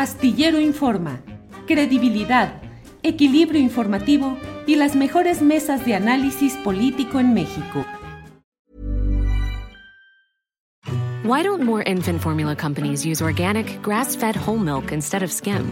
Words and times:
Astillero 0.00 0.58
Informa, 0.58 1.20
credibilidad, 1.66 2.62
equilibrio 3.02 3.60
informativo 3.60 4.38
y 4.66 4.76
las 4.76 4.96
mejores 4.96 5.42
mesas 5.42 5.84
de 5.84 5.94
análisis 5.94 6.54
político 6.64 7.20
en 7.20 7.34
México. 7.34 7.84
Why 11.22 11.42
don't 11.42 11.64
more 11.64 11.82
infant 11.82 12.22
formula 12.22 12.56
companies 12.56 13.04
use 13.04 13.20
organic, 13.20 13.82
grass-fed 13.82 14.36
whole 14.36 14.56
milk 14.56 14.90
instead 14.90 15.22
of 15.22 15.30
skim? 15.30 15.70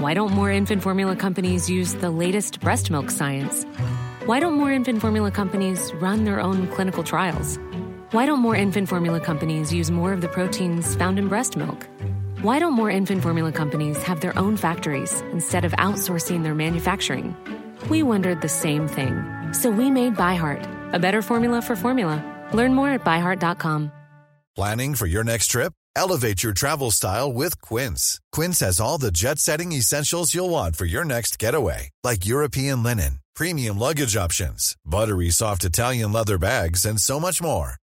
Why 0.00 0.12
don't 0.12 0.34
more 0.34 0.50
infant 0.50 0.82
formula 0.82 1.14
companies 1.14 1.70
use 1.70 1.94
the 1.94 2.10
latest 2.10 2.58
breast 2.58 2.90
milk 2.90 3.12
science? 3.12 3.64
Why 4.26 4.40
don't 4.40 4.54
more 4.54 4.72
infant 4.72 5.00
formula 5.00 5.30
companies 5.30 5.92
run 6.00 6.24
their 6.24 6.40
own 6.40 6.66
clinical 6.74 7.04
trials? 7.04 7.60
Why 8.10 8.26
don't 8.26 8.40
more 8.40 8.56
infant 8.56 8.88
formula 8.88 9.20
companies 9.20 9.72
use 9.72 9.92
more 9.92 10.12
of 10.12 10.20
the 10.20 10.26
proteins 10.26 10.96
found 10.96 11.16
in 11.16 11.28
breast 11.28 11.56
milk? 11.56 11.86
Why 12.42 12.58
don't 12.58 12.72
more 12.72 12.90
infant 12.90 13.22
formula 13.22 13.52
companies 13.52 14.02
have 14.02 14.20
their 14.20 14.36
own 14.36 14.56
factories 14.56 15.20
instead 15.30 15.64
of 15.64 15.70
outsourcing 15.78 16.42
their 16.42 16.56
manufacturing? 16.56 17.36
We 17.88 18.02
wondered 18.02 18.40
the 18.40 18.48
same 18.48 18.88
thing. 18.88 19.22
So 19.52 19.70
we 19.70 19.92
made 19.92 20.16
ByHeart, 20.16 20.92
a 20.92 20.98
better 20.98 21.22
formula 21.22 21.62
for 21.62 21.76
formula. 21.76 22.18
Learn 22.52 22.74
more 22.74 22.88
at 22.88 23.04
byheart.com. 23.04 23.92
Planning 24.56 24.96
for 24.96 25.06
your 25.06 25.22
next 25.22 25.52
trip? 25.52 25.72
Elevate 25.94 26.42
your 26.42 26.52
travel 26.52 26.90
style 26.90 27.32
with 27.32 27.60
Quince. 27.62 28.20
Quince 28.32 28.58
has 28.58 28.80
all 28.80 28.98
the 28.98 29.12
jet 29.12 29.38
setting 29.38 29.70
essentials 29.70 30.34
you'll 30.34 30.50
want 30.50 30.74
for 30.74 30.84
your 30.84 31.04
next 31.04 31.38
getaway, 31.38 31.90
like 32.02 32.26
European 32.26 32.82
linen, 32.82 33.20
premium 33.36 33.78
luggage 33.78 34.16
options, 34.16 34.74
buttery 34.84 35.30
soft 35.30 35.64
Italian 35.64 36.10
leather 36.10 36.38
bags, 36.38 36.84
and 36.84 37.00
so 37.00 37.20
much 37.20 37.40
more 37.40 37.76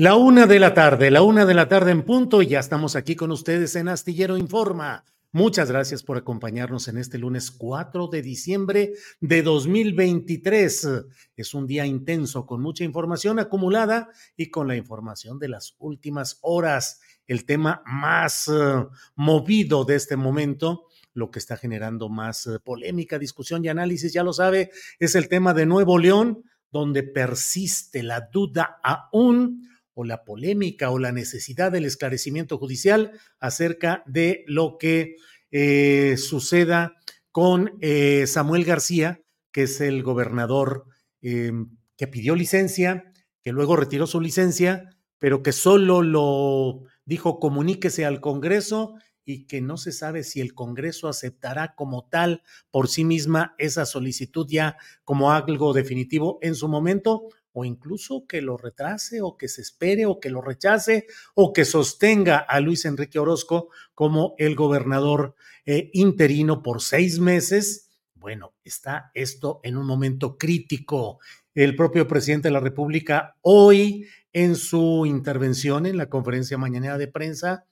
La 0.00 0.14
una 0.16 0.46
de 0.46 0.58
la 0.58 0.72
tarde, 0.72 1.10
la 1.10 1.20
una 1.20 1.44
de 1.44 1.52
la 1.52 1.68
tarde 1.68 1.90
en 1.90 2.04
punto, 2.04 2.40
y 2.40 2.46
ya 2.46 2.58
estamos 2.58 2.96
aquí 2.96 3.16
con 3.16 3.30
ustedes 3.32 3.76
en 3.76 3.86
Astillero 3.86 4.38
Informa. 4.38 5.04
Muchas 5.30 5.70
gracias 5.70 6.02
por 6.02 6.16
acompañarnos 6.16 6.88
en 6.88 6.96
este 6.96 7.18
lunes 7.18 7.50
4 7.50 8.06
de 8.06 8.22
diciembre 8.22 8.94
de 9.20 9.42
2023. 9.42 10.88
Es 11.36 11.52
un 11.52 11.66
día 11.66 11.84
intenso 11.84 12.46
con 12.46 12.62
mucha 12.62 12.82
información 12.82 13.38
acumulada 13.40 14.08
y 14.38 14.46
con 14.46 14.68
la 14.68 14.74
información 14.74 15.38
de 15.38 15.48
las 15.48 15.76
últimas 15.78 16.38
horas. 16.40 17.02
El 17.26 17.44
tema 17.44 17.82
más 17.84 18.48
uh, 18.48 18.88
movido 19.16 19.84
de 19.84 19.96
este 19.96 20.16
momento, 20.16 20.86
lo 21.12 21.30
que 21.30 21.40
está 21.40 21.58
generando 21.58 22.08
más 22.08 22.46
uh, 22.46 22.58
polémica, 22.64 23.18
discusión 23.18 23.62
y 23.66 23.68
análisis, 23.68 24.14
ya 24.14 24.24
lo 24.24 24.32
sabe, 24.32 24.70
es 24.98 25.14
el 25.14 25.28
tema 25.28 25.52
de 25.52 25.66
Nuevo 25.66 25.98
León, 25.98 26.44
donde 26.70 27.02
persiste 27.02 28.02
la 28.02 28.30
duda 28.32 28.80
aún 28.82 29.66
o 29.94 30.04
la 30.04 30.24
polémica 30.24 30.90
o 30.90 30.98
la 30.98 31.12
necesidad 31.12 31.72
del 31.72 31.84
esclarecimiento 31.84 32.58
judicial 32.58 33.12
acerca 33.38 34.02
de 34.06 34.44
lo 34.46 34.76
que 34.78 35.16
eh, 35.50 36.16
suceda 36.16 36.96
con 37.32 37.72
eh, 37.80 38.26
Samuel 38.26 38.64
García, 38.64 39.20
que 39.52 39.64
es 39.64 39.80
el 39.80 40.02
gobernador 40.02 40.86
eh, 41.22 41.52
que 41.96 42.06
pidió 42.06 42.34
licencia, 42.34 43.12
que 43.42 43.52
luego 43.52 43.76
retiró 43.76 44.06
su 44.06 44.20
licencia, 44.20 44.90
pero 45.18 45.42
que 45.42 45.52
solo 45.52 46.02
lo 46.02 46.82
dijo 47.04 47.38
comuníquese 47.38 48.04
al 48.04 48.20
Congreso 48.20 48.94
y 49.24 49.46
que 49.46 49.60
no 49.60 49.76
se 49.76 49.92
sabe 49.92 50.24
si 50.24 50.40
el 50.40 50.54
Congreso 50.54 51.08
aceptará 51.08 51.74
como 51.74 52.08
tal 52.08 52.42
por 52.70 52.88
sí 52.88 53.04
misma 53.04 53.54
esa 53.58 53.86
solicitud 53.86 54.46
ya 54.48 54.76
como 55.04 55.32
algo 55.32 55.72
definitivo 55.72 56.38
en 56.42 56.54
su 56.54 56.68
momento 56.68 57.28
o 57.52 57.64
incluso 57.64 58.26
que 58.26 58.42
lo 58.42 58.56
retrase 58.56 59.22
o 59.22 59.36
que 59.36 59.48
se 59.48 59.62
espere 59.62 60.06
o 60.06 60.20
que 60.20 60.30
lo 60.30 60.40
rechace 60.40 61.06
o 61.34 61.52
que 61.52 61.64
sostenga 61.64 62.38
a 62.38 62.60
Luis 62.60 62.84
Enrique 62.84 63.18
Orozco 63.18 63.70
como 63.94 64.34
el 64.38 64.54
gobernador 64.54 65.34
eh, 65.66 65.90
interino 65.92 66.62
por 66.62 66.80
seis 66.80 67.18
meses. 67.18 67.90
Bueno, 68.14 68.54
está 68.64 69.10
esto 69.14 69.60
en 69.62 69.76
un 69.76 69.86
momento 69.86 70.36
crítico. 70.36 71.18
El 71.54 71.74
propio 71.74 72.06
presidente 72.06 72.48
de 72.48 72.52
la 72.52 72.60
República 72.60 73.36
hoy 73.42 74.06
en 74.32 74.54
su 74.54 75.04
intervención 75.06 75.86
en 75.86 75.96
la 75.96 76.08
conferencia 76.08 76.56
mañanera 76.58 76.98
de 76.98 77.08
prensa 77.08 77.66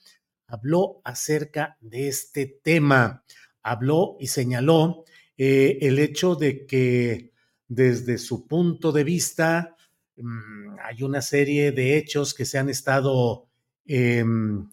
habló 0.49 1.01
acerca 1.05 1.77
de 1.81 2.09
este 2.09 2.47
tema. 2.47 3.25
Habló 3.63 4.17
y 4.19 4.29
señaló 4.29 5.05
eh, 5.37 5.79
el 5.83 5.99
hecho 5.99 6.35
de 6.35 6.67
que 6.67 7.33
desde 7.69 8.19
su 8.19 8.47
punto 8.47 8.93
de 8.93 9.05
vista, 9.05 9.77
mm, 10.17 10.79
hay 10.83 11.03
una 11.03 11.23
serie 11.23 11.71
de 11.71 11.99
hechos 11.99 12.35
que 12.35 12.47
se 12.47 12.59
han 12.59 12.69
estado, 12.71 13.47
em, 13.87 14.69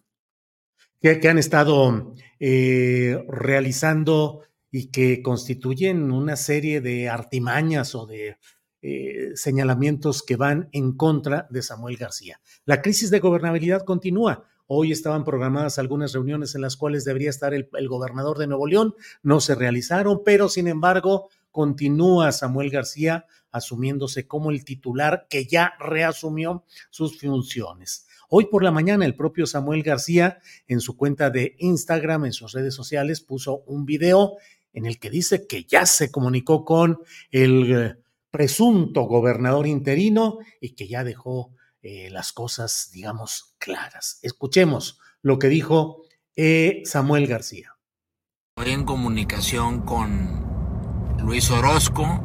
que, 1.00 1.28
han 1.28 1.38
estado 1.38 2.14
eh, 2.40 3.24
realizando 3.28 4.42
y 4.70 4.90
que 4.90 5.22
constituyen 5.22 6.10
una 6.10 6.36
serie 6.36 6.80
de 6.80 7.08
artimañas 7.08 7.94
o 7.94 8.06
de 8.06 8.38
eh, 8.82 9.32
señalamientos 9.34 10.22
que 10.22 10.36
van 10.36 10.68
en 10.72 10.92
contra 10.92 11.46
de 11.50 11.62
Samuel 11.62 11.96
García. 11.96 12.40
La 12.64 12.82
crisis 12.82 13.10
de 13.10 13.20
gobernabilidad 13.20 13.84
continúa. 13.84 14.44
Hoy 14.66 14.92
estaban 14.92 15.24
programadas 15.24 15.78
algunas 15.78 16.12
reuniones 16.12 16.54
en 16.54 16.60
las 16.60 16.76
cuales 16.76 17.04
debería 17.04 17.30
estar 17.30 17.54
el, 17.54 17.68
el, 17.72 17.88
gobernador 17.88 18.38
de 18.38 18.46
Nuevo 18.48 18.66
León, 18.66 18.94
no 19.22 19.40
se 19.40 19.54
realizaron, 19.54 20.22
pero 20.24 20.48
sin 20.48 20.66
embargo 20.66 21.30
continúa 21.56 22.32
Samuel 22.32 22.68
García 22.68 23.24
asumiéndose 23.50 24.26
como 24.26 24.50
el 24.50 24.62
titular 24.62 25.26
que 25.30 25.46
ya 25.46 25.72
reasumió 25.80 26.66
sus 26.90 27.18
funciones. 27.18 28.06
Hoy 28.28 28.44
por 28.44 28.62
la 28.62 28.70
mañana 28.70 29.06
el 29.06 29.16
propio 29.16 29.46
Samuel 29.46 29.82
García 29.82 30.38
en 30.66 30.80
su 30.80 30.98
cuenta 30.98 31.30
de 31.30 31.56
Instagram, 31.58 32.26
en 32.26 32.34
sus 32.34 32.52
redes 32.52 32.74
sociales, 32.74 33.22
puso 33.22 33.62
un 33.64 33.86
video 33.86 34.36
en 34.74 34.84
el 34.84 34.98
que 34.98 35.08
dice 35.08 35.46
que 35.46 35.64
ya 35.64 35.86
se 35.86 36.10
comunicó 36.10 36.62
con 36.62 36.98
el 37.30 37.72
eh, 37.72 37.96
presunto 38.30 39.04
gobernador 39.04 39.66
interino 39.66 40.36
y 40.60 40.74
que 40.74 40.88
ya 40.88 41.04
dejó 41.04 41.54
eh, 41.80 42.10
las 42.10 42.34
cosas, 42.34 42.90
digamos, 42.92 43.54
claras. 43.56 44.18
Escuchemos 44.20 44.98
lo 45.22 45.38
que 45.38 45.48
dijo 45.48 46.02
eh, 46.36 46.82
Samuel 46.84 47.26
García. 47.26 47.78
Estoy 48.58 48.74
en 48.74 48.84
comunicación 48.84 49.86
con 49.86 50.45
Luis 51.18 51.50
Orozco, 51.50 52.20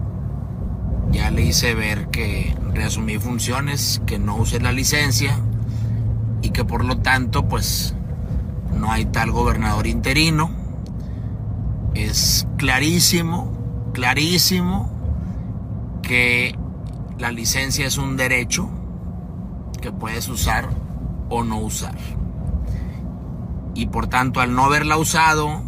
ya 1.12 1.31
le 1.31 1.44
hice 1.44 1.74
ver 1.74 2.07
que 2.07 2.56
reasumí 2.74 3.18
funciones, 3.18 4.02
que 4.06 4.19
no 4.19 4.35
use 4.35 4.59
la 4.59 4.72
licencia 4.72 5.38
y 6.41 6.52
que 6.52 6.64
por 6.64 6.85
lo 6.85 6.97
tanto 6.97 7.47
pues 7.47 7.96
no 8.78 8.91
hay 8.91 9.05
tal 9.05 9.32
gobernador 9.32 9.88
interino. 9.88 10.52
Es 11.93 12.47
clarísimo, 12.58 13.52
clarísimo 13.93 14.90
que 16.02 16.55
la 17.17 17.32
licencia 17.32 17.85
es 17.85 17.97
un 17.97 18.17
derecho 18.17 18.70
que 19.82 19.91
puedes 19.91 20.28
usar 20.29 20.70
o 21.29 21.44
no 21.44 21.59
usar. 21.59 21.97
Y 23.73 23.87
por 23.87 24.08
tanto 24.08 24.41
al 24.41 24.53
no 24.53 24.66
haberla 24.66 24.97
usado, 24.97 25.64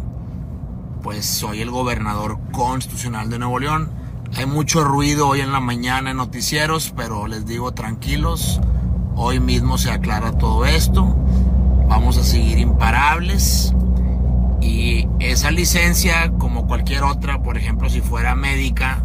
pues 1.04 1.26
soy 1.26 1.60
el 1.60 1.70
gobernador 1.70 2.38
constitucional 2.50 3.28
de 3.28 3.38
Nuevo 3.38 3.58
León. 3.58 3.90
Hay 4.38 4.46
mucho 4.46 4.84
ruido 4.84 5.28
hoy 5.28 5.42
en 5.42 5.52
la 5.52 5.60
mañana 5.60 6.10
en 6.10 6.16
noticieros, 6.16 6.94
pero 6.96 7.26
les 7.26 7.44
digo 7.44 7.72
tranquilos, 7.72 8.58
hoy 9.14 9.38
mismo 9.38 9.76
se 9.76 9.90
aclara 9.90 10.32
todo 10.38 10.64
esto, 10.64 11.14
vamos 11.88 12.16
a 12.16 12.24
seguir 12.24 12.58
imparables 12.58 13.74
y 14.62 15.06
esa 15.20 15.50
licencia, 15.50 16.32
como 16.38 16.66
cualquier 16.66 17.02
otra, 17.02 17.42
por 17.42 17.58
ejemplo, 17.58 17.90
si 17.90 18.00
fuera 18.00 18.34
médica, 18.34 19.04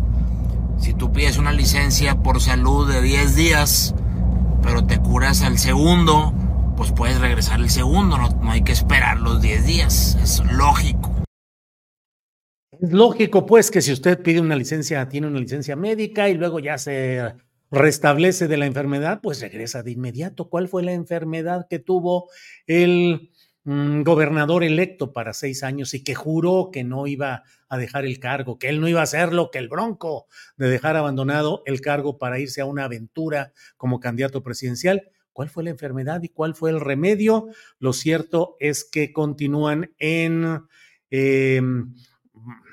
si 0.78 0.94
tú 0.94 1.12
pides 1.12 1.38
una 1.38 1.52
licencia 1.52 2.16
por 2.16 2.40
salud 2.40 2.90
de 2.90 3.02
10 3.02 3.36
días, 3.36 3.94
pero 4.64 4.86
te 4.86 5.00
curas 5.00 5.42
al 5.42 5.60
segundo, 5.60 6.32
pues 6.78 6.94
puedes 6.94 7.20
regresar 7.20 7.60
el 7.60 7.70
segundo, 7.70 8.18
no, 8.18 8.30
no 8.30 8.52
hay 8.52 8.62
que 8.62 8.72
esperar 8.72 9.20
los 9.20 9.42
10 9.42 9.66
días, 9.66 10.18
es 10.24 10.42
lógico. 10.46 11.19
Es 12.82 12.94
lógico, 12.94 13.46
pues, 13.46 13.72
que 13.72 13.82
si 13.82 13.92
usted 13.92 14.22
pide 14.22 14.40
una 14.40 14.56
licencia, 14.56 15.10
tiene 15.10 15.28
una 15.28 15.40
licencia 15.40 15.76
médica 15.76 16.30
y 16.30 16.36
luego 16.36 16.60
ya 16.60 16.78
se 16.78 17.36
restablece 17.72 18.48
de 18.48 18.56
la 18.56 18.68
enfermedad, 18.68 19.20
pues 19.22 19.42
regresa 19.42 19.84
de 19.84 19.92
inmediato. 19.92 20.50
¿Cuál 20.50 20.70
fue 20.70 20.84
la 20.84 20.94
enfermedad 20.94 21.68
que 21.70 21.80
tuvo 21.80 22.30
el 22.68 23.32
mm, 23.66 24.04
gobernador 24.04 24.64
electo 24.64 25.12
para 25.12 25.34
seis 25.34 25.62
años 25.64 25.94
y 25.94 26.04
que 26.06 26.16
juró 26.16 26.70
que 26.72 26.86
no 26.86 27.06
iba 27.06 27.44
a 27.68 27.78
dejar 27.78 28.06
el 28.06 28.18
cargo, 28.18 28.58
que 28.58 28.70
él 28.70 28.80
no 28.80 28.88
iba 28.88 29.02
a 29.02 29.04
hacer 29.04 29.34
lo 29.34 29.52
que 29.52 29.60
el 29.60 29.68
bronco 29.68 30.28
de 30.56 30.70
dejar 30.70 30.96
abandonado 30.96 31.64
el 31.66 31.82
cargo 31.82 32.18
para 32.18 32.40
irse 32.40 32.62
a 32.62 32.66
una 32.66 32.86
aventura 32.86 33.52
como 33.76 34.00
candidato 34.00 34.42
presidencial? 34.42 35.10
¿Cuál 35.34 35.50
fue 35.50 35.66
la 35.66 35.70
enfermedad 35.72 36.24
y 36.24 36.30
cuál 36.30 36.56
fue 36.56 36.70
el 36.70 36.80
remedio? 36.80 37.48
Lo 37.78 37.92
cierto 37.92 38.56
es 38.60 38.86
que 38.86 39.12
continúan 39.12 39.94
en 40.00 40.62
eh, 41.12 41.62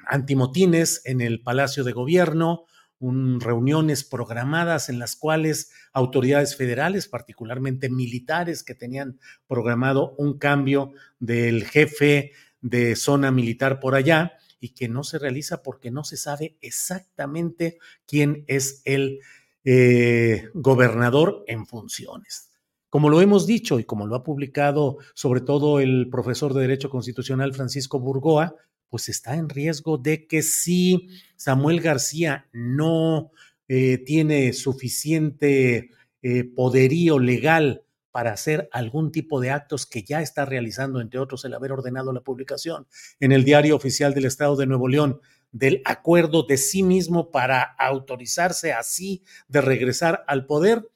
antimotines 0.07 1.03
en 1.05 1.21
el 1.21 1.43
Palacio 1.43 1.85
de 1.85 1.93
Gobierno, 1.93 2.65
un, 2.99 3.41
reuniones 3.41 4.05
programadas 4.05 4.89
en 4.89 4.99
las 4.99 5.17
cuales 5.17 5.73
autoridades 5.93 6.57
federales, 6.57 7.09
particularmente 7.09 7.91
militares 7.91 8.63
que 8.63 8.75
tenían 8.75 9.19
programado 9.47 10.15
un 10.17 10.39
cambio 10.39 10.93
del 11.19 11.65
jefe 11.65 12.33
de 12.61 12.97
zona 12.97 13.31
militar 13.31 13.81
por 13.81 13.95
allá 13.95 14.33
y 14.61 14.71
que 14.71 14.89
no 14.89 15.05
se 15.05 15.19
realiza 15.19 15.63
porque 15.63 15.91
no 15.91 16.05
se 16.05 16.17
sabe 16.17 16.57
exactamente 16.61 17.79
quién 18.07 18.45
es 18.47 18.83
el 18.85 19.21
eh, 19.65 20.49
gobernador 20.55 21.45
en 21.47 21.67
funciones. 21.67 22.51
Como 22.89 23.11
lo 23.11 23.21
hemos 23.21 23.47
dicho 23.47 23.79
y 23.79 23.85
como 23.85 24.07
lo 24.07 24.15
ha 24.15 24.25
publicado 24.25 24.99
sobre 25.13 25.41
todo 25.41 25.81
el 25.81 26.09
profesor 26.11 26.55
de 26.55 26.63
Derecho 26.63 26.89
Constitucional 26.89 27.53
Francisco 27.53 28.01
Burgoa, 28.01 28.55
pues 28.89 29.09
está 29.09 29.35
en 29.35 29.49
riesgo 29.49 29.99
de 29.99 30.27
que 30.27 30.43
si 30.43 31.09
Samuel 31.37 31.81
García 31.81 32.49
no 32.53 33.31
eh, 33.69 33.99
tiene 33.99 34.53
suficiente 34.53 35.91
eh, 36.23 36.45
poderío 36.45 37.19
legal 37.19 37.83
para 38.11 38.33
hacer 38.33 38.69
algún 38.73 39.13
tipo 39.13 39.41
de 39.41 39.51
actos 39.51 39.85
que 39.85 40.03
ya 40.03 40.23
está 40.23 40.47
realizando, 40.47 41.01
entre 41.01 41.21
otros 41.21 41.45
el 41.45 41.53
haber 41.53 41.73
ordenado 41.73 42.13
la 42.13 42.23
publicación 42.23 42.87
en 43.21 43.33
el 43.33 43.45
diario 43.45 43.77
oficial 43.77 44.15
del 44.15 44.25
Estado 44.25 44.57
de 44.57 44.67
Nuevo 44.67 44.89
León 44.89 45.21
del 45.53 45.81
acuerdo 45.85 46.43
de 46.43 46.59
sí 46.59 46.83
mismo 46.83 47.31
para 47.31 47.63
autorizarse 47.63 48.73
así 48.73 49.23
de 49.49 49.61
regresar 49.61 50.25
al 50.27 50.47
poder, 50.47 50.89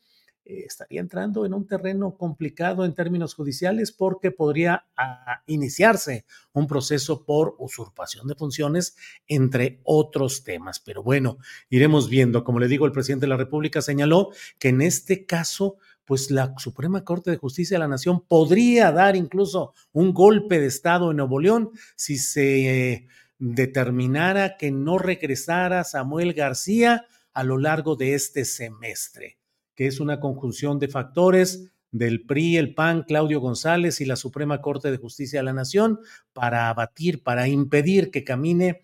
eh, 0.45 0.65
estaría 0.67 1.01
entrando 1.01 1.45
en 1.45 1.55
un 1.55 1.67
terreno 1.67 2.17
complicado 2.17 2.85
en 2.85 2.95
términos 2.95 3.35
judiciales 3.35 3.93
porque 3.93 4.31
podría 4.31 4.87
ah, 4.97 5.43
iniciarse 5.47 6.25
un 6.53 6.67
proceso 6.67 7.25
por 7.25 7.57
usurpación 7.59 8.27
de 8.27 8.35
funciones, 8.35 8.97
entre 9.29 9.81
otros 9.85 10.43
temas. 10.43 10.81
Pero 10.81 11.03
bueno, 11.03 11.39
iremos 11.69 12.09
viendo. 12.09 12.43
Como 12.43 12.59
le 12.59 12.69
digo, 12.69 12.87
el 12.87 12.93
presidente 12.93 13.27
de 13.27 13.31
la 13.31 13.37
República 13.37 13.83
señaló 13.83 14.31
que 14.59 14.69
en 14.69 14.81
este 14.81 15.27
caso 15.27 15.77
pues 16.05 16.33
la 16.33 16.55
Suprema 16.59 17.05
Corte 17.05 17.31
de 17.31 17.37
Justicia 17.37 17.77
de 17.77 17.81
la 17.81 17.87
Nación 17.87 18.21
podría 18.27 18.91
dar 18.91 19.15
incluso 19.15 19.75
un 19.93 20.13
golpe 20.13 20.59
de 20.59 20.67
Estado 20.67 21.13
en 21.13 21.19
Nuevo 21.19 21.39
León 21.39 21.71
si 21.95 22.19
se 22.19 23.07
determinara 23.39 24.57
que 24.57 24.73
no 24.73 24.99
regresara 24.99 25.85
Samuel 25.85 26.35
García 26.35 27.07
a 27.33 27.45
lo 27.45 27.59
largo 27.59 27.95
de 27.95 28.15
este 28.15 28.45
semestre 28.45 29.40
que 29.81 29.87
es 29.87 29.99
una 29.99 30.21
conjunción 30.21 30.79
de 30.79 30.89
factores 30.89 31.73
del 31.91 32.27
PRI, 32.27 32.59
el 32.59 32.75
PAN, 32.75 33.03
Claudio 33.03 33.41
González 33.41 34.03
y 34.03 34.05
la 34.05 34.17
Suprema 34.17 34.61
Corte 34.61 34.91
de 34.91 34.99
Justicia 34.99 35.39
de 35.39 35.45
la 35.45 35.55
Nación 35.55 36.01
para 36.35 36.69
abatir, 36.69 37.23
para 37.23 37.49
impedir 37.49 38.11
que 38.11 38.23
camine 38.23 38.83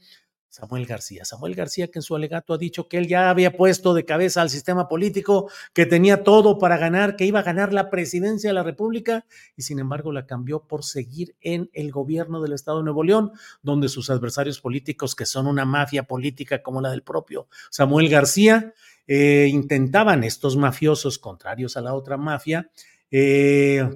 Samuel 0.57 0.87
García. 0.87 1.27
Samuel 1.27 1.55
García 1.55 1.89
que 1.89 1.99
en 1.99 2.03
su 2.03 2.17
alegato 2.17 2.55
ha 2.55 2.59
dicho 2.59 2.89
que 2.89 2.97
él 2.97 3.09
ya 3.09 3.29
había 3.29 3.59
puesto 3.59 3.93
de 3.93 4.07
cabeza 4.07 4.41
al 4.41 4.49
sistema 4.49 4.89
político, 4.89 5.51
que 5.75 5.85
tenía 5.85 6.25
todo 6.25 6.59
para 6.59 6.79
ganar, 6.79 7.17
que 7.17 7.27
iba 7.27 7.41
a 7.41 7.43
ganar 7.43 7.75
la 7.75 7.91
presidencia 7.91 8.49
de 8.49 8.55
la 8.55 8.63
República 8.63 9.27
y 9.55 9.63
sin 9.63 9.81
embargo 9.81 10.13
la 10.13 10.27
cambió 10.27 10.61
por 10.61 10.83
seguir 10.83 11.37
en 11.43 11.69
el 11.75 11.93
gobierno 11.93 12.41
del 12.41 12.55
Estado 12.55 12.79
de 12.79 12.85
Nuevo 12.85 13.05
León, 13.05 13.33
donde 13.61 13.91
sus 13.91 14.09
adversarios 14.09 14.59
políticos, 14.59 15.15
que 15.15 15.27
son 15.27 15.47
una 15.47 15.67
mafia 15.67 16.05
política 16.05 16.63
como 16.63 16.81
la 16.81 16.91
del 16.91 17.03
propio 17.03 17.49
Samuel 17.71 18.09
García, 18.09 18.73
eh, 19.07 19.49
intentaban 19.51 20.25
estos 20.25 20.57
mafiosos, 20.57 21.19
contrarios 21.19 21.77
a 21.77 21.83
la 21.83 21.93
otra 21.93 22.17
mafia, 22.17 22.71
eh, 23.11 23.87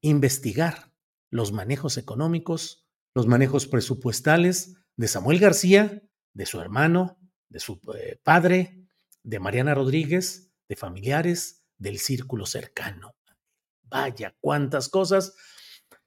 investigar 0.00 0.90
los 1.28 1.52
manejos 1.52 1.98
económicos, 1.98 2.86
los 3.12 3.26
manejos 3.26 3.66
presupuestales 3.66 4.78
de 4.96 5.08
Samuel 5.08 5.38
García, 5.38 6.02
de 6.32 6.46
su 6.46 6.60
hermano, 6.60 7.18
de 7.48 7.60
su 7.60 7.80
eh, 7.96 8.18
padre, 8.22 8.86
de 9.22 9.40
Mariana 9.40 9.74
Rodríguez, 9.74 10.52
de 10.68 10.76
familiares, 10.76 11.64
del 11.78 11.98
círculo 11.98 12.46
cercano. 12.46 13.14
Vaya, 13.82 14.34
cuántas 14.40 14.88
cosas. 14.88 15.34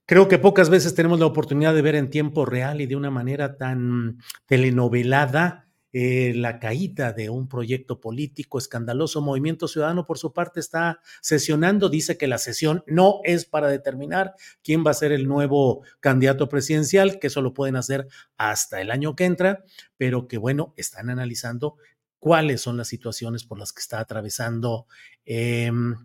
Creo 0.06 0.28
que 0.28 0.40
pocas 0.40 0.70
veces 0.70 0.96
tenemos 0.96 1.20
la 1.20 1.26
oportunidad 1.26 1.74
de 1.74 1.82
ver 1.82 1.96
en 1.96 2.10
tiempo 2.10 2.46
real 2.46 2.82
y 2.82 2.86
de 2.86 2.96
una 2.96 3.12
manera 3.12 3.58
tan 3.58 4.20
telenovelada 4.46 5.67
eh, 6.00 6.32
la 6.36 6.60
caída 6.60 7.12
de 7.12 7.32
un 7.32 7.50
proyecto 7.50 8.00
político 8.00 8.60
escandaloso. 8.60 9.20
Movimiento 9.20 9.68
Ciudadano, 9.68 10.06
por 10.06 10.20
su 10.20 10.32
parte, 10.32 10.60
está 10.60 11.00
sesionando, 11.22 11.90
dice 11.90 12.20
que 12.20 12.28
la 12.28 12.38
sesión 12.38 12.84
no 12.86 13.22
es 13.24 13.46
para 13.46 13.68
determinar 13.68 14.36
quién 14.64 14.86
va 14.86 14.92
a 14.92 14.94
ser 14.94 15.12
el 15.12 15.28
nuevo 15.28 15.82
candidato 16.00 16.50
presidencial, 16.50 17.18
que 17.18 17.26
eso 17.26 17.42
lo 17.42 17.56
pueden 17.56 17.78
hacer 17.78 18.08
hasta 18.38 18.80
el 18.80 18.92
año 18.92 19.16
que 19.16 19.26
entra, 19.26 19.64
pero 19.98 20.28
que 20.28 20.38
bueno, 20.38 20.76
están 20.78 21.10
analizando 21.10 21.78
cuáles 22.20 22.62
son 22.62 22.78
las 22.78 22.90
situaciones 22.90 23.44
por 23.44 23.58
las 23.58 23.74
que 23.74 23.80
está 23.80 24.00
atravesando, 24.00 24.86
em, 25.26 25.96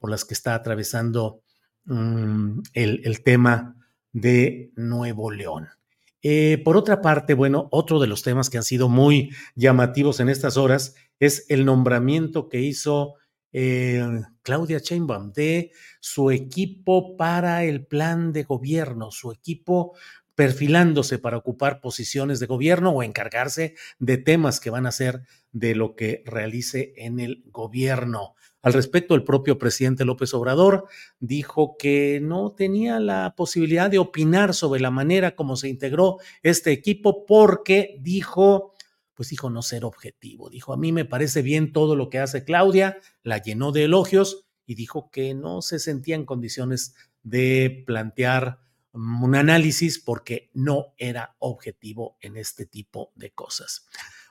por 0.00 0.10
las 0.10 0.24
que 0.24 0.34
está 0.34 0.56
atravesando 0.56 1.42
mm, 1.84 2.62
el, 2.72 3.00
el 3.04 3.22
tema 3.22 3.76
de 4.12 4.72
Nuevo 4.74 5.30
León. 5.30 5.68
Eh, 6.22 6.60
por 6.64 6.76
otra 6.76 7.02
parte, 7.02 7.34
bueno, 7.34 7.68
otro 7.70 8.00
de 8.00 8.06
los 8.06 8.22
temas 8.22 8.50
que 8.50 8.56
han 8.56 8.62
sido 8.62 8.88
muy 8.88 9.30
llamativos 9.54 10.20
en 10.20 10.28
estas 10.28 10.56
horas 10.56 10.94
es 11.20 11.46
el 11.48 11.64
nombramiento 11.64 12.48
que 12.48 12.60
hizo 12.60 13.14
eh, 13.52 14.04
Claudia 14.42 14.78
Sheinbaum 14.78 15.32
de 15.32 15.72
su 16.00 16.30
equipo 16.30 17.16
para 17.16 17.64
el 17.64 17.86
plan 17.86 18.32
de 18.32 18.44
gobierno, 18.44 19.10
su 19.10 19.32
equipo 19.32 19.96
perfilándose 20.36 21.18
para 21.18 21.38
ocupar 21.38 21.80
posiciones 21.80 22.38
de 22.38 22.46
gobierno 22.46 22.90
o 22.90 23.02
encargarse 23.02 23.74
de 23.98 24.18
temas 24.18 24.60
que 24.60 24.70
van 24.70 24.86
a 24.86 24.92
ser 24.92 25.22
de 25.50 25.74
lo 25.74 25.96
que 25.96 26.22
realice 26.26 26.92
en 26.96 27.18
el 27.18 27.42
gobierno. 27.46 28.35
Al 28.66 28.72
respecto, 28.72 29.14
el 29.14 29.22
propio 29.22 29.58
presidente 29.58 30.04
López 30.04 30.34
Obrador 30.34 30.88
dijo 31.20 31.76
que 31.78 32.18
no 32.20 32.50
tenía 32.50 32.98
la 32.98 33.32
posibilidad 33.36 33.88
de 33.88 34.00
opinar 34.00 34.54
sobre 34.54 34.80
la 34.80 34.90
manera 34.90 35.36
como 35.36 35.54
se 35.54 35.68
integró 35.68 36.16
este 36.42 36.72
equipo 36.72 37.26
porque 37.26 37.96
dijo, 38.00 38.72
pues 39.14 39.28
dijo 39.28 39.50
no 39.50 39.62
ser 39.62 39.84
objetivo. 39.84 40.50
Dijo, 40.50 40.72
a 40.72 40.76
mí 40.76 40.90
me 40.90 41.04
parece 41.04 41.42
bien 41.42 41.72
todo 41.72 41.94
lo 41.94 42.10
que 42.10 42.18
hace 42.18 42.42
Claudia, 42.42 42.98
la 43.22 43.38
llenó 43.40 43.70
de 43.70 43.84
elogios 43.84 44.48
y 44.66 44.74
dijo 44.74 45.12
que 45.12 45.32
no 45.32 45.62
se 45.62 45.78
sentía 45.78 46.16
en 46.16 46.24
condiciones 46.24 46.96
de 47.22 47.84
plantear 47.86 48.58
un 48.92 49.36
análisis 49.36 50.00
porque 50.00 50.50
no 50.54 50.92
era 50.98 51.36
objetivo 51.38 52.16
en 52.20 52.36
este 52.36 52.66
tipo 52.66 53.12
de 53.14 53.30
cosas. 53.30 53.86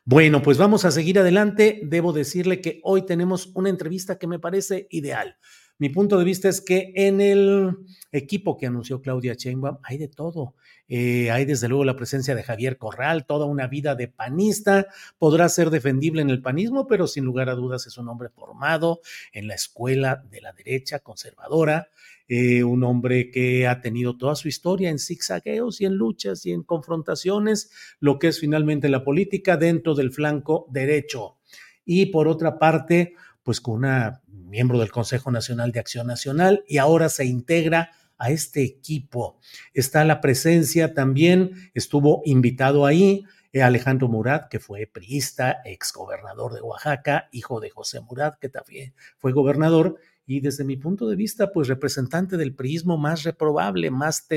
Bueno, 0.07 0.43
pues 0.43 0.59
vamos 0.59 0.85
a 0.85 0.91
seguir 0.91 1.17
adelante. 1.17 1.81
Debo 1.83 2.13
decirle 2.13 2.61
que 2.61 2.79
hoy 2.83 3.07
tenemos 3.07 3.51
una 3.55 3.69
entrevista 3.69 4.19
que 4.19 4.27
me 4.27 4.37
parece 4.37 4.87
ideal. 4.91 5.37
Mi 5.77 5.89
punto 5.89 6.17
de 6.17 6.23
vista 6.23 6.47
es 6.47 6.61
que 6.61 6.93
en 6.95 7.19
el 7.19 7.75
equipo 8.13 8.55
que 8.55 8.65
anunció 8.65 9.01
Claudia 9.01 9.33
Sheinbaum 9.33 9.77
hay 9.83 9.97
de 9.97 10.07
todo. 10.07 10.55
Eh, 10.87 11.31
hay 11.31 11.43
desde 11.43 11.67
luego 11.67 11.83
la 11.83 11.97
presencia 11.97 12.33
de 12.33 12.43
Javier 12.43 12.77
Corral, 12.77 13.25
toda 13.25 13.45
una 13.45 13.67
vida 13.67 13.93
de 13.95 14.07
panista. 14.07 14.87
Podrá 15.17 15.49
ser 15.49 15.69
defendible 15.71 16.21
en 16.21 16.29
el 16.29 16.41
panismo, 16.41 16.87
pero 16.87 17.07
sin 17.07 17.25
lugar 17.25 17.49
a 17.49 17.55
dudas 17.55 17.87
es 17.87 17.97
un 17.97 18.07
hombre 18.07 18.29
formado 18.29 19.01
en 19.33 19.47
la 19.47 19.55
escuela 19.55 20.23
de 20.29 20.39
la 20.39 20.53
derecha 20.53 20.99
conservadora. 20.99 21.89
Eh, 22.27 22.63
un 22.63 22.83
hombre 22.83 23.29
que 23.29 23.67
ha 23.67 23.81
tenido 23.81 24.17
toda 24.17 24.35
su 24.35 24.47
historia 24.47 24.89
en 24.89 24.97
zigzagueos 24.97 25.81
y 25.81 25.85
en 25.85 25.95
luchas 25.95 26.45
y 26.45 26.53
en 26.53 26.63
confrontaciones, 26.63 27.69
lo 27.99 28.17
que 28.17 28.29
es 28.29 28.39
finalmente 28.39 28.89
la 28.89 29.03
política 29.03 29.57
dentro 29.57 29.93
del 29.93 30.11
flanco 30.11 30.67
derecho. 30.71 31.37
Y 31.83 32.07
por 32.07 32.27
otra 32.27 32.57
parte, 32.57 33.13
pues 33.45 33.61
con 33.61 33.75
una 33.75 34.23
miembro 34.27 34.79
del 34.79 34.91
Consejo 34.91 35.31
Nacional 35.31 35.71
de 35.71 35.79
Acción 35.79 36.07
Nacional 36.07 36.63
y 36.67 36.77
ahora 36.79 37.09
se 37.09 37.25
integra 37.25 37.91
a 38.17 38.31
este 38.31 38.63
equipo. 38.63 39.39
Está 39.73 40.03
la 40.03 40.19
presencia 40.19 40.93
también, 40.93 41.69
estuvo 41.73 42.21
invitado 42.25 42.85
ahí 42.85 43.23
eh, 43.53 43.61
Alejandro 43.61 44.07
Murat, 44.07 44.49
que 44.49 44.59
fue 44.59 44.89
priista, 44.91 45.57
exgobernador 45.63 46.53
de 46.53 46.61
Oaxaca, 46.61 47.29
hijo 47.31 47.59
de 47.59 47.69
José 47.69 48.01
Murat, 48.01 48.39
que 48.39 48.49
también 48.49 48.95
fue 49.17 49.31
gobernador, 49.31 49.97
y 50.25 50.39
desde 50.39 50.63
mi 50.63 50.75
punto 50.75 51.07
de 51.07 51.15
vista, 51.15 51.51
pues 51.51 51.67
representante 51.67 52.35
del 52.35 52.55
priismo 52.55 52.97
más 52.97 53.23
reprobable, 53.23 53.91
más 53.91 54.27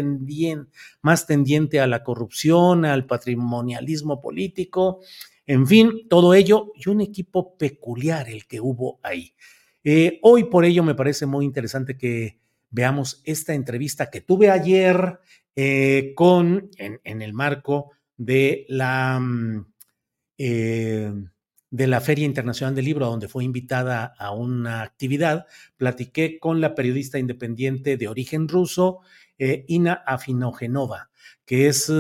más 1.01 1.27
tendiente 1.27 1.81
a 1.81 1.87
la 1.87 2.03
corrupción, 2.03 2.85
al 2.85 3.07
patrimonialismo 3.07 4.21
político, 4.21 5.01
en 5.49 5.67
fin, 5.67 6.07
todo 6.11 6.35
ello 6.35 6.73
y 6.77 6.91
un 6.91 7.01
equipo 7.01 7.57
peculiar 7.57 8.29
el 8.29 8.47
que 8.47 8.61
hubo 8.61 9.01
ahí. 9.03 9.35
Eh, 9.83 10.19
hoy 10.23 10.45
por 10.45 10.67
ello 10.67 10.83
me 10.83 10.95
parece 10.95 11.25
muy 11.25 11.47
interesante 11.47 11.97
que 11.97 12.39
veamos 12.69 13.23
esta 13.25 13.55
entrevista 13.55 14.11
que 14.11 14.21
tuve 14.21 14.51
ayer 14.51 15.19
eh, 15.57 16.13
con, 16.15 16.71
en, 16.77 17.23
el 17.23 17.33
marco 17.33 17.93
de 18.19 18.67
la, 18.69 19.19
mm, 19.19 19.73
eh, 20.37 21.15
de 21.71 21.87
la 21.87 22.03
Feria 22.03 22.27
Internacional 22.27 22.75
del 22.75 22.85
Libro, 22.85 23.07
donde 23.07 23.29
fue 23.29 23.43
invitada 23.43 24.13
a 24.19 24.33
una 24.33 24.83
actividad, 24.83 25.47
platiqué 25.79 26.39
con 26.39 26.61
la 26.61 26.75
periodista 26.75 27.19
independiente 27.19 27.97
de 27.97 28.09
origen 28.09 28.49
ruso, 28.49 29.01
Ina 29.39 29.95
Afinogenova, 29.95 31.11
que 31.47 31.69
es 31.69 31.91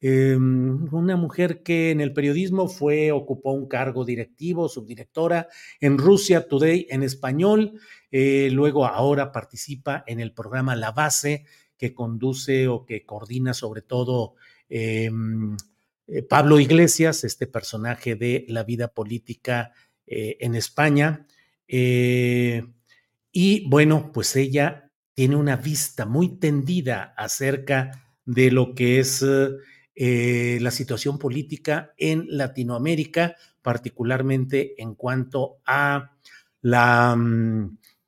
Em, 0.00 0.94
una 0.94 1.16
mujer 1.16 1.62
que 1.64 1.90
en 1.90 2.00
el 2.00 2.12
periodismo 2.12 2.68
fue, 2.68 3.10
ocupó 3.10 3.52
un 3.52 3.66
cargo 3.66 4.04
directivo, 4.04 4.68
subdirectora 4.68 5.48
en 5.80 5.98
Rusia 5.98 6.46
Today 6.46 6.86
en 6.88 7.02
español, 7.02 7.80
eh, 8.12 8.48
luego 8.52 8.86
ahora 8.86 9.32
participa 9.32 10.04
en 10.06 10.20
el 10.20 10.32
programa 10.32 10.76
La 10.76 10.92
Base, 10.92 11.46
que 11.76 11.94
conduce 11.94 12.68
o 12.68 12.84
que 12.86 13.04
coordina 13.04 13.54
sobre 13.54 13.82
todo 13.82 14.34
em, 14.68 15.56
eh, 16.06 16.22
Pablo 16.22 16.60
Iglesias, 16.60 17.24
este 17.24 17.46
personaje 17.48 18.14
de 18.14 18.44
la 18.48 18.62
vida 18.62 18.88
política 18.88 19.72
eh, 20.06 20.36
en 20.40 20.54
España. 20.54 21.26
y 23.32 23.68
bueno, 23.68 24.10
pues 24.12 24.36
ella 24.36 24.90
tiene 25.14 25.36
una 25.36 25.56
vista 25.56 26.06
muy 26.06 26.38
tendida 26.38 27.14
acerca 27.16 27.90
de 28.24 28.50
lo 28.50 28.74
que 28.74 29.00
es 29.00 29.22
eh, 30.00 30.58
la 30.60 30.70
situación 30.70 31.18
política 31.18 31.92
en 31.96 32.24
Latinoamérica, 32.28 33.34
particularmente 33.62 34.80
en 34.80 34.94
cuanto 34.94 35.56
a 35.66 36.12
mm, 36.62 37.64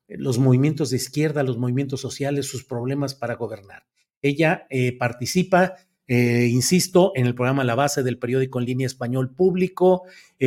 los 0.07 0.37
movimientos 0.37 0.91
de 0.91 0.95
izquierda, 0.95 1.43
los 1.43 1.57
movimientos 1.57 1.99
sociales, 1.99 2.47
sus 2.47 2.63
problemas 2.63 3.13
para 3.13 3.35
gobernar. 3.35 3.83
Ella 4.21 4.67
eh, 4.69 4.97
participa, 4.97 5.75
eh, 6.07 6.47
insisto, 6.49 7.11
en 7.13 7.25
el 7.25 7.35
programa 7.35 7.65
La 7.65 7.75
Base 7.75 8.03
del 8.03 8.17
periódico 8.17 8.59
en 8.59 8.67
línea 8.67 8.87
español 8.87 9.35
público, 9.35 10.03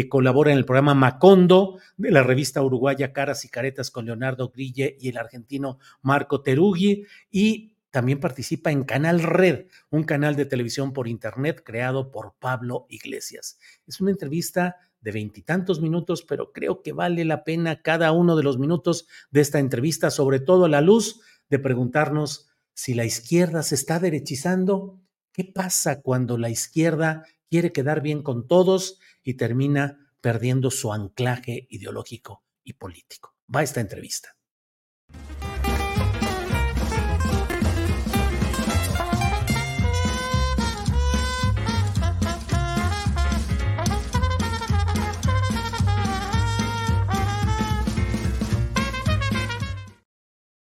colabora 0.08 0.50
en 0.50 0.56
el 0.56 0.64
programa 0.64 0.94
Macondo 0.94 1.78
de 1.98 2.10
la 2.10 2.22
revista 2.22 2.62
uruguaya 2.62 3.12
Caras 3.12 3.44
y 3.44 3.50
Caretas 3.50 3.90
con 3.90 4.06
Leonardo 4.06 4.48
Grille 4.48 4.96
y 4.98 5.10
el 5.10 5.18
argentino 5.18 5.78
Marco 6.00 6.40
Terugui 6.40 7.04
y 7.30 7.73
también 7.94 8.18
participa 8.18 8.72
en 8.72 8.82
Canal 8.82 9.22
Red, 9.22 9.68
un 9.88 10.02
canal 10.02 10.34
de 10.34 10.46
televisión 10.46 10.92
por 10.92 11.06
Internet 11.06 11.62
creado 11.64 12.10
por 12.10 12.34
Pablo 12.40 12.86
Iglesias. 12.88 13.56
Es 13.86 14.00
una 14.00 14.10
entrevista 14.10 14.78
de 15.00 15.12
veintitantos 15.12 15.80
minutos, 15.80 16.24
pero 16.24 16.50
creo 16.50 16.82
que 16.82 16.90
vale 16.90 17.24
la 17.24 17.44
pena 17.44 17.82
cada 17.82 18.10
uno 18.10 18.34
de 18.34 18.42
los 18.42 18.58
minutos 18.58 19.06
de 19.30 19.42
esta 19.42 19.60
entrevista, 19.60 20.10
sobre 20.10 20.40
todo 20.40 20.64
a 20.64 20.68
la 20.68 20.80
luz 20.80 21.20
de 21.48 21.60
preguntarnos 21.60 22.48
si 22.72 22.94
la 22.94 23.04
izquierda 23.04 23.62
se 23.62 23.76
está 23.76 24.00
derechizando. 24.00 25.00
¿Qué 25.30 25.44
pasa 25.44 26.02
cuando 26.02 26.36
la 26.36 26.50
izquierda 26.50 27.24
quiere 27.48 27.70
quedar 27.70 28.02
bien 28.02 28.24
con 28.24 28.48
todos 28.48 28.98
y 29.22 29.34
termina 29.34 30.12
perdiendo 30.20 30.72
su 30.72 30.92
anclaje 30.92 31.68
ideológico 31.70 32.42
y 32.64 32.72
político? 32.72 33.36
Va 33.54 33.62
esta 33.62 33.80
entrevista. 33.80 34.36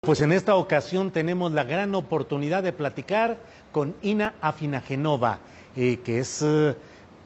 Pues 0.07 0.21
en 0.21 0.31
esta 0.31 0.55
ocasión 0.55 1.11
tenemos 1.11 1.51
la 1.51 1.65
gran 1.65 1.93
oportunidad 1.97 2.63
de 2.63 2.73
platicar 2.73 3.39
con 3.73 3.93
Ina 4.03 4.35
Afinagenova, 4.41 5.41
eh, 5.75 5.99
que 6.05 6.21
es 6.21 6.43
eh, 6.43 6.77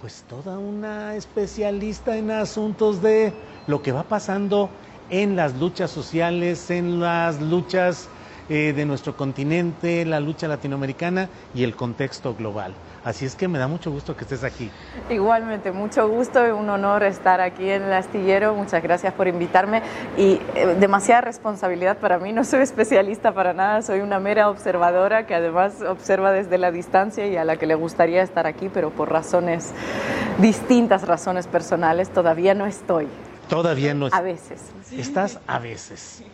pues 0.01 0.25
toda 0.27 0.59
una 0.59 1.15
especialista 1.15 2.17
en 2.17 2.31
asuntos 2.31 3.03
de 3.03 3.35
lo 3.67 3.83
que 3.83 3.93
va 3.93 4.05
pasando 4.05 4.71
en 5.11 5.37
las 5.37 5.55
luchas 5.57 5.91
sociales, 5.91 6.71
en 6.71 7.01
las 7.01 7.39
luchas 7.43 8.09
eh, 8.51 8.73
de 8.75 8.85
nuestro 8.85 9.17
continente, 9.17 10.05
la 10.05 10.19
lucha 10.19 10.49
latinoamericana 10.49 11.29
y 11.55 11.63
el 11.63 11.77
contexto 11.77 12.35
global. 12.35 12.75
Así 13.05 13.25
es 13.25 13.37
que 13.37 13.47
me 13.47 13.61
da 13.61 13.69
mucho 13.69 13.93
gusto 13.93 14.17
que 14.17 14.25
estés 14.25 14.43
aquí. 14.43 14.71
Igualmente, 15.09 15.71
mucho 15.71 16.09
gusto, 16.09 16.45
y 16.45 16.51
un 16.51 16.69
honor 16.69 17.05
estar 17.05 17.41
aquí 17.41 17.71
en 17.71 17.85
el 17.85 17.93
astillero. 17.93 18.55
Muchas 18.55 18.83
gracias 18.83 19.15
por 19.15 19.29
invitarme 19.29 19.83
y 20.19 20.41
eh, 20.57 20.77
demasiada 20.81 21.21
responsabilidad 21.21 21.99
para 21.99 22.19
mí. 22.19 22.33
No 22.33 22.43
soy 22.43 22.63
especialista 22.63 23.33
para 23.33 23.53
nada, 23.53 23.83
soy 23.83 24.01
una 24.01 24.19
mera 24.19 24.51
observadora 24.51 25.27
que 25.27 25.35
además 25.37 25.81
observa 25.83 26.33
desde 26.33 26.59
la 26.59 26.73
distancia 26.73 27.29
y 27.29 27.37
a 27.37 27.45
la 27.45 27.57
que 27.57 27.67
le 27.67 27.77
gustaría 27.77 28.21
estar 28.21 28.49
aquí, 28.49 28.69
pero 28.69 28.91
por 28.91 29.13
razones 29.13 29.73
distintas, 30.39 31.07
razones 31.07 31.47
personales, 31.47 32.11
todavía 32.11 32.55
no 32.55 32.67
estoy. 32.67 33.07
Todavía 33.49 33.95
no. 33.95 34.09
A 34.11 34.21
veces. 34.21 34.61
Estás 34.93 35.39
a 35.47 35.61
veces. 35.61 36.25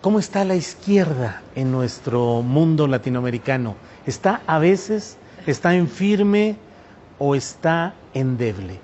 ¿Cómo 0.00 0.18
está 0.18 0.46
la 0.46 0.54
izquierda 0.54 1.42
en 1.54 1.70
nuestro 1.70 2.40
mundo 2.40 2.86
latinoamericano? 2.86 3.76
¿Está 4.06 4.40
a 4.46 4.58
veces, 4.58 5.18
está 5.46 5.74
en 5.74 5.88
firme 5.88 6.56
o 7.18 7.34
está 7.34 7.92
endeble? 8.14 8.80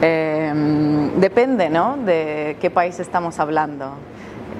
Em, 0.00 1.18
depende, 1.18 1.68
¿no? 1.70 1.96
De 1.96 2.56
qué 2.60 2.70
país 2.70 3.00
estamos 3.00 3.40
hablando. 3.40 3.94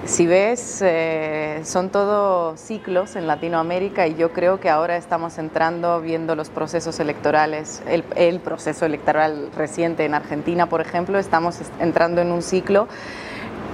Si 0.04 0.26
ves, 0.26 0.82
eh, 0.84 1.60
son 1.64 1.90
todos 1.90 2.58
ciclos 2.58 3.14
en 3.14 3.28
Latinoamérica 3.28 4.08
y 4.08 4.16
yo 4.16 4.32
creo 4.32 4.58
que 4.58 4.68
ahora 4.68 4.96
estamos 4.96 5.38
entrando 5.38 6.00
viendo 6.00 6.34
los 6.34 6.50
procesos 6.50 6.98
electorales, 6.98 7.84
el, 7.88 8.02
el 8.16 8.40
proceso 8.40 8.84
electoral 8.84 9.50
reciente 9.56 10.06
en 10.06 10.14
Argentina, 10.14 10.68
por 10.68 10.80
ejemplo, 10.80 11.20
estamos 11.20 11.60
entrando 11.78 12.20
en 12.20 12.32
un 12.32 12.42
ciclo 12.42 12.88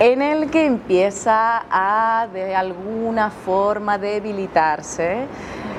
en 0.02 0.20
el 0.20 0.50
que 0.50 0.66
empieza 0.66 1.64
a 1.70 2.26
de 2.32 2.56
alguna 2.56 3.30
forma 3.30 3.98
debilitarse, 3.98 5.26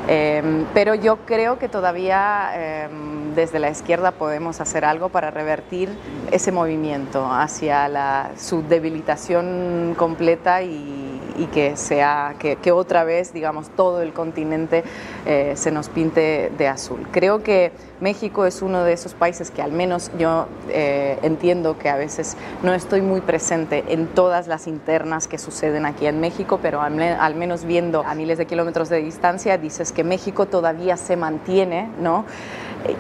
em, 0.08 0.66
pero 0.74 0.96
yo 0.96 1.18
creo 1.26 1.60
que 1.60 1.68
todavía 1.68 2.52
em, 2.56 3.36
desde 3.36 3.60
la 3.60 3.70
izquierda 3.70 4.12
podemos 4.12 4.62
hacer 4.62 4.86
algo 4.86 5.10
para 5.10 5.30
revertir 5.30 5.90
ese 6.32 6.54
movimiento 6.54 7.30
hacia 7.30 7.90
la, 7.90 8.32
su 8.38 8.64
debilitación 8.64 9.94
completa 9.98 10.62
y 10.62 11.13
y 11.38 11.46
que 11.48 11.76
sea 11.78 12.36
que, 12.40 12.72
otra 12.72 13.04
vez, 13.04 13.34
digamos, 13.34 13.70
todo 13.70 14.02
el 14.02 14.14
continente 14.14 14.84
eh, 15.26 15.54
se 15.56 15.72
nos 15.72 15.90
pinte 15.90 16.52
de 16.58 16.68
azul. 16.68 17.08
Creo 17.12 17.44
que 17.44 17.72
México 18.00 18.46
es 18.46 18.62
uno 18.62 18.84
de 18.84 18.94
esos 18.94 19.14
países 19.14 19.52
que 19.52 19.62
al 19.62 19.72
menos 19.72 20.12
yo 20.18 20.48
eh, 20.70 21.18
entiendo 21.22 21.78
que 21.78 21.90
a 21.90 21.96
veces 21.96 22.36
no 22.64 22.74
estoy 22.74 23.02
muy 23.02 23.22
presente 23.22 23.84
en 23.90 24.08
todas 24.08 24.48
las 24.48 24.68
internas 24.68 25.28
que 25.28 25.38
suceden 25.38 25.86
aquí 25.86 26.08
en 26.08 26.20
México, 26.20 26.60
pero 26.62 26.82
al, 26.82 27.00
al 27.02 27.36
menos 27.36 27.66
viendo 27.66 28.04
a 28.04 28.16
miles 28.16 28.38
de 28.38 28.46
kilómetros 28.46 28.90
de 28.90 29.02
distancia, 29.02 29.58
dices 29.58 29.92
que 29.92 30.04
México 30.04 30.48
todavía 30.48 30.98
se 30.98 31.16
mantiene, 31.16 31.90
¿no? 32.00 32.26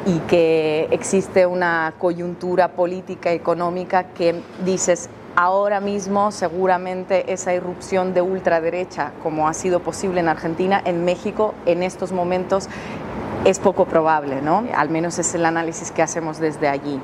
y 0.05 0.19
que 0.19 0.87
existe 0.91 1.45
una 1.45 1.93
coyuntura 1.97 2.69
política, 2.69 3.31
económica 3.31 4.13
que 4.13 4.41
dices, 4.63 5.09
Ahora 5.35 5.79
mismo 5.79 6.31
seguramente 6.31 7.33
esa 7.33 7.53
irrupción 7.55 8.13
de 8.13 8.21
ultraderecha, 8.21 9.13
como 9.23 9.47
ha 9.47 9.53
sido 9.55 9.79
posible 9.79 10.19
en 10.19 10.27
Argentina, 10.27 10.79
en 10.85 11.05
México 11.05 11.55
en 11.65 11.81
estos 11.81 12.11
momentos 12.11 12.69
es 13.43 13.57
poco 13.57 13.85
probable, 13.85 14.41
¿no? 14.41 14.63
Al 14.75 14.89
menos 14.89 15.17
es 15.17 15.33
el 15.33 15.45
análisis 15.45 15.91
que 15.91 16.03
hacemos 16.03 16.39
desde 16.39 16.67
allí. 16.67 16.99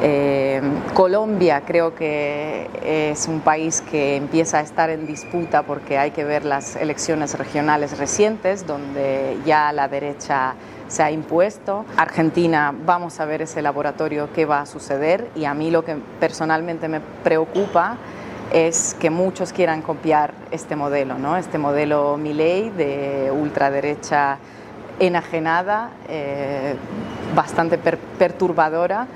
Eh, 0.00 0.62
Colombia 0.94 1.62
creo 1.66 1.96
que 1.96 2.68
es 2.84 3.26
un 3.26 3.40
país 3.40 3.80
que 3.80 4.14
empieza 4.14 4.58
a 4.58 4.60
estar 4.60 4.88
en 4.90 5.08
disputa 5.08 5.64
porque 5.64 5.98
hay 5.98 6.12
que 6.12 6.22
ver 6.22 6.44
las 6.44 6.76
elecciones 6.76 7.36
regionales 7.36 7.98
recientes, 7.98 8.66
donde 8.66 9.36
ya 9.44 9.72
la 9.72 9.88
derecha 9.88 10.54
se 10.88 11.02
ha 11.02 11.10
impuesto. 11.10 11.84
Argentina, 11.96 12.74
vamos 12.84 13.20
a 13.20 13.24
ver 13.26 13.42
ese 13.42 13.62
laboratorio 13.62 14.30
qué 14.34 14.44
va 14.46 14.62
a 14.62 14.66
suceder 14.66 15.28
y 15.34 15.44
a 15.44 15.54
mí 15.54 15.70
lo 15.70 15.84
que 15.84 15.96
personalmente 16.18 16.88
me 16.88 17.00
preocupa 17.00 17.96
es 18.52 18.96
que 18.98 19.10
muchos 19.10 19.52
quieran 19.52 19.82
copiar 19.82 20.32
este 20.50 20.74
modelo, 20.74 21.18
¿no? 21.18 21.36
este 21.36 21.58
modelo 21.58 22.16
Milley 22.16 22.70
de 22.70 23.30
ultraderecha 23.30 24.38
enajenada, 24.98 25.90
eh, 26.08 26.74
bastante 27.34 27.78
perturbadora, 27.78 29.06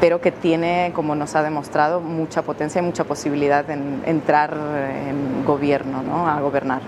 pero 0.00 0.20
que 0.20 0.30
tiene, 0.30 0.92
como 0.94 1.14
nos 1.14 1.34
ha 1.34 1.42
demostrado, 1.42 2.00
mucha 2.00 2.42
potencia 2.42 2.80
y 2.80 2.84
mucha 2.84 3.04
posibilidad 3.04 3.68
en 3.70 4.02
entrar 4.04 4.54
en 4.54 5.44
gobierno, 5.44 6.02
¿no? 6.02 6.28
a 6.28 6.38
gobernar. 6.40 6.82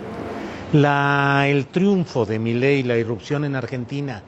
La, 0.72 1.48
el 1.48 1.66
triunfo 1.66 2.26
de 2.26 2.38
Milei, 2.38 2.84
la 2.84 2.96
irrupción 2.96 3.44
en 3.44 3.56
Argentina, 3.56 4.22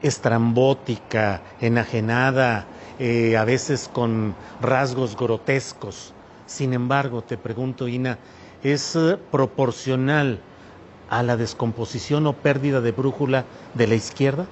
estrambótica, 0.00 1.42
enajenada, 1.60 2.68
eh, 3.00 3.36
a 3.36 3.44
veces 3.44 3.88
con 3.88 4.36
rasgos 4.60 5.16
grotescos. 5.16 6.14
Sin 6.46 6.74
embargo, 6.74 7.24
te 7.24 7.36
pregunto, 7.38 7.88
Ina, 7.88 8.18
¿es 8.62 8.94
eh, 8.94 9.18
proporcional 9.32 10.38
a 11.08 11.24
la 11.24 11.36
descomposición 11.36 12.24
o 12.28 12.34
pérdida 12.34 12.80
de 12.80 12.92
brújula 12.92 13.44
de 13.74 13.88
la 13.88 13.96
izquierda? 13.96 14.46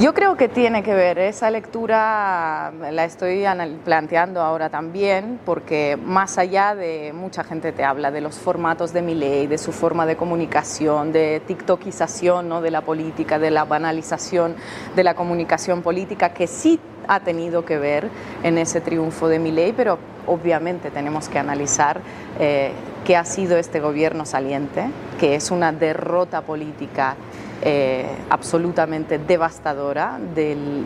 Yo 0.00 0.14
creo 0.14 0.36
que 0.36 0.48
tiene 0.48 0.82
que 0.82 0.94
ver, 0.94 1.18
esa 1.18 1.50
lectura 1.50 2.72
la 2.90 3.04
estoy 3.04 3.44
planteando 3.84 4.40
ahora 4.40 4.70
también, 4.70 5.38
porque 5.44 5.98
más 6.02 6.38
allá 6.38 6.74
de 6.74 7.12
mucha 7.14 7.44
gente 7.44 7.72
te 7.72 7.84
habla 7.84 8.10
de 8.10 8.22
los 8.22 8.38
formatos 8.38 8.94
de 8.94 9.02
mi 9.02 9.14
ley, 9.14 9.46
de 9.46 9.58
su 9.58 9.70
forma 9.70 10.06
de 10.06 10.16
comunicación, 10.16 11.12
de 11.12 11.42
tiktokización 11.46 12.48
¿no? 12.48 12.62
de 12.62 12.70
la 12.70 12.80
política, 12.80 13.38
de 13.38 13.50
la 13.50 13.64
banalización 13.64 14.56
de 14.96 15.04
la 15.04 15.14
comunicación 15.14 15.82
política, 15.82 16.32
que 16.32 16.46
sí 16.46 16.80
ha 17.06 17.20
tenido 17.20 17.64
que 17.64 17.78
ver 17.78 18.08
en 18.42 18.58
ese 18.58 18.80
triunfo 18.80 19.28
de 19.28 19.38
mi 19.38 19.52
ley, 19.52 19.74
pero 19.76 19.98
obviamente 20.26 20.90
tenemos 20.90 21.28
que 21.28 21.38
analizar 21.38 22.00
eh, 22.40 22.72
qué 23.04 23.16
ha 23.16 23.24
sido 23.24 23.58
este 23.58 23.80
gobierno 23.80 24.24
saliente, 24.24 24.86
que 25.20 25.34
es 25.34 25.50
una 25.50 25.70
derrota 25.70 26.40
política 26.42 27.16
eh, 27.64 28.06
absolutamente 28.28 29.18
devastadora 29.18 30.18
del, 30.34 30.84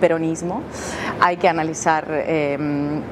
peronismo. 0.00 0.62
Hay 1.20 1.36
que 1.36 1.50
analizar 1.50 2.06
eh, 2.08 2.58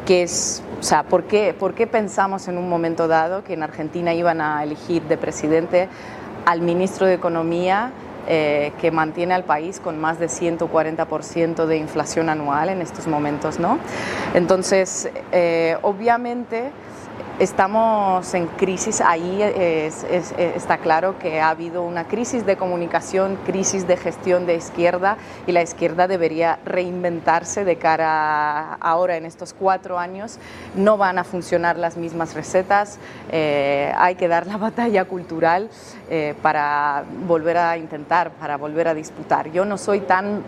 qué 0.06 0.22
es, 0.22 0.62
o 0.80 0.82
sea, 0.82 1.02
¿por 1.02 1.24
qué, 1.24 1.54
por 1.58 1.74
qué 1.74 1.86
pensamos 1.86 2.48
en 2.48 2.56
un 2.56 2.70
momento 2.70 3.06
dado 3.06 3.44
que 3.44 3.52
en 3.52 3.62
Argentina 3.62 4.14
iban 4.14 4.40
a 4.40 4.62
elegir 4.62 5.02
de 5.02 5.18
presidente 5.18 5.90
al 6.46 6.62
ministro 6.62 7.06
de 7.06 7.12
Economía 7.12 7.92
eh, 8.26 8.72
que 8.80 8.90
mantiene 8.90 9.34
al 9.34 9.44
país 9.44 9.78
con 9.78 10.00
más 10.00 10.18
de 10.18 10.28
140% 10.28 11.66
de 11.66 11.76
inflación 11.76 12.30
anual 12.30 12.70
en 12.70 12.80
estos 12.80 13.06
momentos, 13.06 13.58
¿no? 13.58 13.78
Entonces, 14.32 15.10
obviamente 15.82 16.72
Estamos 17.40 18.32
en 18.34 18.46
crisis, 18.46 19.00
ahí 19.00 19.42
está 19.42 20.78
claro 20.78 21.18
que 21.18 21.40
ha 21.40 21.48
habido 21.48 21.82
una 21.82 22.06
crisis 22.06 22.46
de 22.46 22.56
comunicación, 22.56 23.36
crisis 23.44 23.88
de 23.88 23.96
gestión 23.96 24.46
de 24.46 24.54
izquierda 24.54 25.16
y 25.48 25.50
la 25.50 25.60
izquierda 25.60 26.06
debería 26.06 26.60
reinventarse 26.64 27.64
de 27.64 27.74
cara 27.74 28.74
a 28.74 28.94
ahora 28.94 29.16
en 29.16 29.26
estos 29.26 29.52
cuatro 29.52 29.98
años. 29.98 30.38
No 30.76 30.96
van 30.96 31.18
a 31.18 31.24
funcionar 31.24 31.76
las 31.76 31.96
mismas 31.96 32.34
recetas, 32.34 32.98
eh, 33.32 33.92
hay 33.96 34.14
que 34.14 34.28
dar 34.28 34.46
la 34.46 34.56
batalla 34.68 35.04
cultural 35.04 35.70
eh, 36.10 36.34
para 36.40 37.04
volver 37.26 37.56
a 37.56 37.76
intentar, 37.76 38.30
para 38.30 38.56
volver 38.56 38.88
a 38.88 38.94
disputar. 38.94 39.50
Yo 39.50 39.64
no 39.64 39.76
soy 39.76 40.00
tan 40.00 40.42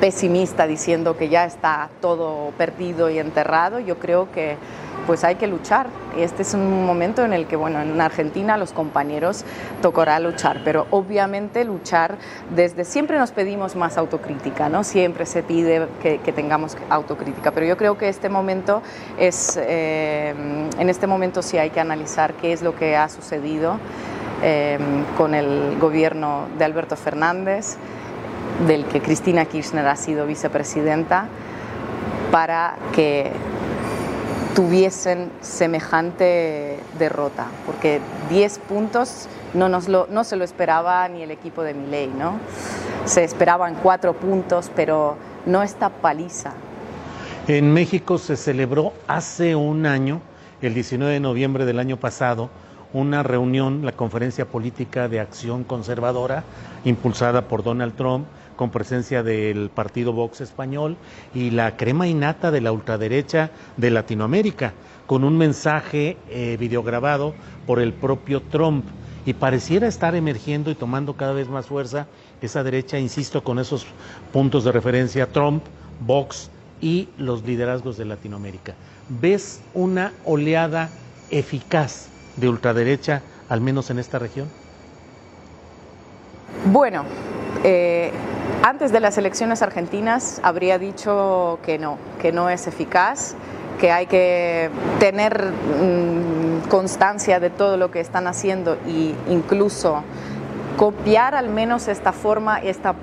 pesimista 0.00 0.66
diciendo 0.66 1.16
que 1.16 1.28
ya 1.28 1.44
está 1.44 1.88
todo 2.00 2.50
perdido 2.58 3.10
y 3.10 3.18
enterrado, 3.18 3.78
yo 3.78 3.98
creo 3.98 4.30
que 4.32 4.56
pues 5.06 5.24
hay 5.24 5.36
que 5.36 5.46
luchar. 5.46 5.86
Este 6.16 6.42
es 6.42 6.54
un 6.54 6.86
momento 6.86 7.24
en 7.24 7.32
el 7.32 7.46
que, 7.46 7.56
bueno, 7.56 7.80
en 7.80 8.00
Argentina 8.00 8.56
los 8.56 8.72
compañeros 8.72 9.44
tocará 9.82 10.18
luchar, 10.20 10.60
pero 10.64 10.86
obviamente 10.90 11.64
luchar 11.64 12.16
desde, 12.54 12.84
siempre 12.84 13.18
nos 13.18 13.32
pedimos 13.32 13.76
más 13.76 13.98
autocrítica, 13.98 14.68
¿no? 14.68 14.84
Siempre 14.84 15.26
se 15.26 15.42
pide 15.42 15.86
que, 16.02 16.18
tengamos 16.34 16.76
autocrítica, 16.90 17.50
pero 17.52 17.66
yo 17.66 17.76
creo 17.76 17.96
que 17.96 18.08
este 18.08 18.28
momento 18.28 18.82
es, 19.18 19.58
eh, 19.60 20.34
en 20.78 20.90
este 20.90 21.06
momento 21.06 21.42
sí 21.42 21.58
hay 21.58 21.70
que 21.70 21.80
analizar 21.80 22.34
qué 22.34 22.52
es 22.52 22.62
lo 22.62 22.74
que 22.74 22.96
ha 22.96 23.08
sucedido 23.08 23.78
eh, 24.42 24.78
con 25.16 25.34
el 25.34 25.78
gobierno 25.78 26.46
de 26.58 26.64
Alberto 26.64 26.96
Fernández, 26.96 27.76
del 28.66 28.84
que 28.86 29.00
Cristina 29.00 29.44
Kirchner 29.44 29.86
ha 29.86 29.96
sido 29.96 30.26
vicepresidenta, 30.26 31.28
para 32.30 32.76
que 32.92 33.30
tuviesen 34.54 35.30
semejante 35.40 36.78
derrota, 36.98 37.46
porque 37.66 38.00
10 38.30 38.58
puntos 38.60 39.28
no, 39.52 39.68
nos 39.68 39.88
lo, 39.88 40.06
no 40.10 40.24
se 40.24 40.36
lo 40.36 40.44
esperaba 40.44 41.08
ni 41.08 41.22
el 41.22 41.30
equipo 41.30 41.62
de 41.62 41.74
Milei, 41.74 42.08
¿no? 42.08 42.38
Se 43.04 43.24
esperaban 43.24 43.76
4 43.82 44.14
puntos, 44.14 44.70
pero 44.74 45.16
no 45.46 45.62
esta 45.62 45.90
paliza. 45.90 46.52
En 47.46 47.72
México 47.72 48.18
se 48.18 48.36
celebró 48.36 48.92
hace 49.06 49.54
un 49.54 49.86
año, 49.86 50.20
el 50.62 50.72
19 50.72 51.12
de 51.12 51.20
noviembre 51.20 51.66
del 51.66 51.78
año 51.78 51.98
pasado, 51.98 52.48
una 52.94 53.22
reunión, 53.22 53.84
la 53.84 53.92
Conferencia 53.92 54.46
Política 54.46 55.08
de 55.08 55.20
Acción 55.20 55.64
Conservadora, 55.64 56.44
impulsada 56.84 57.42
por 57.42 57.62
Donald 57.62 57.94
Trump, 57.96 58.26
con 58.56 58.70
presencia 58.70 59.22
del 59.22 59.70
partido 59.70 60.12
Vox 60.12 60.40
español 60.40 60.96
y 61.34 61.50
la 61.50 61.76
crema 61.76 62.06
innata 62.06 62.50
de 62.50 62.60
la 62.60 62.72
ultraderecha 62.72 63.50
de 63.76 63.90
Latinoamérica, 63.90 64.72
con 65.06 65.24
un 65.24 65.36
mensaje 65.36 66.16
eh, 66.28 66.56
videograbado 66.58 67.34
por 67.66 67.80
el 67.80 67.92
propio 67.92 68.42
Trump. 68.42 68.84
Y 69.26 69.32
pareciera 69.32 69.88
estar 69.88 70.14
emergiendo 70.14 70.70
y 70.70 70.74
tomando 70.74 71.14
cada 71.14 71.32
vez 71.32 71.48
más 71.48 71.66
fuerza 71.66 72.06
esa 72.42 72.62
derecha, 72.62 72.98
insisto, 72.98 73.42
con 73.42 73.58
esos 73.58 73.86
puntos 74.32 74.64
de 74.64 74.72
referencia, 74.72 75.32
Trump, 75.32 75.64
Vox 76.00 76.50
y 76.80 77.08
los 77.16 77.42
liderazgos 77.44 77.96
de 77.96 78.04
Latinoamérica. 78.04 78.74
¿Ves 79.08 79.62
una 79.72 80.12
oleada 80.26 80.90
eficaz 81.30 82.08
de 82.36 82.48
ultraderecha, 82.48 83.22
al 83.48 83.62
menos 83.62 83.88
en 83.90 83.98
esta 83.98 84.18
región? 84.18 84.48
Bueno, 86.66 87.04
eh, 87.62 88.10
antes 88.62 88.92
de 88.92 89.00
las 89.00 89.18
elecciones 89.18 89.62
argentinas 89.62 90.40
habría 90.42 90.78
dicho 90.78 91.58
que 91.64 91.78
no, 91.78 91.98
que 92.20 92.32
no 92.32 92.48
es 92.48 92.66
eficaz, 92.66 93.34
que 93.78 93.92
hay 93.92 94.06
que 94.06 94.70
tener 94.98 95.44
mm, 95.44 96.68
constancia 96.68 97.40
de 97.40 97.50
todo 97.50 97.76
lo 97.76 97.90
que 97.90 98.00
están 98.00 98.26
haciendo 98.26 98.78
e 98.86 99.14
incluso 99.28 100.02
copiar 100.76 101.34
al 101.34 101.48
menos 101.48 101.88
esta 101.88 102.12
forma, 102.12 102.58
esta 102.58 102.94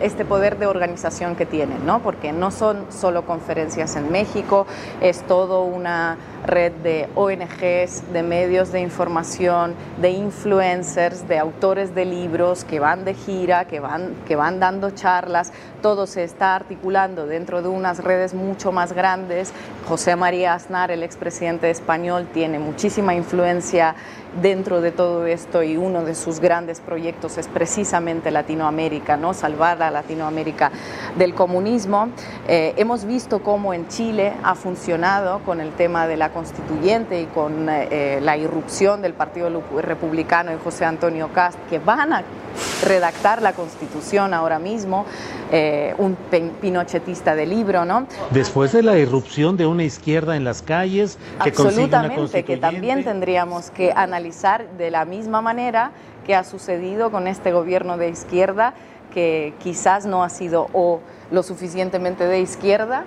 este 0.00 0.24
poder 0.24 0.58
de 0.58 0.66
organización 0.66 1.36
que 1.36 1.46
tienen, 1.46 1.84
¿no? 1.84 2.00
porque 2.00 2.32
no 2.32 2.50
son 2.50 2.86
solo 2.90 3.26
conferencias 3.26 3.96
en 3.96 4.10
México, 4.10 4.66
es 5.00 5.22
todo 5.22 5.62
una 5.64 6.16
red 6.46 6.72
de 6.72 7.08
ONGs, 7.14 8.12
de 8.12 8.22
medios 8.22 8.72
de 8.72 8.80
información, 8.80 9.74
de 10.00 10.10
influencers, 10.10 11.28
de 11.28 11.38
autores 11.38 11.94
de 11.94 12.04
libros 12.04 12.64
que 12.64 12.80
van 12.80 13.04
de 13.04 13.14
gira, 13.14 13.66
que 13.66 13.80
van, 13.80 14.14
que 14.26 14.36
van 14.36 14.60
dando 14.60 14.90
charlas, 14.90 15.52
todo 15.82 16.06
se 16.06 16.24
está 16.24 16.54
articulando 16.56 17.26
dentro 17.26 17.62
de 17.62 17.68
unas 17.68 18.02
redes 18.02 18.34
mucho 18.34 18.72
más 18.72 18.92
grandes. 18.92 19.52
José 19.88 20.16
María 20.16 20.54
Aznar, 20.54 20.90
el 20.90 21.02
expresidente 21.02 21.70
español, 21.70 22.28
tiene 22.32 22.58
muchísima 22.58 23.14
influencia 23.14 23.94
dentro 24.40 24.80
de 24.80 24.92
todo 24.92 25.26
esto 25.26 25.62
y 25.62 25.76
uno 25.76 26.04
de 26.04 26.14
sus 26.14 26.40
grandes 26.40 26.80
proyectos 26.80 27.38
es 27.38 27.48
precisamente 27.48 28.30
Latinoamérica, 28.30 29.16
¿no? 29.16 29.34
salvar 29.34 29.82
a 29.82 29.90
Latinoamérica 29.90 30.70
del 31.16 31.34
comunismo. 31.34 32.08
Eh, 32.48 32.74
hemos 32.76 33.04
visto 33.04 33.42
cómo 33.42 33.74
en 33.74 33.88
Chile 33.88 34.32
ha 34.42 34.54
funcionado 34.54 35.40
con 35.40 35.60
el 35.60 35.72
tema 35.72 36.06
de 36.06 36.16
la 36.16 36.30
constituyente 36.30 37.20
y 37.20 37.26
con 37.26 37.68
eh, 37.68 38.20
la 38.22 38.36
irrupción 38.36 39.02
del 39.02 39.14
Partido 39.14 39.50
Republicano 39.80 40.52
y 40.52 40.58
José 40.62 40.84
Antonio 40.84 41.30
Cast, 41.32 41.58
que 41.68 41.78
van 41.78 42.12
a 42.12 42.24
redactar 42.84 43.42
la 43.42 43.52
constitución 43.52 44.34
ahora 44.34 44.58
mismo, 44.58 45.06
eh, 45.52 45.94
un 45.98 46.16
pinochetista 46.60 47.34
de 47.34 47.46
libro, 47.46 47.84
¿no? 47.84 48.06
Después 48.30 48.72
de 48.72 48.82
la 48.82 48.98
irrupción 48.98 49.56
de 49.56 49.66
una 49.66 49.84
izquierda 49.84 50.36
en 50.36 50.44
las 50.44 50.62
calles, 50.62 51.18
que 51.42 51.50
Absolutamente, 51.50 52.44
que 52.44 52.56
también 52.56 53.04
tendríamos 53.04 53.70
que 53.70 53.92
analizar 53.94 54.19
de 54.22 54.90
la 54.90 55.04
misma 55.04 55.40
manera 55.40 55.92
que 56.26 56.34
ha 56.34 56.44
sucedido 56.44 57.10
con 57.10 57.26
este 57.26 57.52
gobierno 57.52 57.96
de 57.96 58.08
izquierda, 58.08 58.74
que 59.12 59.54
quizás 59.58 60.06
no 60.06 60.22
ha 60.22 60.28
sido 60.28 60.68
o 60.72 61.00
lo 61.30 61.42
suficientemente 61.42 62.26
de 62.26 62.40
izquierda, 62.40 63.04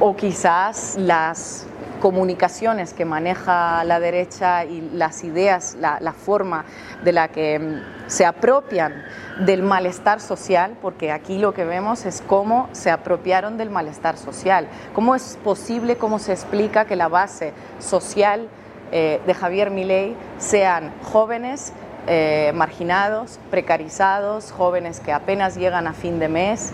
o 0.00 0.14
quizás 0.16 0.96
las 0.98 1.66
comunicaciones 2.00 2.94
que 2.94 3.04
maneja 3.04 3.84
la 3.84 4.00
derecha 4.00 4.64
y 4.64 4.80
las 4.92 5.22
ideas, 5.22 5.76
la, 5.80 6.12
forma 6.12 6.64
de 7.04 7.12
la 7.12 7.28
que 7.28 7.58
mm, 7.60 8.08
se 8.08 8.26
apropian 8.26 9.04
del 9.46 9.62
malestar 9.62 10.20
social, 10.20 10.76
porque 10.82 11.12
aquí 11.12 11.38
lo 11.38 11.54
que 11.54 11.64
vemos 11.64 12.04
es 12.04 12.20
cómo 12.20 12.68
se 12.72 12.90
apropiaron 12.90 13.56
del 13.56 13.70
malestar 13.70 14.18
social. 14.18 14.66
¿Cómo 14.94 15.14
es 15.14 15.38
posible, 15.44 15.96
cómo 15.96 16.18
se 16.18 16.32
explica 16.32 16.86
que 16.86 16.96
la 16.96 17.06
base 17.06 17.52
social 17.78 18.48
eh, 18.92 19.20
de 19.26 19.34
Javier 19.34 19.70
Milei 19.70 20.14
sean 20.38 20.92
jóvenes 21.02 21.72
eh, 22.06 22.52
marginados, 22.54 23.38
precarizados, 23.50 24.52
jóvenes 24.52 25.00
que 25.00 25.12
apenas 25.12 25.56
llegan 25.56 25.86
a 25.86 25.92
fin 25.92 26.18
de 26.18 26.28
mes. 26.28 26.72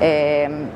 Eh, 0.00 0.68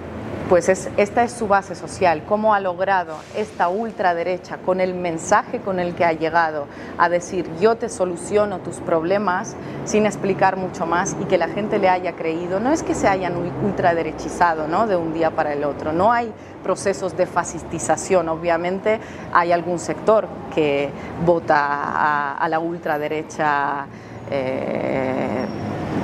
pues 0.50 0.68
esta 0.68 1.22
es 1.22 1.31
su 1.31 1.46
base 1.46 1.76
social, 1.76 2.24
cómo 2.26 2.55
ha 2.55 2.59
logrado 2.59 3.14
esta 3.37 3.68
ultraderecha 3.68 4.57
con 4.57 4.81
el 4.81 4.94
mensaje 4.94 5.61
con 5.61 5.79
el 5.79 5.94
que 5.94 6.05
ha 6.05 6.12
llegado 6.12 6.66
a 6.98 7.09
decir 7.09 7.48
yo 7.61 7.76
te 7.76 7.88
soluciono 7.88 8.59
tus 8.59 8.79
problemas 8.79 9.55
sin 9.85 10.07
explicar 10.07 10.57
mucho 10.57 10.87
más 10.87 11.16
y 11.20 11.26
que 11.26 11.38
la 11.38 11.46
gente 11.46 11.79
le 11.79 11.88
haya 11.88 12.16
creído. 12.16 12.59
No 12.59 12.72
es 12.72 12.83
que 12.83 12.96
se 12.96 13.07
hayan 13.07 13.37
ultraderechizado 13.64 14.66
¿no? 14.66 14.88
de 14.88 14.96
un 14.96 15.14
día 15.14 15.31
para 15.31 15.53
el 15.53 15.62
otro, 15.62 15.92
no 15.92 16.11
hay 16.11 16.33
procesos 16.62 17.16
de 17.16 17.27
fascistización, 17.27 18.29
obviamente 18.29 19.01
hay 19.33 19.53
algún 19.53 19.79
sector 19.79 20.29
que 20.55 20.90
vota 21.25 22.35
a, 22.37 22.49
la 22.49 22.59
ultraderecha 22.59 23.87
eh, 24.31 25.44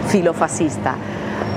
filofascista. 0.08 0.96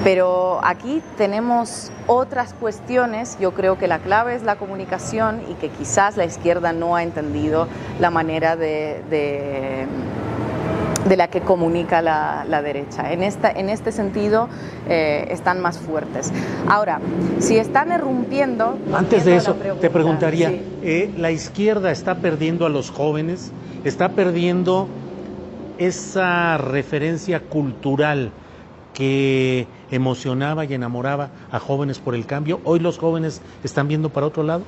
Pero 0.04 0.60
aquí 0.64 1.02
tenemos 1.18 1.92
otras 2.08 2.54
cuestiones, 2.54 3.38
yo 3.40 3.54
creo 3.54 3.78
que 3.78 3.88
la 3.88 4.00
clave 4.00 4.34
es 4.34 4.44
la 4.44 4.56
comunicación 4.56 5.42
y 5.50 5.56
que 5.56 5.70
quizás 5.70 6.16
la 6.16 6.24
izquierda 6.24 6.72
no 6.72 6.96
ha 6.96 7.04
entendido 7.04 7.68
la 8.00 8.10
manera 8.10 8.56
de, 8.56 9.04
de, 9.10 9.86
la 11.18 11.30
que 11.30 11.42
comunica 11.42 12.02
la, 12.02 12.62
derecha. 12.62 13.12
En, 13.12 13.24
esta, 13.24 13.52
en 13.52 13.70
este 13.70 13.92
sentido 13.92 14.50
eh, 14.88 15.28
están 15.30 15.62
más 15.62 15.78
fuertes. 15.78 16.32
Ahora, 16.68 17.00
si 17.40 17.58
están 17.58 17.92
irrumpiendo... 17.92 18.78
Antes 18.94 19.26
de 19.26 19.36
eso, 19.36 19.56
te 19.80 19.90
preguntaría, 19.90 20.52
eh, 20.84 21.12
¿la 21.18 21.32
izquierda 21.32 21.92
está 21.92 22.16
perdiendo 22.16 22.66
a 22.66 22.70
los 22.70 22.92
jóvenes? 22.92 23.52
¿Está 23.84 24.10
perdiendo 24.10 24.88
esa 25.78 26.58
referencia 26.58 27.40
cultural? 27.42 28.32
que 28.92 29.66
emocionaba 29.92 30.66
y 30.66 30.74
enamoraba 30.74 31.30
a 31.52 31.60
jóvenes 31.60 32.00
por 32.00 32.16
el 32.16 32.26
cambio, 32.26 32.60
hoy 32.66 32.80
los 32.80 32.98
jóvenes 32.98 33.42
están 33.64 33.88
viendo 33.88 34.10
para 34.10 34.26
otro 34.28 34.44
lado? 34.44 34.64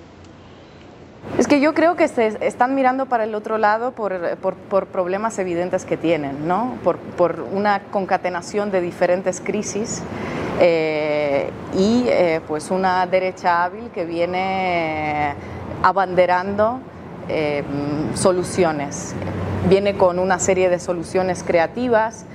Es 1.37 1.47
que 1.47 1.59
yo 1.59 1.73
creo 1.73 1.95
que 1.95 2.07
se 2.07 2.37
están 2.45 2.75
mirando 2.75 3.05
para 3.05 3.23
el 3.23 3.35
otro 3.35 3.57
lado 3.57 3.91
por, 3.91 4.37
por, 4.37 4.87
problemas 4.87 5.37
evidentes 5.39 5.85
que 5.85 5.95
tienen, 5.95 6.47
¿no? 6.47 6.77
por, 6.83 6.97
por, 6.97 7.41
una 7.53 7.83
concatenación 7.91 8.71
de 8.71 8.81
diferentes 8.81 9.39
crisis 9.39 10.01
eh, 10.59 11.49
y 11.75 12.05
eh, 12.07 12.41
pues 12.47 12.71
una 12.71 13.05
derecha 13.05 13.63
hábil 13.63 13.89
que 13.91 14.05
viene 14.05 15.33
abanderando 15.83 16.79
eh, 17.29 17.63
soluciones. 18.15 19.15
Viene 19.69 19.95
con 19.95 20.19
una 20.19 20.39
serie 20.39 20.69
de 20.69 20.79
soluciones 20.79 21.43
creativas, 21.43 22.25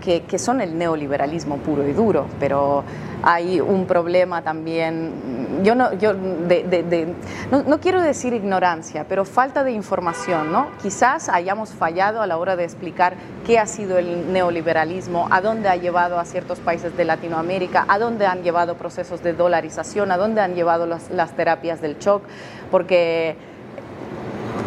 que, 0.00 0.38
son 0.38 0.60
el 0.60 0.78
neoliberalismo 0.78 1.58
puro 1.58 1.86
y 1.86 1.92
duro, 1.92 2.26
pero 2.40 2.84
hay 3.22 3.60
un 3.60 3.86
problema 3.86 4.40
también, 4.42 5.60
yo 5.62 5.74
no, 5.74 5.92
yo 5.94 6.14
no, 6.14 7.80
quiero 7.80 8.00
decir 8.00 8.32
ignorancia, 8.32 9.04
pero 9.08 9.24
falta 9.26 9.64
de 9.64 9.72
información, 9.72 10.52
¿no? 10.52 10.68
Quizás 10.80 11.28
hayamos 11.28 11.70
fallado 11.70 12.22
a 12.22 12.26
la 12.26 12.38
hora 12.38 12.56
de 12.56 12.64
explicar 12.64 13.14
qué 13.46 13.58
ha 13.58 13.66
sido 13.66 13.98
el 13.98 14.32
neoliberalismo, 14.32 15.28
a 15.30 15.42
dónde 15.42 15.68
ha 15.68 15.76
llevado 15.76 16.18
a 16.18 16.24
ciertos 16.24 16.60
países 16.60 16.96
de 16.96 17.04
Latinoamérica, 17.04 17.84
a 17.88 17.98
dónde 17.98 18.24
han 18.26 18.42
llevado 18.42 18.76
procesos 18.76 19.22
de 19.22 19.34
dolarización, 19.34 20.10
a 20.12 20.16
dónde 20.16 20.40
han 20.40 20.54
llevado 20.54 20.86
las, 20.86 21.10
las 21.10 21.32
terapias 21.32 21.82
del 21.82 21.98
shock, 21.98 22.22
porque 22.70 23.36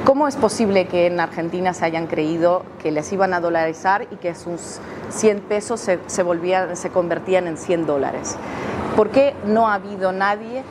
¿Cómo 0.05 0.27
es 0.27 0.35
posible 0.35 0.87
que 0.87 1.05
en 1.05 1.19
Argentina 1.19 1.75
se 1.75 1.85
hayan 1.85 2.07
creído 2.07 2.63
que 2.81 2.91
les 2.91 3.13
iban 3.13 3.35
a 3.35 3.39
dolarizar 3.39 4.07
y 4.09 4.15
que 4.15 4.33
sus 4.33 4.79
100 5.09 5.41
pesos 5.41 5.79
se, 5.79 5.99
se, 6.07 6.23
volvían, 6.23 6.75
se 6.75 6.89
convertían 6.89 7.45
en 7.45 7.55
100 7.55 7.85
dólares? 7.85 8.35
¿Por 8.95 9.11
qué 9.11 9.35
no 9.45 9.67
ha 9.67 9.75
habido 9.75 10.11
nadie 10.11 10.63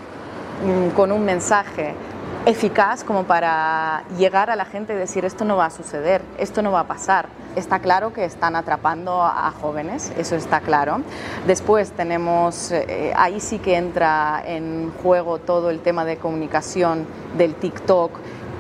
mm, 0.65 0.97
con 0.97 1.13
un 1.13 1.25
mensaje 1.25 1.95
eficaz 2.45 3.05
como 3.05 3.23
para 3.23 4.03
llegar 4.19 4.51
a 4.51 4.57
la 4.57 4.65
gente 4.65 4.95
y 4.95 4.97
decir 4.97 5.25
esto 5.25 5.45
no 5.45 5.57
va 5.57 5.67
a 5.67 5.71
suceder, 5.71 6.23
esto 6.37 6.61
no 6.61 6.73
va 6.73 6.81
a 6.81 6.87
pasar? 6.89 7.29
Está 7.55 7.79
claro 7.79 8.13
que 8.13 8.25
están 8.25 8.57
atrapando 8.57 9.23
a 9.23 9.53
jóvenes, 9.61 10.13
eso 10.19 10.35
está 10.35 10.61
claro. 10.61 11.03
Después 11.47 11.93
tenemos, 11.93 12.73
eh, 12.73 13.13
ahí 13.17 13.39
sí 13.39 13.61
que 13.61 13.77
entra 13.77 14.43
en 14.45 14.93
juego 15.03 15.39
todo 15.39 15.71
el 15.71 15.81
tema 15.81 16.05
de 16.05 16.17
comunicación 16.17 17.07
del 17.37 17.55
TikTok 17.55 18.11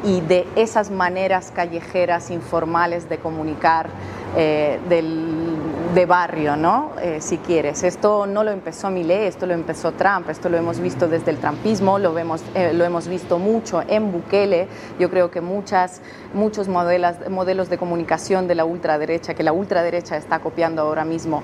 y 0.02 0.20
de 0.20 0.46
esas 0.56 0.90
maneras 0.90 1.52
callejeras 1.54 2.30
informales 2.30 3.08
de 3.08 3.18
comunicar 3.18 3.90
eh, 4.36 4.78
del, 4.88 5.56
de 5.92 6.06
barrio, 6.06 6.54
¿no? 6.54 6.92
Eh, 7.02 7.20
si 7.20 7.38
quieres. 7.38 7.82
Esto 7.82 8.26
no 8.26 8.44
lo 8.44 8.52
empezó 8.52 8.88
Millet, 8.88 9.26
esto 9.26 9.44
lo 9.44 9.54
empezó 9.54 9.90
Trump, 9.92 10.30
esto 10.30 10.48
lo 10.48 10.56
hemos 10.56 10.78
visto 10.78 11.08
desde 11.08 11.32
el 11.32 11.38
trumpismo, 11.38 11.98
lo, 11.98 12.14
vemos, 12.14 12.42
eh, 12.54 12.72
lo 12.72 12.84
hemos 12.84 13.08
visto 13.08 13.40
mucho 13.40 13.82
en 13.88 14.12
Bukele. 14.12 14.68
Yo 15.00 15.10
creo 15.10 15.32
que 15.32 15.40
muchas, 15.40 16.00
muchos 16.32 16.68
modelos, 16.68 17.16
modelos 17.28 17.68
de 17.68 17.76
comunicación 17.76 18.46
de 18.46 18.54
la 18.54 18.64
ultraderecha, 18.64 19.34
que 19.34 19.42
la 19.42 19.52
ultraderecha 19.52 20.16
está 20.16 20.38
copiando 20.38 20.82
ahora 20.82 21.04
mismo, 21.04 21.42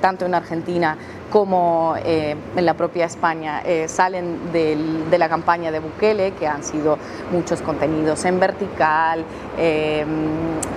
tanto 0.00 0.26
en 0.26 0.34
Argentina 0.34 0.96
como 1.30 1.94
en 1.96 2.64
la 2.64 2.74
propia 2.74 3.06
España, 3.06 3.62
salen 3.86 4.52
de 4.52 5.18
la 5.18 5.28
campaña 5.28 5.70
de 5.70 5.80
Bukele, 5.80 6.32
que 6.32 6.46
han 6.46 6.62
sido 6.62 6.98
muchos 7.32 7.60
contenidos 7.62 8.24
en 8.24 8.38
vertical, 8.38 9.24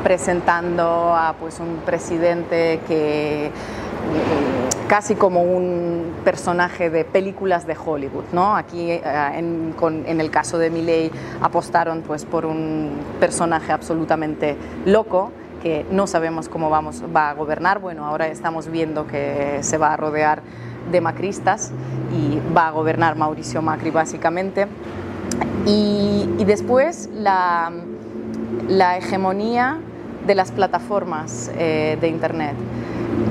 presentando 0.03 1.13
a 1.15 1.35
pues 1.39 1.59
un 1.59 1.77
presidente 1.85 2.79
que 2.87 3.51
mm, 3.51 4.87
casi 4.87 5.15
como 5.15 5.43
un 5.43 6.15
personaje 6.23 6.89
de 6.89 7.05
películas 7.05 7.67
de 7.67 7.77
Hollywood, 7.77 8.25
¿no? 8.33 8.55
Aquí 8.55 8.91
eh, 8.91 9.01
en, 9.35 10.21
el 10.21 10.31
caso 10.31 10.57
de 10.57 10.69
Milley 10.69 11.11
apostaron 11.41 12.01
pues 12.01 12.25
por 12.25 12.45
un 12.45 12.97
personaje 13.19 13.71
absolutamente 13.71 14.57
loco 14.85 15.31
que 15.61 15.85
no 15.91 16.07
sabemos 16.07 16.49
cómo 16.49 16.69
vamos, 16.69 17.03
va 17.15 17.29
a 17.29 17.33
gobernar. 17.33 17.79
Bueno, 17.79 18.05
ahora 18.05 18.27
estamos 18.27 18.67
viendo 18.69 19.07
que 19.07 19.59
se 19.61 19.77
va 19.77 19.93
a 19.93 19.97
rodear 19.97 20.41
de 20.91 21.01
macristas 21.01 21.71
y 22.11 22.39
va 22.55 22.67
a 22.67 22.71
gobernar 22.71 23.15
Mauricio 23.15 23.61
Macri 23.61 23.91
básicamente. 23.91 24.67
Y, 25.65 26.27
después 26.45 27.09
la, 27.13 27.71
la 28.67 28.97
hegemonía 28.97 29.77
de 30.25 30.35
las 30.35 30.51
plataformas 30.51 31.51
eh, 31.57 31.97
de 31.99 32.07
Internet. 32.07 32.55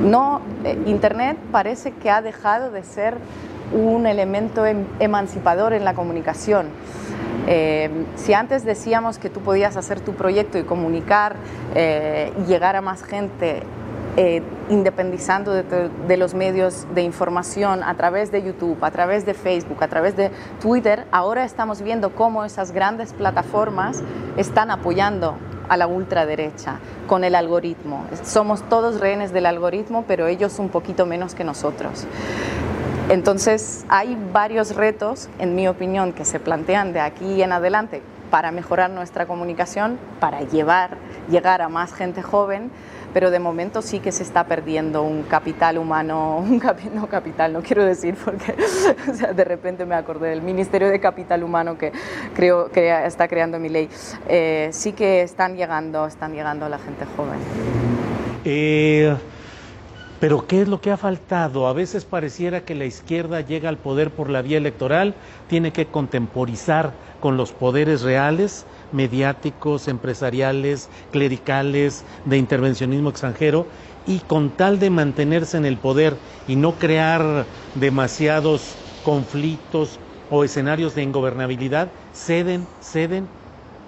No, 0.05 0.41
eh, 0.65 0.79
Internet 0.87 1.37
parece 1.51 1.93
que 1.93 2.11
ha 2.11 2.23
dejado 2.23 2.71
de 2.71 2.85
ser 2.85 3.17
un 3.73 4.07
elemento 4.07 4.65
em, 4.67 4.85
emancipador 4.99 5.73
en 5.73 5.85
la 5.85 5.95
comunicación. 5.95 6.67
Eh, 7.47 7.91
si 8.17 8.35
antes 8.35 8.65
decíamos 8.65 9.19
que 9.19 9.31
tú 9.31 9.41
podías 9.41 9.77
hacer 9.77 10.01
tu 10.01 10.15
proyecto 10.15 10.59
y 10.59 10.65
comunicar 10.65 11.37
y 11.75 12.45
llegar 12.47 12.77
a 12.77 12.81
más 12.81 13.03
gente 13.03 13.63
independizando 14.69 15.53
de, 15.53 15.63
de, 15.63 16.17
los 16.17 16.35
medios 16.35 16.87
de 16.93 17.03
información 17.03 17.85
a 17.85 17.95
través 17.95 18.33
de 18.33 18.43
YouTube, 18.43 18.77
a 18.83 18.91
través 18.91 19.25
de 19.25 19.33
Facebook, 19.33 19.83
a 19.83 19.89
través 19.89 20.17
de 20.17 20.33
Twitter, 20.61 21.07
ahora 21.13 21.45
estamos 21.45 21.83
viendo 21.83 22.11
cómo 22.11 22.45
esas 22.45 22.73
grandes 22.73 23.13
plataformas 23.13 24.03
están 24.37 24.73
apoyando 24.73 25.37
a 25.69 25.77
la 25.77 25.87
ultraderecha 25.87 26.79
con 27.07 27.25
el 27.25 27.35
algoritmo. 27.35 28.05
Somos 28.25 28.63
todos 28.69 29.01
rehenes 29.01 29.33
del 29.33 29.47
algoritmo, 29.47 30.05
pero 30.07 30.27
ellos 30.27 30.59
un 30.59 30.69
poquito 30.69 31.07
menos 31.07 31.35
que 31.35 31.45
nosotros. 31.45 32.07
Entonces 33.09 33.87
hay 33.89 34.19
varios 34.35 34.77
retos, 34.77 35.31
en 35.39 35.55
mi 35.55 35.67
opinión, 35.67 36.13
que 36.13 36.27
se 36.27 36.41
plantean 36.41 36.93
de 36.93 37.01
aquí 37.01 37.43
en 37.43 37.53
adelante 37.53 38.03
para 38.31 38.51
mejorar 38.51 38.91
nuestra 38.91 39.25
comunicación, 39.27 39.99
para 40.21 40.43
llevar, 40.43 40.99
llegar 41.31 41.63
a 41.63 41.71
más 41.71 41.95
gente 41.95 42.23
joven, 42.23 42.71
pero 43.15 43.31
de 43.31 43.39
momento 43.39 43.81
sí 43.81 44.01
que 44.01 44.13
se 44.13 44.23
está 44.23 44.45
perdiendo 44.45 45.03
un 45.03 45.23
capital 45.23 45.79
humano, 45.79 46.37
un 46.47 46.61
no 46.93 47.07
capital, 47.09 47.55
no 47.55 47.63
quiero 47.63 47.83
decir 47.83 48.15
porque 48.23 48.55
de 49.35 49.45
repente 49.45 49.87
me 49.87 49.95
acordé 49.95 50.29
del 50.29 50.43
Ministerio 50.43 50.91
de 50.91 51.01
Capital 51.01 51.43
Humano 51.43 51.79
que 51.79 51.93
creo 52.35 52.71
que 52.71 53.07
está 53.07 53.27
creando 53.27 53.59
mi 53.59 53.71
ley. 53.71 53.89
Eh, 54.29 54.69
sí 54.73 54.93
que 54.93 55.23
están 55.23 55.57
llegando, 55.57 56.07
están 56.07 56.35
llegando 56.35 56.69
la 56.69 56.79
gente 56.79 57.07
joven. 57.17 57.39
Eh, 58.45 59.17
pero 60.19 60.47
¿qué 60.47 60.63
es 60.63 60.69
lo 60.69 60.81
que 60.81 60.91
ha 60.91 60.97
faltado? 60.97 61.69
A 61.69 61.73
veces 61.73 62.05
pareciera 62.05 62.65
que 62.65 62.75
la 62.75 62.87
izquierda 62.87 63.41
llega 63.41 63.69
al 63.69 63.79
poder 63.79 64.15
por 64.15 64.31
la 64.31 64.43
vía 64.43 64.59
electoral, 64.59 65.17
tiene 65.47 65.73
que 65.73 65.91
contemporizar 65.91 66.99
con 67.21 67.37
los 67.37 67.53
poderes 67.53 68.03
reales, 68.03 68.67
mediáticos, 68.91 69.87
empresariales, 69.87 70.91
clericales, 71.11 72.05
de 72.25 72.37
intervencionismo 72.39 73.11
extranjero, 73.11 73.69
y 74.05 74.21
con 74.21 74.57
tal 74.57 74.79
de 74.79 74.91
mantenerse 74.91 75.57
en 75.57 75.67
el 75.67 75.79
poder 75.79 76.21
y 76.47 76.57
no 76.57 76.79
crear 76.79 77.49
demasiados 77.75 78.79
conflictos 79.03 80.01
o 80.29 80.45
escenarios 80.45 80.95
de 80.95 81.03
ingobernabilidad, 81.03 81.93
ceden, 82.13 82.69
ceden 82.81 83.38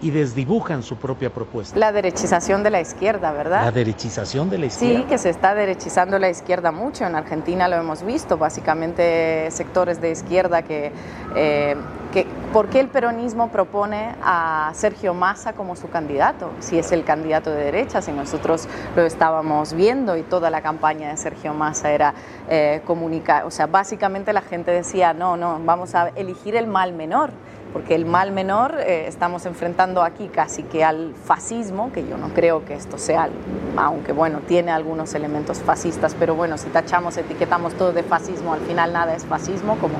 y 0.02 0.10
desdibujan 0.10 0.82
su 0.82 0.96
propia 0.96 1.30
propuesta. 1.30 1.78
La 1.78 1.92
derechización 1.92 2.62
de 2.62 2.70
la 2.70 2.80
izquierda, 2.80 3.32
¿verdad? 3.32 3.64
La 3.64 3.72
derechización 3.72 4.50
de 4.50 4.58
la 4.58 4.66
izquierda. 4.66 5.00
Sí, 5.00 5.04
que 5.06 5.18
se 5.18 5.30
está 5.30 5.54
derechizando 5.54 6.18
la 6.18 6.30
izquierda 6.30 6.72
mucho. 6.72 7.04
En 7.04 7.14
Argentina 7.14 7.68
lo 7.68 7.76
hemos 7.76 8.02
visto, 8.02 8.38
básicamente 8.38 9.50
sectores 9.50 10.00
de 10.00 10.10
izquierda 10.10 10.62
que... 10.62 10.92
Eh, 11.34 11.76
que 12.12 12.26
¿Por 12.52 12.68
qué 12.68 12.80
el 12.80 12.88
peronismo 12.88 13.52
propone 13.52 14.16
a 14.20 14.72
Sergio 14.74 15.14
Massa 15.14 15.52
como 15.52 15.76
su 15.76 15.88
candidato? 15.88 16.50
Si 16.58 16.76
es 16.76 16.90
el 16.90 17.04
candidato 17.04 17.50
de 17.50 17.62
derecha, 17.62 18.02
si 18.02 18.10
nosotros 18.10 18.66
lo 18.96 19.02
estábamos 19.02 19.72
viendo 19.72 20.16
y 20.16 20.22
toda 20.22 20.50
la 20.50 20.60
campaña 20.60 21.10
de 21.10 21.16
Sergio 21.16 21.54
Massa 21.54 21.92
era 21.92 22.14
eh, 22.48 22.82
comunicar, 22.84 23.44
o 23.44 23.52
sea, 23.52 23.68
básicamente 23.68 24.32
la 24.32 24.42
gente 24.42 24.72
decía, 24.72 25.12
no, 25.12 25.36
no, 25.36 25.60
vamos 25.64 25.94
a 25.94 26.08
elegir 26.16 26.56
el 26.56 26.66
mal 26.66 26.92
menor 26.92 27.30
porque 27.72 27.94
el 27.94 28.04
mal 28.04 28.33
menor 28.33 28.76
eh, 28.80 29.06
estamos 29.06 29.46
enfrentando 29.46 30.02
aquí 30.02 30.28
casi 30.28 30.62
que 30.62 30.85
al 30.85 31.14
fascismo, 31.24 31.92
que 31.92 32.06
yo 32.06 32.16
no 32.16 32.28
creo 32.28 32.64
que 32.64 32.74
esto 32.74 32.98
sea, 32.98 33.28
aunque 33.76 34.12
bueno, 34.12 34.40
tiene 34.46 34.72
algunos 34.72 35.14
elementos 35.14 35.61
fascistas, 35.61 36.16
pero 36.18 36.35
bueno, 36.35 36.59
si 36.59 36.68
tachamos, 36.68 37.16
etiquetamos 37.16 37.74
todo 37.74 37.92
de 37.92 38.02
fascismo, 38.02 38.52
al 38.52 38.61
final 38.61 38.92
nada 38.92 39.14
es 39.14 39.24
fascismo, 39.24 39.76
como 39.76 39.94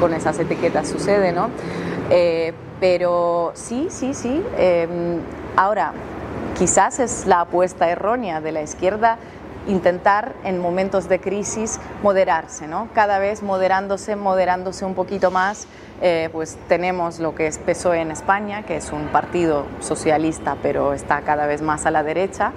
con 0.00 0.14
esas 0.14 0.38
etiquetas 0.38 0.88
sucede, 0.88 1.32
¿no? 1.32 1.48
Eh, 2.10 2.52
pero 2.80 3.52
sí, 3.54 3.88
sí, 3.90 4.12
sí. 4.12 4.42
Em, 4.58 5.20
ahora, 5.56 5.92
quizás 6.58 6.98
es 6.98 7.26
la 7.26 7.40
apuesta 7.40 7.88
errónea 7.88 8.40
de 8.40 8.52
la 8.52 8.62
izquierda 8.62 9.18
intentar 9.66 10.34
en 10.44 10.60
momentos 10.60 11.08
de 11.08 11.20
crisis 11.20 11.80
moderarse, 12.02 12.66
¿no? 12.66 12.88
Cada 12.94 13.18
vez 13.18 13.42
moderándose, 13.42 14.16
moderándose 14.16 14.84
un 14.84 14.94
poquito 14.94 15.30
más 15.30 15.66
eh, 16.02 16.28
pues 16.30 16.58
tenemos 16.68 17.20
lo 17.20 17.34
que 17.34 17.46
es 17.46 17.56
PSOE 17.58 18.02
en 18.02 18.10
España, 18.10 18.64
que 18.64 18.76
es 18.76 18.92
un 18.92 19.06
partido 19.06 19.64
socialista, 19.80 20.56
pero 20.62 20.92
está 20.92 21.22
cada 21.22 21.46
vez 21.46 21.62
más 21.62 21.86
a 21.86 21.90
la 21.90 22.02
derecha. 22.02 22.52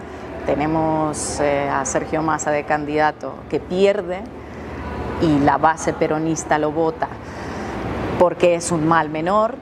Tenemos 0.46 1.40
eh, 1.40 1.70
a 1.70 1.86
Sergio 1.86 2.22
Massa 2.22 2.52
de 2.52 2.66
candidato 2.66 3.36
que 3.50 3.62
pierde 3.62 4.22
y 5.22 5.40
la 5.40 5.58
base 5.58 5.94
peronista 5.94 6.58
lo 6.58 6.72
vota 6.72 7.08
porque 8.18 8.56
es 8.56 8.72
un 8.72 8.86
mal 8.88 9.10
menor. 9.10 9.56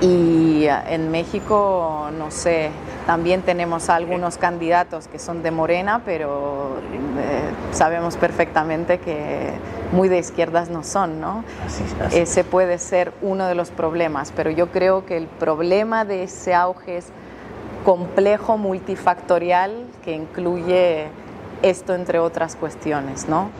Y 0.00 0.64
eh, 0.66 0.74
en 0.90 1.10
México, 1.10 2.08
no 2.16 2.30
sé, 2.30 2.70
también 3.10 3.42
tenemos 3.42 3.90
algunos 3.90 4.38
candidatos 4.38 5.08
que 5.08 5.18
son 5.18 5.42
de 5.42 5.50
Morena, 5.50 6.02
pero 6.04 6.76
sabemos 7.72 8.16
perfectamente 8.16 9.00
que 9.00 9.50
muy 9.90 10.08
de 10.08 10.20
izquierdas 10.20 10.70
no 10.70 10.84
son, 10.84 11.20
¿no? 11.20 11.42
Ese 12.12 12.44
puede 12.44 12.78
ser 12.78 13.12
uno 13.20 13.48
de 13.48 13.56
los 13.56 13.70
problemas, 13.72 14.32
pero 14.36 14.52
yo 14.52 14.68
creo 14.70 15.06
que 15.06 15.16
el 15.16 15.26
problema 15.26 16.04
de 16.04 16.22
ese 16.22 16.54
auge 16.54 16.98
es 16.98 17.06
complejo, 17.84 18.56
multifactorial, 18.56 19.86
que 20.04 20.14
incluye 20.14 21.08
esto 21.62 21.96
entre 21.96 22.20
otras 22.20 22.54
cuestiones, 22.54 23.28
¿no? 23.28 23.50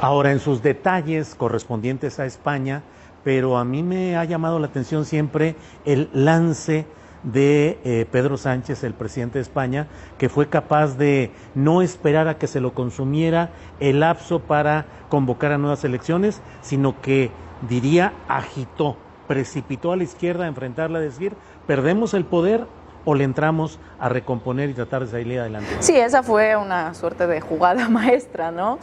Ahora, 0.00 0.30
en 0.30 0.38
sus 0.38 0.62
detalles 0.62 1.34
correspondientes 1.34 2.20
a 2.20 2.26
España, 2.26 2.82
pero 3.24 3.58
a 3.58 3.64
mí 3.64 3.82
me 3.82 4.16
ha 4.16 4.22
llamado 4.22 4.60
la 4.60 4.68
atención 4.68 5.04
siempre 5.04 5.56
el 5.84 6.10
lance 6.12 6.86
de 7.24 7.78
eh, 7.84 8.06
Pedro 8.10 8.36
Sánchez, 8.36 8.84
el 8.84 8.94
presidente 8.94 9.38
de 9.38 9.42
España, 9.42 9.86
que 10.18 10.28
fue 10.28 10.48
capaz 10.48 10.96
de 10.96 11.30
no 11.54 11.82
esperar 11.82 12.28
a 12.28 12.38
que 12.38 12.46
se 12.46 12.60
lo 12.60 12.74
consumiera 12.74 13.50
el 13.80 14.00
lapso 14.00 14.40
para 14.40 14.86
convocar 15.08 15.52
a 15.52 15.58
nuevas 15.58 15.84
elecciones, 15.84 16.42
sino 16.62 17.00
que 17.00 17.30
diría 17.68 18.12
agitó, 18.28 18.96
precipitó 19.26 19.92
a 19.92 19.96
la 19.96 20.04
izquierda 20.04 20.44
a 20.44 20.48
enfrentarla, 20.48 20.98
a 20.98 21.02
decir, 21.02 21.34
perdemos 21.66 22.14
el 22.14 22.24
poder, 22.24 22.66
o 23.04 23.14
le 23.14 23.24
entramos 23.24 23.78
a 23.98 24.08
recomponer 24.08 24.70
y 24.70 24.74
tratar 24.74 25.04
de 25.04 25.10
salir 25.10 25.40
adelante? 25.40 25.68
Sí, 25.80 25.96
esa 25.96 26.22
fue 26.22 26.56
una 26.56 26.94
suerte 26.94 27.26
de 27.26 27.40
jugada 27.40 27.88
maestra, 27.90 28.50
¿no? 28.50 28.78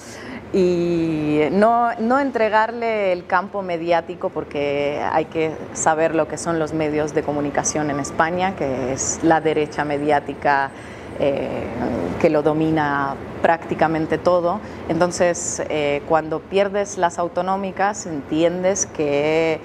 Y 0.53 1.41
no, 1.51 1.93
no 1.99 2.19
entregarle 2.19 3.13
el 3.13 3.25
campo 3.25 3.61
mediático 3.61 4.29
porque 4.29 5.01
hay 5.11 5.25
que 5.25 5.55
saber 5.73 6.15
lo 6.15 6.27
que 6.27 6.37
son 6.37 6.59
los 6.59 6.73
medios 6.73 7.13
de 7.13 7.23
comunicación 7.23 7.89
en 7.89 7.99
España, 7.99 8.55
que 8.55 8.93
es 8.93 9.19
la 9.23 9.41
derecha 9.41 9.85
mediática. 9.85 10.71
Eh, 11.19 11.65
que 12.19 12.29
lo 12.31 12.41
domina 12.41 13.15
prácticamente 13.43 14.17
todo. 14.17 14.59
Entonces, 14.89 15.61
eh, 15.69 16.01
cuando 16.07 16.39
pierdes 16.39 16.97
las 16.97 17.19
autonómicas, 17.19 18.07
entiendes 18.07 18.87
que 18.87 19.59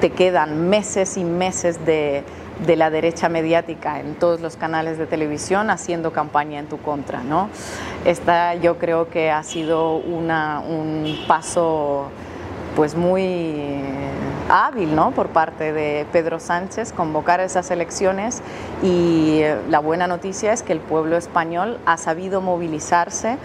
te 0.00 0.10
quedan 0.10 0.68
meses 0.68 1.16
y 1.16 1.24
meses 1.24 1.86
de, 1.86 2.24
de 2.64 2.76
la 2.76 2.90
derecha 2.90 3.28
mediática 3.28 4.00
en 4.00 4.14
todos 4.14 4.40
los 4.40 4.56
canales 4.56 4.98
de 4.98 5.06
televisión 5.06 5.70
haciendo 5.70 6.12
campaña 6.12 6.58
en 6.58 6.66
tu 6.66 6.78
contra. 6.78 7.22
¿no? 7.22 7.48
Esta 8.04 8.54
yo 8.54 8.78
creo 8.78 9.10
que 9.10 9.30
ha 9.30 9.42
sido 9.42 9.96
una, 9.96 10.60
un 10.60 11.18
paso 11.26 12.08
pues 12.74 12.94
muy 12.94 13.80
hábil 14.48 14.94
¿no? 14.94 15.10
por 15.10 15.28
parte 15.28 15.72
de 15.72 16.06
Pedro 16.12 16.38
Sánchez 16.40 16.92
convocar 16.92 17.40
esas 17.40 17.70
elecciones 17.70 18.42
y 18.82 19.40
la 19.68 19.80
buena 19.80 20.06
noticia 20.06 20.52
es 20.52 20.62
que 20.62 20.72
el 20.72 20.80
pueblo 20.80 21.16
español 21.16 21.78
ha 21.86 21.96
sabido 21.96 22.40
movilizarse 22.40 23.38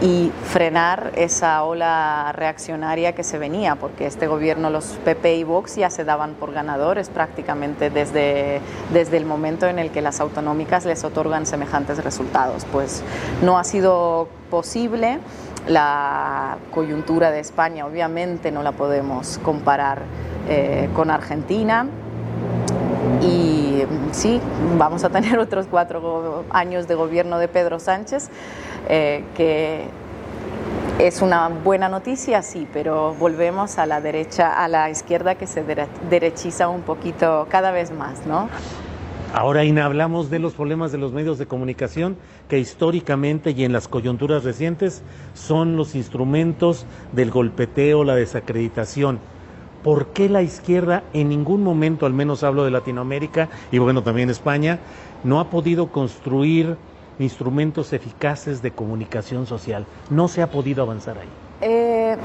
y 0.00 0.32
frenar 0.44 1.12
esa 1.14 1.62
ola 1.62 2.32
reaccionaria 2.32 3.14
que 3.14 3.22
se 3.22 3.38
venía, 3.38 3.76
porque 3.76 4.06
este 4.06 4.26
gobierno, 4.26 4.70
los 4.70 4.98
PP 5.04 5.36
y 5.36 5.44
Vox 5.44 5.76
ya 5.76 5.90
se 5.90 6.04
daban 6.04 6.34
por 6.34 6.52
ganadores 6.52 7.10
prácticamente 7.10 7.90
desde, 7.90 8.60
desde 8.92 9.16
el 9.18 9.26
momento 9.26 9.66
en 9.66 9.78
el 9.78 9.90
que 9.90 10.00
las 10.00 10.20
autonómicas 10.20 10.86
les 10.86 11.04
otorgan 11.04 11.44
semejantes 11.44 12.02
resultados. 12.02 12.64
Pues 12.72 13.02
no 13.42 13.58
ha 13.58 13.64
sido 13.64 14.28
posible. 14.50 15.18
La 15.68 16.56
coyuntura 16.70 17.30
de 17.30 17.40
España 17.40 17.84
obviamente 17.84 18.50
no 18.50 18.62
la 18.62 18.72
podemos 18.72 19.38
comparar 19.42 20.02
eh, 20.48 20.88
con 20.94 21.10
Argentina. 21.10 21.86
Y 23.20 23.49
sí, 24.12 24.40
vamos 24.78 25.04
a 25.04 25.10
tener 25.10 25.38
otros 25.40 25.66
cuatro 25.70 26.44
años 26.50 26.88
de 26.88 26.94
gobierno 26.94 27.38
de 27.38 27.48
Pedro 27.48 27.78
Sánchez, 27.78 28.30
eh, 28.88 29.24
que 29.36 29.84
es 30.98 31.22
una 31.22 31.48
buena 31.48 31.88
noticia, 31.88 32.42
sí, 32.42 32.66
pero 32.72 33.14
volvemos 33.14 33.78
a 33.78 33.86
la 33.86 34.00
derecha, 34.00 34.62
a 34.62 34.68
la 34.68 34.90
izquierda 34.90 35.34
que 35.34 35.46
se 35.46 35.64
derechiza 36.10 36.68
un 36.68 36.82
poquito 36.82 37.46
cada 37.50 37.70
vez 37.70 37.90
más, 37.90 38.26
¿no? 38.26 38.48
Ahora, 39.32 39.64
Ina, 39.64 39.84
hablamos 39.84 40.28
de 40.28 40.40
los 40.40 40.54
problemas 40.54 40.90
de 40.90 40.98
los 40.98 41.12
medios 41.12 41.38
de 41.38 41.46
comunicación 41.46 42.16
que 42.48 42.58
históricamente 42.58 43.52
y 43.52 43.62
en 43.62 43.72
las 43.72 43.86
coyunturas 43.86 44.42
recientes 44.42 45.02
son 45.34 45.76
los 45.76 45.94
instrumentos 45.94 46.84
del 47.12 47.30
golpeteo, 47.30 48.02
la 48.02 48.16
desacreditación. 48.16 49.20
¿Por 49.82 50.08
qué 50.08 50.28
la 50.28 50.42
izquierda 50.42 51.02
en 51.12 51.28
ningún 51.28 51.64
momento, 51.64 52.06
al 52.06 52.12
menos 52.12 52.42
hablo 52.44 52.64
de 52.64 52.70
Latinoamérica 52.70 53.48
y 53.70 53.78
bueno, 53.78 54.02
también 54.02 54.28
España, 54.28 54.78
no 55.24 55.40
ha 55.40 55.48
podido 55.50 55.88
construir 55.88 56.76
instrumentos 57.18 57.92
eficaces 57.92 58.62
de 58.62 58.70
comunicación 58.70 59.46
social. 59.46 59.86
No 60.08 60.28
se 60.28 60.42
ha 60.42 60.50
podido 60.50 60.82
avanzar 60.82 61.18
ahí. 61.18 61.28
Eh, 61.62 62.16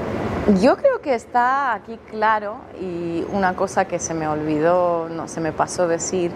yo 0.62 0.76
creo 0.76 1.00
que 1.02 1.14
está 1.14 1.74
aquí 1.74 1.98
claro 2.10 2.56
y 2.80 3.24
una 3.32 3.54
cosa 3.54 3.84
que 3.84 3.98
se 3.98 4.14
me 4.14 4.26
olvidó, 4.26 5.08
no 5.10 5.28
se 5.28 5.40
me 5.40 5.52
pasó 5.52 5.86
decir 5.86 6.32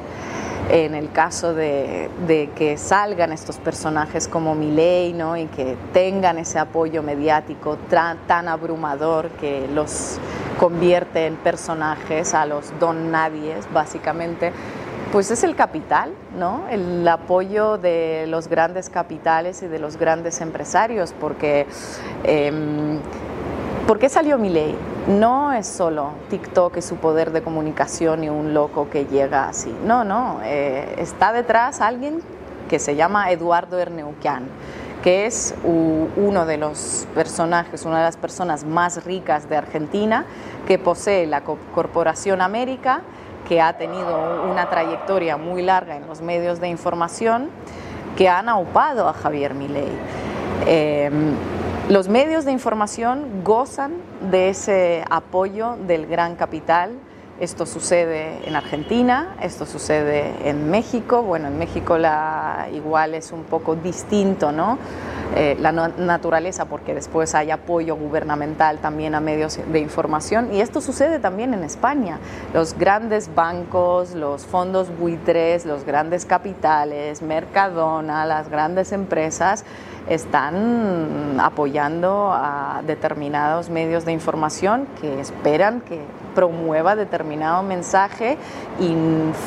en 0.69 0.95
el 0.95 1.11
caso 1.11 1.55
de, 1.55 2.11
que 2.55 2.77
salgan 2.77 3.33
estos 3.33 3.57
personajes 3.57 4.29
como 4.29 4.55
Milei 4.55 5.13
¿no? 5.13 5.37
y 5.37 5.47
que 5.47 5.77
tengan 5.93 6.39
ese 6.39 6.59
apoyo 6.59 7.03
mediático 7.03 7.77
tan, 7.89 8.19
tan 8.27 8.47
abrumador 8.47 9.31
que 9.31 9.67
los 9.75 10.19
convierte 10.61 11.25
en 11.25 11.37
personajes 11.37 12.35
a 12.35 12.45
los 12.45 12.79
don 12.79 13.11
nadies 13.11 13.67
básicamente 13.73 14.53
pues 15.11 15.31
es 15.31 15.43
el 15.43 15.57
capital, 15.57 16.13
¿no? 16.39 16.69
El 16.71 17.09
apoyo 17.09 17.79
de 17.79 18.27
los 18.29 18.47
grandes 18.47 18.91
capitales 18.91 19.63
y 19.63 19.67
de 19.67 19.79
los 19.79 19.97
grandes 19.97 20.41
empresarios, 20.41 21.15
porque 21.19 21.67
eh, 22.23 22.53
¿por 23.89 23.99
qué 23.99 24.09
salió 24.11 24.39
mi 24.39 24.51
ley? 24.51 24.77
No 25.09 25.53
es 25.53 25.67
solo 25.67 26.13
TikTok 26.29 26.77
y 26.77 26.83
su 26.83 26.97
poder 26.97 27.33
de 27.33 27.43
comunicación 27.43 28.23
y 28.23 28.29
un 28.29 28.55
loco 28.55 28.89
que 28.89 29.07
llega 29.07 29.49
así. 29.49 29.75
No, 29.85 30.05
no, 30.05 30.41
eh, 30.45 30.95
está 30.99 31.33
detrás 31.33 31.81
alguien 31.81 32.21
que 32.69 32.79
se 32.79 32.95
llama 32.95 33.33
Eduardo 33.33 33.81
Erneuquian 33.81 34.45
que 35.03 35.27
es 35.27 35.55
uno 35.65 36.47
de 36.47 36.59
los 36.59 37.07
personajes, 37.15 37.85
una 37.85 37.99
de 37.99 38.05
las 38.05 38.17
personas 38.17 38.65
más 38.65 39.05
ricas 39.05 39.49
de 39.49 39.57
Argentina, 39.57 40.27
que 40.67 40.79
posee 40.79 41.27
la 41.27 41.43
Corporación 41.43 42.41
América 42.41 43.03
que 43.51 43.61
ha 43.61 43.77
tenido 43.77 44.45
una 44.49 44.71
trayectoria 44.71 45.37
muy 45.37 45.63
larga 45.63 45.97
en 45.97 46.07
los 46.07 46.21
medios 46.21 46.61
de 46.61 46.69
información, 46.69 47.49
que 48.17 48.29
han 48.29 48.49
aupado 48.49 49.09
a 49.09 49.13
Javier 49.13 49.55
Milei. 49.55 49.91
Em, 50.67 51.35
los 51.89 52.07
medios 52.09 52.45
de 52.45 52.53
información 52.53 53.43
gozan 53.43 53.95
de 54.31 54.51
ese 54.51 55.05
apoyo 55.11 55.77
del 55.87 56.07
gran 56.07 56.37
capital, 56.37 56.93
Esto 57.41 57.65
sucede 57.65 58.47
en 58.47 58.55
Argentina, 58.55 59.35
esto 59.41 59.65
sucede 59.65 60.35
en 60.45 60.71
México. 60.71 61.23
Bueno, 61.23 61.49
en 61.49 61.59
México 61.59 61.97
la, 61.97 62.69
igual 62.71 63.15
es 63.15 63.33
un 63.33 63.45
poco 63.45 63.77
distinto, 63.77 64.53
¿no? 64.53 64.77
Eh, 65.35 65.57
la 65.59 65.73
naturaleza, 65.73 66.67
porque 66.67 66.93
después 66.93 67.35
hay 67.35 67.51
apoyo 67.51 67.97
gubernamental 67.97 68.77
también 68.77 69.15
a 69.15 69.21
medios 69.21 69.59
de 69.73 69.79
información. 69.79 70.53
Y 70.53 70.61
esto 70.61 70.83
sucede 70.83 71.19
también 71.19 71.55
en 71.55 71.65
España. 71.65 72.19
Los 72.53 72.77
grandes 72.77 73.35
bancos, 73.35 74.15
los 74.15 74.45
fondos 74.45 74.95
buitres, 74.99 75.65
los 75.65 75.87
grandes 75.87 76.27
capitales, 76.27 77.23
Mercadona, 77.23 78.27
las 78.27 78.51
grandes 78.51 78.93
empresas 78.93 79.65
están 80.11 81.39
apoyando 81.41 82.33
a 82.35 82.83
determinados 82.87 83.71
medios 83.71 84.05
de 84.05 84.13
información 84.13 84.87
que 85.01 85.21
esperan 85.21 85.81
que 85.81 86.01
promueva 86.35 86.97
determinado 86.97 87.63
mensaje 87.63 88.39
y 88.79 88.95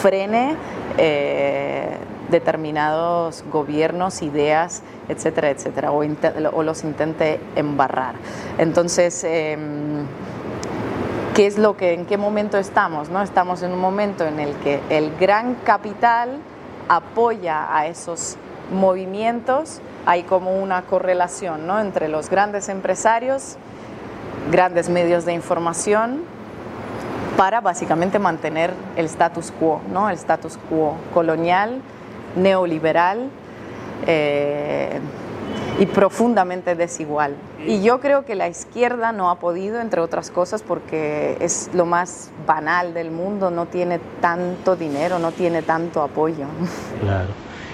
frene 0.01 0.55
eh, 0.97 1.97
determinados 2.29 3.43
gobiernos, 3.51 4.21
ideas, 4.21 4.81
etcétera, 5.07 5.49
etcétera, 5.49 5.91
o, 5.91 6.63
los 6.63 6.83
intente 6.83 7.39
embarrar. 7.55 8.15
Entonces, 8.57 9.23
em, 9.23 10.05
¿qué 11.35 11.45
es 11.45 11.57
lo 11.57 11.77
que, 11.77 11.93
en 11.93 12.05
qué 12.05 12.17
momento 12.17 12.57
estamos? 12.57 13.09
¿no? 13.09 13.21
Estamos 13.21 13.61
en 13.61 13.71
un 13.71 13.79
momento 13.79 14.25
en 14.25 14.39
el 14.39 14.55
que 14.57 14.79
el 14.89 15.15
gran 15.17 15.55
capital 15.63 16.39
apoya 16.89 17.75
a 17.75 17.87
esos 17.87 18.37
movimientos, 18.71 19.79
hay 20.05 20.23
como 20.23 20.61
una 20.61 20.83
correlación 20.83 21.67
¿no? 21.67 21.79
entre 21.79 22.07
los 22.07 22.29
grandes 22.29 22.69
empresarios, 22.69 23.57
grandes 24.51 24.89
medios 24.89 25.25
de 25.25 25.33
información, 25.33 26.23
para 27.37 27.61
básicamente 27.61 28.19
mantener 28.19 28.73
el 28.95 29.05
status 29.05 29.51
quo, 29.51 29.81
¿no? 29.91 30.09
el 30.09 30.15
status 30.15 30.57
quo 30.69 30.95
colonial, 31.13 31.81
neoliberal 32.35 33.29
eh, 34.05 34.99
y 35.79 35.85
profundamente 35.87 36.75
desigual. 36.75 37.35
Y 37.65 37.81
yo 37.81 37.99
creo 37.99 38.25
que 38.25 38.35
la 38.35 38.47
izquierda 38.47 39.11
no 39.11 39.29
ha 39.29 39.39
podido, 39.39 39.79
entre 39.79 40.01
otras 40.01 40.29
cosas, 40.29 40.61
porque 40.61 41.37
es 41.39 41.69
lo 41.73 41.85
más 41.85 42.31
banal 42.45 42.93
del 42.93 43.09
mundo, 43.09 43.49
no 43.49 43.65
tiene 43.67 43.99
tanto 44.21 44.75
dinero, 44.75 45.17
no 45.19 45.31
tiene 45.31 45.61
tanto 45.61 46.01
apoyo. 46.01 46.45
Claro. 47.01 47.29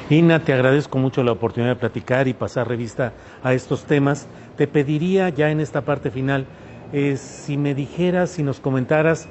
Ina, 0.10 0.44
te 0.44 0.54
agradezco 0.54 0.98
mucho 0.98 1.22
la 1.22 1.34
oportunidad 1.34 1.74
de 1.74 1.80
platicar 1.80 2.28
y 2.28 2.34
pasar 2.34 2.68
revista 2.68 3.14
a 3.44 3.54
estos 3.54 3.84
temas. 3.84 4.26
Te 4.58 4.66
pediría 4.66 5.30
ya 5.30 5.52
en 5.52 5.60
esta 5.60 5.82
parte 5.82 6.10
final, 6.10 6.48
eh, 6.94 7.16
si 7.18 7.58
me 7.58 7.76
dijeras, 7.76 8.32
si 8.32 8.42
nos 8.42 8.60
comentaras, 8.60 9.28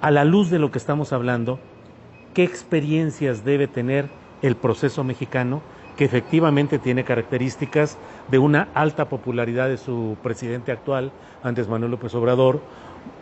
a 0.00 0.10
la 0.10 0.24
luz 0.24 0.50
de 0.50 0.58
lo 0.58 0.70
que 0.70 0.78
estamos 0.78 1.12
hablando, 1.12 1.58
qué 2.34 2.44
experiencias 2.44 3.44
debe 3.44 3.66
tener 3.66 4.08
el 4.42 4.56
proceso 4.56 5.04
mexicano, 5.04 5.62
que 5.96 6.04
efectivamente 6.04 6.78
tiene 6.78 7.04
características 7.04 7.96
de 8.30 8.38
una 8.38 8.68
alta 8.74 9.08
popularidad 9.08 9.68
de 9.68 9.78
su 9.78 10.16
presidente 10.22 10.70
actual, 10.70 11.12
antes 11.42 11.68
Manuel 11.68 11.92
López 11.92 12.14
Obrador, 12.14 12.60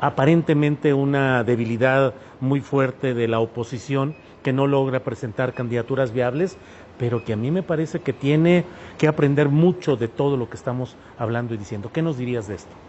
aparentemente 0.00 0.92
una 0.94 1.44
debilidad 1.44 2.14
muy 2.40 2.60
fuerte 2.60 3.14
de 3.14 3.28
la 3.28 3.38
oposición 3.38 4.14
que 4.42 4.52
no 4.52 4.66
logra 4.66 5.00
presentar 5.00 5.54
candidaturas 5.54 6.12
viables, 6.12 6.58
pero 6.98 7.24
que 7.24 7.32
a 7.32 7.36
mí 7.36 7.50
me 7.50 7.62
parece 7.62 8.00
que 8.00 8.12
tiene 8.12 8.64
que 8.98 9.08
aprender 9.08 9.48
mucho 9.48 9.96
de 9.96 10.08
todo 10.08 10.36
lo 10.36 10.48
que 10.48 10.56
estamos 10.56 10.96
hablando 11.18 11.54
y 11.54 11.58
diciendo. 11.58 11.90
¿Qué 11.92 12.02
nos 12.02 12.18
dirías 12.18 12.48
de 12.48 12.56
esto? 12.56 12.83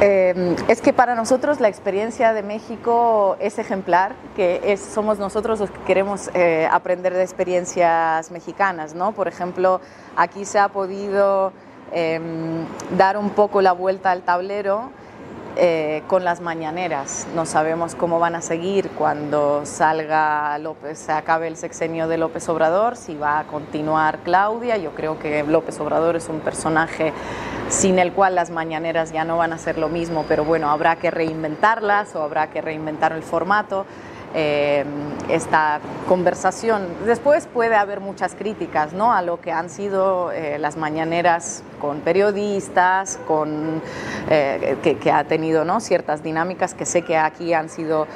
Eh, 0.00 0.54
es 0.68 0.80
que 0.80 0.92
para 0.92 1.14
nosotros 1.14 1.58
la 1.60 1.68
experiencia 1.68 2.32
de 2.32 2.42
México 2.42 3.36
es 3.40 3.58
ejemplar, 3.58 4.14
que 4.36 4.76
somos 4.76 5.18
nosotros 5.18 5.58
los 5.58 5.70
que 5.70 5.80
queremos 5.80 6.30
eh, 6.34 6.68
aprender 6.70 7.14
de 7.14 7.22
experiencias 7.22 8.30
mexicanas, 8.30 8.94
¿no? 8.94 9.12
Por 9.12 9.26
ejemplo, 9.26 9.80
aquí 10.16 10.44
se 10.44 10.60
ha 10.60 10.68
podido 10.68 11.52
em, 11.92 12.64
dar 12.96 13.16
un 13.16 13.30
poco 13.30 13.60
la 13.60 13.72
vuelta 13.72 14.12
al 14.12 14.22
tablero 14.22 14.90
eh, 15.60 16.04
con 16.06 16.22
las 16.22 16.40
mañaneras. 16.40 17.26
No 17.34 17.44
sabemos 17.44 17.96
cómo 17.96 18.20
van 18.20 18.36
a 18.36 18.40
seguir 18.40 18.90
cuando 18.90 19.66
salga 19.66 20.56
López, 20.58 21.00
se 21.00 21.10
acabe 21.10 21.48
el 21.48 21.56
sexenio 21.56 22.06
de 22.06 22.16
López 22.16 22.48
Obrador, 22.48 22.94
si 22.96 23.16
va 23.16 23.40
a 23.40 23.44
continuar 23.44 24.20
Claudia. 24.20 24.76
Yo 24.76 24.92
creo 24.92 25.18
que 25.18 25.42
López 25.42 25.80
Obrador 25.80 26.14
es 26.14 26.28
un 26.28 26.38
personaje 26.38 27.12
sin 27.68 27.98
el 27.98 28.12
cual 28.12 28.36
las 28.36 28.50
mañaneras 28.50 29.12
ya 29.12 29.24
no 29.24 29.36
van 29.36 29.52
a 29.52 29.58
ser 29.58 29.78
lo 29.78 29.88
mismo, 29.88 30.24
pero 30.28 30.44
bueno, 30.44 30.70
habrá 30.70 30.94
que 30.94 31.10
reinventarlas 31.10 32.14
o 32.14 32.22
habrá 32.22 32.50
que 32.50 32.60
reinventar 32.60 33.10
el 33.10 33.24
formato. 33.24 33.84
Eh, 34.34 34.84
esta 35.30 35.80
conversación. 36.06 36.86
Después 37.06 37.46
puede 37.46 37.74
haber 37.76 38.00
muchas 38.00 38.34
críticas 38.34 38.92
¿no? 38.92 39.12
a 39.12 39.22
lo 39.22 39.40
que 39.40 39.52
han 39.52 39.70
sido 39.70 40.32
eh, 40.32 40.58
las 40.58 40.76
mañaneras 40.76 41.62
con 41.80 42.00
periodistas, 42.00 43.18
con, 43.26 43.80
eh, 44.28 44.76
que, 44.82 45.10
ha 45.10 45.24
tenido 45.24 45.64
¿no? 45.64 45.80
ciertas 45.80 46.22
dinámicas 46.22 46.74
que 46.74 46.84
sé 46.84 47.02
que 47.02 47.16
aquí 47.16 47.54
han 47.54 47.68
sido 47.68 48.06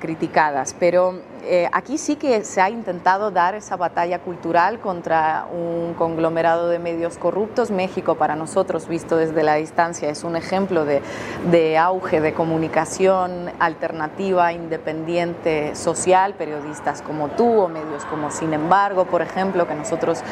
criticadas, 0.00 0.76
pero 0.78 1.18
eh, 1.48 1.68
aquí 1.72 1.96
sí 1.96 2.16
que 2.16 2.42
se 2.44 2.60
ha 2.60 2.70
intentado 2.70 3.30
dar 3.30 3.54
esa 3.54 3.76
batalla 3.76 4.18
cultural 4.18 4.80
contra 4.80 5.46
un 5.52 5.94
conglomerado 5.94 6.68
de 6.68 6.80
medios 6.80 7.18
corruptos. 7.18 7.70
México, 7.70 8.16
para 8.16 8.34
nosotros, 8.34 8.88
visto 8.88 9.16
desde 9.16 9.44
la 9.44 9.54
distancia, 9.54 10.10
es 10.10 10.24
un 10.24 10.34
ejemplo 10.34 10.84
de, 10.84 11.78
auge 11.78 12.20
de 12.20 12.32
comunicación 12.32 13.52
alternativa, 13.60 14.52
independiente, 14.52 15.76
social, 15.76 16.34
periodistas 16.34 17.00
como 17.00 17.28
tú 17.28 17.60
o 17.60 17.68
medios 17.68 18.04
como 18.06 18.30
Sin 18.30 18.52
embargo, 18.52 19.04
por 19.04 19.22
ejemplo, 19.22 19.68
que 19.68 19.74
nosotros 19.74 20.22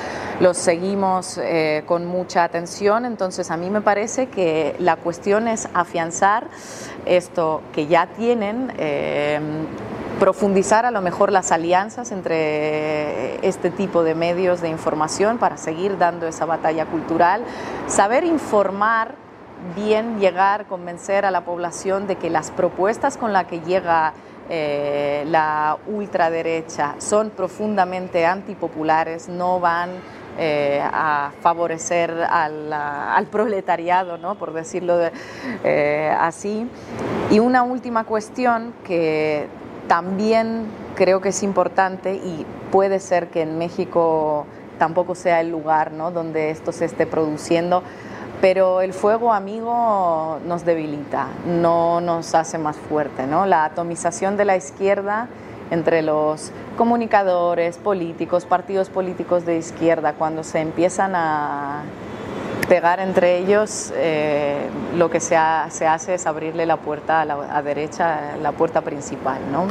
los 0.41 0.57
seguimos 0.57 1.39
eh, 1.39 1.85
con 1.87 2.07
mucha 2.07 2.43
atención. 2.43 3.05
Entonces, 3.05 3.51
a 3.53 3.57
mí 3.57 3.71
me 3.71 3.81
parece 3.81 4.27
que 4.27 4.75
la 4.81 4.97
cuestión 4.97 5.47
es 5.47 5.69
afianzar 5.75 6.49
esto 7.07 7.63
que 7.73 7.87
ya 7.87 8.09
tienen. 8.09 8.73
Eh, 8.79 9.39
profundizar 10.19 10.87
a 10.87 10.91
lo 10.91 11.01
mejor 11.01 11.33
las 11.33 11.53
alianzas 11.53 12.13
entre 12.13 13.47
este 13.47 13.71
tipo 13.71 14.03
de 14.05 14.15
medios 14.15 14.61
de 14.61 14.69
información 14.69 15.39
para 15.39 15.57
seguir 15.57 15.99
dando 15.99 16.27
esa 16.27 16.47
batalla 16.47 16.87
cultural, 16.87 17.43
saber 17.87 18.25
informar 18.25 19.17
bien, 19.75 20.19
llegar, 20.21 20.67
convencer 20.67 21.25
a 21.25 21.31
la 21.31 21.45
población 21.45 22.07
de 22.07 22.17
que 22.17 22.31
las 22.31 22.51
propuestas 22.51 23.17
con 23.17 23.33
las 23.33 23.47
que 23.47 23.61
llega 23.61 24.13
eh, 24.51 25.25
la 25.29 25.79
ultraderecha 25.87 26.97
son 26.99 27.31
profundamente 27.31 28.27
antipopulares, 28.27 29.29
no 29.29 29.59
van 29.59 29.91
eh, 30.37 30.83
a 30.83 31.31
favorecer 31.41 32.11
al, 32.29 33.27
proletariado, 33.31 34.19
¿no? 34.19 34.35
por 34.35 34.53
decirlo 34.53 34.99
eh, 35.63 36.15
así. 36.21 36.69
Y 37.31 37.39
una 37.39 37.63
última 37.63 38.05
cuestión 38.05 38.75
que 38.85 39.49
también 39.89 40.67
creo 40.95 41.21
que 41.21 41.31
es 41.31 41.43
importante 41.43 42.15
y 42.15 42.47
puede 42.71 43.01
ser 43.01 43.29
que 43.29 43.43
en 43.43 43.59
México 43.59 44.47
tampoco 44.79 45.15
sea 45.15 45.41
el 45.41 45.51
lugar 45.51 45.93
¿no? 45.93 46.11
donde 46.11 46.51
esto 46.51 46.73
se 46.73 46.85
esté 46.85 47.07
produciendo, 47.07 47.83
pero 48.41 48.81
el 48.81 48.93
fuego 48.93 49.33
amigo 49.33 50.39
nos 50.47 50.65
debilita, 50.65 51.29
no 51.47 52.01
nos 52.01 52.35
hace 52.35 52.59
más 52.59 52.77
fuerte. 52.77 53.27
¿no? 53.27 53.47
La 53.47 53.65
atomización 53.65 54.37
de 54.37 54.45
la 54.45 54.57
izquierda 54.57 55.29
entre 55.71 56.03
los 56.03 56.51
comunicadores, 56.77 57.79
políticos, 57.79 58.45
partidos 58.45 58.91
políticos 58.91 59.47
de 59.47 59.57
izquierda, 59.57 60.15
cuando 60.15 60.45
se 60.45 60.61
empiezan 60.61 61.15
a 61.15 61.83
pegar 62.67 63.01
entre 63.01 63.39
ellos, 63.39 63.93
eh, 63.97 64.69
lo 64.97 65.11
que 65.11 65.21
se, 65.21 65.37
hace 65.37 66.15
es 66.15 66.27
abrirle 66.27 66.67
la 66.67 66.77
puerta 66.77 67.21
a 67.21 67.25
la 67.25 67.63
derecha, 67.63 68.37
la 68.43 68.53
puerta 68.53 68.81
principal, 68.81 69.41
¿no? 69.53 69.67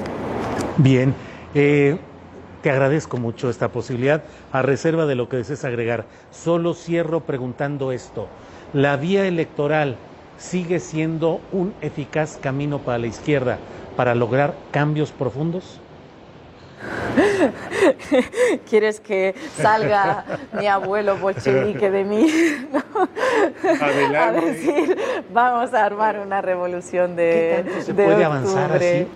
Bien, 0.78 1.14
eh, 1.54 1.98
te 2.64 2.72
agradezco 2.72 3.18
mucho 3.18 3.50
esta 3.50 3.68
posibilidad, 3.68 4.24
a 4.52 4.62
reserva 4.62 5.06
de 5.06 5.16
lo 5.16 5.30
que 5.30 5.38
desees 5.38 5.66
agregar. 5.66 6.06
Solo 6.32 6.74
cierro 6.74 7.20
preguntando 7.20 7.92
esto. 7.92 8.28
¿La 8.74 8.96
vía 8.96 9.28
electoral 9.28 9.98
sigue 10.38 10.80
siendo 10.80 11.42
un 11.52 11.74
eficaz 11.82 12.40
camino 12.42 12.80
para 12.80 12.98
la 12.98 13.08
izquierda 13.08 13.60
para 13.96 14.16
lograr 14.16 14.56
cambios 14.72 15.12
profundos? 15.12 15.80
¿Quieres 18.70 19.00
que 19.00 19.36
salga 19.56 20.26
mi 20.58 20.68
abuelo 20.68 21.18
bolchevique 21.18 21.90
de 21.90 22.04
mí? 22.04 22.28
A 24.18 24.32
decir, 24.32 24.98
vamos 25.34 25.74
a 25.74 25.86
armar 25.86 26.20
una 26.20 26.42
revolución 26.42 27.16
de, 27.16 27.66
¿Qué 27.76 27.82
se 27.82 27.94
puede 27.94 28.24
avanzar 28.24 28.72
así? 28.72 29.08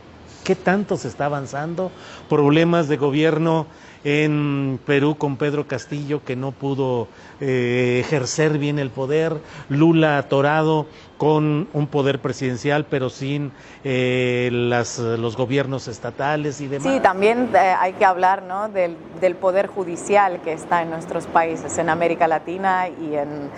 ¿Qué 0.43 0.55
tanto 0.55 0.97
se 0.97 1.07
está 1.07 1.25
avanzando? 1.25 1.91
Problemas 2.29 2.87
de 2.87 2.97
gobierno 2.97 3.67
en 4.03 4.79
Perú 4.85 5.17
con 5.17 5.37
Pedro 5.37 5.67
Castillo 5.67 6.23
que 6.23 6.35
no 6.35 6.51
pudo 6.51 7.07
eh, 7.39 8.01
ejercer 8.03 8.57
bien 8.57 8.79
el 8.79 8.89
poder, 8.89 9.37
Lula 9.69 10.17
atorado 10.17 10.87
con 11.17 11.67
un 11.73 11.87
poder 11.87 12.19
presidencial 12.19 12.85
pero 12.85 13.09
sin 13.09 13.51
eh, 13.83 14.49
las, 14.51 14.99
los 14.99 15.35
gobiernos 15.35 15.87
estatales 15.87 16.61
y 16.61 16.67
demás. 16.67 16.93
Sí, 16.93 16.99
también 16.99 17.49
eh, 17.53 17.57
hay 17.57 17.93
que 17.93 18.05
hablar 18.05 18.43
¿no? 18.43 18.69
del, 18.69 18.95
del 19.19 19.35
poder 19.35 19.67
judicial 19.67 20.41
que 20.43 20.53
está 20.53 20.81
en 20.81 20.89
nuestros 20.89 21.25
países, 21.27 21.77
en 21.77 21.89
América 21.89 22.27
Latina 22.27 22.87
y 22.89 23.15
en 23.15 23.49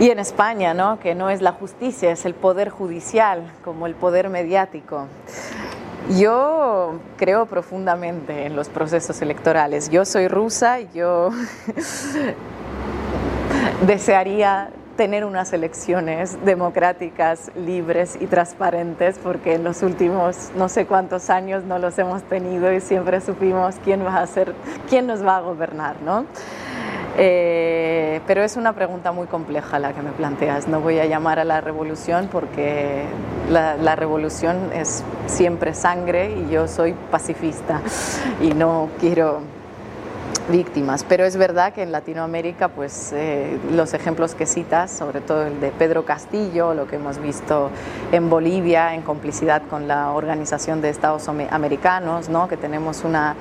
y 0.00 0.10
en 0.10 0.20
España, 0.20 0.74
¿no? 0.74 1.00
que 1.00 1.14
no 1.14 1.28
es 1.28 1.42
la 1.42 1.52
justicia, 1.52 2.12
es 2.12 2.24
el 2.24 2.34
poder 2.34 2.68
judicial, 2.68 3.52
como 3.64 3.86
el 3.86 3.94
poder 3.94 4.28
mediático. 4.28 5.08
Yo 6.16 7.00
creo 7.18 7.44
profundamente 7.46 8.46
en 8.46 8.56
los 8.56 8.70
procesos 8.70 9.20
electorales. 9.20 9.90
Yo 9.90 10.06
soy 10.06 10.26
rusa 10.26 10.80
y 10.80 10.88
yo 10.94 11.30
desearía 13.86 14.70
tener 14.96 15.24
unas 15.24 15.52
elecciones 15.52 16.42
democráticas, 16.44 17.52
libres 17.54 18.16
y 18.20 18.26
transparentes, 18.26 19.18
porque 19.22 19.54
en 19.54 19.64
los 19.64 19.82
últimos 19.82 20.50
no 20.56 20.68
sé 20.68 20.86
cuántos 20.86 21.30
años 21.30 21.62
no 21.64 21.78
los 21.78 21.98
hemos 21.98 22.22
tenido 22.22 22.72
y 22.72 22.80
siempre 22.80 23.20
supimos 23.20 23.76
quién 23.84 24.04
va 24.04 24.16
a 24.16 24.26
ser, 24.26 24.54
quién 24.88 25.06
nos 25.06 25.24
va 25.24 25.36
a 25.36 25.40
gobernar, 25.40 26.02
¿no? 26.02 26.24
Eh, 27.20 28.20
pero 28.28 28.44
es 28.44 28.56
una 28.56 28.72
pregunta 28.74 29.10
muy 29.10 29.26
compleja 29.26 29.78
la 29.80 29.92
que 29.92 30.02
me 30.02 30.12
planteas. 30.12 30.68
No 30.68 30.80
voy 30.80 31.00
a 31.00 31.06
llamar 31.06 31.40
a 31.40 31.44
la 31.44 31.60
revolución 31.60 32.28
porque 32.30 33.02
la, 33.50 33.76
la, 33.76 33.96
revolución 33.96 34.70
es 34.72 35.02
siempre 35.26 35.74
sangre 35.74 36.30
y 36.30 36.48
yo 36.48 36.68
soy 36.68 36.94
pacifista 37.10 37.80
y 38.40 38.54
no 38.54 38.88
quiero 39.00 39.40
víctimas. 40.48 41.04
Pero 41.04 41.24
es 41.24 41.36
verdad 41.36 41.72
que 41.72 41.82
en 41.82 41.92
Latinoamérica, 41.92 42.68
pues 42.68 43.12
eh, 43.12 43.58
los 43.72 43.94
ejemplos 43.94 44.34
que 44.34 44.46
citas, 44.46 44.90
sobre 44.90 45.20
todo 45.20 45.46
el 45.46 45.60
de 45.60 45.70
Pedro 45.70 46.04
Castillo, 46.04 46.74
lo 46.74 46.86
que 46.86 46.96
hemos 46.96 47.18
visto 47.18 47.70
en 48.12 48.30
Bolivia 48.30 48.94
en 48.94 49.02
complicidad 49.02 49.62
con 49.68 49.88
la 49.88 50.12
Organización 50.12 50.80
de 50.80 50.90
Estados 50.90 51.28
Americanos, 51.28 52.28
¿no? 52.28 52.48
que 52.48 52.56
tenemos 52.56 53.04
una 53.04 53.36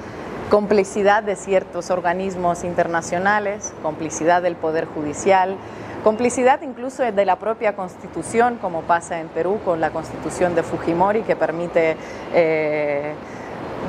complicidad 0.50 1.24
de 1.24 1.36
ciertos 1.36 1.90
organismos 1.90 2.64
internacionales, 2.64 3.74
complicidad 3.82 4.42
del 4.42 4.56
Poder 4.56 4.86
Judicial, 4.86 5.58
complicidad 6.04 6.62
incluso 6.62 7.04
de 7.04 7.26
la 7.26 7.38
propia 7.38 7.76
Constitución, 7.76 8.58
como 8.62 8.84
pasa 8.84 9.20
en 9.20 9.28
Perú 9.28 9.60
con 9.66 9.82
la 9.82 9.90
Constitución 9.90 10.56
de 10.56 10.64
Fujimori, 10.64 11.24
que 11.24 11.36
permite 11.36 11.98
eh, 12.34 13.14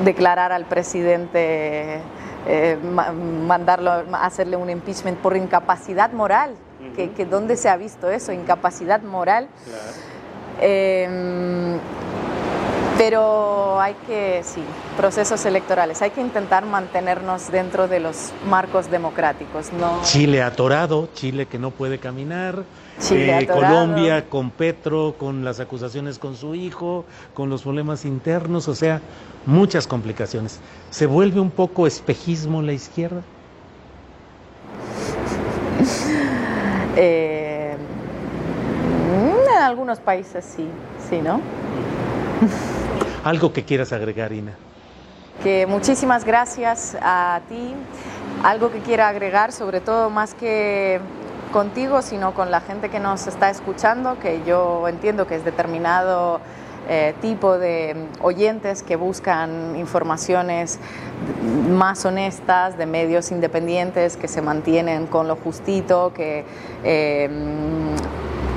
declarar 0.04 0.50
al 0.50 0.64
presidente, 0.64 2.00
eh, 2.46 2.76
mandarlo, 3.46 4.04
hacerle 4.14 4.56
un 4.56 4.68
impeachment 4.68 5.18
por 5.18 5.36
incapacidad 5.36 6.12
moral, 6.12 6.54
que, 6.96 7.10
que, 7.10 7.24
¿dónde 7.24 7.56
se 7.56 7.68
ha 7.68 7.76
visto 7.76 8.10
eso? 8.10 8.32
Incapacidad 8.32 9.02
moral. 9.02 9.48
Claro. 9.64 9.82
Eh, 10.60 11.78
pero 12.98 13.80
hay 13.80 13.94
que, 14.06 14.42
sí, 14.42 14.60
procesos 14.96 15.46
electorales, 15.46 16.02
hay 16.02 16.10
que 16.10 16.20
intentar 16.20 16.66
mantenernos 16.66 17.50
dentro 17.50 17.86
de 17.86 18.00
los 18.00 18.32
marcos 18.48 18.90
democráticos. 18.90 19.72
No... 19.72 20.02
Chile 20.02 20.42
atorado, 20.42 21.08
Chile 21.14 21.46
que 21.46 21.60
no 21.60 21.70
puede 21.70 21.98
caminar, 21.98 22.64
eh, 23.10 23.48
Colombia 23.50 24.28
con 24.28 24.50
Petro, 24.50 25.14
con 25.16 25.44
las 25.44 25.60
acusaciones 25.60 26.18
con 26.18 26.34
su 26.34 26.56
hijo, 26.56 27.04
con 27.34 27.48
los 27.48 27.62
problemas 27.62 28.04
internos, 28.04 28.66
o 28.66 28.74
sea, 28.74 29.00
muchas 29.46 29.86
complicaciones. 29.86 30.58
¿Se 30.90 31.06
vuelve 31.06 31.38
un 31.38 31.50
poco 31.50 31.86
espejismo 31.86 32.60
la 32.62 32.72
izquierda? 32.72 33.22
eh, 36.96 37.76
en 39.56 39.62
algunos 39.62 40.00
países 40.00 40.44
sí, 40.44 40.66
sí, 41.08 41.20
¿no? 41.20 41.40
Algo 43.24 43.52
que 43.52 43.64
quieras 43.64 43.92
agregar, 43.92 44.32
Ina. 44.32 44.52
Que 45.42 45.66
muchísimas 45.66 46.24
gracias 46.24 46.96
a 47.00 47.40
ti. 47.48 47.74
Algo 48.42 48.70
que 48.70 48.80
quiera 48.80 49.08
agregar, 49.08 49.52
sobre 49.52 49.80
todo 49.80 50.10
más 50.10 50.34
que 50.34 51.00
contigo, 51.52 52.02
sino 52.02 52.34
con 52.34 52.50
la 52.50 52.60
gente 52.60 52.88
que 52.88 53.00
nos 53.00 53.26
está 53.26 53.50
escuchando, 53.50 54.18
que 54.18 54.42
yo 54.46 54.86
entiendo 54.88 55.26
que 55.26 55.36
es 55.36 55.44
determinado 55.44 56.40
eh, 56.88 57.14
tipo 57.20 57.58
de 57.58 57.94
oyentes 58.22 58.82
que 58.82 58.96
buscan 58.96 59.76
informaciones 59.76 60.78
más 61.70 62.04
honestas, 62.04 62.78
de 62.78 62.86
medios 62.86 63.30
independientes 63.30 64.16
que 64.16 64.28
se 64.28 64.40
mantienen 64.40 65.06
con 65.06 65.28
lo 65.28 65.36
justito, 65.36 66.12
que 66.14 66.44
eh, 66.84 67.28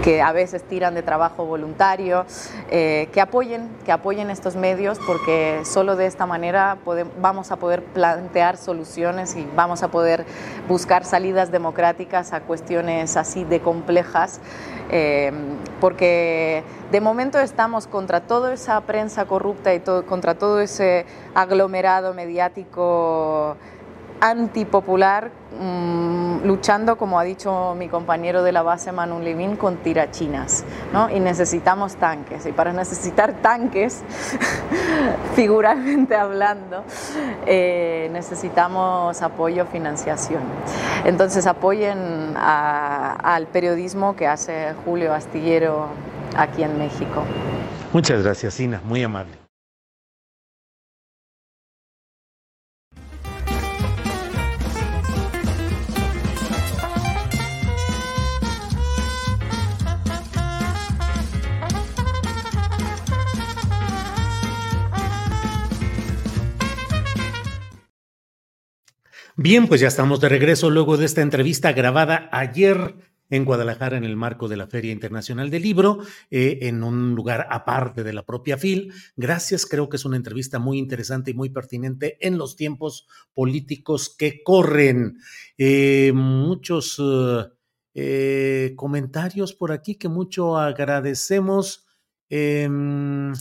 que 0.02 0.22
a 0.22 0.32
veces 0.32 0.64
tiran 0.64 0.96
de 0.96 1.04
trabajo 1.04 1.46
voluntario, 1.46 2.26
eh, 2.70 3.10
que 3.14 3.22
apoyen, 3.22 3.70
que 3.86 3.92
apoyen 3.92 4.30
estos 4.30 4.56
medios 4.56 5.00
porque 5.06 5.62
solo 5.64 5.96
de 5.96 6.08
esta 6.08 6.26
manera 6.26 6.78
vamos 7.20 7.52
a 7.52 7.58
poder 7.58 7.84
plantear 7.84 8.58
soluciones 8.58 9.36
y 9.36 9.48
vamos 9.56 9.84
a 9.84 9.90
poder 9.90 10.26
buscar 10.68 11.06
salidas 11.06 11.52
democráticas 11.52 12.34
a 12.34 12.42
cuestiones 12.42 13.16
así 13.18 13.44
de 13.44 13.60
complejas, 13.60 14.40
eh, 14.90 15.32
porque 15.80 16.64
de 16.92 17.02
momento 17.02 17.40
estamos 17.40 17.88
contra 17.88 18.22
toda 18.22 18.54
esa 18.54 18.82
prensa 18.82 19.26
corrupta 19.26 19.74
y 19.74 19.80
todo, 19.80 20.06
contra 20.06 20.36
todo 20.36 20.62
ese 20.62 21.06
aglomerado 21.36 22.14
mediático 22.14 23.56
antipopular, 24.22 25.32
mmm, 25.60 26.46
luchando, 26.46 26.98
como 26.98 27.20
ha 27.20 27.24
dicho 27.24 27.76
mi 27.78 27.90
compañero 27.90 28.44
de 28.44 28.52
la 28.52 28.62
base 28.62 28.92
Manu 28.92 29.20
Levin, 29.20 29.58
con 29.58 29.78
tirachinas. 29.78 30.64
¿no? 30.94 31.10
Y 31.10 31.20
necesitamos 31.20 31.96
tanques. 31.96 32.46
Y 32.46 32.52
para 32.52 32.72
necesitar 32.72 33.34
tanques, 33.42 34.04
figuralmente 35.36 36.16
hablando, 36.16 36.84
eh, 37.46 38.10
necesitamos 38.14 39.22
apoyo, 39.22 39.66
financiación. 39.66 40.44
Entonces 41.04 41.48
apoyen 41.48 42.36
al 42.38 43.48
periodismo 43.48 44.16
que 44.16 44.28
hace 44.28 44.74
Julio 44.86 45.14
Astillero 45.14 45.88
aquí 46.38 46.64
en 46.64 46.78
México. 46.78 47.24
Muchas 47.94 48.24
gracias, 48.24 48.60
Ina, 48.60 48.82
muy 48.86 49.04
amable. 49.04 49.41
Bien, 69.44 69.68
pues 69.68 69.82
ya 69.82 69.88
estamos 69.88 70.22
de 70.22 70.30
regreso 70.30 70.70
luego 70.70 70.98
de 70.98 71.06
esta 71.06 71.24
entrevista 71.24 71.74
grabada 71.74 72.30
ayer 72.32 72.94
en 73.32 73.44
Guadalajara 73.44 73.98
en 73.98 74.04
el 74.04 74.16
marco 74.16 74.48
de 74.48 74.56
la 74.56 74.68
Feria 74.68 74.92
Internacional 74.92 75.50
del 75.50 75.64
Libro, 75.64 75.98
eh, 76.30 76.60
en 76.62 76.84
un 76.84 77.16
lugar 77.16 77.48
aparte 77.50 78.04
de 78.04 78.14
la 78.14 78.24
propia 78.24 78.56
FIL. 78.60 78.94
Gracias, 79.16 79.66
creo 79.66 79.90
que 79.90 79.98
es 79.98 80.06
una 80.06 80.18
entrevista 80.18 80.60
muy 80.60 80.78
interesante 80.78 81.32
y 81.32 81.34
muy 81.34 81.50
pertinente 81.50 82.20
en 82.22 82.38
los 82.38 82.56
tiempos 82.56 83.08
políticos 83.34 84.16
que 84.16 84.44
corren. 84.44 85.18
Eh, 85.58 86.12
muchos 86.14 87.02
eh, 87.96 88.74
comentarios 88.76 89.56
por 89.56 89.72
aquí 89.72 89.96
que 89.96 90.08
mucho 90.08 90.56
agradecemos. 90.56 91.88
Em, 92.30 93.34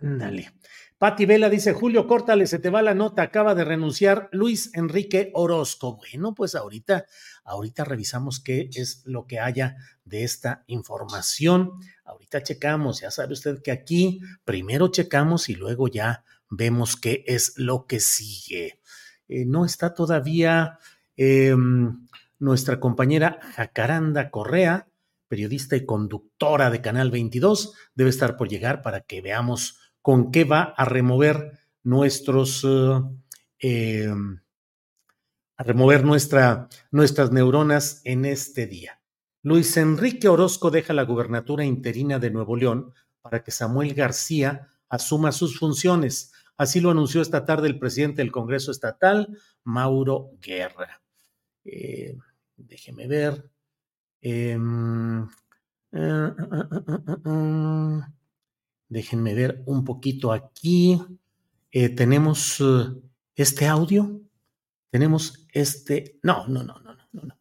ándale. 0.00 0.57
Pati 0.98 1.26
Vela 1.26 1.48
dice, 1.48 1.74
Julio, 1.74 2.08
córtale, 2.08 2.48
se 2.48 2.58
te 2.58 2.70
va 2.70 2.82
la 2.82 2.92
nota, 2.92 3.22
acaba 3.22 3.54
de 3.54 3.64
renunciar 3.64 4.28
Luis 4.32 4.74
Enrique 4.74 5.30
Orozco. 5.32 5.96
Bueno, 5.96 6.34
pues 6.34 6.56
ahorita, 6.56 7.06
ahorita 7.44 7.84
revisamos 7.84 8.40
qué 8.40 8.68
es 8.74 9.02
lo 9.04 9.24
que 9.24 9.38
haya 9.38 9.76
de 10.04 10.24
esta 10.24 10.64
información. 10.66 11.74
Ahorita 12.04 12.42
checamos, 12.42 13.00
ya 13.00 13.12
sabe 13.12 13.34
usted 13.34 13.62
que 13.62 13.70
aquí 13.70 14.20
primero 14.44 14.88
checamos 14.88 15.48
y 15.48 15.54
luego 15.54 15.86
ya 15.86 16.24
vemos 16.50 16.96
qué 16.96 17.22
es 17.28 17.56
lo 17.56 17.86
que 17.86 18.00
sigue. 18.00 18.80
Eh, 19.28 19.44
no 19.46 19.64
está 19.64 19.94
todavía 19.94 20.80
eh, 21.16 21.54
nuestra 22.40 22.80
compañera 22.80 23.38
Jacaranda 23.54 24.30
Correa, 24.30 24.88
periodista 25.28 25.76
y 25.76 25.86
conductora 25.86 26.70
de 26.70 26.80
Canal 26.80 27.12
22, 27.12 27.74
debe 27.94 28.10
estar 28.10 28.36
por 28.36 28.48
llegar 28.48 28.82
para 28.82 29.02
que 29.02 29.20
veamos 29.20 29.77
con 30.08 30.30
qué 30.30 30.44
va 30.44 30.62
a 30.62 30.86
remover 30.86 31.58
nuestros, 31.82 32.66
eh, 33.60 34.08
a 35.54 35.62
remover 35.62 36.02
nuestra, 36.02 36.70
nuestras 36.90 37.30
neuronas 37.30 38.00
en 38.04 38.24
este 38.24 38.66
día. 38.66 39.02
Luis 39.42 39.76
Enrique 39.76 40.26
Orozco 40.28 40.70
deja 40.70 40.94
la 40.94 41.02
gubernatura 41.02 41.62
interina 41.66 42.18
de 42.18 42.30
Nuevo 42.30 42.56
León 42.56 42.94
para 43.20 43.44
que 43.44 43.50
Samuel 43.50 43.92
García 43.92 44.68
asuma 44.88 45.30
sus 45.30 45.58
funciones. 45.58 46.32
Así 46.56 46.80
lo 46.80 46.90
anunció 46.90 47.20
esta 47.20 47.44
tarde 47.44 47.68
el 47.68 47.78
presidente 47.78 48.22
del 48.22 48.32
Congreso 48.32 48.70
Estatal, 48.70 49.38
Mauro 49.62 50.30
Guerra. 50.40 51.02
Eh, 51.66 52.16
déjeme 52.56 53.06
ver. 53.08 53.50
Em, 54.22 55.28
eh, 55.92 56.32
eh, 57.26 58.00
déjenme 58.88 59.34
ver 59.34 59.62
un 59.66 59.84
poquito 59.84 60.32
aquí. 60.32 61.00
tenemos 61.70 62.62
este 63.34 63.66
audio. 63.66 64.20
Tenemos 64.90 65.46
este. 65.52 66.18
No, 66.22 66.48
no, 66.48 66.62
no, 66.62 66.78
no, 66.80 66.94
no, 66.94 67.22
no. 67.22 67.38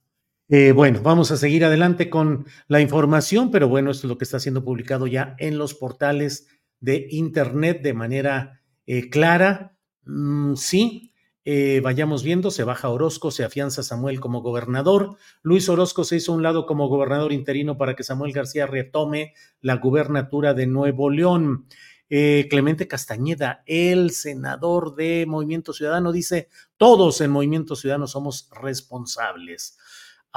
Eh, 0.49 0.71
bueno, 0.71 1.01
vamos 1.01 1.31
a 1.31 1.37
seguir 1.37 1.65
adelante 1.65 2.09
con 2.09 2.45
la 2.67 2.79
información, 2.79 3.51
pero 3.51 3.67
bueno, 3.67 3.91
esto 3.91 4.07
es 4.07 4.09
lo 4.09 4.17
que 4.17 4.23
está 4.23 4.39
siendo 4.39 4.63
publicado 4.63 5.05
ya 5.07 5.35
en 5.39 5.57
los 5.57 5.73
portales 5.73 6.47
de 6.79 7.07
Internet 7.09 7.81
de 7.81 7.93
manera 7.93 8.61
eh, 8.85 9.09
clara. 9.09 9.77
Mm, 10.05 10.55
sí, 10.55 11.06
eh, 11.49 11.79
vayamos 11.81 12.23
viendo, 12.23 12.51
se 12.51 12.65
baja 12.65 12.89
Orozco, 12.89 13.31
se 13.31 13.45
afianza 13.45 13.81
Samuel 13.81 14.19
como 14.19 14.41
gobernador. 14.41 15.15
Luis 15.43 15.69
Orozco 15.69 16.03
se 16.03 16.17
hizo 16.17 16.33
un 16.33 16.43
lado 16.43 16.65
como 16.65 16.89
gobernador 16.89 17.31
interino 17.31 17.77
para 17.77 17.95
que 17.95 18.03
Samuel 18.03 18.33
García 18.33 18.67
retome 18.67 19.33
la 19.61 19.77
gubernatura 19.77 20.53
de 20.53 20.67
Nuevo 20.67 21.09
León. 21.09 21.67
Clemente 22.09 22.87
Castañeda, 22.87 23.63
el 23.65 24.11
senador 24.11 24.95
de 24.95 25.25
Movimiento 25.27 25.73
Ciudadano, 25.73 26.13
dice, 26.13 26.47
todos 26.77 27.19
en 27.19 27.31
Movimiento 27.31 27.75
Ciudadano 27.75 28.07
somos 28.07 28.49
responsables 28.51 29.77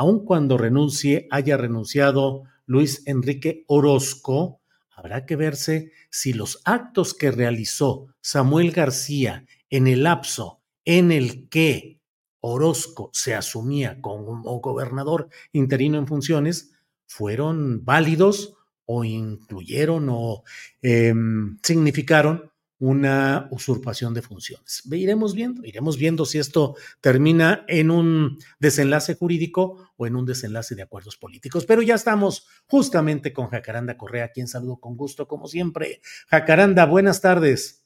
aun 0.01 0.25
cuando 0.25 0.57
renuncie, 0.57 1.29
haya 1.31 1.59
renunciado 1.59 2.45
Luis 2.65 3.03
Enrique 3.07 3.65
Orozco, 3.67 4.63
habrá 4.91 5.27
que 5.27 5.37
verse 5.37 5.93
si 6.11 6.33
los 6.33 6.63
actos 6.65 7.13
que 7.13 7.31
realizó 7.31 8.07
Samuel 8.23 8.71
García 8.73 9.45
en 9.69 9.87
el 9.87 10.05
lapso 10.05 10.60
en 10.91 11.13
el 11.13 11.49
que 11.49 12.01
Orozco 12.41 13.11
se 13.13 13.37
asumía 13.37 14.01
como 14.01 14.43
gobernador 14.61 15.29
interino 15.53 15.99
en 15.99 16.09
funciones 16.09 16.73
fueron 17.07 17.85
válidos 17.85 18.55
o 18.87 19.05
incluyeron 19.05 20.09
o 20.11 20.43
em, 20.83 21.59
significaron 21.63 22.51
una 22.81 23.47
usurpación 23.53 24.15
de 24.15 24.23
funciones. 24.23 24.83
Iremos 24.91 25.33
viendo, 25.33 25.65
iremos 25.65 25.97
viendo 25.97 26.25
si 26.25 26.39
esto 26.39 26.75
termina 27.01 27.65
en 27.69 27.93
un 27.93 28.39
desenlace 28.59 29.15
jurídico 29.15 29.93
o 29.97 30.09
en 30.09 30.17
un 30.17 30.27
desenlace 30.27 30.75
de 30.75 30.83
acuerdos 30.83 31.17
políticos. 31.17 31.67
Pero 31.67 31.83
ya 31.83 31.95
estamos 31.95 32.49
justamente 32.67 33.33
con 33.33 33.47
Jacaranda 33.47 33.97
Correa, 33.97 34.33
quien 34.33 34.49
saludo 34.49 34.81
con 34.81 34.97
gusto, 34.97 35.29
como 35.29 35.47
siempre. 35.47 36.01
Jacaranda, 36.27 36.85
buenas 36.85 37.21
tardes. 37.21 37.85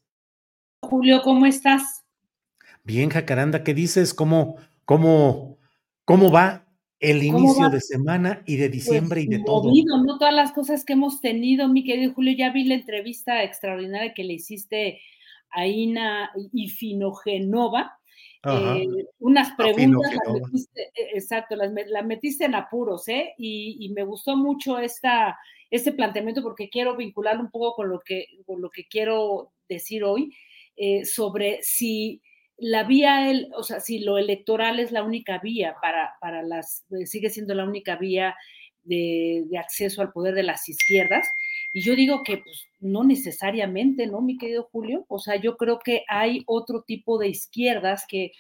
Julio, 0.80 1.20
¿cómo 1.22 1.44
estás? 1.44 2.03
Bien, 2.84 3.08
Jacaranda, 3.08 3.64
¿qué 3.64 3.72
dices? 3.72 4.12
¿Cómo, 4.12 4.56
cómo, 4.84 5.58
cómo 6.04 6.30
va 6.30 6.64
el 7.00 7.22
inicio 7.22 7.70
de 7.70 7.80
semana 7.80 8.42
y 8.46 8.56
de 8.56 8.68
pues, 8.68 8.72
diciembre 8.72 9.22
y 9.22 9.26
de 9.26 9.42
todo. 9.44 9.70
¿no? 10.04 10.18
Todas 10.18 10.34
las 10.34 10.52
cosas 10.52 10.84
que 10.84 10.94
hemos 10.94 11.20
tenido, 11.20 11.68
mi 11.68 11.82
querido 11.82 12.12
Julio, 12.12 12.34
ya 12.36 12.50
vi 12.50 12.64
la 12.64 12.74
entrevista 12.74 13.42
extraordinaria 13.42 14.14
que 14.14 14.24
le 14.24 14.34
hiciste 14.34 15.00
a 15.50 15.66
Ina 15.66 16.30
Ifinogenova. 16.52 17.98
Eh, 18.46 18.86
unas 19.20 19.52
preguntas, 19.52 20.12
las 20.12 20.34
metiste, 20.34 20.82
e, 20.94 21.16
exacto, 21.16 21.56
las, 21.56 21.72
la 21.86 22.02
metiste 22.02 22.44
en 22.44 22.54
apuros, 22.54 23.08
¿eh? 23.08 23.32
Y, 23.38 23.90
me 23.94 24.04
gustó 24.04 24.36
mucho 24.36 24.78
esta, 24.78 25.38
este 25.70 25.92
planteamiento 25.92 26.42
porque 26.42 26.68
quiero 26.68 26.96
vincularlo 26.96 27.42
un 27.42 27.50
poco 27.50 27.76
con 27.76 27.88
lo 27.88 28.00
que, 28.00 28.26
con 28.44 28.60
lo 28.60 28.68
que 28.68 28.84
quiero 28.86 29.52
decir 29.66 30.04
hoy 30.04 30.34
eh, 30.76 31.06
sobre 31.06 31.62
si 31.62 32.20
la 32.56 32.84
vía, 32.84 33.30
el, 33.30 33.48
o 33.56 33.62
sea, 33.62 33.80
si 33.80 33.98
lo 33.98 34.18
electoral 34.18 34.78
es 34.78 34.92
la 34.92 35.02
única 35.02 35.38
vía 35.38 35.74
para, 35.82 36.14
para 36.20 36.42
las, 36.42 36.84
eh, 36.90 37.06
sigue 37.06 37.30
siendo 37.30 37.54
la 37.54 37.64
única 37.64 37.96
vía 37.96 38.36
de, 38.84 39.46
acceso 39.58 40.02
al 40.02 40.12
poder 40.12 40.34
de 40.34 40.42
las 40.44 40.68
izquierdas. 40.68 41.28
Y 41.72 41.82
yo 41.82 41.96
digo 41.96 42.22
que 42.24 42.38
pues, 42.38 42.66
no 42.80 43.04
necesariamente, 43.04 44.06
¿no, 44.06 44.20
mi 44.20 44.38
querido 44.38 44.68
Julio? 44.70 45.04
O 45.08 45.18
sea, 45.18 45.36
yo 45.36 45.56
creo 45.56 45.78
que 45.78 46.04
hay 46.08 46.42
otro 46.46 46.82
tipo 46.86 47.18
de 47.18 47.28
izquierdas 47.28 48.04
que, 48.08 48.32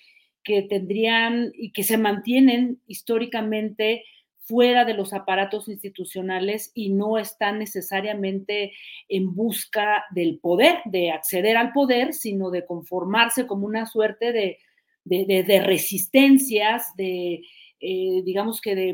que 0.44 0.62
tendrían 0.62 1.50
y 1.54 1.72
que 1.72 1.82
se 1.82 1.98
mantienen 1.98 2.80
históricamente 2.86 4.04
fuera 4.44 4.84
de 4.84 4.94
los 4.94 5.12
aparatos 5.12 5.68
institucionales 5.68 6.70
y 6.74 6.90
no 6.90 7.18
están 7.18 7.58
necesariamente 7.58 8.72
en 9.08 9.34
busca 9.34 10.04
del 10.10 10.38
poder, 10.38 10.78
de 10.84 11.10
acceder 11.10 11.56
al 11.56 11.72
poder, 11.72 12.12
sino 12.12 12.50
de 12.50 12.66
conformarse 12.66 13.46
como 13.46 13.66
una 13.66 13.86
suerte 13.86 14.32
de, 14.32 14.58
de, 15.04 15.62
resistencias, 15.64 16.94
de, 16.96 17.42
eh, 17.80 18.22
digamos 18.24 18.60
que 18.60 18.74
de, 18.74 18.90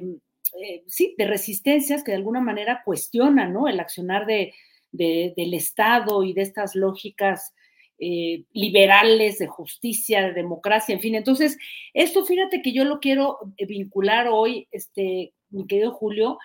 eh, 0.61 0.85
sí, 0.87 1.15
de 1.19 1.27
resistencias 1.27 2.03
que 2.03 2.13
de 2.13 2.19
alguna 2.19 2.41
manera 2.41 2.83
cuestionan 2.85 3.53
¿no? 3.53 3.69
el 3.69 3.81
accionar 3.81 4.27
de, 4.27 4.53
del 4.93 5.55
Estado 5.55 6.23
y 6.25 6.33
de 6.33 6.43
estas 6.43 6.75
lógicas 6.75 7.55
eh, 7.99 8.45
liberales, 8.53 9.39
de 9.39 9.47
justicia, 9.47 10.23
de 10.23 10.33
democracia, 10.33 10.95
en 10.95 11.01
fin. 11.01 11.15
Entonces, 11.15 11.59
esto 11.93 12.25
fíjate 12.25 12.63
que 12.63 12.73
yo 12.73 12.85
lo 12.85 12.99
quiero 12.99 13.39
vincular 13.59 14.29
hoy 14.31 14.67
este, 14.73 15.35
mi 15.51 15.67
querido 15.67 15.93
Julio, 15.93 16.39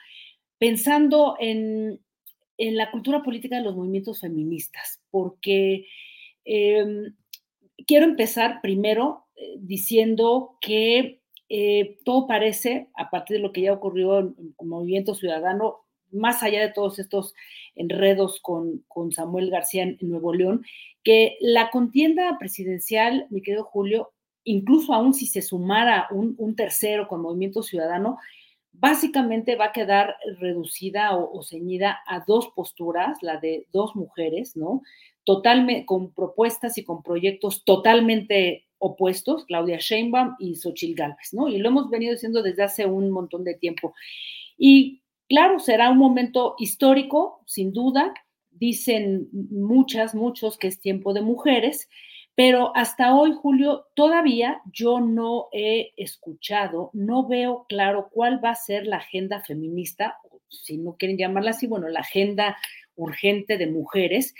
pensando 0.57 1.35
en, 1.39 1.99
la 2.57 2.89
cultura 2.89 3.21
política 3.21 3.57
de 3.57 3.63
los 3.63 3.75
movimientos 3.75 4.21
feministas, 4.21 5.01
porque 5.11 5.87
em, 6.45 7.13
quiero 7.85 8.05
empezar 8.05 8.61
primero 8.61 9.25
eh, 9.35 9.55
diciendo 9.59 10.57
que 10.61 11.19
eh, 11.49 11.97
todo 12.05 12.27
parece, 12.27 12.89
a 12.95 13.09
partir 13.09 13.37
de 13.37 13.43
lo 13.43 13.51
que 13.51 13.61
ya 13.61 13.73
ocurrió 13.73 14.19
en, 14.19 14.55
Movimiento 14.61 15.15
Ciudadano, 15.15 15.85
más 16.11 16.43
allá 16.43 16.61
de 16.61 16.71
todos 16.71 16.97
estos 16.97 17.33
enredos 17.75 18.39
con, 18.41 18.85
Samuel 19.11 19.49
García 19.49 19.83
en, 19.83 19.97
Nuevo 20.01 20.33
León, 20.33 20.63
que 21.03 21.37
la 21.41 21.69
contienda 21.71 22.37
presidencial, 22.39 23.27
mi 23.29 23.41
querido 23.41 23.65
Julio, 23.65 24.13
incluso 24.45 24.93
aún 24.93 25.13
si 25.13 25.27
se 25.27 25.41
sumara 25.41 26.07
un 26.11 26.55
tercero 26.55 27.07
con 27.07 27.21
Movimiento 27.21 27.63
Ciudadano, 27.63 28.17
básicamente 28.79 29.55
va 29.55 29.65
a 29.65 29.71
quedar 29.71 30.15
reducida 30.39 31.15
o, 31.15 31.43
ceñida 31.43 31.99
a 32.07 32.23
dos 32.25 32.49
posturas, 32.55 33.17
la 33.21 33.37
de 33.37 33.67
dos 33.71 33.95
mujeres, 33.95 34.55
¿no? 34.55 34.81
Totalmente, 35.23 35.85
con 35.85 36.13
propuestas 36.13 36.77
y 36.77 36.83
con 36.83 37.01
proyectos 37.01 37.63
totalmente 37.63 38.65
opuestos, 38.77 39.45
Claudia 39.45 39.77
Sheinbaum 39.79 40.35
y 40.39 40.55
Xochitl 40.55 40.95
Gálvez, 40.95 41.33
¿no? 41.33 41.47
Y 41.47 41.57
lo 41.57 41.69
hemos 41.69 41.89
venido 41.89 42.13
diciendo 42.13 42.43
desde 42.43 42.63
hace 42.63 42.85
un 42.85 43.09
montón 43.09 43.43
de 43.43 43.55
tiempo. 43.55 43.93
Y 44.57 45.01
claro, 45.27 45.59
será 45.59 45.89
un 45.89 45.97
momento 45.97 46.55
histórico, 46.59 47.41
sin 47.45 47.71
duda. 47.71 48.13
Dicen 48.51 49.29
muchas, 49.31 50.15
muchos 50.15 50.57
que 50.57 50.67
es 50.67 50.79
tiempo 50.79 51.13
de 51.13 51.21
mujeres, 51.21 51.89
pero 52.35 52.75
hasta 52.75 53.15
hoy, 53.15 53.33
Julio, 53.33 53.87
todavía 53.93 54.61
yo 54.71 54.99
no 54.99 55.47
he 55.53 55.93
escuchado, 55.95 56.89
no 56.93 57.27
veo 57.27 57.65
claro 57.69 58.09
cuál 58.11 58.43
va 58.43 58.49
a 58.49 58.55
ser 58.55 58.85
la 58.85 58.97
agenda 58.97 59.41
feminista, 59.41 60.17
si 60.49 60.77
no 60.77 60.97
quieren 60.97 61.17
llamarla 61.17 61.51
así, 61.51 61.65
bueno, 61.65 61.87
la 61.87 62.01
agenda 62.01 62.57
urgente 62.95 63.57
de 63.57 63.67
mujeres, 63.67 64.35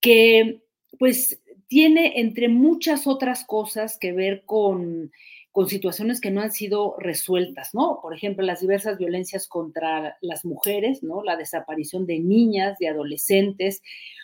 que 0.00 0.62
pues 0.98 1.42
tiene 1.68 2.20
entre 2.20 2.48
muchas 2.48 3.06
otras 3.06 3.44
cosas 3.44 3.98
que 3.98 4.12
ver 4.12 4.42
con, 4.44 5.12
con 5.52 5.68
situaciones 5.68 6.20
que 6.20 6.30
no 6.30 6.40
han 6.40 6.50
sido 6.50 6.96
resueltas, 6.98 7.74
¿no? 7.74 8.00
Por 8.00 8.14
ejemplo, 8.14 8.44
las 8.44 8.60
diversas 8.60 8.96
violencias 8.98 9.46
contra 9.46 10.16
las 10.22 10.46
mujeres, 10.46 11.02
¿no? 11.02 11.22
La 11.22 11.36
desaparición 11.36 12.06
de 12.06 12.18
niñas, 12.20 12.78
de 12.78 12.88
adolescentes, 12.88 13.82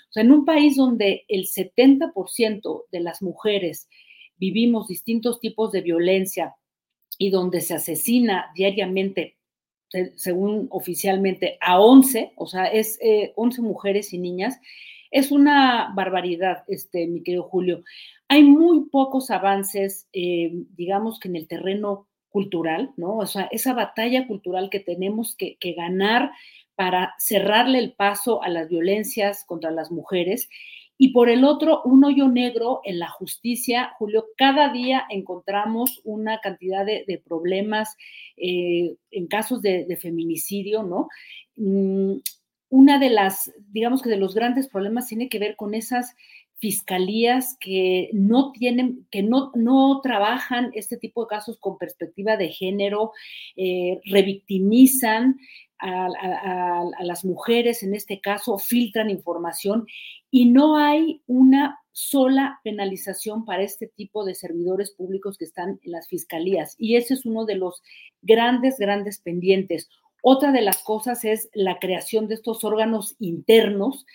o 0.09 0.13
sea, 0.13 0.23
en 0.23 0.33
un 0.33 0.47
país 0.47 0.77
donde 0.77 1.27
el 1.29 1.45
70% 1.45 2.85
de 2.91 3.01
las 3.01 3.21
mujeres 3.21 3.89
vivimos 4.39 4.89
distintos 4.89 5.39
tipos 5.39 5.71
de 5.71 5.83
violencia 5.83 6.57
y 7.19 7.29
donde 7.29 7.61
se 7.61 7.75
asesina 7.75 8.47
diariamente, 8.55 9.37
según 10.17 10.69
oficialmente, 10.71 11.59
a 11.61 11.79
11, 11.79 12.33
o 12.37 12.47
sea, 12.47 12.67
es 12.67 12.99
11 13.37 13.61
eh, 13.61 13.65
mujeres 13.65 14.15
y 14.15 14.19
niñas, 14.19 14.59
es 15.11 15.31
una 15.31 15.93
barbaridad, 15.95 16.65
este, 16.69 17.07
mi 17.07 17.23
querido 17.23 17.45
Julio. 17.45 17.83
Hay 18.29 18.43
muy 18.43 18.89
pocos 18.91 19.31
avances, 19.31 20.09
eh, 20.13 20.51
digamos 20.77 21.19
que 21.19 21.29
en 21.29 21.37
el 21.37 21.49
terreno 21.49 22.09
cultural, 22.29 22.93
¿no? 22.97 23.17
O 23.17 23.27
sea, 23.27 23.49
esa 23.51 23.73
batalla 23.73 24.27
cultural 24.27 24.69
que 24.71 24.81
tenemos 24.81 25.35
que, 25.37 25.57
ganar 25.77 26.31
para 26.75 27.15
cerrarle 27.19 27.79
el 27.79 27.93
paso 27.95 28.43
a 28.43 28.49
las 28.49 28.69
violencias 28.69 29.45
contra 29.45 29.71
las 29.71 29.91
mujeres. 29.91 30.49
Y 30.97 31.13
por 31.13 31.29
el 31.29 31.45
otro, 31.45 31.83
un 31.85 32.05
hoyo 32.05 32.29
negro 32.29 32.81
en 32.85 32.99
la 32.99 33.09
justicia. 33.09 33.93
Julio, 33.99 34.27
cada 34.37 34.73
día 34.73 35.05
encontramos 35.11 36.01
una 36.05 36.41
cantidad 36.41 36.85
de, 36.85 37.23
problemas 37.25 37.97
eh, 38.37 38.97
en 39.11 39.27
casos 39.27 39.63
de, 39.63 39.97
feminicidio, 40.01 40.83
¿no? 40.83 41.09
Una 42.71 42.99
de 42.99 43.11
las, 43.11 43.53
digamos 43.71 44.03
que 44.03 44.11
de 44.11 44.17
los 44.17 44.35
grandes 44.35 44.69
problemas 44.69 45.07
tiene 45.07 45.29
que 45.29 45.39
ver 45.39 45.57
con 45.57 45.75
esas 45.75 46.15
fiscalías 46.59 47.57
que 47.61 48.11
no 48.13 48.51
tienen, 48.53 49.07
que 49.11 49.23
no, 49.23 49.53
no 49.55 50.01
trabajan 50.03 50.71
este 50.75 50.97
tipo 50.97 51.23
de 51.23 51.29
casos 51.29 51.59
con 51.59 51.79
perspectiva 51.79 52.37
de 52.37 52.49
género, 52.49 53.13
eh, 53.57 54.01
revictimizan 54.05 55.39
a, 55.81 56.85
las 57.03 57.25
mujeres 57.25 57.83
en 57.83 57.95
este 57.95 58.21
caso, 58.21 58.59
filtran 58.59 59.11
información 59.11 59.87
y 60.31 60.47
no 60.47 60.77
hay 60.77 61.23
una 61.27 61.79
sola 61.93 62.61
penalización 62.65 63.45
para 63.45 63.63
este 63.63 63.87
tipo 63.87 64.25
de 64.25 64.35
servidores 64.35 64.93
públicos 64.93 65.39
que 65.39 65.45
están 65.45 65.81
en 65.83 65.93
las 65.93 66.09
fiscalías. 66.09 66.75
Y 66.79 66.97
ese 66.97 67.15
es 67.15 67.27
uno 67.27 67.45
de 67.45 67.57
los 67.57 67.83
grandes, 68.23 68.79
grandes 68.79 69.21
pendientes. 69.21 69.89
Otra 70.23 70.53
de 70.53 70.63
las 70.63 70.83
cosas 70.83 71.25
es 71.25 71.49
la 71.55 71.79
creación 71.79 72.29
de 72.29 72.35
estos 72.35 72.65
órganos 72.65 73.17
internos 73.19 74.07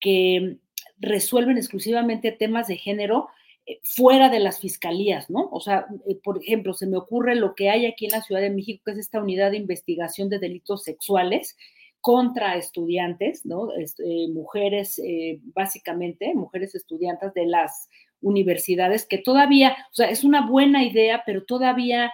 que 0.00 0.58
resuelven 0.98 1.56
exclusivamente 1.56 2.32
temas 2.32 2.68
de 2.68 2.76
género 2.76 3.28
eh, 3.66 3.78
fuera 3.82 4.28
de 4.28 4.40
las 4.40 4.60
fiscalías, 4.60 5.30
¿no? 5.30 5.48
O 5.52 5.60
sea, 5.60 5.86
eh, 6.08 6.16
por 6.22 6.42
ejemplo, 6.42 6.72
se 6.74 6.86
me 6.86 6.96
ocurre 6.96 7.34
lo 7.34 7.54
que 7.54 7.70
hay 7.70 7.86
aquí 7.86 8.06
en 8.06 8.12
la 8.12 8.22
Ciudad 8.22 8.40
de 8.40 8.50
México, 8.50 8.82
que 8.84 8.92
es 8.92 8.98
esta 8.98 9.20
unidad 9.20 9.50
de 9.50 9.58
investigación 9.58 10.28
de 10.28 10.38
delitos 10.38 10.82
sexuales 10.84 11.56
contra 12.00 12.56
estudiantes, 12.56 13.44
¿no? 13.44 13.72
Este, 13.74 14.28
mujeres, 14.28 14.98
eh, 14.98 15.38
básicamente, 15.54 16.34
mujeres 16.34 16.74
estudiantes 16.74 17.34
de 17.34 17.46
las 17.46 17.88
universidades, 18.22 19.06
que 19.06 19.18
todavía, 19.18 19.76
o 19.90 19.94
sea, 19.94 20.08
es 20.10 20.24
una 20.24 20.46
buena 20.46 20.82
idea, 20.84 21.22
pero 21.26 21.44
todavía 21.44 22.10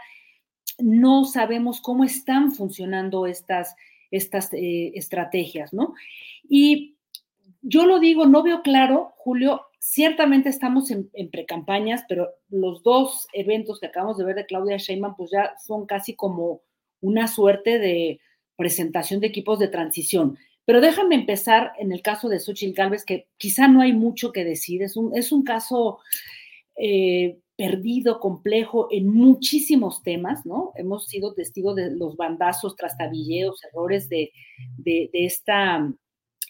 no 0.78 1.24
sabemos 1.24 1.80
cómo 1.80 2.04
están 2.04 2.52
funcionando 2.52 3.26
estas, 3.26 3.74
estas 4.10 4.50
estrategias, 4.52 5.72
¿no? 5.72 5.94
Y 6.48 6.96
yo 7.62 7.86
lo 7.86 7.98
digo, 7.98 8.26
no 8.26 8.42
veo 8.42 8.62
claro, 8.62 9.14
Julio, 9.16 9.62
ciertamente 9.78 10.48
estamos 10.48 10.90
en, 10.90 11.10
precampañas, 11.30 12.04
pero 12.08 12.30
los 12.48 12.82
dos 12.82 13.28
eventos 13.32 13.80
que 13.80 13.86
acabamos 13.86 14.18
de 14.18 14.24
ver 14.24 14.36
de 14.36 14.46
Claudia 14.46 14.76
Sheinbaum, 14.76 15.16
pues 15.16 15.30
ya 15.30 15.54
son 15.64 15.86
casi 15.86 16.14
como 16.14 16.62
una 17.00 17.28
suerte 17.28 17.78
de 17.78 18.20
presentación 18.56 19.20
de 19.20 19.28
equipos 19.28 19.58
de 19.58 19.68
transición. 19.68 20.38
Pero 20.64 20.80
déjame 20.80 21.14
empezar 21.14 21.72
en 21.78 21.92
el 21.92 22.02
caso 22.02 22.28
de 22.28 22.40
Xochitl 22.40 22.74
Galvez, 22.74 23.04
que 23.04 23.28
quizá 23.36 23.68
no 23.68 23.80
hay 23.80 23.92
mucho 23.92 24.32
que 24.32 24.44
decir, 24.44 24.82
es 24.82 24.96
un, 24.96 25.16
es 25.16 25.30
un 25.30 25.44
caso 25.44 26.00
eh, 26.76 27.38
perdido, 27.56 28.20
complejo 28.20 28.88
en 28.90 29.08
muchísimos 29.08 30.02
temas, 30.02 30.44
¿no? 30.44 30.72
Hemos 30.76 31.06
sido 31.06 31.34
testigos 31.34 31.74
de 31.74 31.90
los 31.90 32.16
bandazos, 32.16 32.76
trastabilleos, 32.76 33.64
errores 33.64 34.08
de, 34.08 34.32
de, 34.76 35.10
esta 35.12 35.90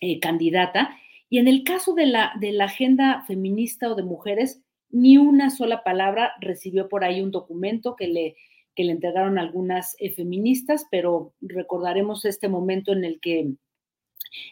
eh, 0.00 0.18
candidata. 0.18 0.96
Y 1.30 1.38
en 1.38 1.48
el 1.48 1.62
caso 1.64 1.94
de 1.94 2.06
la, 2.06 2.32
de 2.40 2.52
la 2.52 2.64
agenda 2.64 3.24
feminista 3.26 3.90
o 3.90 3.94
de 3.94 4.02
mujeres, 4.02 4.62
ni 4.90 5.16
una 5.16 5.50
sola 5.50 5.84
palabra 5.84 6.32
recibió 6.40 6.88
por 6.88 7.04
ahí 7.04 7.20
un 7.20 7.30
documento 7.30 7.94
que 7.96 8.08
le, 8.08 8.36
que 8.74 8.84
le 8.84 8.92
entregaron 8.92 9.38
algunas 9.38 9.96
eh, 9.98 10.10
feministas, 10.12 10.86
pero 10.90 11.34
recordaremos 11.40 12.24
este 12.24 12.48
momento 12.48 12.92
en 12.92 13.04
el 13.04 13.20
que 13.20 13.54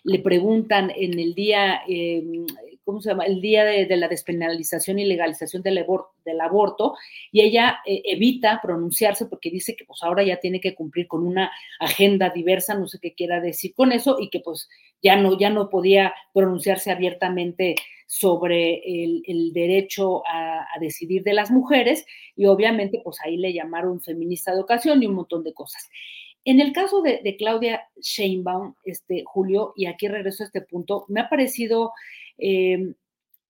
le 0.02 0.18
preguntan 0.20 0.90
en 0.94 1.18
el 1.18 1.34
día, 1.34 1.82
em, 1.86 2.46
¿cómo 2.84 3.00
se 3.00 3.10
llama? 3.10 3.24
El 3.24 3.40
día 3.40 3.64
de, 3.64 3.96
la 3.96 4.08
despenalización 4.08 4.98
y 4.98 5.04
legalización 5.04 5.62
del, 5.62 5.78
aborto, 6.40 6.94
y 7.32 7.40
ella 7.40 7.78
eh, 7.86 8.02
evita 8.04 8.60
pronunciarse 8.62 9.26
porque 9.26 9.50
dice 9.50 9.74
que 9.76 9.84
pues 9.84 10.02
ahora 10.02 10.22
ya 10.22 10.38
tiene 10.38 10.60
que 10.60 10.74
cumplir 10.74 11.08
con 11.08 11.26
una 11.26 11.50
agenda 11.80 12.30
diversa, 12.30 12.74
no 12.74 12.86
sé 12.86 12.98
qué 13.00 13.14
quiera 13.14 13.40
decir 13.40 13.74
con 13.74 13.92
eso, 13.92 14.16
y 14.20 14.30
que 14.30 14.40
pues 14.40 14.68
ya 15.02 15.16
no, 15.16 15.38
ya 15.38 15.50
no 15.50 15.68
podía 15.70 16.14
pronunciarse 16.32 16.90
abiertamente 16.90 17.74
sobre 18.06 18.82
el, 18.84 19.52
derecho 19.52 20.22
a, 20.26 20.66
decidir 20.80 21.22
de 21.22 21.34
las 21.34 21.50
mujeres, 21.50 22.04
y 22.36 22.46
obviamente 22.46 23.00
pues 23.02 23.18
ahí 23.24 23.36
le 23.36 23.52
llamaron 23.52 24.00
feminista 24.00 24.54
de 24.54 24.60
ocasión 24.60 25.02
y 25.02 25.06
un 25.06 25.14
montón 25.14 25.42
de 25.42 25.54
cosas. 25.54 25.88
En 26.44 26.60
el 26.60 26.72
caso 26.72 27.00
de, 27.00 27.36
Claudia 27.38 27.88
Sheinbaum, 28.00 28.74
este, 28.84 29.22
Julio, 29.24 29.72
y 29.76 29.86
aquí 29.86 30.08
regreso 30.08 30.42
a 30.42 30.46
este 30.46 30.60
punto, 30.60 31.06
me 31.08 31.20
ha 31.20 31.30
parecido 31.30 31.92
eh, 32.38 32.94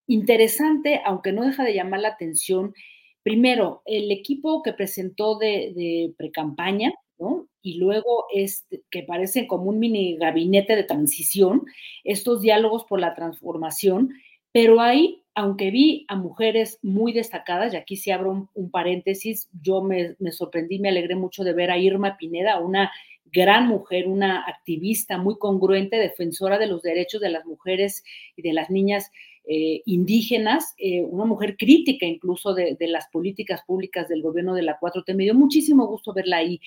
interesante, 0.07 1.01
aunque 1.05 1.32
no 1.32 1.45
deja 1.45 1.64
de 1.64 1.74
llamar 1.74 2.01
la 2.01 2.09
atención, 2.09 2.74
primero, 3.22 3.82
el 3.87 4.11
equipo 4.12 4.62
que 4.62 4.72
presentó 4.72 5.39
de, 5.39 5.72
de 5.74 6.14
precampaña, 6.16 6.93
¿no? 7.18 7.49
Y 7.62 7.78
luego 7.78 8.26
este, 8.35 8.82
que 8.91 9.03
parecen 9.03 9.47
como 9.47 9.64
un 9.64 9.78
mini 9.78 10.16
gabinete 10.16 10.76
de 10.76 10.85
transición, 10.85 11.64
estos 12.05 12.43
diálogos 12.43 12.85
por 12.85 13.01
la 13.01 13.14
transformación, 13.14 14.11
pero 14.53 14.80
ahí 14.80 15.24
aunque 15.35 15.70
vi 15.70 16.07
a 16.09 16.16
mujeres 16.16 16.78
muy 16.82 17.12
destacadas, 17.12 17.74
y 17.74 17.76
aquí 17.76 17.97
sí 17.97 18.11
abro 18.11 18.49
un, 18.55 18.70
paréntesis, 18.70 19.49
yo 19.61 19.82
me, 19.82 20.14
sorprendí, 20.30 20.78
me 20.78 20.91
alegré 20.91 21.16
mucho 21.16 21.43
de 21.43 21.53
ver 21.53 21.70
a 21.70 21.78
Irma 21.78 22.16
Pineda, 22.16 22.61
una 22.61 22.93
gran 23.25 23.68
mujer, 23.68 24.07
una 24.07 24.45
activista 24.47 25.18
muy 25.18 25.39
congruente, 25.39 25.97
defensora 25.97 26.59
de 26.59 26.66
los 26.66 26.83
derechos 26.83 27.20
de 27.20 27.31
las 27.31 27.45
mujeres 27.45 28.05
y 28.37 28.43
de 28.43 28.53
las 28.53 28.70
niñas 28.70 29.11
eh, 29.47 29.83
indígenas, 29.85 30.75
eh, 30.79 31.03
una 31.03 31.27
mujer 31.27 31.57
crítica 31.59 32.07
incluso 32.07 32.55
de, 32.55 32.77
las 32.81 33.09
políticas 33.09 33.62
públicas 33.66 34.09
del 34.09 34.22
gobierno 34.22 34.55
de 34.55 34.62
la 34.62 34.79
4T. 34.81 35.14
Me 35.14 35.25
dio 35.25 35.35
muchísimo 35.35 35.87
gusto 35.87 36.14
verla 36.14 36.39
ahí, 36.39 36.61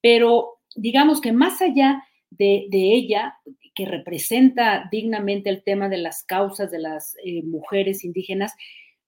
pero 0.00 0.58
digamos 0.74 1.20
que 1.20 1.32
más 1.32 1.62
allá 1.62 2.02
de, 2.30 2.66
ella, 2.72 3.38
que 3.74 3.86
representa 3.86 4.88
dignamente 4.90 5.48
el 5.48 5.62
tema 5.62 5.88
de 5.88 5.98
las 5.98 6.24
causas 6.24 6.72
de 6.72 6.80
las 6.80 7.16
eh, 7.24 7.44
mujeres 7.44 8.04
indígenas, 8.04 8.54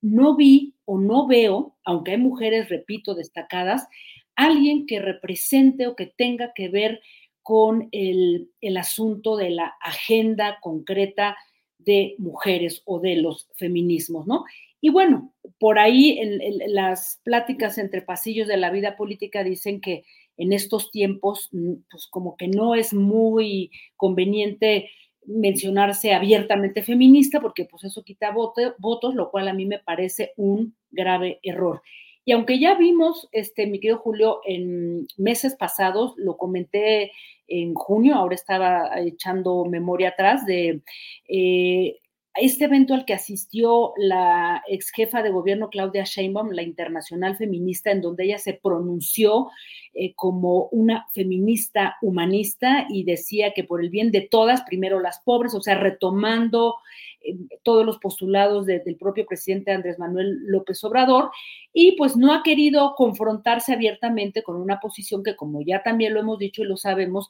no 0.00 0.36
vi 0.36 0.74
o 0.84 0.98
no 0.98 1.26
veo, 1.26 1.74
aunque 1.84 2.12
hay 2.12 2.18
mujeres, 2.18 2.68
repito, 2.68 3.16
destacadas, 3.16 3.88
alguien 4.37 4.87
que 4.87 5.01
represente 5.01 5.87
o 5.87 5.97
que 5.97 6.07
tenga 6.07 6.53
que 6.55 6.68
ver 6.68 7.01
con 7.43 7.89
el, 7.93 8.51
asunto 8.76 9.37
de 9.37 9.51
la 9.51 9.74
agenda 9.80 10.59
concreta 10.61 11.37
de 11.78 12.16
mujeres 12.18 12.82
o 12.84 13.01
de 13.01 13.16
los 13.16 13.49
feminismos, 13.55 14.26
¿no? 14.26 14.45
Y 14.80 14.91
bueno, 14.91 15.32
por 15.59 15.78
ahí 15.78 16.18
en 16.18 16.74
las 16.74 17.20
pláticas 17.24 17.78
entre 17.78 18.03
pasillos 18.03 18.49
de 18.49 18.57
la 18.57 18.70
vida 18.70 18.97
política 18.97 19.43
dicen 19.45 19.80
que 19.80 20.05
en 20.37 20.53
estos 20.53 20.91
tiempos, 20.91 21.49
mm, 21.53 21.74
pues 21.91 22.07
como 22.09 22.37
que 22.37 22.49
no 22.49 22.74
es 22.74 22.93
muy 22.93 23.70
conveniente 23.97 24.91
mencionarse 25.24 26.14
abiertamente 26.14 26.82
feminista, 26.82 27.41
porque 27.41 27.64
pues 27.64 27.84
eso 27.84 28.05
quita 28.05 28.32
votos, 28.32 29.14
lo 29.14 29.30
cual 29.30 29.49
a 29.49 29.55
mí 29.55 29.66
me 29.66 29.78
parece 29.78 30.32
un 30.37 30.76
grave 30.91 31.41
error. 31.43 31.82
Y 32.26 32.32
aunque 32.32 32.58
ya 32.58 32.74
vimos, 32.74 33.28
este, 33.30 33.68
mi 33.68 33.78
querido 33.78 33.98
Julio, 34.00 34.40
en 34.44 35.06
meses 35.16 35.54
pasados, 35.54 36.14
lo 36.16 36.36
comenté 36.36 37.12
en 37.46 37.72
junio, 37.74 38.16
ahora 38.16 38.34
estaba 38.34 39.00
echando 39.00 39.64
memoria 39.64 40.08
atrás 40.08 40.44
de 40.44 40.82
eh, 41.28 42.00
este 42.41 42.66
evento 42.66 42.95
al 42.95 43.05
que 43.05 43.14
asistió 43.14 43.93
la 43.97 44.62
ex 44.68 44.91
jefa 44.91 45.22
de 45.22 45.30
gobierno 45.30 45.70
Claudia 45.70 46.05
Sheinbaum, 46.05 46.51
la 46.51 46.62
internacional 46.62 47.37
feminista, 47.37 47.91
en 47.91 48.01
donde 48.01 48.24
ella 48.24 48.39
se 48.39 48.55
pronunció 48.55 49.49
eh, 49.95 50.14
como 50.14 50.68
una 50.72 51.07
feminista 51.12 51.97
humanista 52.03 52.87
y 52.89 53.05
decía 53.05 53.53
que 53.55 53.64
por 53.64 53.82
el 53.82 53.91
bien 53.91 54.11
de 54.11 54.22
todas, 54.22 54.62
primero 54.62 55.01
las 55.01 55.20
pobres, 55.20 55.55
o 55.55 55.61
sea, 55.61 55.76
retomando 55.76 56.74
eh, 57.22 57.37
todos 57.62 57.84
los 57.84 57.99
postulados 57.99 58.66
del 58.66 58.97
propio 58.97 59.26
presidente 59.26 59.72
Andrés 59.72 59.99
Manuel 59.99 60.39
López 60.47 60.82
Obrador, 60.84 61.30
y 61.72 61.93
pues 61.97 62.16
no 62.16 62.32
ha 62.32 62.43
querido 62.43 62.95
confrontarse 62.97 63.72
abiertamente 63.72 64.43
con 64.43 64.57
una 64.57 64.80
posición 64.80 65.22
que, 65.22 65.37
como 65.37 65.62
ya 65.62 65.82
también 65.82 66.14
lo 66.14 66.20
hemos 66.20 66.39
dicho 66.39 66.62
y 66.62 66.66
lo 66.66 66.76
sabemos, 66.76 67.28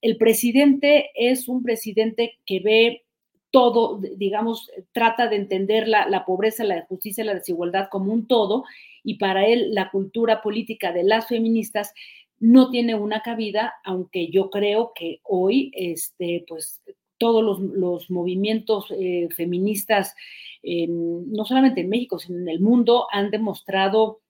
el 0.00 0.16
presidente 0.16 1.10
es 1.14 1.48
un 1.48 1.62
presidente 1.62 2.38
que 2.46 2.60
ve 2.60 3.04
todo, 3.50 4.00
digamos, 4.16 4.70
trata 4.92 5.28
de 5.28 5.36
entender 5.36 5.88
la, 5.88 6.24
pobreza, 6.26 6.64
la 6.64 6.84
justicia, 6.86 7.24
la 7.24 7.34
desigualdad 7.34 7.88
como 7.90 8.12
un 8.12 8.26
todo, 8.26 8.64
y 9.02 9.14
para 9.14 9.46
él 9.46 9.74
la 9.74 9.90
cultura 9.90 10.42
política 10.42 10.92
de 10.92 11.04
las 11.04 11.28
feministas 11.28 11.94
no 12.40 12.70
tiene 12.70 12.94
una 12.94 13.22
cabida, 13.22 13.74
aunque 13.84 14.28
yo 14.28 14.50
creo 14.50 14.92
que 14.94 15.20
hoy, 15.24 15.72
este, 15.74 16.44
pues, 16.46 16.82
todos 17.16 17.60
los, 17.60 18.10
movimientos 18.10 18.92
eh, 18.96 19.28
feministas, 19.34 20.14
no 20.62 21.44
solamente 21.44 21.80
en 21.80 21.88
México, 21.88 22.18
sino 22.18 22.38
en 22.38 22.48
el 22.48 22.60
mundo, 22.60 23.06
han 23.10 23.30
demostrado 23.30 24.20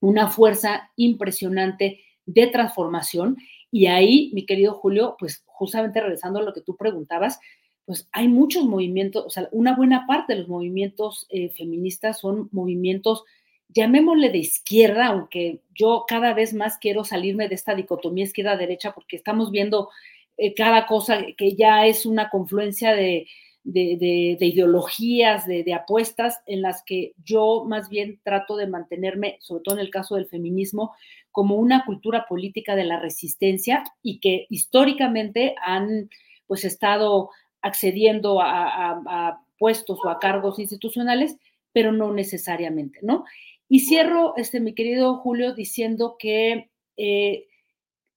una 0.00 0.28
fuerza 0.28 0.90
impresionante 0.96 2.00
de 2.26 2.46
transformación. 2.48 3.36
Y 3.70 3.86
ahí, 3.86 4.30
mi 4.34 4.44
querido 4.44 4.74
Julio, 4.74 5.16
pues 5.18 5.42
justamente 5.46 6.00
regresando 6.00 6.40
a 6.40 6.42
lo 6.42 6.52
que 6.52 6.60
tú 6.60 6.76
preguntabas, 6.76 7.40
pues 7.86 8.08
hay 8.10 8.26
muchos 8.26 8.64
movimientos, 8.64 9.24
o 9.24 9.30
sea, 9.30 9.48
una 9.52 9.76
buena 9.76 10.06
parte 10.08 10.34
de 10.34 10.40
los 10.40 10.48
movimientos 10.48 11.26
eh, 11.30 11.50
feministas 11.50 12.18
son 12.18 12.48
movimientos, 12.50 13.24
llamémosle 13.68 14.30
de 14.30 14.38
izquierda, 14.38 15.06
aunque 15.06 15.60
yo 15.72 16.04
cada 16.08 16.34
vez 16.34 16.52
más 16.52 16.78
quiero 16.78 17.04
salirme 17.04 17.48
de 17.48 17.54
esta 17.54 17.76
dicotomía 17.76 18.24
izquierda-derecha 18.24 18.92
porque 18.92 19.14
estamos 19.14 19.52
viendo 19.52 19.88
eh, 20.36 20.52
cada 20.54 20.86
cosa 20.86 21.24
que 21.36 21.54
ya 21.54 21.86
es 21.86 22.06
una 22.06 22.28
confluencia 22.28 22.92
de, 22.92 23.28
ideologías, 23.64 25.46
de, 25.46 25.72
apuestas, 25.72 26.40
en 26.46 26.62
las 26.62 26.82
que 26.84 27.12
yo 27.24 27.64
más 27.66 27.88
bien 27.88 28.20
trato 28.24 28.56
de 28.56 28.66
mantenerme, 28.66 29.38
sobre 29.40 29.62
todo 29.62 29.76
en 29.76 29.80
el 29.80 29.90
caso 29.90 30.16
del 30.16 30.26
feminismo, 30.26 30.94
como 31.30 31.54
una 31.54 31.84
cultura 31.84 32.26
política 32.28 32.74
de 32.74 32.84
la 32.84 32.98
resistencia 32.98 33.84
y 34.02 34.18
que 34.18 34.46
históricamente 34.50 35.54
han 35.64 36.10
pues 36.46 36.64
estado 36.64 37.30
accediendo 37.66 38.40
a, 38.40 39.42
puestos 39.58 39.98
o 40.04 40.10
a 40.10 40.18
cargos 40.18 40.58
institucionales, 40.58 41.36
pero 41.72 41.90
no 41.90 42.12
necesariamente, 42.12 42.98
¿no? 43.02 43.24
Y 43.68 43.80
cierro, 43.80 44.36
este, 44.36 44.60
mi 44.60 44.74
querido 44.74 45.16
Julio, 45.16 45.54
diciendo 45.54 46.16
que 46.18 46.70
eh, 46.98 47.46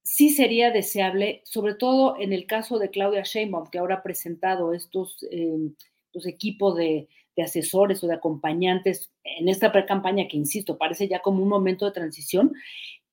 sí 0.03 0.29
sería 0.29 0.69
deseable, 0.71 1.41
sobre 1.45 1.75
todo 1.75 2.15
en 2.19 2.33
el 2.33 2.45
caso 2.45 2.77
de 2.77 2.89
Claudia 2.89 3.23
Sheinbaum, 3.23 3.69
que 3.69 3.79
ahora 3.79 3.95
ha 3.95 4.03
presentado 4.03 4.73
estos, 4.73 5.25
eh, 5.31 5.71
equipos 6.25 6.75
de, 6.75 7.07
asesores 7.41 8.03
o 8.03 8.07
de 8.07 8.15
acompañantes 8.15 9.13
en 9.23 9.47
esta 9.47 9.71
pre-campaña 9.71 10.27
que, 10.27 10.35
insisto, 10.35 10.77
parece 10.77 11.07
ya 11.07 11.21
como 11.21 11.41
un 11.41 11.47
momento 11.47 11.85
de 11.85 11.93
transición, 11.93 12.51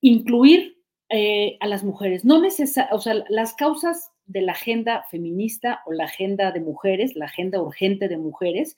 incluir 0.00 0.82
eh, 1.10 1.56
a 1.60 1.68
las 1.68 1.84
mujeres. 1.84 2.24
No 2.24 2.42
o 2.90 2.98
sea, 2.98 3.24
las 3.28 3.54
causas 3.54 4.10
de 4.26 4.40
la 4.42 4.52
agenda 4.52 5.04
feminista 5.10 5.82
o 5.86 5.92
la 5.92 6.04
agenda 6.04 6.52
de 6.52 6.60
mujeres, 6.60 7.16
la 7.16 7.26
agenda 7.26 7.60
urgente 7.60 8.08
de 8.08 8.18
mujeres, 8.18 8.76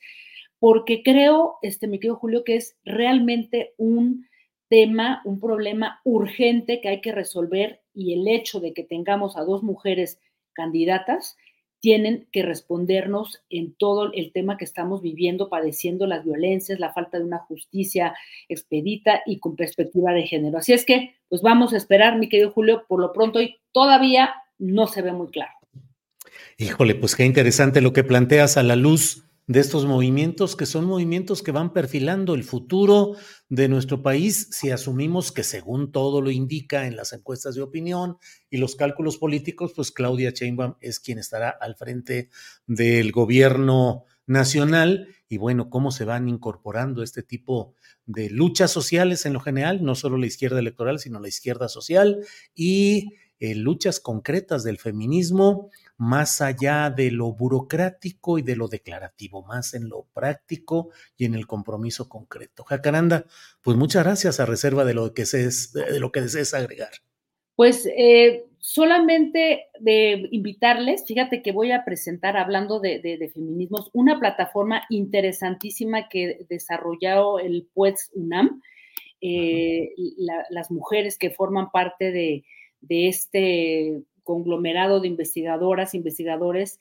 porque 0.59 1.03
creo, 1.03 1.57
este, 1.63 1.87
mi 1.87 1.99
querido 1.99 2.17
Julio, 2.17 2.45
que 2.45 2.57
es 2.57 2.77
realmente 2.85 3.75
un 3.77 4.27
tema, 4.69 5.23
un 5.25 5.41
problema 5.41 6.01
urgente 6.05 6.81
que 6.81 6.89
hay 6.89 7.01
que 7.01 7.13
resolver 7.13 7.81
y 7.95 8.13
el 8.15 8.29
hecho 8.29 8.61
de 8.61 8.75
que 8.75 8.85
tengamos 8.85 9.37
a 9.37 9.45
dos 9.45 9.63
mujeres 9.63 10.21
candidatas 10.53 11.37
tienen 11.81 12.27
que 12.33 12.43
respondernos 12.43 13.45
en 13.51 13.73
todo 13.75 14.13
el 14.13 14.33
tema 14.33 14.57
que 14.57 14.65
estamos 14.65 15.01
viviendo, 15.01 15.49
padeciendo 15.49 16.07
las 16.07 16.25
violencias, 16.25 16.81
la 16.81 16.93
falta 16.93 17.19
de 17.19 17.25
una 17.25 17.39
justicia 17.39 18.17
expedita 18.49 19.23
y 19.27 19.39
con 19.39 19.55
perspectiva 19.55 20.13
de 20.13 20.27
género. 20.27 20.59
Así 20.59 20.73
es 20.73 20.85
que, 20.85 21.15
pues 21.29 21.41
vamos 21.41 21.73
a 21.73 21.77
esperar, 21.77 22.19
mi 22.19 22.29
querido 22.29 22.51
Julio, 22.51 22.85
por 22.89 23.01
lo 23.01 23.13
pronto 23.13 23.41
y 23.41 23.57
todavía 23.73 24.35
no 24.59 24.87
se 24.87 25.03
ve 25.03 25.13
muy 25.13 25.29
claro. 25.29 25.53
Híjole, 26.57 26.95
pues 26.95 27.15
qué 27.15 27.25
interesante 27.25 27.81
lo 27.81 27.93
que 27.93 28.05
planteas 28.05 28.57
a 28.57 28.63
la 28.63 28.77
luz 28.77 29.25
de 29.49 29.61
estos 29.61 29.87
movimientos, 29.87 30.57
que 30.57 30.67
son 30.67 30.85
movimientos 30.85 31.43
que 31.43 31.53
van 31.53 31.73
perfilando 31.73 32.35
el 32.35 32.45
futuro 32.45 33.17
de 33.49 33.69
nuestro 33.69 34.03
país, 34.03 34.49
si 34.51 34.71
asumimos 34.71 35.33
que 35.33 35.43
según 35.43 35.91
todo 35.91 36.21
lo 36.21 36.31
indica 36.31 36.87
en 36.87 36.97
las 36.97 37.15
encuestas 37.15 37.55
de 37.55 37.63
opinión 37.63 38.19
y 38.51 38.59
los 38.59 38.77
cálculos 38.77 39.17
políticos, 39.17 39.73
pues 39.75 39.91
Claudia 39.91 40.33
Sheinbaum 40.33 40.75
es 40.81 41.01
quien 41.01 41.19
estará 41.19 41.49
al 41.49 41.77
frente 41.77 42.29
del 42.67 43.11
gobierno 43.11 44.05
nacional 44.27 45.09
y 45.31 45.39
bueno, 45.39 45.71
cómo 45.71 45.93
se 45.93 46.05
van 46.05 46.29
incorporando 46.29 47.03
este 47.03 47.23
tipo 47.23 47.75
de 48.05 48.29
luchas 48.29 48.71
sociales 48.71 49.25
en 49.25 49.33
lo 49.33 49.41
general, 49.41 49.83
no 49.83 49.95
solo 49.95 50.19
la 50.19 50.27
izquierda 50.27 50.59
electoral, 50.59 50.99
sino 50.99 51.21
la 51.21 51.29
izquierda 51.29 51.69
social 51.69 52.19
y 52.55 53.15
eh, 53.41 53.55
luchas 53.55 54.01
concretas 54.01 54.65
del 54.65 54.79
feminismo 54.79 55.71
más 55.97 56.41
allá 56.41 56.91
de 56.91 57.11
lo 57.11 57.33
burocrático 57.33 58.39
y 58.39 58.43
de 58.43 58.57
lo 58.57 58.69
declarativo, 58.69 59.45
más 59.45 59.75
en 59.75 59.89
lo 59.89 60.07
práctico 60.13 60.91
y 61.17 61.25
en 61.25 61.35
el 61.35 61.47
compromiso 61.47 62.09
concreto. 62.09 62.65
Jacaranda, 62.65 63.27
pues 63.63 63.77
muchas 63.77 64.05
gracias 64.05 64.41
a 64.41 64.47
reserva 64.47 64.85
de 64.85 64.95
lo 64.95 65.15
que, 65.15 65.25
de 65.25 66.01
lo 66.01 66.11
que 66.11 66.21
desees 66.21 66.55
agregar. 66.55 66.91
Pues 67.55 67.87
eh, 67.97 68.47
solamente 68.59 69.67
de 69.81 70.29
invitarles, 70.31 71.05
fíjate 71.07 71.43
que 71.43 71.53
voy 71.53 71.73
a 71.73 71.85
presentar, 71.85 72.37
hablando 72.37 72.81
de, 72.81 73.31
feminismos, 73.35 73.91
una 73.93 74.19
plataforma 74.19 74.83
interesantísima 74.91 76.09
que 76.09 76.47
desarrolló 76.49 77.39
el 77.39 77.69
PUETS 77.75 78.13
UNAM, 78.15 78.63
eh, 79.21 79.91
las 80.51 80.71
mujeres 80.71 81.19
que 81.19 81.31
forman 81.31 81.71
parte 81.73 82.13
de, 82.13 82.45
de 82.81 83.09
este 83.09 84.03
conglomerado 84.23 85.01
de 85.01 85.09
investigadoras, 85.09 85.95
investigadores, 85.95 86.79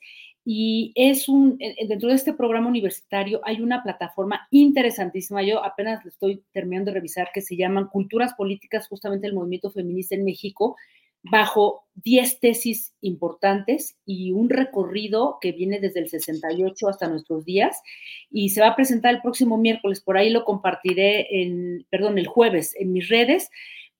y 0.50 0.92
es 0.94 1.28
un, 1.28 1.58
dentro 1.58 2.08
de 2.08 2.14
este 2.14 2.32
programa 2.32 2.68
universitario 2.68 3.42
hay 3.44 3.60
una 3.60 3.82
plataforma 3.82 4.48
interesantísima, 4.50 5.42
yo 5.42 5.62
apenas 5.62 6.02
lo 6.04 6.08
estoy 6.08 6.42
terminando 6.52 6.90
de 6.90 6.94
revisar, 6.94 7.28
que 7.34 7.42
se 7.42 7.54
llaman 7.54 7.88
Culturas 7.88 8.32
Políticas, 8.32 8.88
justamente 8.88 9.26
el 9.26 9.34
movimiento 9.34 9.70
feminista 9.70 10.14
en 10.14 10.24
México, 10.24 10.76
bajo 11.22 11.84
10 11.96 12.40
tesis 12.40 12.94
importantes 13.00 13.98
y 14.06 14.32
un 14.32 14.48
recorrido 14.48 15.38
que 15.40 15.52
viene 15.52 15.80
desde 15.80 16.00
el 16.00 16.08
68 16.08 16.88
hasta 16.88 17.08
nuestros 17.08 17.44
días 17.44 17.82
y 18.30 18.50
se 18.50 18.60
va 18.60 18.68
a 18.68 18.76
presentar 18.76 19.14
el 19.14 19.20
próximo 19.20 19.58
miércoles, 19.58 20.00
por 20.00 20.16
ahí 20.16 20.30
lo 20.30 20.44
compartiré 20.44 21.42
en, 21.42 21.86
perdón, 21.90 22.18
el 22.18 22.26
jueves 22.26 22.74
en 22.78 22.92
mis 22.92 23.08
redes 23.08 23.50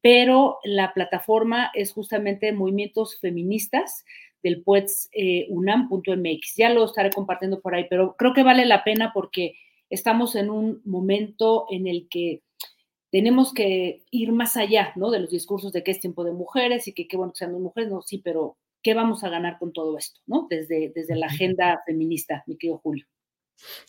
pero 0.00 0.58
la 0.64 0.94
plataforma 0.94 1.70
es 1.74 1.92
justamente 1.92 2.52
Movimientos 2.52 3.18
Feministas 3.20 4.04
del 4.42 4.62
PUETS 4.62 5.08
eh, 5.12 5.46
UNAM.mx. 5.50 6.54
Ya 6.56 6.70
lo 6.70 6.84
estaré 6.84 7.10
compartiendo 7.10 7.60
por 7.60 7.74
ahí, 7.74 7.86
pero 7.90 8.14
creo 8.16 8.32
que 8.32 8.42
vale 8.42 8.64
la 8.64 8.84
pena 8.84 9.12
porque 9.12 9.54
estamos 9.90 10.36
en 10.36 10.50
un 10.50 10.80
momento 10.84 11.66
en 11.70 11.86
el 11.86 12.08
que 12.08 12.42
tenemos 13.10 13.54
que 13.54 14.04
ir 14.10 14.32
más 14.32 14.56
allá, 14.56 14.92
¿no? 14.96 15.10
De 15.10 15.20
los 15.20 15.30
discursos 15.30 15.72
de 15.72 15.82
que 15.82 15.90
es 15.90 16.00
tiempo 16.00 16.24
de 16.24 16.32
mujeres 16.32 16.86
y 16.88 16.92
que 16.92 17.08
qué 17.08 17.16
bueno 17.16 17.32
que 17.32 17.38
sean 17.38 17.60
mujeres, 17.60 17.90
no, 17.90 18.02
sí, 18.02 18.18
pero 18.18 18.58
¿qué 18.82 18.94
vamos 18.94 19.24
a 19.24 19.30
ganar 19.30 19.58
con 19.58 19.72
todo 19.72 19.96
esto, 19.96 20.20
¿no? 20.26 20.46
Desde, 20.48 20.92
desde 20.94 21.16
la 21.16 21.26
agenda 21.26 21.82
feminista, 21.86 22.44
mi 22.46 22.56
querido 22.56 22.78
Julio. 22.78 23.06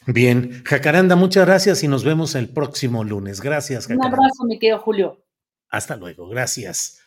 Bien, 0.08 0.64
Jacaranda, 0.64 1.16
muchas 1.16 1.46
gracias 1.46 1.84
y 1.84 1.88
nos 1.88 2.04
vemos 2.04 2.34
el 2.36 2.50
próximo 2.50 3.04
lunes. 3.04 3.42
Gracias, 3.42 3.88
Jacaranda. 3.88 4.08
Un 4.08 4.14
abrazo, 4.14 4.44
mi 4.46 4.58
querido 4.58 4.80
Julio. 4.80 5.24
Hasta 5.70 5.96
luego, 5.96 6.28
gracias. 6.28 7.00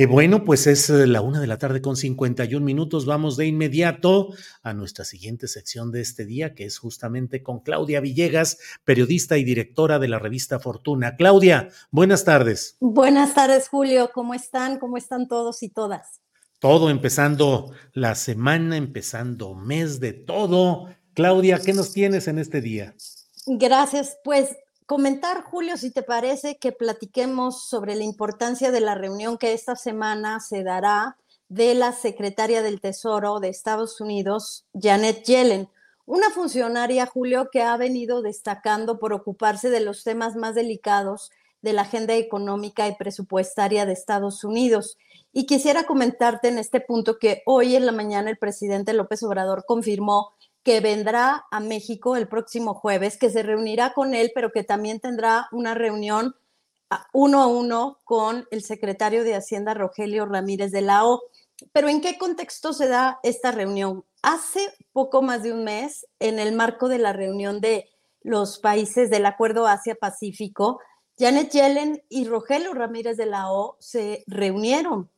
Eh, 0.00 0.06
bueno, 0.06 0.44
pues 0.44 0.68
es 0.68 0.90
eh, 0.90 1.08
la 1.08 1.22
una 1.22 1.40
de 1.40 1.48
la 1.48 1.58
tarde 1.58 1.82
con 1.82 1.96
51 1.96 2.64
minutos. 2.64 3.04
Vamos 3.04 3.36
de 3.36 3.46
inmediato 3.46 4.28
a 4.62 4.72
nuestra 4.72 5.04
siguiente 5.04 5.48
sección 5.48 5.90
de 5.90 6.02
este 6.02 6.24
día, 6.24 6.54
que 6.54 6.64
es 6.64 6.78
justamente 6.78 7.42
con 7.42 7.58
Claudia 7.58 8.00
Villegas, 8.00 8.58
periodista 8.84 9.38
y 9.38 9.44
directora 9.44 9.98
de 9.98 10.06
la 10.06 10.20
revista 10.20 10.60
Fortuna. 10.60 11.16
Claudia, 11.16 11.70
buenas 11.90 12.24
tardes. 12.24 12.76
Buenas 12.78 13.34
tardes, 13.34 13.68
Julio. 13.68 14.12
¿Cómo 14.14 14.34
están? 14.34 14.78
¿Cómo 14.78 14.98
están 14.98 15.26
todos 15.26 15.64
y 15.64 15.68
todas? 15.68 16.20
Todo 16.60 16.90
empezando 16.90 17.72
la 17.92 18.14
semana, 18.14 18.76
empezando 18.76 19.56
mes 19.56 19.98
de 19.98 20.12
todo. 20.12 20.94
Claudia, 21.12 21.58
¿qué 21.58 21.72
nos 21.72 21.92
tienes 21.92 22.28
en 22.28 22.38
este 22.38 22.60
día? 22.60 22.94
Gracias. 23.46 24.16
Pues 24.22 24.56
comentar, 24.88 25.42
Julio, 25.42 25.76
si 25.76 25.90
te 25.90 26.02
parece, 26.02 26.56
que 26.56 26.72
platiquemos 26.72 27.68
sobre 27.68 27.94
la 27.94 28.04
importancia 28.04 28.70
de 28.70 28.80
la 28.80 28.94
reunión 28.94 29.36
que 29.36 29.52
esta 29.52 29.76
semana 29.76 30.40
se 30.40 30.64
dará 30.64 31.18
de 31.50 31.74
la 31.74 31.92
secretaria 31.92 32.62
del 32.62 32.80
Tesoro 32.80 33.38
de 33.38 33.50
Estados 33.50 34.00
Unidos, 34.00 34.64
Janet 34.72 35.24
Yellen, 35.24 35.68
una 36.06 36.30
funcionaria, 36.30 37.04
Julio, 37.04 37.50
que 37.52 37.60
ha 37.60 37.76
venido 37.76 38.22
destacando 38.22 38.98
por 38.98 39.12
ocuparse 39.12 39.68
de 39.68 39.80
los 39.80 40.04
temas 40.04 40.36
más 40.36 40.54
delicados 40.54 41.32
de 41.60 41.74
la 41.74 41.82
agenda 41.82 42.14
económica 42.14 42.88
y 42.88 42.94
presupuestaria 42.94 43.84
de 43.84 43.92
Estados 43.92 44.42
Unidos. 44.42 44.96
Y 45.34 45.44
quisiera 45.44 45.84
comentarte 45.84 46.48
en 46.48 46.56
este 46.56 46.80
punto 46.80 47.18
que 47.18 47.42
hoy 47.44 47.76
en 47.76 47.84
la 47.84 47.92
mañana 47.92 48.30
el 48.30 48.38
presidente 48.38 48.94
López 48.94 49.22
Obrador 49.22 49.66
confirmó 49.66 50.32
que 50.62 50.80
vendrá 50.80 51.46
a 51.50 51.60
México 51.60 52.16
el 52.16 52.28
próximo 52.28 52.74
jueves, 52.74 53.16
que 53.16 53.30
se 53.30 53.42
reunirá 53.42 53.92
con 53.92 54.14
él, 54.14 54.32
pero 54.34 54.50
que 54.50 54.64
también 54.64 55.00
tendrá 55.00 55.48
una 55.52 55.74
reunión 55.74 56.34
uno 57.12 57.42
a 57.42 57.46
uno 57.46 57.98
con 58.04 58.46
el 58.50 58.62
secretario 58.62 59.24
de 59.24 59.34
Hacienda, 59.34 59.74
Rogelio 59.74 60.26
Ramírez 60.26 60.72
de 60.72 60.82
la 60.82 61.04
O. 61.04 61.22
Pero 61.72 61.88
¿en 61.88 62.00
qué 62.00 62.18
contexto 62.18 62.72
se 62.72 62.88
da 62.88 63.18
esta 63.22 63.50
reunión? 63.50 64.04
Hace 64.22 64.72
poco 64.92 65.22
más 65.22 65.42
de 65.42 65.52
un 65.52 65.64
mes, 65.64 66.06
en 66.18 66.38
el 66.38 66.54
marco 66.54 66.88
de 66.88 66.98
la 66.98 67.12
reunión 67.12 67.60
de 67.60 67.88
los 68.22 68.58
países 68.58 69.10
del 69.10 69.26
Acuerdo 69.26 69.66
Asia-Pacífico, 69.66 70.80
Janet 71.18 71.50
Yellen 71.50 72.02
y 72.08 72.26
Rogelio 72.26 72.74
Ramírez 72.74 73.16
de 73.16 73.26
la 73.26 73.50
O 73.50 73.76
se 73.80 74.24
reunieron, 74.26 75.10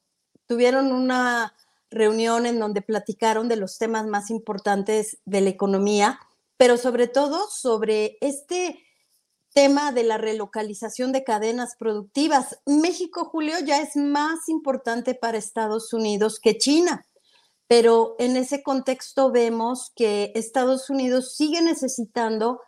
tuvieron 0.47 0.93
una 0.93 1.55
reunión 1.91 2.47
en 2.47 2.59
donde 2.59 2.83
platicaron 2.83 3.49
de 3.49 3.57
los 3.57 3.79
temas 3.79 4.07
más 4.07 4.31
importantes 4.31 5.19
de 5.25 5.41
la 5.41 5.51
economía, 5.51 6.21
pero 6.57 6.77
sobre 6.77 7.09
todo 7.09 7.49
sobre 7.51 8.19
este 8.21 8.85
tema 9.53 9.93
de 9.93 10.05
la 10.05 10.19
relocalización 10.19 11.13
de 11.13 11.25
cadenas 11.25 11.75
productivas. 11.77 12.61
México, 12.67 13.25
Julio, 13.25 13.57
ya 13.65 13.81
es 13.81 13.97
más 13.97 14.49
importante 14.49 15.15
para 15.15 15.39
Estados 15.39 15.93
Unidos 15.93 16.39
que 16.41 16.57
China, 16.57 17.07
pero 17.67 18.17
en 18.19 18.37
ese 18.37 18.63
contexto 18.63 19.31
vemos 19.31 19.91
que 19.95 20.33
Estados 20.35 20.91
Unidos 20.91 21.35
sigue 21.37 21.63
necesitando, 21.63 22.61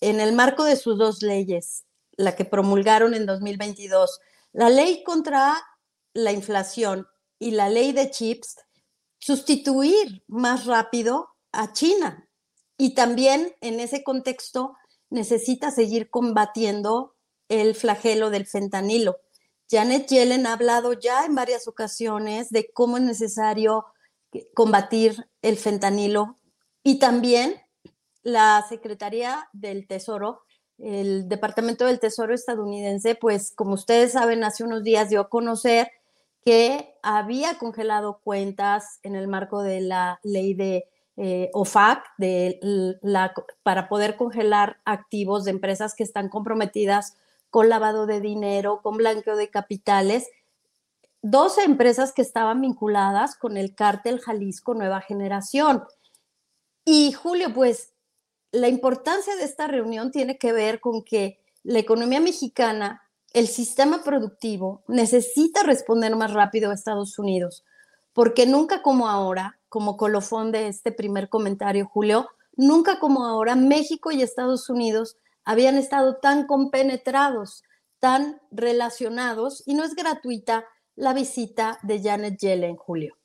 en 0.00 0.18
el 0.18 0.32
marco 0.32 0.64
de 0.64 0.76
sus 0.76 0.98
dos 0.98 1.22
leyes, 1.22 1.84
la 2.12 2.34
que 2.34 2.46
promulgaron 2.46 3.12
en 3.12 3.26
2022, 3.26 4.20
la 4.52 4.70
ley 4.70 5.02
contra 5.04 5.62
la 6.14 6.32
inflación 6.32 7.06
y 7.40 7.50
la 7.50 7.68
ley 7.68 7.90
de 7.90 8.10
chips 8.10 8.56
sustituir 9.18 10.22
más 10.28 10.66
rápido 10.66 11.30
a 11.50 11.72
China. 11.72 12.28
Y 12.78 12.94
también 12.94 13.56
en 13.60 13.80
ese 13.80 14.04
contexto 14.04 14.76
necesita 15.08 15.72
seguir 15.72 16.10
combatiendo 16.10 17.16
el 17.48 17.74
flagelo 17.74 18.30
del 18.30 18.46
fentanilo. 18.46 19.18
Janet 19.68 20.08
Yellen 20.08 20.46
ha 20.46 20.52
hablado 20.52 20.92
ya 20.92 21.24
en 21.24 21.34
varias 21.34 21.66
ocasiones 21.66 22.50
de 22.50 22.70
cómo 22.72 22.98
es 22.98 23.02
necesario 23.02 23.86
combatir 24.54 25.28
el 25.42 25.56
fentanilo 25.56 26.38
y 26.82 26.98
también 26.98 27.60
la 28.22 28.64
Secretaría 28.68 29.48
del 29.52 29.86
Tesoro, 29.86 30.42
el 30.78 31.28
Departamento 31.28 31.86
del 31.86 32.00
Tesoro 32.00 32.34
estadounidense, 32.34 33.14
pues 33.14 33.52
como 33.54 33.74
ustedes 33.74 34.12
saben, 34.12 34.44
hace 34.44 34.62
unos 34.64 34.82
días 34.82 35.08
dio 35.08 35.20
a 35.20 35.28
conocer 35.28 35.90
que 36.44 36.94
había 37.02 37.58
congelado 37.58 38.20
cuentas 38.22 38.98
en 39.02 39.14
el 39.14 39.28
marco 39.28 39.62
de 39.62 39.80
la 39.80 40.20
ley 40.22 40.54
de 40.54 40.84
eh, 41.16 41.50
OFAC 41.52 42.04
de 42.18 42.58
la, 43.02 43.34
para 43.62 43.88
poder 43.88 44.16
congelar 44.16 44.80
activos 44.84 45.44
de 45.44 45.50
empresas 45.50 45.94
que 45.94 46.02
están 46.02 46.28
comprometidas 46.28 47.16
con 47.50 47.68
lavado 47.68 48.06
de 48.06 48.20
dinero, 48.20 48.80
con 48.82 48.96
blanqueo 48.96 49.36
de 49.36 49.50
capitales. 49.50 50.28
12 51.22 51.64
empresas 51.64 52.12
que 52.12 52.22
estaban 52.22 52.62
vinculadas 52.62 53.36
con 53.36 53.56
el 53.56 53.74
cártel 53.74 54.20
Jalisco 54.20 54.74
Nueva 54.74 55.02
Generación. 55.02 55.84
Y 56.84 57.12
Julio, 57.12 57.52
pues 57.52 57.92
la 58.52 58.68
importancia 58.68 59.36
de 59.36 59.44
esta 59.44 59.66
reunión 59.66 60.10
tiene 60.10 60.38
que 60.38 60.52
ver 60.52 60.80
con 60.80 61.04
que 61.04 61.38
la 61.62 61.78
economía 61.78 62.20
mexicana, 62.20 63.02
el 63.32 63.46
sistema 63.46 64.02
productivo, 64.02 64.82
necesita 64.88 65.62
responder 65.62 66.16
más 66.16 66.32
rápido 66.32 66.70
a 66.70 66.74
Estados 66.74 67.18
Unidos, 67.18 67.64
porque 68.12 68.46
nunca 68.46 68.82
como 68.82 69.08
ahora, 69.08 69.58
como 69.68 69.96
colofón 69.96 70.50
de 70.52 70.68
este 70.68 70.90
primer 70.90 71.28
comentario, 71.28 71.86
Julio, 71.86 72.28
nunca 72.56 72.98
como 72.98 73.24
ahora 73.24 73.54
México 73.54 74.10
y 74.10 74.22
Estados 74.22 74.68
Unidos 74.68 75.16
habían 75.44 75.76
estado 75.76 76.16
tan 76.16 76.46
compenetrados, 76.46 77.62
tan 78.00 78.40
relacionados, 78.50 79.62
y 79.66 79.74
no 79.74 79.84
es 79.84 79.94
gratuita 79.94 80.64
la 80.96 81.14
visita 81.14 81.78
de 81.82 82.02
Janet 82.02 82.38
Yellen, 82.38 82.76
Julio. 82.76 83.16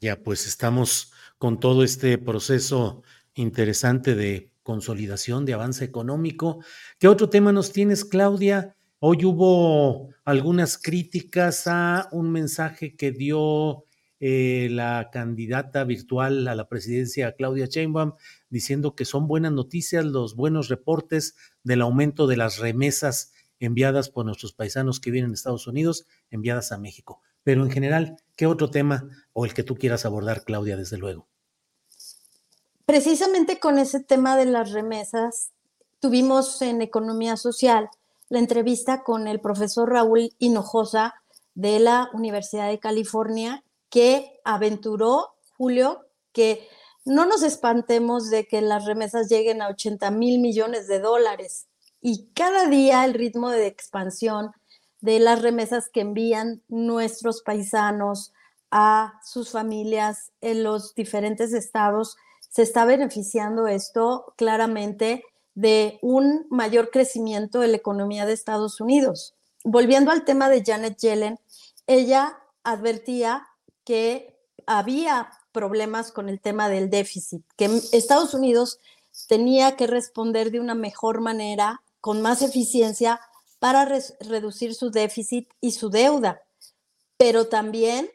Ya, 0.00 0.16
pues 0.22 0.46
estamos 0.46 1.12
con 1.38 1.58
todo 1.58 1.82
este 1.82 2.18
proceso 2.18 3.02
interesante 3.34 4.14
de 4.14 4.52
consolidación, 4.62 5.44
de 5.44 5.54
avance 5.54 5.84
económico. 5.84 6.62
¿Qué 6.98 7.08
otro 7.08 7.30
tema 7.30 7.52
nos 7.52 7.72
tienes, 7.72 8.04
Claudia? 8.04 8.76
Hoy 9.04 9.24
hubo 9.24 10.10
algunas 10.24 10.78
críticas 10.78 11.64
a 11.66 12.08
un 12.12 12.30
mensaje 12.30 12.94
que 12.94 13.10
dio 13.10 13.84
eh, 14.20 14.68
la 14.70 15.10
candidata 15.12 15.82
virtual 15.82 16.46
a 16.46 16.54
la 16.54 16.68
presidencia, 16.68 17.34
Claudia 17.34 17.66
Sheinbaum, 17.66 18.12
diciendo 18.48 18.94
que 18.94 19.04
son 19.04 19.26
buenas 19.26 19.50
noticias 19.50 20.04
los 20.04 20.36
buenos 20.36 20.68
reportes 20.68 21.34
del 21.64 21.82
aumento 21.82 22.28
de 22.28 22.36
las 22.36 22.58
remesas 22.58 23.32
enviadas 23.58 24.08
por 24.08 24.24
nuestros 24.24 24.52
paisanos 24.52 25.00
que 25.00 25.10
vienen 25.10 25.32
a 25.32 25.34
Estados 25.34 25.66
Unidos, 25.66 26.06
enviadas 26.30 26.70
a 26.70 26.78
México. 26.78 27.22
Pero 27.42 27.64
en 27.64 27.72
general, 27.72 28.18
¿qué 28.36 28.46
otro 28.46 28.70
tema 28.70 29.08
o 29.32 29.44
el 29.44 29.52
que 29.52 29.64
tú 29.64 29.74
quieras 29.74 30.04
abordar, 30.04 30.44
Claudia, 30.44 30.76
desde 30.76 30.98
luego? 30.98 31.26
Precisamente 32.86 33.58
con 33.58 33.80
ese 33.80 33.98
tema 33.98 34.36
de 34.36 34.44
las 34.44 34.70
remesas, 34.70 35.50
tuvimos 35.98 36.62
en 36.62 36.82
Economía 36.82 37.36
Social 37.36 37.90
la 38.32 38.38
entrevista 38.38 39.02
con 39.02 39.28
el 39.28 39.42
profesor 39.42 39.90
Raúl 39.90 40.30
Hinojosa 40.38 41.14
de 41.52 41.78
la 41.80 42.08
Universidad 42.14 42.70
de 42.70 42.80
California, 42.80 43.62
que 43.90 44.40
aventuró, 44.42 45.34
Julio, 45.58 46.06
que 46.32 46.66
no 47.04 47.26
nos 47.26 47.42
espantemos 47.42 48.30
de 48.30 48.46
que 48.46 48.62
las 48.62 48.86
remesas 48.86 49.28
lleguen 49.28 49.60
a 49.60 49.68
80 49.68 50.10
mil 50.12 50.40
millones 50.40 50.88
de 50.88 50.98
dólares. 50.98 51.66
Y 52.00 52.30
cada 52.32 52.68
día 52.70 53.04
el 53.04 53.12
ritmo 53.12 53.50
de 53.50 53.66
expansión 53.66 54.52
de 55.02 55.20
las 55.20 55.42
remesas 55.42 55.90
que 55.92 56.00
envían 56.00 56.62
nuestros 56.68 57.42
paisanos 57.42 58.32
a 58.70 59.20
sus 59.22 59.50
familias 59.50 60.32
en 60.40 60.64
los 60.64 60.94
diferentes 60.94 61.52
estados, 61.52 62.16
se 62.48 62.62
está 62.62 62.86
beneficiando 62.86 63.66
esto 63.66 64.32
claramente 64.38 65.22
de 65.54 65.98
un 66.02 66.46
mayor 66.50 66.90
crecimiento 66.90 67.60
de 67.60 67.68
la 67.68 67.76
economía 67.76 68.26
de 68.26 68.32
Estados 68.32 68.80
Unidos. 68.80 69.34
Volviendo 69.64 70.10
al 70.10 70.24
tema 70.24 70.48
de 70.48 70.62
Janet 70.64 70.98
Yellen, 70.98 71.38
ella 71.86 72.38
advertía 72.64 73.46
que 73.84 74.38
había 74.66 75.30
problemas 75.52 76.12
con 76.12 76.28
el 76.28 76.40
tema 76.40 76.68
del 76.68 76.88
déficit, 76.90 77.44
que 77.56 77.66
Estados 77.92 78.34
Unidos 78.34 78.78
tenía 79.28 79.76
que 79.76 79.86
responder 79.86 80.50
de 80.50 80.60
una 80.60 80.74
mejor 80.74 81.20
manera, 81.20 81.82
con 82.00 82.22
más 82.22 82.42
eficiencia, 82.42 83.20
para 83.58 83.84
reducir 84.20 84.74
su 84.74 84.90
déficit 84.90 85.48
y 85.60 85.72
su 85.72 85.90
deuda. 85.90 86.42
Pero 87.16 87.46
también 87.46 88.10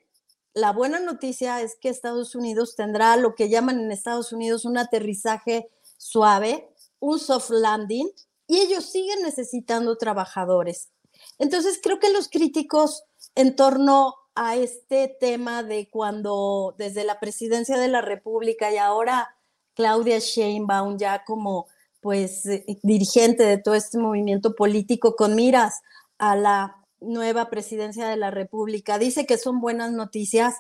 la 0.54 0.74
buena 0.74 1.00
noticia 1.00 1.62
es 1.62 1.78
que 1.80 1.90
Estados 1.90 2.36
Unidos 2.36 2.76
tendrá 2.76 3.16
lo 3.16 3.36
que 3.36 3.48
llaman 3.48 3.80
en 3.80 3.92
Estados 3.92 4.34
Unidos 4.34 4.66
un 4.66 4.78
aterrizaje 4.78 5.70
suave, 5.98 6.68
un 7.00 7.20
soft 7.20 7.50
landing, 7.50 8.10
y 8.48 8.60
ellos 8.60 8.86
siguen 8.86 9.22
necesitando 9.24 9.98
trabajadores. 9.98 10.90
Entonces, 11.38 11.80
creo 11.82 12.00
que 12.00 12.12
los 12.12 12.30
críticos 12.30 13.04
en 13.36 13.56
torno 13.56 14.16
a 14.36 14.56
este 14.56 15.16
tema 15.20 15.64
de 15.64 15.90
cuando 15.90 16.76
desde 16.78 17.04
la 17.04 17.20
presidencia 17.20 17.78
de 17.78 17.88
la 17.88 18.02
República 18.02 18.72
y 18.72 18.78
ahora 18.78 19.36
Claudia 19.74 20.20
Sheinbaum 20.20 20.98
ya 20.98 21.24
como 21.26 21.68
pues 22.02 22.44
dirigente 22.84 23.44
de 23.44 23.58
todo 23.58 23.74
este 23.74 23.98
movimiento 23.98 24.56
político 24.56 25.16
con 25.16 25.36
miras 25.36 25.82
a 26.20 26.36
la 26.36 26.86
nueva 27.00 27.50
presidencia 27.50 28.08
de 28.08 28.18
la 28.18 28.32
República, 28.32 28.98
dice 28.98 29.26
que 29.26 29.38
son 29.38 29.60
buenas 29.60 29.92
noticias. 29.92 30.56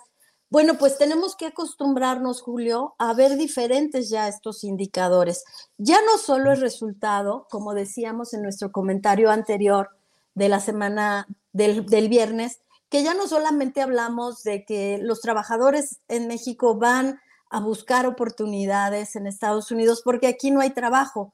Bueno, 0.49 0.77
pues 0.77 0.97
tenemos 0.97 1.35
que 1.35 1.47
acostumbrarnos, 1.47 2.41
Julio, 2.41 2.95
a 2.99 3.13
ver 3.13 3.35
diferentes 3.35 4.09
ya 4.09 4.29
estos 4.29 4.63
indicadores. 4.63 5.43
Ya 5.77 5.97
no 6.05 6.17
solo 6.17 6.53
el 6.53 6.61
resultado, 6.61 7.47
como 7.49 7.73
decíamos 7.73 8.33
en 8.33 8.43
nuestro 8.43 8.71
comentario 8.71 9.29
anterior 9.29 9.89
de 10.35 10.47
la 10.47 10.61
semana 10.61 11.27
del 11.51 12.07
viernes, 12.07 12.61
que 12.89 13.03
ya 13.03 13.13
no 13.13 13.27
solamente 13.27 13.81
hablamos 13.81 14.43
de 14.43 14.63
que 14.63 14.99
los 15.01 15.19
trabajadores 15.19 15.99
en 16.07 16.27
México 16.27 16.75
van 16.75 17.19
a 17.49 17.59
buscar 17.59 18.05
oportunidades 18.05 19.17
en 19.17 19.27
Estados 19.27 19.71
Unidos 19.71 20.01
porque 20.03 20.27
aquí 20.27 20.51
no 20.51 20.61
hay 20.61 20.69
trabajo. 20.69 21.33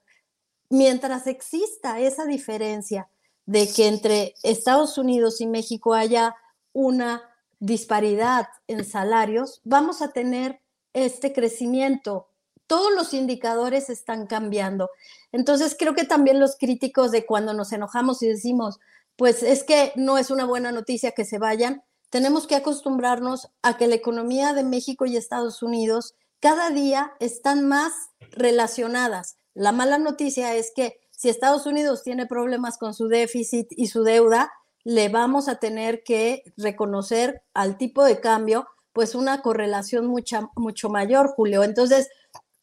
Mientras 0.69 1.27
exista 1.27 1.99
esa 1.99 2.25
diferencia 2.25 3.09
de 3.45 3.71
que 3.71 3.87
entre 3.87 4.33
Estados 4.41 4.97
Unidos 4.97 5.39
y 5.41 5.45
México 5.45 5.93
haya 5.93 6.35
una 6.71 7.32
disparidad 7.63 8.47
en 8.67 8.83
salarios, 8.83 9.61
vamos 9.63 10.01
a 10.01 10.11
tener 10.11 10.59
este 10.91 11.31
crecimiento. 11.31 12.27
Todos 12.67 12.93
los 12.93 13.13
indicadores 13.13 13.89
están 13.89 14.27
cambiando. 14.27 14.89
Entonces, 15.31 15.75
creo 15.79 15.95
que 15.95 16.03
también 16.03 16.41
los 16.41 16.57
críticos 16.57 17.11
de 17.11 17.25
cuando 17.25 17.53
nos 17.53 17.71
enojamos 17.71 18.21
y 18.21 18.27
decimos, 18.27 18.79
pues 19.15 19.43
es 19.43 19.63
que 19.63 19.93
no 19.95 20.17
es 20.17 20.29
una 20.29 20.43
buena 20.43 20.73
noticia 20.73 21.11
que 21.11 21.23
se 21.23 21.37
vayan. 21.37 21.83
Tenemos 22.09 22.47
que 22.47 22.55
acostumbrarnos 22.55 23.49
a 23.61 23.77
que 23.77 23.87
la 23.87 23.95
economía 23.95 24.51
de 24.53 24.65
México 24.65 25.05
y 25.05 25.15
Estados 25.15 25.63
Unidos 25.63 26.15
cada 26.41 26.69
día 26.69 27.13
están 27.21 27.65
más 27.65 27.93
relacionadas. 28.31 29.37
La 29.53 29.71
mala 29.71 29.99
noticia 29.99 30.53
es 30.55 30.73
que 30.75 30.99
si 31.11 31.29
Estados 31.29 31.65
Unidos 31.65 32.03
tiene 32.03 32.25
problemas 32.25 32.77
con 32.77 32.93
su 32.93 33.07
déficit 33.07 33.67
y 33.69 33.87
su 33.87 34.03
deuda, 34.03 34.51
le 34.83 35.09
vamos 35.09 35.47
a 35.47 35.55
tener 35.55 36.03
que 36.03 36.43
reconocer 36.57 37.43
al 37.53 37.77
tipo 37.77 38.03
de 38.03 38.19
cambio 38.19 38.67
pues 38.91 39.15
una 39.15 39.41
correlación 39.41 40.05
mucha, 40.05 40.49
mucho 40.55 40.89
mayor, 40.89 41.29
Julio. 41.35 41.63
Entonces, 41.63 42.09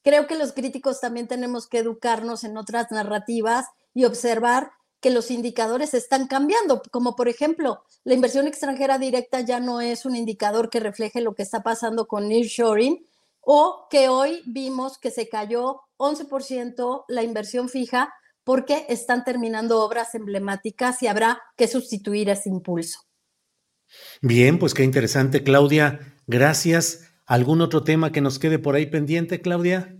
creo 0.02 0.26
que 0.26 0.36
los 0.36 0.52
críticos 0.52 1.00
también 1.00 1.26
tenemos 1.26 1.66
que 1.66 1.78
educarnos 1.78 2.44
en 2.44 2.56
otras 2.56 2.90
narrativas 2.90 3.66
y 3.94 4.04
observar 4.04 4.70
que 5.00 5.10
los 5.10 5.30
indicadores 5.30 5.94
están 5.94 6.26
cambiando, 6.28 6.82
como 6.90 7.16
por 7.16 7.28
ejemplo, 7.28 7.82
la 8.04 8.14
inversión 8.14 8.46
extranjera 8.46 8.98
directa 8.98 9.40
ya 9.40 9.58
no 9.58 9.80
es 9.80 10.04
un 10.04 10.14
indicador 10.14 10.68
que 10.70 10.78
refleje 10.78 11.20
lo 11.20 11.34
que 11.34 11.42
está 11.42 11.62
pasando 11.62 12.06
con 12.06 12.28
nearshoring 12.28 13.06
o 13.40 13.86
que 13.90 14.08
hoy 14.08 14.42
vimos 14.46 14.98
que 14.98 15.10
se 15.10 15.28
cayó 15.28 15.80
11% 15.96 17.04
la 17.08 17.22
inversión 17.22 17.68
fija 17.68 18.12
porque 18.50 18.84
están 18.88 19.22
terminando 19.22 19.80
obras 19.80 20.12
emblemáticas 20.16 21.04
y 21.04 21.06
habrá 21.06 21.40
que 21.56 21.68
sustituir 21.68 22.28
ese 22.30 22.48
impulso. 22.48 22.98
Bien, 24.22 24.58
pues 24.58 24.74
qué 24.74 24.82
interesante, 24.82 25.44
Claudia. 25.44 26.00
Gracias. 26.26 27.12
¿Algún 27.26 27.60
otro 27.60 27.84
tema 27.84 28.10
que 28.10 28.20
nos 28.20 28.40
quede 28.40 28.58
por 28.58 28.74
ahí 28.74 28.86
pendiente, 28.86 29.40
Claudia? 29.40 29.96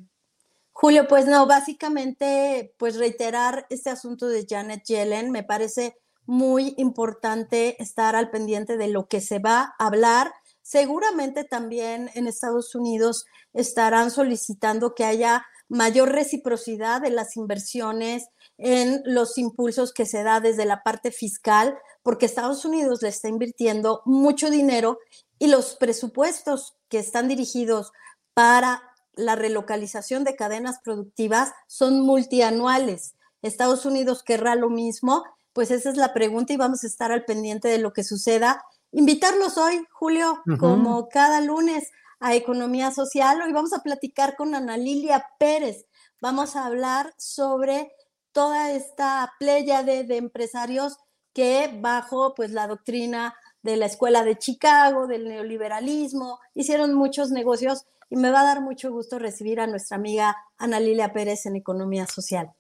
Julio, 0.73 1.07
pues 1.07 1.27
no, 1.27 1.47
básicamente, 1.47 2.75
pues 2.77 2.97
reiterar 2.97 3.69
este 3.71 3.89
asunto 3.89 4.27
de 4.27 4.45
Janet 4.51 4.83
Yellen, 4.83 5.31
me 5.31 5.45
parece 5.45 5.95
muy 6.27 6.75
importante 6.77 7.81
estar 7.81 8.17
al 8.17 8.31
pendiente 8.31 8.77
de 8.77 8.89
lo 8.89 9.07
que 9.07 9.21
se 9.21 9.39
va 9.39 9.77
a 9.79 9.87
hablar. 9.87 10.33
seguramente 10.61 11.45
también 11.45 12.11
en 12.15 12.27
Estados 12.27 12.75
Unidos 12.75 13.27
estarán 13.53 14.11
solicitando 14.11 14.97
que 14.97 15.05
haya 15.05 15.45
mayor 15.71 16.11
reciprocidad 16.11 17.01
de 17.01 17.11
las 17.11 17.37
inversiones 17.37 18.27
en 18.59 19.01
los 19.07 19.39
impulsos 19.39 19.93
que 19.95 20.05
se 20.05 20.23
da 20.23 20.41
desde 20.41 20.67
la 20.67 20.83
parte 20.83 21.13
fiscal, 21.13 21.79
porque 22.03 22.27
Estados 22.27 22.65
Unidos 22.65 23.01
le 23.03 23.09
está 23.09 23.29
invirtiendo 23.29 24.03
mucho 24.05 24.51
dinero 24.51 24.99
y 25.39 25.47
los 25.47 25.77
presupuestos 25.77 26.77
que 26.89 26.99
están 26.99 27.29
dirigidos 27.29 27.93
para 28.35 28.83
la 29.15 29.37
relocalización 29.37 30.25
de 30.25 30.37
cadenas 30.37 30.81
productivas 30.83 31.53
son 31.67 32.01
multianuales. 32.01 33.15
Estados 33.41 33.87
Unidos 33.87 34.23
querrá 34.25 34.57
lo 34.57 34.71
mismo, 34.71 35.25
pues 35.53 35.71
esa 35.71 35.91
es 35.91 35.97
la 35.97 36.13
pregunta 36.13 36.53
y 36.53 36.57
vamos 36.57 36.83
a 36.83 36.89
estar 36.89 37.13
al 37.13 37.25
pendiente 37.25 37.69
de 37.69 37.79
lo 37.79 37.93
que 37.93 38.03
suceda. 38.05 38.63
Invitarlos 38.93 39.57
hoy, 39.57 39.87
Julio, 39.93 40.43
como 40.59 41.09
cada 41.09 41.41
lunes, 41.41 41.91
a 42.21 42.35
Economía 42.35 42.91
Social. 42.93 43.41
Hoy 43.43 43.53
vamos 43.53 43.73
a 43.73 43.83
platicar 43.83 44.37
con 44.37 44.55
Ana 44.55 44.77
Lilia 44.77 45.25
Pérez. 45.39 45.87
Vamos 46.21 46.55
a 46.55 46.67
hablar 46.67 47.13
sobre 47.17 47.91
toda 48.33 48.73
esta 48.73 49.33
playa 49.39 49.83
de, 49.83 50.05
de 50.05 50.19
empresarios 50.19 50.99
que 51.33 51.71
bajo 51.81 52.35
pues 52.35 52.53
la 52.53 52.67
doctrina 52.67 53.35
de 53.63 53.77
la 53.77 53.87
escuela 53.87 54.23
de 54.23 54.37
Chicago, 54.37 55.07
del 55.07 55.25
neoliberalismo, 55.25 56.39
hicieron 56.55 56.95
muchos 56.95 57.31
negocios 57.31 57.87
y 58.11 58.17
me 58.17 58.31
va 58.31 58.41
a 58.41 58.45
dar 58.45 58.61
mucho 58.61 58.91
gusto 58.91 59.19
recibir 59.19 59.61
a 59.61 59.67
nuestra 59.67 59.97
amiga 59.97 60.37
Ana 60.59 60.81
Lilia 60.81 61.13
Pérez 61.13 61.47
en 61.47 61.57
Economía 61.57 62.07
Social. 62.07 62.51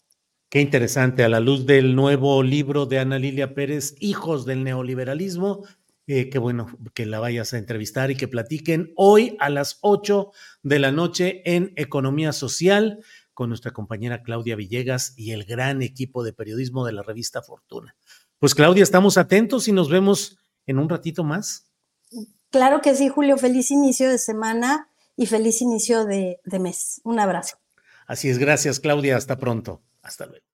Qué 0.48 0.60
interesante, 0.60 1.22
a 1.22 1.28
la 1.28 1.38
luz 1.38 1.64
del 1.64 1.94
nuevo 1.94 2.42
libro 2.42 2.86
de 2.86 2.98
Ana 2.98 3.18
Lilia 3.18 3.54
Pérez, 3.54 3.94
Hijos 4.00 4.44
del 4.46 4.64
Neoliberalismo, 4.64 5.64
eh, 6.12 6.28
qué 6.28 6.40
bueno 6.40 6.66
que 6.92 7.06
la 7.06 7.20
vayas 7.20 7.54
a 7.54 7.58
entrevistar 7.58 8.10
y 8.10 8.16
que 8.16 8.26
platiquen 8.26 8.92
hoy 8.96 9.36
a 9.38 9.48
las 9.48 9.78
8 9.82 10.32
de 10.64 10.80
la 10.80 10.90
noche 10.90 11.40
en 11.44 11.72
Economía 11.76 12.32
Social 12.32 13.04
con 13.32 13.48
nuestra 13.48 13.70
compañera 13.70 14.24
Claudia 14.24 14.56
Villegas 14.56 15.14
y 15.16 15.30
el 15.30 15.44
gran 15.44 15.82
equipo 15.82 16.24
de 16.24 16.32
periodismo 16.32 16.84
de 16.84 16.94
la 16.94 17.04
revista 17.04 17.42
Fortuna. 17.42 17.94
Pues 18.40 18.56
Claudia, 18.56 18.82
estamos 18.82 19.18
atentos 19.18 19.68
y 19.68 19.72
nos 19.72 19.88
vemos 19.88 20.36
en 20.66 20.80
un 20.80 20.88
ratito 20.88 21.22
más. 21.22 21.70
Claro 22.50 22.80
que 22.80 22.96
sí, 22.96 23.08
Julio. 23.08 23.38
Feliz 23.38 23.70
inicio 23.70 24.08
de 24.10 24.18
semana 24.18 24.88
y 25.14 25.26
feliz 25.26 25.62
inicio 25.62 26.06
de, 26.06 26.40
mes. 26.58 27.00
Un 27.04 27.20
abrazo. 27.20 27.58
Así 28.08 28.28
es, 28.28 28.38
gracias 28.38 28.80
Claudia. 28.80 29.16
Hasta 29.16 29.36
pronto. 29.36 29.80
Hasta 30.02 30.26
luego. 30.26 30.49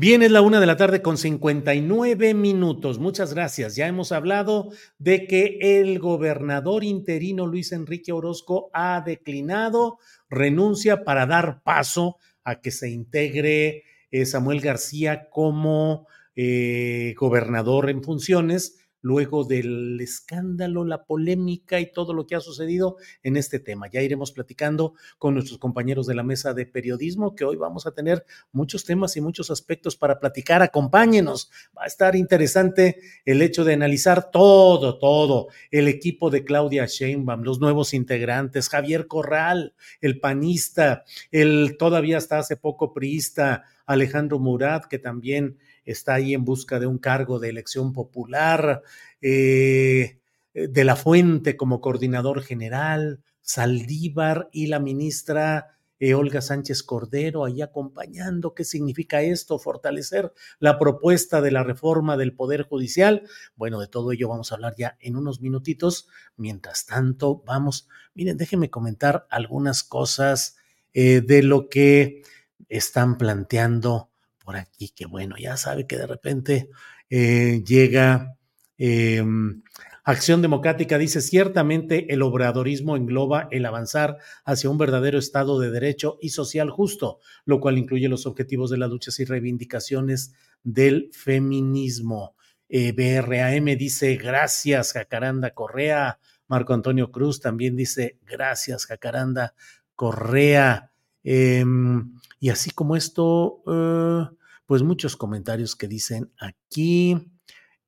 Bien, 0.00 0.22
es 0.22 0.30
la 0.30 0.42
una 0.42 0.60
de 0.60 0.66
la 0.66 0.76
tarde 0.76 1.02
con 1.02 1.18
59 1.18 2.32
minutos. 2.32 3.00
Muchas 3.00 3.34
gracias. 3.34 3.74
Ya 3.74 3.88
hemos 3.88 4.12
hablado 4.12 4.70
de 5.00 5.26
que 5.26 5.58
el 5.60 5.98
gobernador 5.98 6.84
interino 6.84 7.48
Luis 7.48 7.72
Enrique 7.72 8.12
Orozco 8.12 8.70
ha 8.72 9.02
declinado, 9.04 9.98
renuncia 10.30 11.02
para 11.02 11.26
dar 11.26 11.64
paso 11.64 12.16
a 12.44 12.60
que 12.60 12.70
se 12.70 12.90
integre 12.90 13.82
eh, 14.12 14.24
Samuel 14.24 14.60
García 14.60 15.28
como 15.30 16.06
eh, 16.36 17.16
gobernador 17.18 17.90
en 17.90 18.04
funciones 18.04 18.77
luego 19.00 19.44
del 19.44 20.00
escándalo, 20.00 20.84
la 20.84 21.04
polémica 21.04 21.80
y 21.80 21.92
todo 21.92 22.12
lo 22.12 22.26
que 22.26 22.34
ha 22.34 22.40
sucedido 22.40 22.96
en 23.22 23.36
este 23.36 23.60
tema. 23.60 23.88
Ya 23.90 24.02
iremos 24.02 24.32
platicando 24.32 24.94
con 25.18 25.34
nuestros 25.34 25.58
compañeros 25.58 26.06
de 26.06 26.14
la 26.14 26.22
mesa 26.22 26.54
de 26.54 26.66
periodismo, 26.66 27.34
que 27.34 27.44
hoy 27.44 27.56
vamos 27.56 27.86
a 27.86 27.92
tener 27.92 28.24
muchos 28.52 28.84
temas 28.84 29.16
y 29.16 29.20
muchos 29.20 29.50
aspectos 29.50 29.96
para 29.96 30.18
platicar. 30.18 30.62
Acompáñenos. 30.62 31.50
Va 31.76 31.84
a 31.84 31.86
estar 31.86 32.16
interesante 32.16 32.98
el 33.24 33.42
hecho 33.42 33.64
de 33.64 33.74
analizar 33.74 34.30
todo, 34.30 34.98
todo. 34.98 35.48
El 35.70 35.88
equipo 35.88 36.30
de 36.30 36.44
Claudia 36.44 36.86
Sheinbaum, 36.86 37.42
los 37.42 37.60
nuevos 37.60 37.94
integrantes, 37.94 38.68
Javier 38.68 39.06
Corral, 39.06 39.74
el 40.00 40.20
panista, 40.20 41.04
el 41.30 41.76
todavía 41.78 42.18
hasta 42.18 42.38
hace 42.38 42.56
poco 42.56 42.92
priista, 42.92 43.64
Alejandro 43.86 44.38
Murat, 44.38 44.84
que 44.84 44.98
también 44.98 45.58
está 45.90 46.14
ahí 46.14 46.34
en 46.34 46.44
busca 46.44 46.78
de 46.78 46.86
un 46.86 46.98
cargo 46.98 47.38
de 47.38 47.48
elección 47.48 47.92
popular, 47.92 48.82
eh, 49.20 50.20
de 50.54 50.84
la 50.84 50.96
Fuente 50.96 51.56
como 51.56 51.80
coordinador 51.80 52.42
general, 52.42 53.22
Saldívar 53.40 54.48
y 54.52 54.66
la 54.66 54.80
ministra 54.80 55.78
eh, 56.00 56.14
Olga 56.14 56.40
Sánchez 56.40 56.82
Cordero 56.82 57.44
ahí 57.44 57.62
acompañando. 57.62 58.54
¿Qué 58.54 58.64
significa 58.64 59.22
esto? 59.22 59.58
Fortalecer 59.58 60.32
la 60.58 60.78
propuesta 60.78 61.40
de 61.40 61.50
la 61.50 61.64
reforma 61.64 62.16
del 62.16 62.34
Poder 62.34 62.62
Judicial. 62.62 63.22
Bueno, 63.56 63.80
de 63.80 63.88
todo 63.88 64.12
ello 64.12 64.28
vamos 64.28 64.52
a 64.52 64.56
hablar 64.56 64.74
ya 64.76 64.96
en 65.00 65.16
unos 65.16 65.40
minutitos. 65.40 66.08
Mientras 66.36 66.86
tanto, 66.86 67.42
vamos, 67.46 67.88
miren, 68.14 68.36
déjenme 68.36 68.70
comentar 68.70 69.26
algunas 69.30 69.82
cosas 69.82 70.56
eh, 70.92 71.20
de 71.20 71.42
lo 71.42 71.68
que 71.68 72.22
están 72.68 73.18
planteando 73.18 74.07
por 74.48 74.56
aquí, 74.56 74.88
que 74.88 75.04
bueno, 75.04 75.36
ya 75.38 75.58
sabe 75.58 75.86
que 75.86 75.98
de 75.98 76.06
repente 76.06 76.70
eh, 77.10 77.62
llega 77.66 78.38
em, 78.78 79.62
Acción 80.04 80.40
Democrática, 80.40 80.96
dice, 80.96 81.20
ciertamente 81.20 82.14
el 82.14 82.22
obradorismo 82.22 82.96
engloba 82.96 83.48
el 83.50 83.66
avanzar 83.66 84.16
hacia 84.46 84.70
un 84.70 84.78
verdadero 84.78 85.18
Estado 85.18 85.60
de 85.60 85.70
Derecho 85.70 86.16
y 86.22 86.30
social 86.30 86.70
justo, 86.70 87.18
lo 87.44 87.60
cual 87.60 87.76
incluye 87.76 88.08
los 88.08 88.24
objetivos 88.24 88.70
de 88.70 88.78
las 88.78 88.88
luchas 88.88 89.20
y 89.20 89.26
reivindicaciones 89.26 90.32
del 90.62 91.10
feminismo. 91.12 92.34
Eh, 92.70 92.92
BRAM 92.92 93.66
dice, 93.76 94.16
gracias, 94.16 94.94
Jacaranda 94.94 95.50
Correa. 95.50 96.20
Marco 96.46 96.72
Antonio 96.72 97.12
Cruz 97.12 97.42
también 97.42 97.76
dice, 97.76 98.16
gracias, 98.24 98.86
Jacaranda 98.86 99.52
Correa. 99.94 100.90
Em, 101.22 102.14
y 102.40 102.48
así 102.48 102.70
como 102.70 102.96
esto, 102.96 103.62
eh, 103.66 104.37
pues 104.68 104.82
muchos 104.82 105.16
comentarios 105.16 105.74
que 105.74 105.88
dicen 105.88 106.30
aquí. 106.38 107.16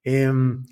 Em, 0.03 0.65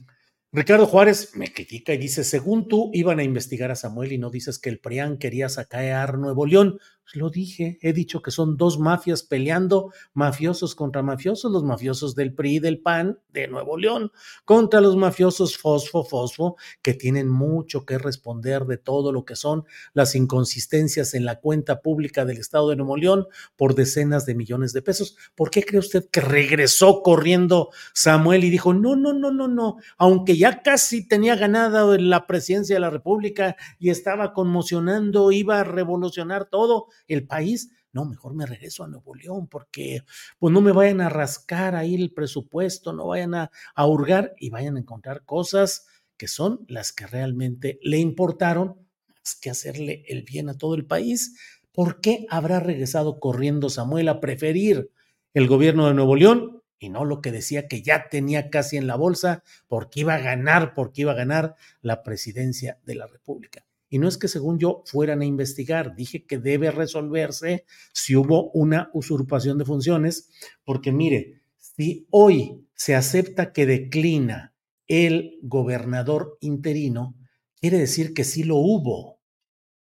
Ricardo 0.51 0.87
Juárez 0.87 1.37
me 1.37 1.53
critica 1.53 1.93
y 1.93 1.99
dice, 1.99 2.25
según 2.25 2.67
tú, 2.67 2.91
iban 2.95 3.19
a 3.19 3.25
investigar 3.25 3.71
a 3.71 3.77
Samuel 3.77 4.13
y 4.13 4.19
no 4.19 4.31
dices 4.31 4.59
que 4.59 4.71
el 4.71 4.81
PRIAN 4.81 5.19
quería 5.19 5.51
sacar 5.51 6.17
Nuevo 6.17 6.47
León. 6.47 6.81
Lo 7.15 7.31
dije, 7.31 7.79
he 7.81 7.95
dicho 7.95 8.21
que 8.21 8.31
son 8.31 8.59
dos 8.59 8.79
mafias 8.79 9.23
peleando, 9.23 9.93
mafiosos 10.13 10.75
contra 10.75 11.03
mafiosos, 11.03 11.51
los 11.51 11.65
mafiosos 11.65 12.15
del 12.15 12.35
PRI 12.35 12.57
y 12.57 12.59
del 12.59 12.81
PAN 12.81 13.19
de 13.33 13.49
Nuevo 13.49 13.79
León, 13.79 14.13
contra 14.45 14.83
los 14.83 14.95
mafiosos 14.95 15.57
Fosfo, 15.57 16.05
Fosfo, 16.05 16.57
que 16.83 16.93
tienen 16.93 17.29
mucho 17.29 17.87
que 17.87 17.97
responder 17.97 18.67
de 18.67 18.77
todo 18.77 19.11
lo 19.13 19.25
que 19.25 19.37
son 19.37 19.65
las 19.95 20.15
inconsistencias 20.15 21.15
en 21.15 21.25
la 21.25 21.41
cuenta 21.41 21.81
pública 21.81 22.27
del 22.27 22.39
Estado 22.39 22.69
de 22.69 22.77
Nuevo 22.77 22.97
León 22.99 23.27
por 23.57 23.75
decenas 23.75 24.27
de 24.27 24.35
millones 24.35 24.75
de 24.75 24.83
pesos. 24.83 25.17
¿Por 25.35 25.51
qué 25.51 25.65
cree 25.65 25.81
usted 25.81 26.09
que 26.11 26.21
regresó 26.21 27.03
corriendo 27.03 27.71
Samuel 27.95 28.45
y 28.45 28.51
dijo, 28.51 28.75
no, 28.75 28.97
no, 28.97 29.15
no, 29.15 29.31
no, 29.31 29.49
no, 29.49 29.77
aunque 29.97 30.37
ya 30.37 30.63
casi 30.63 31.09
tenía 31.09 31.37
ganada 31.37 31.97
la 31.99 32.27
presidencia 32.27 32.77
de 32.77 32.81
la 32.81 32.91
República 32.91 33.57
y 33.79 33.89
estaba 33.89 34.35
conmocionando, 34.35 35.33
iba 35.33 35.61
a 35.61 35.65
revolucionar 35.65 36.45
todo? 36.47 36.89
El 37.07 37.27
país, 37.27 37.71
no, 37.93 38.05
mejor 38.05 38.35
me 38.35 38.47
regreso 38.47 38.85
a 38.85 38.89
Nuevo 38.89 39.15
León 39.15 39.49
porque 39.49 40.03
pues 40.39 40.53
no 40.53 40.61
me 40.61 40.73
vayan 40.73 41.01
a 41.01 41.09
rascar 41.09 41.75
ahí 41.75 41.95
el 41.95 42.13
presupuesto, 42.13 42.93
no 42.93 43.09
vayan 43.09 43.35
a, 43.35 43.51
a 43.75 43.87
hurgar 43.87 44.35
y 44.39 44.51
vayan 44.51 44.77
a 44.77 44.81
encontrar 44.81 45.25
cosas 45.25 45.87
que 46.17 46.29
son 46.29 46.65
las 46.69 46.93
que 46.93 47.07
realmente 47.07 47.79
le 47.83 47.99
importaron 47.99 48.89
más 49.09 49.37
que 49.41 49.51
hacerle 49.51 50.05
el 50.09 50.23
bien 50.23 50.49
a 50.49 50.59
todo 50.59 50.75
el 50.75 50.85
país. 50.85 51.39
¿Por 51.73 52.01
qué 52.01 52.27
habrá 52.29 52.61
regresado 52.61 53.21
corriendo 53.21 53.71
Samuel 53.71 54.09
a 54.09 54.21
preferir 54.21 54.91
el 55.33 55.47
gobierno 55.47 55.87
de 55.87 55.95
Nuevo 55.95 56.17
León 56.17 56.63
y 56.79 56.91
no 56.91 57.05
lo 57.05 57.21
que 57.21 57.33
decía 57.33 57.69
que 57.69 57.83
ya 57.83 58.09
tenía 58.09 58.51
casi 58.51 58.77
en 58.77 58.87
la 58.87 58.97
bolsa 58.97 59.43
porque 59.67 60.01
iba 60.01 60.15
a 60.15 60.21
ganar, 60.21 60.75
porque 60.75 61.03
iba 61.03 61.13
a 61.13 61.17
ganar 61.17 61.55
la 61.81 62.03
presidencia 62.03 62.79
de 62.85 62.97
la 62.97 63.07
República? 63.07 63.68
Y 63.89 63.99
no 63.99 64.09
es 64.09 64.19
que 64.19 64.29
según 64.29 64.59
yo 64.59 64.83
fueran 64.87 65.23
a 65.23 65.25
investigar, 65.25 65.95
dije 65.95 66.27
que 66.27 66.39
debe 66.39 66.71
resolverse 66.71 67.65
si 67.93 68.17
hubo 68.17 68.51
una 68.51 68.91
usurpación 68.93 69.59
de 69.59 69.65
funciones, 69.65 70.31
porque 70.65 70.93
mire, 70.93 71.41
si 71.57 72.07
hoy 72.11 72.67
se 72.75 72.95
acepta 72.95 73.53
que 73.53 73.67
declina 73.67 74.55
el 74.87 75.39
gobernador 75.43 76.37
interino, 76.41 77.17
quiere 77.61 77.79
decir 77.79 78.15
que 78.15 78.25
sí 78.25 78.45
lo 78.45 78.57
hubo. 78.57 79.21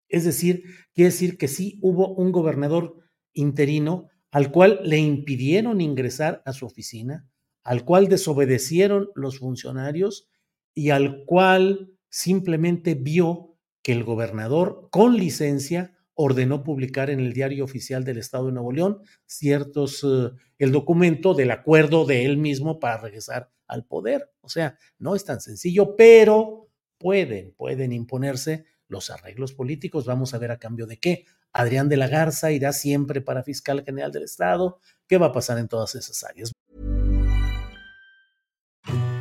Es 0.07 0.23
decir, 0.23 0.63
quiere 0.93 1.11
decir 1.11 1.37
que 1.37 1.47
sí 1.47 1.79
hubo 1.81 2.13
un 2.13 2.31
gobernador 2.31 2.95
interino 3.33 4.07
al 4.31 4.51
cual 4.51 4.79
le 4.83 4.97
impidieron 4.97 5.81
ingresar 5.81 6.41
a 6.45 6.53
su 6.53 6.65
oficina, 6.65 7.27
al 7.63 7.85
cual 7.85 8.07
desobedecieron 8.07 9.09
los 9.15 9.39
funcionarios 9.39 10.27
y 10.73 10.89
al 10.89 11.23
cual 11.25 11.91
simplemente 12.09 12.95
vio 12.95 13.54
que 13.85 13.91
el 13.91 14.03
gobernador, 14.03 14.87
con 14.89 15.15
licencia, 15.15 15.93
ordenó 16.15 16.63
publicar 16.63 17.11
en 17.11 17.19
el 17.19 17.33
diario 17.33 17.63
oficial 17.63 18.03
del 18.03 18.17
Estado 18.17 18.47
de 18.47 18.53
Nuevo 18.53 18.71
León 18.71 19.01
ciertos, 19.27 20.03
eh, 20.03 20.31
el 20.57 20.71
documento 20.71 21.35
del 21.35 21.51
acuerdo 21.51 22.03
de 22.03 22.25
él 22.25 22.37
mismo 22.37 22.79
para 22.79 22.97
regresar 22.97 23.51
al 23.67 23.85
poder. 23.85 24.33
O 24.41 24.49
sea, 24.49 24.75
no 24.97 25.13
es 25.13 25.23
tan 25.23 25.39
sencillo, 25.39 25.95
pero 25.95 26.71
pueden, 26.97 27.53
pueden 27.55 27.91
imponerse 27.91 28.65
los 28.87 29.11
arreglos 29.11 29.53
políticos. 29.53 30.07
Vamos 30.07 30.33
a 30.33 30.39
ver 30.39 30.49
a 30.49 30.57
cambio 30.57 30.87
de 30.87 30.97
qué. 30.97 31.25
Adrián 31.53 31.87
de 31.87 31.97
la 31.97 32.07
Garza 32.07 32.51
irá 32.51 32.73
siempre 32.73 33.21
para 33.21 33.43
fiscal 33.43 33.83
general 33.85 34.11
del 34.11 34.23
Estado. 34.23 34.79
¿Qué 35.07 35.19
va 35.19 35.27
a 35.27 35.31
pasar 35.31 35.59
en 35.59 35.67
todas 35.67 35.93
esas 35.93 36.23
áreas? 36.23 36.51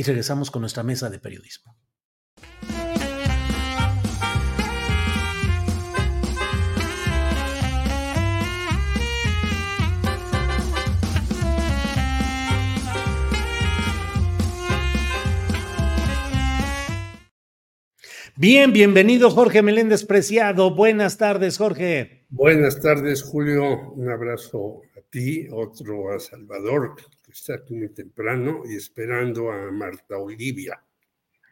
y 0.00 0.02
regresamos 0.02 0.50
con 0.50 0.62
nuestra 0.62 0.82
mesa 0.82 1.10
de 1.10 1.18
periodismo. 1.18 1.76
Bien, 18.36 18.72
bienvenido 18.72 19.28
Jorge 19.28 19.60
Meléndez 19.60 20.06
Preciado. 20.06 20.74
Buenas 20.74 21.18
tardes, 21.18 21.58
Jorge. 21.58 22.24
Buenas 22.30 22.80
tardes, 22.80 23.22
Julio. 23.22 23.92
Un 23.92 24.08
abrazo 24.08 24.80
a 24.96 25.02
ti, 25.10 25.46
otro 25.52 26.10
a 26.10 26.18
Salvador, 26.18 26.96
está 27.32 27.54
aquí 27.54 27.74
muy 27.74 27.92
temprano 27.92 28.62
y 28.64 28.76
esperando 28.76 29.50
a 29.50 29.70
Marta 29.70 30.18
Olivia. 30.18 30.82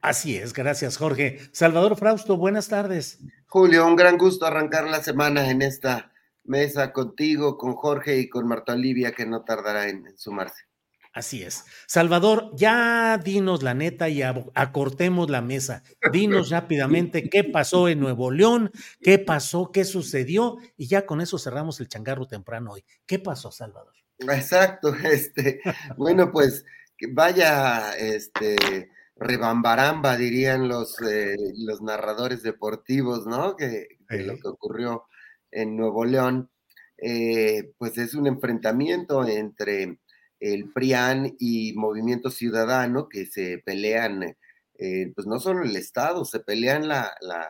Así 0.01 0.37
es, 0.37 0.53
gracias 0.53 0.97
Jorge. 0.97 1.39
Salvador 1.53 1.97
Frausto, 1.97 2.37
buenas 2.37 2.69
tardes. 2.69 3.19
Julio, 3.47 3.87
un 3.87 3.97
gran 3.97 4.17
gusto 4.17 4.47
arrancar 4.47 4.89
la 4.89 5.03
semana 5.03 5.51
en 5.51 5.63
esta 5.63 6.13
mesa 6.45 6.93
contigo, 6.93 7.59
con 7.59 7.75
Jorge 7.75 8.19
y 8.19 8.29
con 8.29 8.47
Marta 8.47 8.75
Olivia, 8.75 9.13
que 9.13 9.27
no 9.27 9.43
tardará 9.43 9.89
en, 9.89 10.17
sumarse. 10.17 10.65
Así 11.13 11.43
es. 11.43 11.65
Salvador, 11.87 12.53
ya 12.55 13.19
dinos 13.19 13.63
la 13.63 13.75
neta 13.75 14.09
y 14.09 14.23
acortemos 14.23 15.31
la 15.31 15.43
mesa. 15.43 15.83
Dinos 16.13 16.51
rápidamente 16.51 17.29
qué 17.29 17.43
pasó 17.43 17.89
en 17.89 17.99
Nuevo 17.99 18.31
León, 18.31 18.71
qué 19.01 19.19
pasó, 19.19 19.73
qué 19.73 19.85
sucedió 19.85 20.59
y 20.77 20.87
ya 20.87 21.07
con 21.07 21.21
eso 21.21 21.39
cerramos 21.39 21.81
el 21.81 21.89
changarro 21.89 22.29
temprano 22.29 22.73
hoy. 22.73 22.85
¿Qué 23.05 23.19
pasó, 23.19 23.51
Salvador? 23.51 23.98
Exacto, 24.21 24.95
este, 25.05 25.61
bueno, 25.97 26.33
pues 26.33 26.65
vaya, 27.13 27.93
este, 27.93 28.91
rebambaramba, 29.17 30.17
dirían 30.17 30.69
los, 30.69 31.01
eh, 31.03 31.37
los 31.57 31.81
narradores 31.83 32.43
deportivos, 32.43 33.27
¿no? 33.27 33.57
Que, 33.57 33.87
lo 34.09 34.37
que 34.39 34.49
ocurrió 34.49 35.05
en 35.51 35.77
Nuevo 35.77 36.05
León, 36.05 36.51
eh, 36.99 37.73
pues 37.79 37.99
es 37.99 38.15
un 38.15 38.27
enfrentamiento 38.27 39.27
entre 39.27 39.99
el 40.41 40.73
PRIAN 40.73 41.35
y 41.39 41.75
Movimiento 41.75 42.31
Ciudadano 42.31 43.09
que 43.09 43.27
se 43.27 43.59
pelean, 43.59 44.37
eh, 44.79 45.13
pues 45.15 45.27
no 45.27 45.39
solo 45.41 45.63
el 45.63 45.77
Estado, 45.77 46.25
se 46.25 46.41
pelean 46.41 46.89
la, 46.89 47.13
la, 47.21 47.47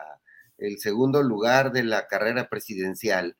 el 0.57 0.79
segundo 0.79 1.23
lugar 1.23 1.71
de 1.71 1.83
la 1.83 2.07
carrera 2.07 2.49
presidencial 2.49 3.37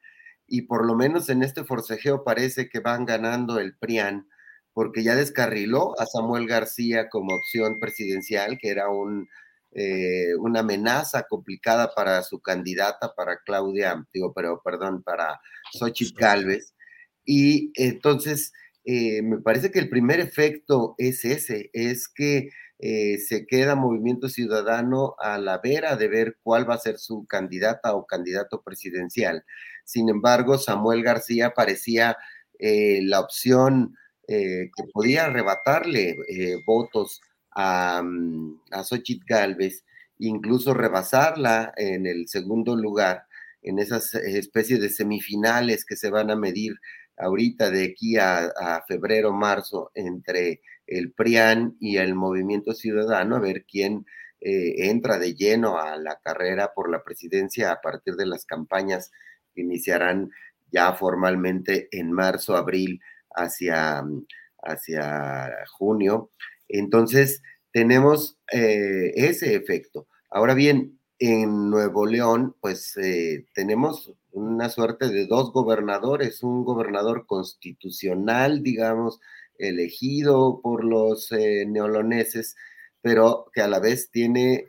y 0.50 0.64
por 0.64 0.86
lo 0.86 0.96
menos 0.96 1.30
en 1.30 1.44
este 1.44 1.64
forcejeo 1.64 2.24
parece 2.24 2.70
que 2.70 2.80
van 2.80 3.06
ganando 3.06 3.60
el 3.60 3.78
PRIAN, 3.78 4.28
porque 4.74 5.04
ya 5.04 5.16
descarriló 5.16 6.00
a 6.00 6.06
Samuel 6.06 6.48
García 6.48 7.10
como 7.10 7.36
opción 7.36 7.80
presidencial, 7.80 8.58
que 8.58 8.70
era 8.70 8.90
un, 8.90 9.28
eh, 9.72 10.36
una 10.40 10.62
amenaza 10.62 11.24
complicada 11.24 11.94
para 11.94 12.24
su 12.24 12.40
candidata, 12.40 13.14
para 13.16 13.40
Claudia, 13.46 14.06
digo, 14.14 14.34
pero 14.34 14.62
perdón, 14.64 15.04
para 15.04 15.40
Xochitl 15.74 16.18
Galvez. 16.20 16.74
Y 17.26 17.72
entonces, 17.76 18.52
eh, 18.86 19.22
me 19.22 19.38
parece 19.40 19.70
que 19.72 19.80
el 19.80 19.90
primer 19.90 20.20
efecto 20.20 20.96
es 20.98 21.26
ese, 21.26 21.70
es 21.74 22.08
que 22.08 22.50
eh, 22.80 23.18
se 23.20 23.46
queda 23.46 23.76
Movimiento 23.76 24.30
Ciudadano 24.30 25.16
a 25.20 25.38
la 25.38 25.58
vera 25.60 25.96
de 25.96 26.08
ver 26.08 26.38
cuál 26.42 26.70
va 26.70 26.76
a 26.76 26.80
ser 26.80 26.98
su 26.98 27.26
candidata 27.26 27.94
o 27.94 28.06
candidato 28.06 28.62
presidencial. 28.62 29.44
Sin 29.84 30.10
embargo, 30.10 30.58
Samuel 30.58 31.04
García 31.04 31.52
parecía 31.52 32.18
eh, 32.58 33.02
la 33.04 33.20
opción 33.20 33.98
eh, 34.28 34.72
que 34.76 34.84
podía 34.94 35.26
arrebatarle 35.26 36.18
votos 36.66 37.22
a, 37.52 38.02
mm, 38.04 38.62
a 38.72 38.84
Xochitl 38.84 39.26
Galvez, 39.28 39.84
incluso 40.18 40.74
rebasarla 40.74 41.74
en 41.76 42.06
el 42.06 42.28
segundo 42.28 42.76
lugar, 42.76 43.24
en 43.62 43.80
esas 43.80 44.14
especies 44.16 44.80
de 44.80 44.90
semifinales 44.90 45.86
que 45.86 45.96
se 45.96 46.10
van 46.10 46.32
a 46.32 46.36
medir 46.36 46.76
ahorita 47.20 47.70
de 47.70 47.86
aquí 47.86 48.18
a, 48.18 48.84
febrero, 48.88 49.32
marzo, 49.34 49.92
entre 49.94 50.62
el 50.90 51.12
PRIAN 51.12 51.78
y 51.80 51.98
el 51.98 52.16
Movimiento 52.16 52.74
Ciudadano, 52.74 53.36
a 53.36 53.40
ver 53.40 53.66
quién 53.66 54.06
entra 54.42 55.20
de 55.20 55.36
lleno 55.36 55.80
a 55.80 55.98
la 55.98 56.18
carrera 56.24 56.72
por 56.74 56.90
la 56.90 57.04
presidencia 57.04 57.74
a 57.74 57.82
partir 57.82 58.16
de 58.16 58.26
las 58.26 58.46
campañas 58.46 59.12
iniciarán 59.56 60.32
ya 60.72 60.94
formalmente 60.94 61.88
en 61.92 62.12
marzo, 62.12 62.56
abril, 62.56 63.02
hacia, 63.32 64.04
hacia 64.62 65.52
junio. 65.72 66.32
Entonces, 66.68 67.42
tenemos 67.72 68.38
eh, 68.52 69.12
ese 69.16 69.56
efecto. 69.56 70.08
Ahora 70.30 70.54
bien, 70.54 71.00
en 71.18 71.70
Nuevo 71.70 72.06
León, 72.06 72.56
pues 72.62 72.96
eh, 72.98 73.46
tenemos 73.54 74.14
una 74.32 74.70
suerte 74.70 75.10
de 75.10 75.26
dos 75.26 75.52
gobernadores, 75.52 76.44
un 76.44 76.64
gobernador 76.64 77.26
constitucional, 77.26 78.64
digamos, 78.64 79.20
elegido 79.60 80.62
por 80.62 80.84
los 80.84 81.32
eh, 81.32 81.66
neoloneses, 81.68 82.56
pero 83.02 83.52
que 83.54 83.62
a 83.62 83.68
la 83.68 83.80
vez 83.80 84.10
tiene 84.12 84.66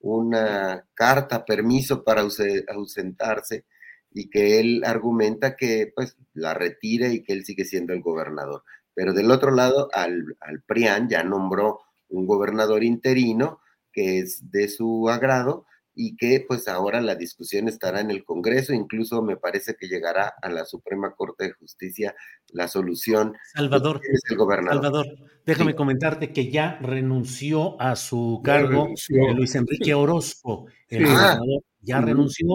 una 0.00 0.86
carta, 0.94 1.44
permiso 1.44 2.04
para 2.04 2.22
ausentarse 2.22 3.64
y 4.12 4.30
que 4.30 4.60
él 4.60 4.82
argumenta 4.84 5.56
que 5.56 5.92
pues 5.94 6.16
la 6.34 6.54
retire 6.54 7.12
y 7.12 7.22
que 7.22 7.32
él 7.32 7.44
sigue 7.44 7.64
siendo 7.64 7.92
el 7.92 8.02
gobernador. 8.02 8.64
Pero 8.94 9.12
del 9.12 9.30
otro 9.30 9.50
lado, 9.50 9.88
al, 9.92 10.36
al 10.40 10.62
PRIAN 10.62 11.08
ya 11.08 11.22
nombró 11.22 11.80
un 12.08 12.26
gobernador 12.26 12.82
interino 12.82 13.60
que 13.92 14.20
es 14.20 14.50
de 14.50 14.68
su 14.68 15.08
agrado 15.08 15.66
y 16.00 16.14
que 16.14 16.44
pues 16.46 16.68
ahora 16.68 17.00
la 17.00 17.16
discusión 17.16 17.66
estará 17.66 18.00
en 18.00 18.12
el 18.12 18.24
Congreso, 18.24 18.72
incluso 18.72 19.20
me 19.20 19.36
parece 19.36 19.74
que 19.74 19.88
llegará 19.88 20.32
a 20.40 20.48
la 20.48 20.64
Suprema 20.64 21.12
Corte 21.16 21.46
de 21.46 21.52
Justicia 21.54 22.14
la 22.52 22.68
solución. 22.68 23.34
Salvador, 23.52 24.00
es 24.04 24.22
el 24.30 24.36
gobernador? 24.36 24.80
Salvador, 24.80 25.06
déjame 25.44 25.74
comentarte 25.74 26.32
que 26.32 26.52
ya 26.52 26.78
renunció 26.80 27.80
a 27.82 27.96
su 27.96 28.40
cargo 28.44 28.86
Luis 29.34 29.54
Enrique 29.56 29.92
Orozco, 29.92 30.66
el 30.88 31.06
gobernador. 31.06 31.64
Ya 31.80 32.00
renunció. 32.00 32.46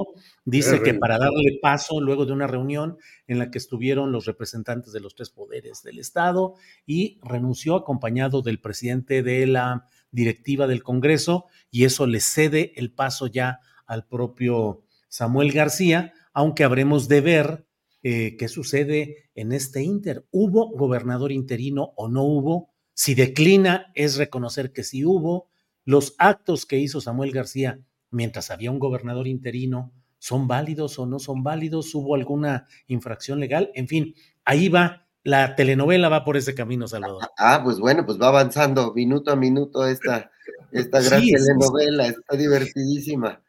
Dice 0.46 0.82
que 0.82 0.94
para 0.94 1.18
darle 1.18 1.58
paso 1.62 2.00
luego 2.00 2.26
de 2.26 2.34
una 2.34 2.46
reunión 2.46 2.98
en 3.26 3.40
la 3.40 3.52
que 3.52 3.58
estuvieron 3.58 4.12
los 4.12 4.26
representantes 4.26 4.94
de 4.94 5.00
los 5.00 5.16
tres 5.16 5.32
poderes 5.32 5.82
del 5.82 6.00
Estado 6.00 6.56
y 6.86 7.20
renunció 7.24 7.76
acompañado 7.76 8.42
del 8.42 8.60
presidente 8.60 9.24
de 9.24 9.48
la 9.48 9.88
directiva 10.14 10.68
del 10.68 10.84
Congreso 10.84 11.48
y 11.70 11.84
eso 11.84 12.08
le 12.08 12.22
cede 12.22 12.72
el 12.78 12.94
paso 12.94 13.28
ya 13.28 13.60
al 13.86 14.08
propio 14.08 14.84
Samuel 15.10 15.52
García, 15.52 16.14
aunque 16.34 16.64
habremos 16.64 17.10
de 17.10 17.22
ver 17.22 17.66
eh, 18.04 18.38
qué 18.38 18.48
sucede 18.48 19.30
en 19.36 19.52
este 19.52 19.84
inter. 19.84 20.26
¿Hubo 20.32 20.70
gobernador 20.70 21.32
interino 21.32 21.94
o 21.98 22.08
no 22.08 22.24
hubo? 22.24 22.70
Si 22.94 23.16
declina, 23.16 23.92
es 23.96 24.18
reconocer 24.18 24.72
que 24.72 24.84
sí 24.84 25.04
hubo. 25.04 25.50
Los 25.84 26.16
actos 26.18 26.66
que 26.66 26.80
hizo 26.80 27.02
Samuel 27.02 27.32
García 27.32 27.80
mientras 28.12 28.52
había 28.52 28.72
un 28.72 28.80
gobernador 28.80 29.28
interino, 29.28 29.92
¿son 30.20 30.48
válidos 30.48 31.00
o 31.00 31.06
no 31.06 31.20
son 31.20 31.44
válidos? 31.44 31.94
¿Hubo 31.96 32.16
alguna 32.16 32.68
infracción 32.88 33.40
legal? 33.40 33.72
En 33.74 33.88
fin, 33.88 34.14
ahí 34.46 34.70
va, 34.70 35.03
la 35.24 35.56
telenovela 35.56 36.10
va 36.10 36.24
por 36.24 36.38
ese 36.38 36.54
camino, 36.54 36.88
Salvador. 36.88 37.24
Ah, 37.38 37.62
pues 37.64 37.80
bueno, 37.80 38.06
pues 38.06 38.20
va 38.20 38.28
avanzando 38.28 38.94
minuto 38.94 39.32
a 39.32 39.36
minuto 39.36 39.88
esta, 39.88 40.32
esta 40.72 41.02
gran 41.02 41.22
telenovela, 41.22 42.08
está 42.08 42.36
divertidísima. 42.36 43.42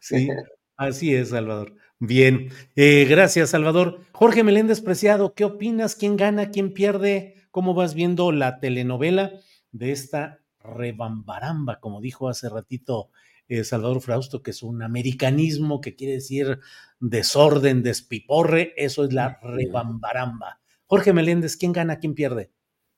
Sí, 0.00 0.28
así 0.76 1.14
es, 1.14 1.30
Salvador. 1.30 1.74
Bien, 1.98 2.48
eh, 2.76 3.06
gracias, 3.08 3.50
Salvador. 3.50 4.00
Jorge 4.12 4.42
Meléndez 4.42 4.80
Preciado, 4.80 5.34
¿qué 5.34 5.44
opinas? 5.44 5.94
¿Quién 5.94 6.16
gana? 6.16 6.50
¿Quién 6.50 6.72
pierde? 6.72 7.34
¿Cómo 7.50 7.74
vas 7.74 7.94
viendo 7.94 8.32
la 8.32 8.58
telenovela 8.58 9.32
de 9.72 9.92
esta 9.92 10.40
rebambaramba, 10.60 11.80
como 11.80 12.00
dijo 12.00 12.28
hace 12.28 12.48
ratito 12.48 13.10
eh, 13.48 13.64
Salvador 13.64 14.00
Frausto, 14.00 14.42
que 14.42 14.52
es 14.52 14.62
un 14.62 14.82
americanismo 14.82 15.80
que 15.80 15.96
quiere 15.96 16.14
decir 16.14 16.60
desorden, 17.00 17.82
despiporre, 17.82 18.72
eso 18.76 19.04
es 19.04 19.12
la 19.12 19.38
rebambaramba. 19.42 20.59
Jorge 20.90 21.12
Meléndez, 21.12 21.56
¿quién 21.56 21.72
gana, 21.72 22.00
quién 22.00 22.14
pierde? 22.14 22.50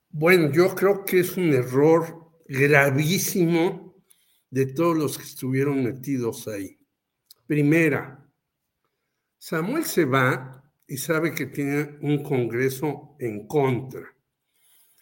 Bueno, 0.08 0.50
yo 0.50 0.74
creo 0.74 1.04
que 1.04 1.20
es 1.20 1.36
un 1.36 1.52
error 1.52 2.32
gravísimo 2.48 4.02
de 4.48 4.64
todos 4.64 4.96
los 4.96 5.18
que 5.18 5.24
estuvieron 5.24 5.84
metidos 5.84 6.48
ahí. 6.48 6.78
Primera, 7.46 8.26
Samuel 9.36 9.84
se 9.84 10.06
va 10.06 10.72
y 10.86 10.96
sabe 10.96 11.34
que 11.34 11.44
tiene 11.44 11.98
un 12.00 12.22
Congreso 12.22 13.14
en 13.18 13.46
contra 13.46 14.08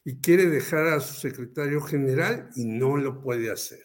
y 0.04 0.20
quiere 0.20 0.46
dejar 0.46 0.88
a 0.88 0.98
su 0.98 1.14
secretario 1.14 1.80
general 1.80 2.50
y 2.56 2.64
no 2.64 2.96
lo 2.96 3.20
puede 3.20 3.52
hacer. 3.52 3.84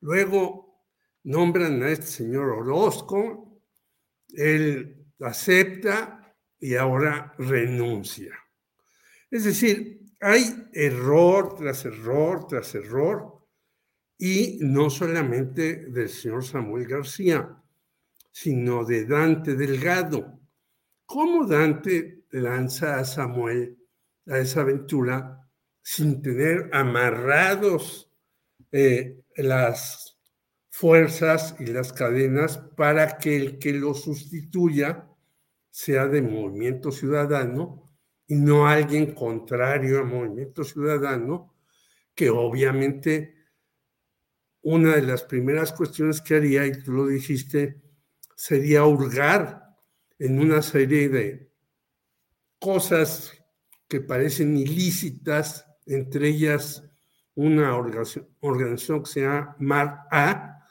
Luego 0.00 0.82
nombran 1.22 1.84
a 1.84 1.90
este 1.90 2.06
señor 2.06 2.48
Orozco, 2.48 3.62
él 4.34 5.06
acepta 5.20 6.19
y 6.60 6.74
ahora 6.74 7.34
renuncia. 7.38 8.38
Es 9.30 9.44
decir, 9.44 10.00
hay 10.20 10.68
error 10.72 11.54
tras 11.54 11.84
error 11.86 12.46
tras 12.46 12.74
error 12.74 13.46
y 14.18 14.58
no 14.60 14.90
solamente 14.90 15.86
del 15.86 16.10
señor 16.10 16.44
Samuel 16.44 16.86
García, 16.86 17.56
sino 18.30 18.84
de 18.84 19.06
Dante 19.06 19.56
Delgado. 19.56 20.38
¿Cómo 21.06 21.46
Dante 21.46 22.26
lanza 22.30 22.98
a 22.98 23.04
Samuel 23.04 23.78
a 24.26 24.38
esa 24.38 24.60
aventura 24.60 25.48
sin 25.82 26.20
tener 26.20 26.68
amarrados 26.72 28.12
eh, 28.70 29.24
las 29.36 30.18
fuerzas 30.68 31.56
y 31.58 31.66
las 31.66 31.92
cadenas 31.92 32.58
para 32.76 33.18
que 33.18 33.36
el 33.36 33.58
que 33.58 33.72
lo 33.72 33.94
sustituya 33.94 35.09
sea 35.70 36.06
de 36.06 36.22
movimiento 36.22 36.90
ciudadano 36.90 37.90
y 38.26 38.36
no 38.36 38.66
alguien 38.66 39.14
contrario 39.14 40.00
a 40.00 40.04
movimiento 40.04 40.64
ciudadano, 40.64 41.54
que 42.14 42.30
obviamente 42.30 43.34
una 44.62 44.96
de 44.96 45.02
las 45.02 45.22
primeras 45.22 45.72
cuestiones 45.72 46.20
que 46.20 46.36
haría, 46.36 46.66
y 46.66 46.82
tú 46.82 46.92
lo 46.92 47.06
dijiste, 47.06 47.80
sería 48.36 48.84
hurgar 48.84 49.76
en 50.18 50.38
una 50.38 50.62
serie 50.62 51.08
de 51.08 51.50
cosas 52.58 53.32
que 53.88 54.00
parecen 54.00 54.56
ilícitas, 54.56 55.66
entre 55.86 56.28
ellas 56.28 56.84
una 57.34 57.74
organización, 57.76 59.02
que 59.02 59.10
se 59.10 59.20
llama 59.22 59.56
MAR-A, 59.58 60.66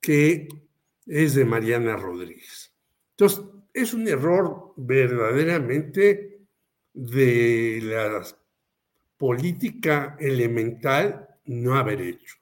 que 0.00 0.48
es 1.06 1.34
de 1.34 1.44
Mariana 1.44 1.96
Rodríguez. 1.96 2.72
Entonces, 3.12 3.44
es 3.72 3.94
un 3.94 4.06
error 4.06 4.74
verdaderamente 4.76 6.46
de 6.92 7.80
la 7.82 8.24
política 9.16 10.16
elemental 10.20 11.28
no 11.44 11.76
haber 11.76 12.00
hecho. 12.00 12.36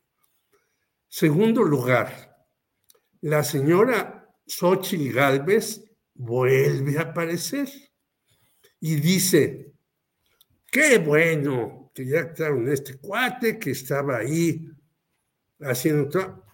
Segundo 1.09 1.63
lugar, 1.63 2.47
la 3.23 3.45
señora 3.45 4.29
Xochitl 4.47 5.13
Galvez 5.13 5.85
vuelve 6.15 6.99
a 6.99 7.03
aparecer 7.03 7.69
y 8.81 8.97
dice, 8.97 9.75
qué 10.71 10.99
bueno 10.99 11.91
que 11.95 12.07
ya 12.07 12.33
en 12.39 12.69
este 12.69 12.99
cuate 12.99 13.59
que 13.59 13.73
estaba 13.73 14.19
ahí 14.19 14.71
haciendo 15.61 16.45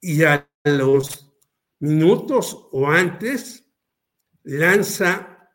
y 0.00 0.22
a 0.24 0.48
los 0.64 1.32
minutos 1.78 2.68
o 2.72 2.86
antes 2.88 3.65
lanza 4.46 5.50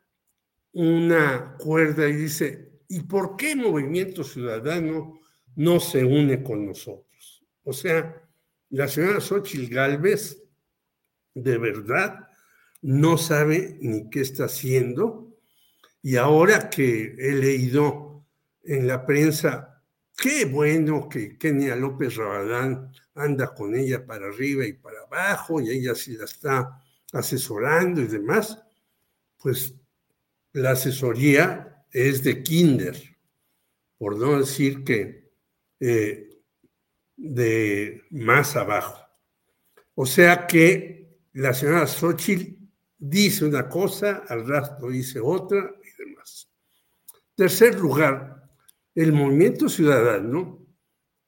una 0.72 1.56
cuerda 1.58 2.08
y 2.08 2.14
dice, 2.14 2.82
¿y 2.88 3.00
por 3.00 3.36
qué 3.36 3.56
Movimiento 3.56 4.22
Ciudadano 4.22 5.20
no 5.56 5.80
se 5.80 6.04
une 6.04 6.42
con 6.42 6.66
nosotros? 6.66 7.44
O 7.64 7.72
sea, 7.72 8.22
la 8.70 8.88
señora 8.88 9.20
Xochitl 9.20 9.72
Galvez 9.72 10.42
de 11.34 11.56
verdad 11.56 12.28
no 12.82 13.16
sabe 13.16 13.78
ni 13.80 14.10
qué 14.10 14.20
está 14.20 14.44
haciendo 14.44 15.38
y 16.02 16.16
ahora 16.16 16.68
que 16.68 17.14
he 17.18 17.32
leído 17.32 18.26
en 18.62 18.86
la 18.86 19.06
prensa, 19.06 19.82
qué 20.16 20.44
bueno 20.44 21.08
que 21.08 21.38
Kenia 21.38 21.76
López 21.76 22.16
Rabadán 22.16 22.92
anda 23.14 23.54
con 23.54 23.74
ella 23.74 24.04
para 24.04 24.26
arriba 24.26 24.66
y 24.66 24.74
para 24.74 25.00
abajo 25.02 25.60
y 25.60 25.70
ella 25.70 25.94
sí 25.94 26.16
la 26.16 26.24
está 26.24 26.82
asesorando 27.12 28.00
y 28.00 28.06
demás, 28.06 28.58
pues 29.42 29.74
la 30.52 30.70
asesoría 30.70 31.84
es 31.90 32.22
de 32.22 32.42
kinder, 32.42 32.96
por 33.98 34.16
no 34.16 34.38
decir 34.38 34.84
que 34.84 35.32
eh, 35.80 36.40
de 37.16 38.04
más 38.10 38.54
abajo. 38.56 39.00
O 39.94 40.06
sea 40.06 40.46
que 40.46 41.18
la 41.32 41.52
señora 41.52 41.86
Xochitl 41.86 42.56
dice 42.98 43.44
una 43.44 43.68
cosa, 43.68 44.22
al 44.28 44.46
rato 44.46 44.88
dice 44.88 45.18
otra 45.18 45.74
y 45.82 46.02
demás. 46.02 46.48
Tercer 47.34 47.78
lugar, 47.78 48.48
el 48.94 49.12
movimiento 49.12 49.68
ciudadano 49.68 50.64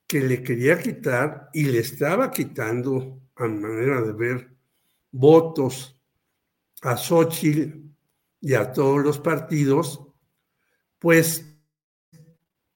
que 0.06 0.20
le 0.20 0.42
quería 0.42 0.78
quitar 0.78 1.50
y 1.52 1.64
le 1.64 1.80
estaba 1.80 2.30
quitando, 2.30 3.20
a 3.34 3.48
manera 3.48 4.02
de 4.02 4.12
ver, 4.12 4.56
votos 5.10 5.98
a 6.82 6.96
Xochitl 6.96 7.84
y 8.44 8.52
a 8.52 8.72
todos 8.72 9.02
los 9.02 9.18
partidos, 9.18 10.06
pues 10.98 11.58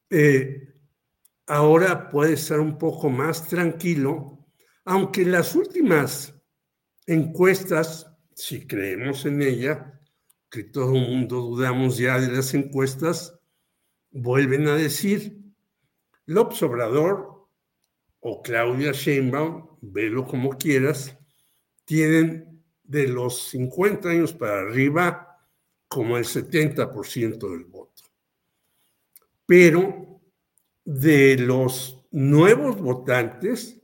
eh, 0.08 0.72
ahora 1.46 2.08
puede 2.08 2.32
estar 2.32 2.58
un 2.58 2.78
poco 2.78 3.10
más 3.10 3.46
tranquilo, 3.46 4.46
aunque 4.86 5.26
las 5.26 5.54
últimas 5.54 6.34
encuestas, 7.04 8.10
si 8.34 8.66
creemos 8.66 9.26
en 9.26 9.42
ella, 9.42 10.00
que 10.50 10.64
todo 10.64 10.94
el 10.94 11.06
mundo 11.06 11.42
dudamos 11.42 11.98
ya 11.98 12.18
de 12.18 12.32
las 12.34 12.54
encuestas, 12.54 13.38
vuelven 14.10 14.68
a 14.68 14.74
decir, 14.74 15.38
López 16.24 16.62
Obrador 16.62 17.46
o 18.20 18.40
Claudia 18.40 18.92
Sheinbaum, 18.92 19.76
velo 19.82 20.26
como 20.26 20.48
quieras, 20.48 21.14
tienen 21.84 22.64
de 22.84 23.06
los 23.06 23.50
50 23.50 24.08
años 24.08 24.32
para 24.32 24.60
arriba 24.60 25.27
como 25.88 26.16
el 26.16 26.24
70% 26.24 27.50
del 27.50 27.64
voto. 27.64 28.04
Pero 29.46 30.20
de 30.84 31.36
los 31.38 32.04
nuevos 32.10 32.78
votantes, 32.78 33.80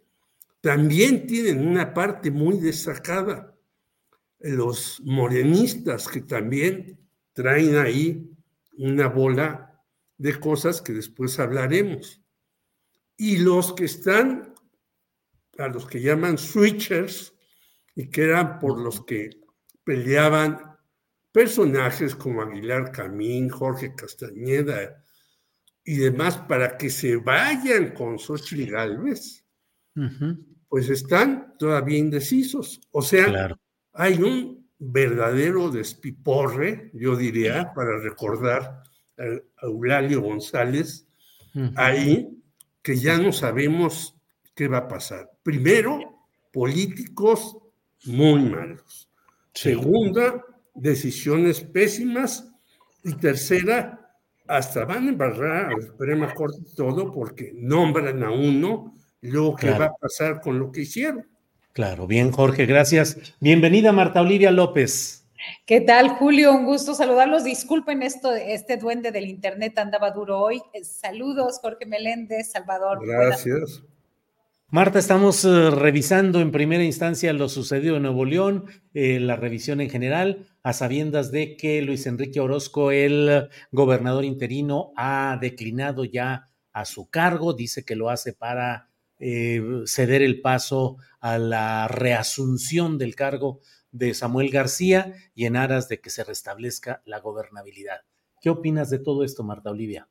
también 0.61 1.27
tienen 1.27 1.67
una 1.67 1.93
parte 1.93 2.31
muy 2.31 2.59
destacada. 2.59 3.55
Los 4.39 5.01
morenistas 5.05 6.09
que 6.09 6.23
también 6.23 6.99
traen 7.33 7.77
ahí 7.77 8.31
una 8.79 9.09
bola 9.09 9.83
de 10.17 10.39
cosas 10.39 10.81
que 10.81 10.93
después 10.93 11.39
hablaremos. 11.39 12.23
Y 13.17 13.39
los 13.39 13.73
que 13.73 13.85
están, 13.85 14.55
a 15.59 15.69
los 15.69 15.87
que 15.87 16.01
llaman 16.01 16.39
switchers, 16.39 17.35
y 17.95 18.09
que 18.09 18.25
eran 18.25 18.59
por 18.59 18.81
los 18.81 19.05
que 19.05 19.31
peleaban 19.85 20.74
personajes 21.35 22.15
como 22.15 22.43
Aguilar 22.43 22.93
Camín, 22.93 23.49
Jorge 23.49 23.93
Castañeda 23.93 25.03
y 25.83 25.97
demás 25.97 26.39
para 26.39 26.79
que 26.79 26.89
se 26.89 27.17
vayan 27.17 27.93
con 27.93 28.21
Xochitl 28.21 28.71
Galvez, 28.71 29.45
pues 30.69 30.89
están 30.89 31.57
todavía 31.59 31.99
indecisos. 31.99 32.81
O 32.93 33.03
sea, 33.03 33.53
hay 33.95 34.23
un 34.23 34.71
verdadero 34.79 35.71
despiporre, 35.71 36.93
yo 36.95 37.17
diría, 37.17 37.73
para 37.75 37.99
recordar 37.99 38.85
a 39.19 39.67
Eulalio 39.67 40.21
González, 40.21 41.09
ahí 41.75 42.29
que 42.81 42.95
ya 42.95 43.19
no 43.19 43.33
sabemos 43.33 44.17
qué 44.55 44.69
va 44.69 44.79
a 44.79 44.89
pasar. 44.89 45.33
Primero, 45.43 46.29
políticos 46.53 47.59
muy 48.05 48.41
malos. 48.45 49.11
Segunda, 49.53 50.45
decisiones 50.75 51.61
pésimas. 51.61 52.51
Y 53.03 53.15
tercera, 53.15 54.11
hasta 54.47 54.85
van 54.85 55.07
a 55.07 55.11
embarrar 55.11 55.73
al 55.73 55.83
Suprema 55.83 56.33
Corte 56.35 56.63
todo 56.77 57.13
porque 57.13 57.53
nombran 57.55 58.23
a 58.23 58.31
uno, 58.31 58.95
lo 59.21 59.55
que 59.55 59.71
va 59.71 59.87
a 59.87 59.95
pasar 59.95 60.41
con 60.41 60.59
lo 60.59 60.71
que 60.71 60.83
hicieron. 60.83 61.27
Claro, 61.73 62.07
bien, 62.07 62.31
Jorge, 62.31 62.67
gracias. 62.67 63.35
Bienvenida, 63.41 63.93
Marta 63.93 64.21
Olivia 64.21 64.51
López. 64.51 65.27
¿Qué 65.67 65.81
tal, 65.81 66.11
Julio? 66.11 66.53
Un 66.53 66.67
gusto 66.67 66.95
saludarlos. 66.95 67.45
Disculpen 67.45 68.03
esto, 68.03 68.33
este 68.33 68.77
duende 68.77 69.11
del 69.11 69.27
internet 69.27 69.79
andaba 69.79 70.11
duro 70.11 70.41
hoy. 70.41 70.63
Saludos, 70.83 71.59
Jorge 71.61 71.87
Meléndez, 71.87 72.53
Salvador. 72.53 73.07
Gracias. 73.07 73.83
Marta, 74.69 74.99
estamos 74.99 75.45
eh, 75.45 75.71
revisando 75.71 76.41
en 76.41 76.51
primera 76.51 76.83
instancia 76.83 77.33
lo 77.33 77.49
sucedido 77.49 77.97
en 77.97 78.03
Nuevo 78.03 78.25
León, 78.25 78.65
eh, 78.93 79.21
la 79.21 79.37
revisión 79.37 79.81
en 79.81 79.89
general, 79.89 80.49
a 80.65 80.73
sabiendas 80.73 81.31
de 81.31 81.57
que 81.57 81.83
Luis 81.83 82.07
Enrique 82.07 82.41
Orozco, 82.41 82.91
el 82.91 83.51
gobernador 83.71 84.25
interino, 84.25 84.93
ha 84.97 85.39
declinado 85.39 86.05
ya 86.05 86.51
a 86.73 86.87
su 86.87 87.11
cargo, 87.11 87.53
dice 87.53 87.85
que 87.85 87.95
lo 87.95 88.09
hace 88.09 88.33
para 88.33 88.89
eh, 89.19 89.63
ceder 89.87 90.23
el 90.23 90.41
paso 90.41 90.97
a 91.21 91.37
la 91.37 91.87
reasunción 91.89 92.97
del 92.97 93.15
cargo 93.15 93.61
de 93.93 94.15
Samuel 94.15 94.51
García 94.51 95.15
y 95.35 95.45
en 95.45 95.57
aras 95.57 95.89
de 95.89 96.01
que 96.01 96.09
se 96.09 96.25
restablezca 96.25 97.03
la 97.05 97.21
gobernabilidad. 97.21 98.01
¿Qué 98.41 98.49
opinas 98.49 98.89
de 98.89 98.99
todo 98.99 99.23
esto, 99.23 99.45
Marta 99.45 99.71
Olivia? 99.71 100.09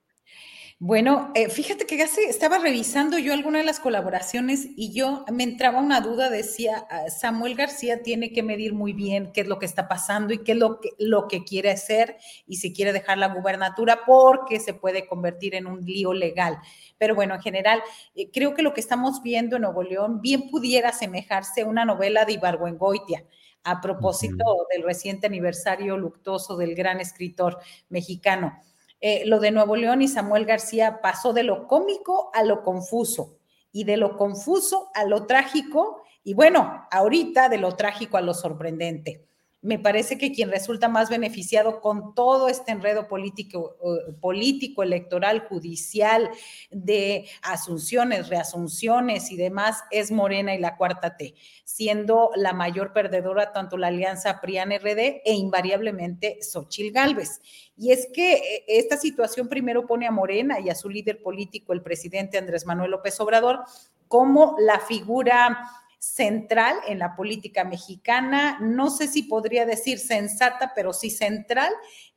Bueno, 0.79 1.31
eh, 1.35 1.49
fíjate 1.49 1.85
que 1.85 2.01
estaba 2.01 2.57
revisando 2.57 3.17
yo 3.17 3.33
alguna 3.33 3.59
de 3.59 3.63
las 3.63 3.79
colaboraciones 3.79 4.67
y 4.75 4.91
yo 4.91 5.23
me 5.31 5.43
entraba 5.43 5.79
una 5.79 6.01
duda, 6.01 6.29
decía, 6.29 6.85
ah, 6.89 7.09
Samuel 7.09 7.55
García 7.55 8.01
tiene 8.01 8.33
que 8.33 8.43
medir 8.43 8.73
muy 8.73 8.91
bien 8.91 9.31
qué 9.31 9.41
es 9.41 9.47
lo 9.47 9.59
que 9.59 9.65
está 9.65 9.87
pasando 9.87 10.33
y 10.33 10.39
qué 10.39 10.53
es 10.53 10.57
lo 10.57 10.81
que, 10.81 10.89
lo 10.97 11.27
que 11.27 11.43
quiere 11.43 11.71
hacer 11.71 12.17
y 12.47 12.57
si 12.57 12.73
quiere 12.73 12.91
dejar 12.91 13.17
la 13.17 13.33
gubernatura 13.33 14.01
porque 14.05 14.59
se 14.59 14.73
puede 14.73 15.07
convertir 15.07 15.55
en 15.55 15.67
un 15.67 15.85
lío 15.85 16.13
legal. 16.13 16.57
Pero 16.97 17.15
bueno, 17.15 17.35
en 17.35 17.41
general, 17.41 17.81
eh, 18.15 18.29
creo 18.31 18.53
que 18.53 18.63
lo 18.63 18.73
que 18.73 18.81
estamos 18.81 19.21
viendo 19.21 19.55
en 19.55 19.61
Nuevo 19.61 19.83
León 19.83 20.21
bien 20.21 20.49
pudiera 20.49 20.89
asemejarse 20.89 21.61
a 21.61 21.65
una 21.67 21.85
novela 21.85 22.25
de 22.25 22.33
Ibargüengoitia 22.33 23.23
a 23.63 23.79
propósito 23.79 24.43
del 24.73 24.83
reciente 24.83 25.27
aniversario 25.27 25.97
luctuoso 25.97 26.57
del 26.57 26.75
gran 26.75 26.99
escritor 26.99 27.59
mexicano. 27.89 28.59
Eh, 29.05 29.23
lo 29.25 29.41
de 29.41 29.51
Nuevo 29.51 29.75
León 29.75 30.01
y 30.01 30.07
Samuel 30.07 30.45
García 30.45 31.01
pasó 31.01 31.33
de 31.33 31.43
lo 31.43 31.67
cómico 31.67 32.31
a 32.33 32.41
lo 32.41 32.63
confuso 32.63 33.37
y 33.69 33.83
de 33.83 33.97
lo 33.97 34.15
confuso 34.15 34.91
a 34.93 35.03
lo 35.03 35.25
trágico 35.25 36.03
y 36.23 36.35
bueno, 36.35 36.87
ahorita 36.89 37.49
de 37.49 37.57
lo 37.57 37.75
trágico 37.75 38.15
a 38.15 38.21
lo 38.21 38.33
sorprendente 38.33 39.27
me 39.63 39.79
parece 39.79 40.17
que 40.17 40.33
quien 40.33 40.51
resulta 40.51 40.89
más 40.89 41.09
beneficiado 41.09 41.79
con 41.79 42.13
todo 42.13 42.49
este 42.49 42.73
enredo 42.73 43.07
político, 43.07 43.77
político, 44.19 44.83
electoral, 44.83 45.47
judicial, 45.47 46.29
de 46.69 47.29
asunciones, 47.41 48.27
reasunciones 48.27 49.31
y 49.31 49.37
demás, 49.37 49.83
es 49.89 50.11
Morena 50.11 50.53
y 50.53 50.59
la 50.59 50.75
cuarta 50.75 51.15
T, 51.15 51.33
siendo 51.63 52.31
la 52.35 52.51
mayor 52.51 52.91
perdedora 52.91 53.53
tanto 53.53 53.77
la 53.77 53.87
alianza 53.87 54.41
PRIAN-RD 54.41 55.21
e 55.23 55.33
invariablemente 55.33 56.39
Xochil 56.41 56.91
Gálvez. 56.91 57.39
Y 57.77 57.93
es 57.93 58.09
que 58.13 58.33
eh, 58.33 58.65
esta 58.67 58.97
situación 58.97 59.47
primero 59.47 59.87
pone 59.87 60.05
a 60.05 60.11
Morena 60.11 60.59
y 60.59 60.69
a 60.69 60.75
su 60.75 60.89
líder 60.89 61.23
político, 61.23 61.71
el 61.71 61.81
presidente 61.81 62.37
Andrés 62.37 62.65
Manuel 62.65 62.91
López 62.91 63.17
Obrador, 63.21 63.61
como 64.09 64.57
la 64.59 64.79
figura 64.79 65.69
central 66.03 66.75
en 66.85 66.99
la 66.99 67.15
política 67.15 67.63
mexicana, 67.63 68.57
no 68.59 68.89
sé 68.89 69.07
si 69.07 69.23
podría 69.23 69.65
decir 69.65 69.99
sensata, 69.99 70.73
pero 70.75 70.91
sí 70.91 71.09
central, 71.09 71.71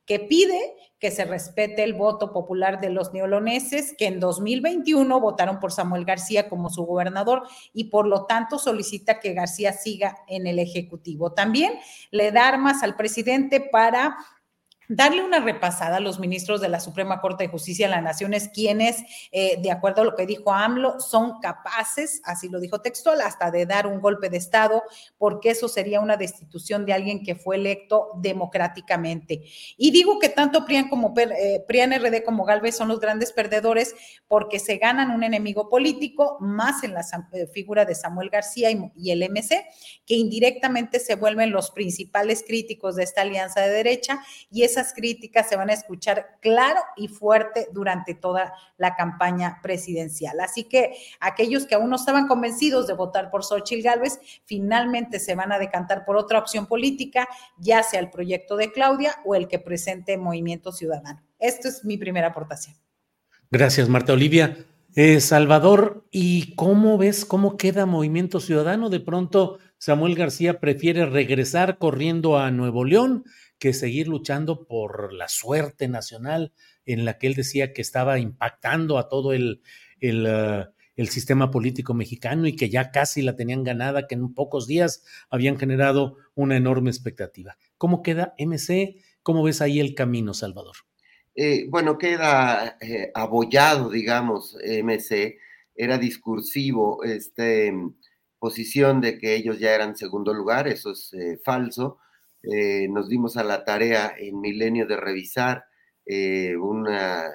que 0.05 0.19
pide 0.19 0.59
que 0.99 1.09
se 1.09 1.23
respete 1.23 1.83
el 1.83 1.93
voto 1.93 2.33
popular 2.33 2.81
de 2.81 2.89
los 2.89 3.13
neoloneses 3.13 3.95
que 3.97 4.07
en 4.07 4.19
2021 4.19 5.21
votaron 5.21 5.59
por 5.59 5.71
Samuel 5.71 6.03
García 6.03 6.49
como 6.49 6.69
su 6.69 6.83
gobernador 6.85 7.43
y 7.73 7.85
por 7.85 8.07
lo 8.07 8.25
tanto 8.25 8.59
solicita 8.59 9.21
que 9.21 9.33
García 9.33 9.71
siga 9.71 10.17
en 10.27 10.47
el 10.47 10.59
Ejecutivo. 10.59 11.31
También 11.31 11.73
le 12.11 12.31
da 12.33 12.49
armas 12.49 12.83
al 12.83 12.95
presidente 12.95 13.61
para 13.61 14.17
darle 14.89 15.23
una 15.23 15.39
repasada 15.39 15.97
a 15.97 15.99
los 15.99 16.19
ministros 16.19 16.61
de 16.61 16.69
la 16.69 16.79
Suprema 16.79 17.19
Corte 17.19 17.43
de 17.43 17.49
Justicia 17.49 17.87
de 17.87 17.91
la 17.91 18.01
Nación, 18.01 18.33
es 18.33 18.47
quienes, 18.49 19.03
eh, 19.31 19.59
de 19.61 19.71
acuerdo 19.71 20.01
a 20.01 20.05
lo 20.05 20.15
que 20.15 20.25
dijo 20.25 20.51
AMLO, 20.51 20.99
son 20.99 21.39
capaces, 21.41 22.21
así 22.23 22.47
lo 22.49 22.59
dijo 22.59 22.79
textual, 22.79 23.21
hasta 23.21 23.51
de 23.51 23.65
dar 23.65 23.87
un 23.87 23.99
golpe 23.99 24.29
de 24.29 24.37
Estado, 24.37 24.83
porque 25.17 25.51
eso 25.51 25.67
sería 25.67 25.99
una 25.99 26.15
destitución 26.15 26.85
de 26.85 26.93
alguien 26.93 27.23
que 27.23 27.35
fue 27.35 27.57
electo 27.57 28.11
democráticamente. 28.21 29.43
Y 29.77 29.91
digo 29.91 30.19
que 30.19 30.29
tanto 30.29 30.65
PRIAN 30.65 30.89
como 30.89 31.13
eh, 31.17 31.65
RD 31.67 32.23
como 32.23 32.45
Galvez 32.45 32.77
son 32.77 32.87
los 32.87 32.99
grandes 32.99 33.33
perdedores 33.33 33.95
porque 34.27 34.59
se 34.59 34.77
ganan 34.77 35.11
un 35.11 35.23
enemigo 35.23 35.69
político, 35.69 36.37
más 36.39 36.83
en 36.83 36.93
la 36.93 37.01
eh, 37.33 37.47
figura 37.47 37.85
de 37.85 37.95
Samuel 37.95 38.29
García 38.29 38.71
y, 38.71 38.91
y 38.95 39.11
el 39.11 39.29
MC, 39.29 39.65
que 40.05 40.15
indirectamente 40.15 40.99
se 40.99 41.15
vuelven 41.15 41.51
los 41.51 41.71
principales 41.71 42.43
críticos 42.47 42.95
de 42.95 43.03
esta 43.03 43.21
alianza 43.21 43.61
de 43.61 43.69
derecha 43.69 44.21
y 44.49 44.63
es 44.63 44.76
esas 44.77 44.93
críticas 44.93 45.49
se 45.49 45.55
van 45.55 45.69
a 45.69 45.73
escuchar 45.73 46.37
claro 46.41 46.79
y 46.95 47.07
fuerte 47.07 47.67
durante 47.73 48.13
toda 48.13 48.53
la 48.77 48.95
campaña 48.95 49.59
presidencial. 49.63 50.39
Así 50.39 50.65
que 50.65 50.93
aquellos 51.19 51.65
que 51.65 51.75
aún 51.75 51.89
no 51.89 51.95
estaban 51.95 52.27
convencidos 52.27 52.85
de 52.87 52.93
votar 52.93 53.31
por 53.31 53.43
Xochitl 53.43 53.83
Gálvez, 53.83 54.19
finalmente 54.45 55.19
se 55.19 55.35
van 55.35 55.51
a 55.51 55.59
decantar 55.59 56.05
por 56.05 56.15
otra 56.15 56.39
opción 56.39 56.67
política, 56.67 57.27
ya 57.57 57.81
sea 57.81 57.99
el 57.99 58.09
proyecto 58.09 58.55
de 58.55 58.71
Claudia 58.71 59.15
o 59.25 59.35
el 59.35 59.47
que 59.47 59.59
presente 59.59 60.17
Movimiento 60.17 60.71
Ciudadano. 60.71 61.23
Esto 61.39 61.67
es 61.67 61.83
mi 61.83 61.97
primera 61.97 62.27
aportación. 62.27 62.75
Gracias, 63.49 63.89
Marta 63.89 64.13
Olivia. 64.13 64.57
Eh, 64.95 65.21
Salvador, 65.21 66.05
¿y 66.11 66.55
cómo 66.55 66.97
ves 66.97 67.25
cómo 67.25 67.57
queda 67.57 67.85
Movimiento 67.85 68.39
Ciudadano? 68.39 68.89
De 68.89 68.99
pronto, 68.99 69.59
Samuel 69.77 70.15
García 70.15 70.59
prefiere 70.59 71.05
regresar 71.05 71.77
corriendo 71.77 72.37
a 72.37 72.49
Nuevo 72.51 72.83
León 72.83 73.23
que 73.59 73.73
seguir 73.73 74.07
luchando 74.07 74.67
por 74.67 75.13
la 75.13 75.27
suerte 75.27 75.87
nacional 75.87 76.53
en 76.85 77.05
la 77.05 77.17
que 77.17 77.27
él 77.27 77.33
decía 77.33 77.73
que 77.73 77.81
estaba 77.81 78.19
impactando 78.19 78.97
a 78.97 79.09
todo 79.09 79.33
el, 79.33 79.61
el, 79.99 80.25
ah, 80.27 80.71
el, 80.95 81.09
sistema 81.09 81.51
político 81.51 81.93
mexicano 81.93 82.47
y 82.47 82.55
que 82.55 82.69
ya 82.69 82.91
casi 82.91 83.21
la 83.21 83.35
tenían 83.35 83.63
ganada, 83.63 84.07
que 84.07 84.15
en 84.15 84.33
pocos 84.33 84.67
días 84.67 85.03
habían 85.29 85.57
generado 85.57 86.17
una 86.35 86.55
enorme 86.55 86.89
expectativa. 86.89 87.57
¿Cómo 87.77 88.03
queda 88.03 88.33
MC? 88.37 88.97
¿Cómo 89.23 89.43
ves 89.43 89.61
ahí 89.61 89.79
el 89.79 89.95
camino, 89.95 90.33
Salvador? 90.33 90.75
Eh, 91.35 91.67
bueno, 91.69 91.97
queda 91.97 92.77
eh, 92.81 93.11
abollado, 93.13 93.89
digamos, 93.89 94.55
MC, 94.63 95.37
era 95.75 95.99
discursivo, 95.99 97.03
este, 97.03 97.71
posición 98.39 99.01
de 99.01 99.17
que 99.17 99.35
ellos 99.35 99.59
ya 99.59 99.73
eran 99.73 99.95
segundo 99.95 100.33
lugar, 100.33 100.67
eso 100.67 100.91
es 100.91 101.13
eh, 101.13 101.39
falso, 101.43 101.99
eh, 102.43 102.87
nos 102.89 103.09
dimos 103.09 103.37
a 103.37 103.43
la 103.43 103.65
tarea 103.65 104.13
en 104.17 104.39
Milenio 104.39 104.85
de 104.85 104.97
revisar 104.97 105.65
eh, 106.05 106.55
una, 106.55 107.25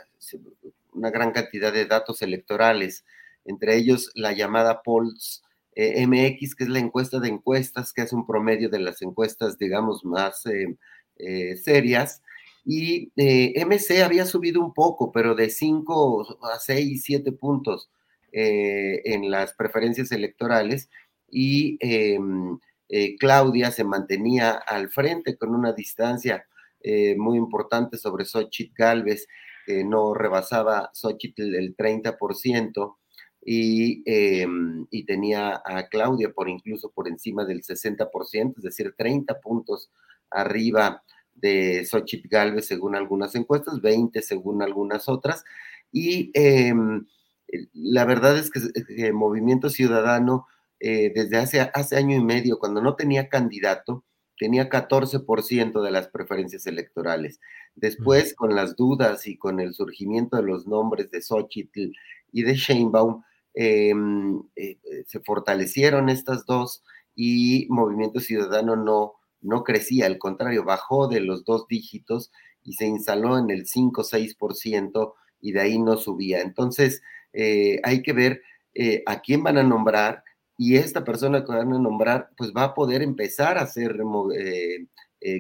gran 0.94 1.32
cantidad 1.32 1.72
de 1.72 1.86
datos 1.86 2.22
electorales, 2.22 3.04
entre 3.44 3.76
ellos 3.76 4.10
la 4.14 4.32
llamada 4.32 4.82
Polls 4.82 5.42
eh, 5.74 6.06
MX, 6.06 6.54
que 6.54 6.64
es 6.64 6.70
la 6.70 6.78
encuesta 6.78 7.18
de 7.18 7.28
encuestas, 7.28 7.92
que 7.92 8.02
es 8.02 8.12
un 8.12 8.26
promedio 8.26 8.68
de 8.68 8.78
las 8.78 9.02
encuestas, 9.02 9.58
digamos, 9.58 10.04
más 10.04 10.44
serias. 11.62 12.22
Y 12.64 13.10
MC 13.16 14.02
había 14.04 14.24
subido 14.24 14.60
un 14.60 14.72
poco, 14.72 15.10
pero 15.10 15.34
de 15.34 15.50
5 15.50 16.38
a 16.42 16.58
6, 16.58 17.02
7 17.04 17.32
puntos 17.32 17.90
en 18.32 19.30
las 19.30 19.52
preferencias 19.54 20.12
electorales. 20.12 20.88
Y 21.28 21.78
em, 21.80 22.58
eh, 22.94 23.16
Claudia 23.16 23.70
se 23.70 23.84
mantenía 23.84 24.50
al 24.50 24.90
frente 24.90 25.38
con 25.38 25.54
una 25.54 25.72
distancia 25.72 26.46
eh, 26.82 27.16
muy 27.16 27.38
importante 27.38 27.96
sobre 27.96 28.26
Xochitl 28.26 28.74
Galvez, 28.76 29.26
que 29.64 29.82
no 29.82 30.12
rebasaba 30.12 30.90
Xochitl 30.92 31.54
el 31.54 31.74
30%, 31.74 32.98
y, 33.44 34.02
em, 34.04 34.86
y 34.90 35.04
tenía 35.06 35.62
a 35.64 35.88
Claudia 35.88 36.32
por 36.32 36.50
incluso 36.50 36.90
por 36.92 37.08
encima 37.08 37.46
del 37.46 37.62
60%, 37.62 38.58
es 38.58 38.64
decir, 38.64 38.94
30 38.96 39.40
puntos 39.40 39.90
arriba 40.30 41.02
de 41.34 41.86
Xochitl 41.86 42.28
Galvez 42.28 42.66
según 42.66 42.94
algunas 42.94 43.34
encuestas, 43.34 43.80
20 43.80 44.20
según 44.20 44.60
algunas 44.62 45.08
otras, 45.08 45.44
y 45.90 46.30
em, 46.34 47.06
la 47.72 48.04
verdad 48.04 48.36
es 48.36 48.50
que 48.50 48.60
el 49.06 49.14
Movimiento 49.14 49.70
Ciudadano 49.70 50.46
eh, 50.84 51.12
desde 51.14 51.36
hace, 51.36 51.60
hace 51.60 51.96
año 51.96 52.16
y 52.16 52.24
medio, 52.24 52.58
cuando 52.58 52.82
no 52.82 52.96
tenía 52.96 53.28
candidato, 53.28 54.04
tenía 54.36 54.68
14% 54.68 55.80
de 55.80 55.90
las 55.92 56.08
preferencias 56.08 56.66
electorales. 56.66 57.38
Después, 57.76 58.34
con 58.34 58.56
las 58.56 58.74
dudas 58.74 59.28
y 59.28 59.38
con 59.38 59.60
el 59.60 59.74
surgimiento 59.74 60.36
de 60.36 60.42
los 60.42 60.66
nombres 60.66 61.08
de 61.12 61.22
Xochitl 61.22 61.92
y 62.32 62.42
de 62.42 62.54
Sheinbaum, 62.54 63.22
em, 63.54 64.40
eh, 64.56 64.80
eh, 64.82 65.04
se 65.06 65.20
fortalecieron 65.20 66.08
estas 66.08 66.46
dos 66.46 66.82
y 67.14 67.68
Movimiento 67.70 68.18
Ciudadano 68.18 68.74
no, 68.74 69.12
no 69.40 69.62
crecía, 69.62 70.06
al 70.06 70.18
contrario, 70.18 70.64
bajó 70.64 71.06
de 71.06 71.20
los 71.20 71.44
dos 71.44 71.68
dígitos 71.68 72.32
y 72.64 72.72
se 72.72 72.86
instaló 72.86 73.38
en 73.38 73.50
el 73.50 73.66
5-6% 73.66 75.14
y 75.40 75.52
de 75.52 75.60
ahí 75.60 75.78
no 75.78 75.96
subía. 75.96 76.40
Entonces, 76.40 77.02
eh, 77.32 77.78
hay 77.84 78.02
que 78.02 78.12
ver 78.12 78.42
a 79.04 79.20
quién 79.20 79.42
van 79.42 79.58
a 79.58 79.62
nombrar 79.62 80.21
y 80.56 80.76
esta 80.76 81.04
persona 81.04 81.44
que 81.44 81.52
van 81.52 81.72
a 81.72 81.78
nombrar, 81.78 82.30
pues 82.36 82.52
va 82.56 82.64
a 82.64 82.74
poder 82.74 83.02
empezar 83.02 83.58
a 83.58 83.62
hacer 83.62 83.96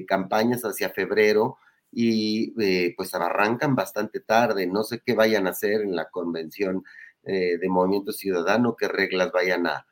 campañas 0.06 0.62
hacia 0.62 0.90
febrero 0.90 1.58
y 1.92 2.54
eh, 2.60 2.94
pues 2.96 3.14
arrancan 3.14 3.76
bastante 3.76 4.20
tarde. 4.20 4.66
No 4.66 4.82
sé 4.82 5.02
qué 5.04 5.14
vayan 5.14 5.46
a 5.46 5.50
hacer 5.50 5.82
en 5.82 5.94
la 5.94 6.08
convención 6.10 6.82
eh, 7.24 7.58
de 7.58 7.68
Movimiento 7.68 8.12
Ciudadano, 8.12 8.74
qué 8.76 8.88
reglas 8.88 9.30
vayan 9.30 9.66
a, 9.66 9.86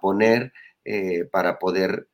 poner 0.00 0.52
eh, 0.84 1.24
para 1.30 1.58
poder 1.58 2.08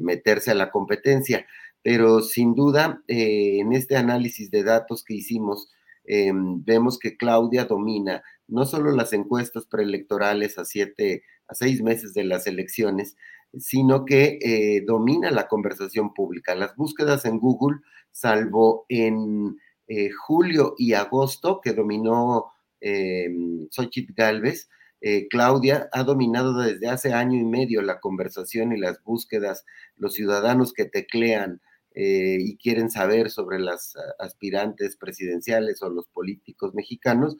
meterse 0.00 0.52
a 0.52 0.54
la 0.54 0.70
competencia. 0.70 1.46
Pero 1.82 2.22
sin 2.22 2.54
duda, 2.54 3.02
en 3.06 3.72
este 3.72 3.96
análisis 3.96 4.50
de 4.50 4.62
datos 4.62 5.04
que 5.04 5.14
hicimos, 5.14 5.70
vemos 6.04 6.98
que 6.98 7.16
Claudia 7.16 7.64
domina 7.64 8.22
no 8.48 8.64
solo 8.64 8.90
las 8.92 9.12
encuestas 9.12 9.66
preelectorales 9.66 10.58
a 10.58 10.64
siete, 10.64 11.24
a 11.50 11.54
seis 11.54 11.82
meses 11.82 12.14
de 12.14 12.24
las 12.24 12.46
elecciones, 12.46 13.16
sino 13.58 14.04
que 14.04 14.82
domina 14.86 15.30
la 15.32 15.48
conversación 15.48 16.14
pública. 16.14 16.54
Las 16.54 16.76
búsquedas 16.76 17.24
en 17.24 17.40
Google 17.40 17.80
salvo 18.12 18.86
en 18.88 19.58
eh, 19.88 20.10
julio 20.10 20.74
y 20.78 20.94
agosto, 20.94 21.60
que 21.60 21.72
dominó 21.72 22.52
eh, 22.80 23.28
Xochitl 23.70 24.12
Galvez, 24.14 24.68
eh, 25.00 25.28
Claudia 25.28 25.88
ha 25.92 26.04
dominado 26.04 26.58
desde 26.58 26.88
hace 26.88 27.12
año 27.12 27.38
y 27.38 27.44
medio 27.44 27.80
la 27.82 28.00
conversación 28.00 28.72
y 28.72 28.78
las 28.78 29.02
búsquedas, 29.02 29.64
los 29.96 30.14
ciudadanos 30.14 30.72
que 30.72 30.84
teclean 30.84 31.60
eh, 31.94 32.36
y 32.38 32.56
quieren 32.58 32.90
saber 32.90 33.30
sobre 33.30 33.58
las 33.58 33.94
aspirantes 34.18 34.96
presidenciales 34.96 35.82
o 35.82 35.88
los 35.88 36.06
políticos 36.08 36.74
mexicanos, 36.74 37.36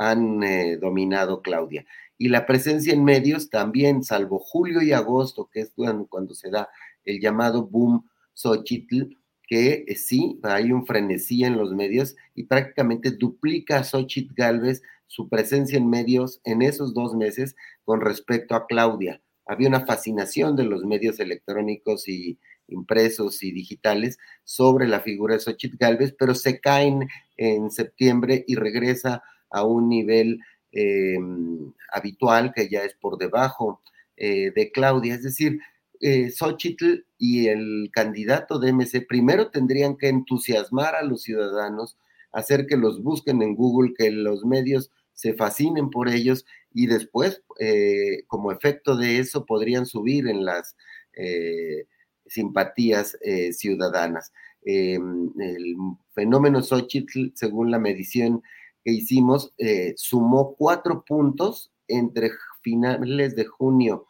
han 0.00 0.40
dominado 0.80 1.42
Claudia. 1.42 1.84
Y 2.18 2.28
la 2.28 2.46
presencia 2.46 2.92
en 2.92 3.04
medios 3.04 3.48
también, 3.48 4.02
salvo 4.02 4.38
julio 4.40 4.82
y 4.82 4.92
agosto, 4.92 5.48
que 5.52 5.60
es 5.60 5.72
cuando 6.08 6.34
se 6.34 6.50
da 6.50 6.68
el 7.04 7.20
llamado 7.20 7.66
boom 7.66 8.04
Xochitl, 8.34 9.16
que 9.48 9.84
eh, 9.86 9.96
sí, 9.96 10.38
hay 10.42 10.72
un 10.72 10.84
frenesí 10.84 11.44
en 11.44 11.56
los 11.56 11.72
medios 11.72 12.16
y 12.34 12.44
prácticamente 12.44 13.12
duplica 13.12 13.78
a 13.78 13.84
Xochitl 13.84 14.34
Galvez 14.34 14.82
su 15.06 15.28
presencia 15.28 15.78
en 15.78 15.88
medios 15.88 16.40
en 16.44 16.60
esos 16.60 16.92
dos 16.92 17.14
meses 17.14 17.56
con 17.84 18.02
respecto 18.02 18.54
a 18.54 18.66
Claudia. 18.66 19.22
Había 19.46 19.68
una 19.68 19.86
fascinación 19.86 20.54
de 20.54 20.64
los 20.64 20.84
medios 20.84 21.18
electrónicos 21.18 22.06
y 22.08 22.38
impresos 22.68 23.42
y 23.42 23.50
digitales 23.50 24.18
sobre 24.44 24.86
la 24.86 25.00
figura 25.00 25.34
de 25.34 25.40
Xochitl 25.40 25.78
Galvez, 25.78 26.14
pero 26.18 26.34
se 26.34 26.60
caen 26.60 27.08
en 27.38 27.70
septiembre 27.70 28.44
y 28.46 28.56
regresa 28.56 29.22
a 29.50 29.64
un 29.64 29.88
nivel 29.88 30.40
em, 30.72 31.72
habitual 31.92 32.52
que 32.54 32.68
ya 32.68 32.84
es 32.84 32.94
por 32.94 33.18
debajo 33.18 33.80
eh, 34.16 34.52
de 34.54 34.70
Claudia. 34.70 35.14
Es 35.14 35.22
decir, 35.22 35.60
eh, 36.00 36.30
Xochitl 36.30 37.04
y 37.18 37.48
el 37.48 37.90
candidato 37.92 38.58
de 38.58 38.72
MC 38.72 39.06
primero 39.06 39.50
tendrían 39.50 39.96
que 39.96 40.08
entusiasmar 40.08 40.94
a 40.94 41.02
los 41.02 41.22
ciudadanos, 41.22 41.96
hacer 42.32 42.66
que 42.66 42.76
los 42.76 43.02
busquen 43.02 43.42
en 43.42 43.54
Google, 43.54 43.94
que 43.96 44.10
los 44.10 44.44
medios 44.44 44.90
se 45.18 45.34
fascinen 45.34 45.90
por 45.90 46.08
ellos 46.08 46.46
y 46.72 46.86
después, 46.86 47.42
eh, 47.58 48.22
como 48.28 48.52
efecto 48.52 48.96
de 48.96 49.18
eso, 49.18 49.46
podrían 49.46 49.84
subir 49.84 50.28
en 50.28 50.44
las 50.44 50.76
eh, 51.14 51.86
simpatías 52.26 53.18
eh, 53.22 53.52
ciudadanas. 53.52 54.32
El 54.62 55.74
fenómeno 56.14 56.62
Xochitl, 56.62 57.32
según 57.34 57.72
la 57.72 57.80
medición 57.80 58.42
hicimos, 58.90 59.54
sumó 59.96 60.54
cuatro 60.56 61.04
puntos 61.04 61.72
entre 61.88 62.30
finales 62.62 63.34
de 63.34 63.46
junio 63.46 64.06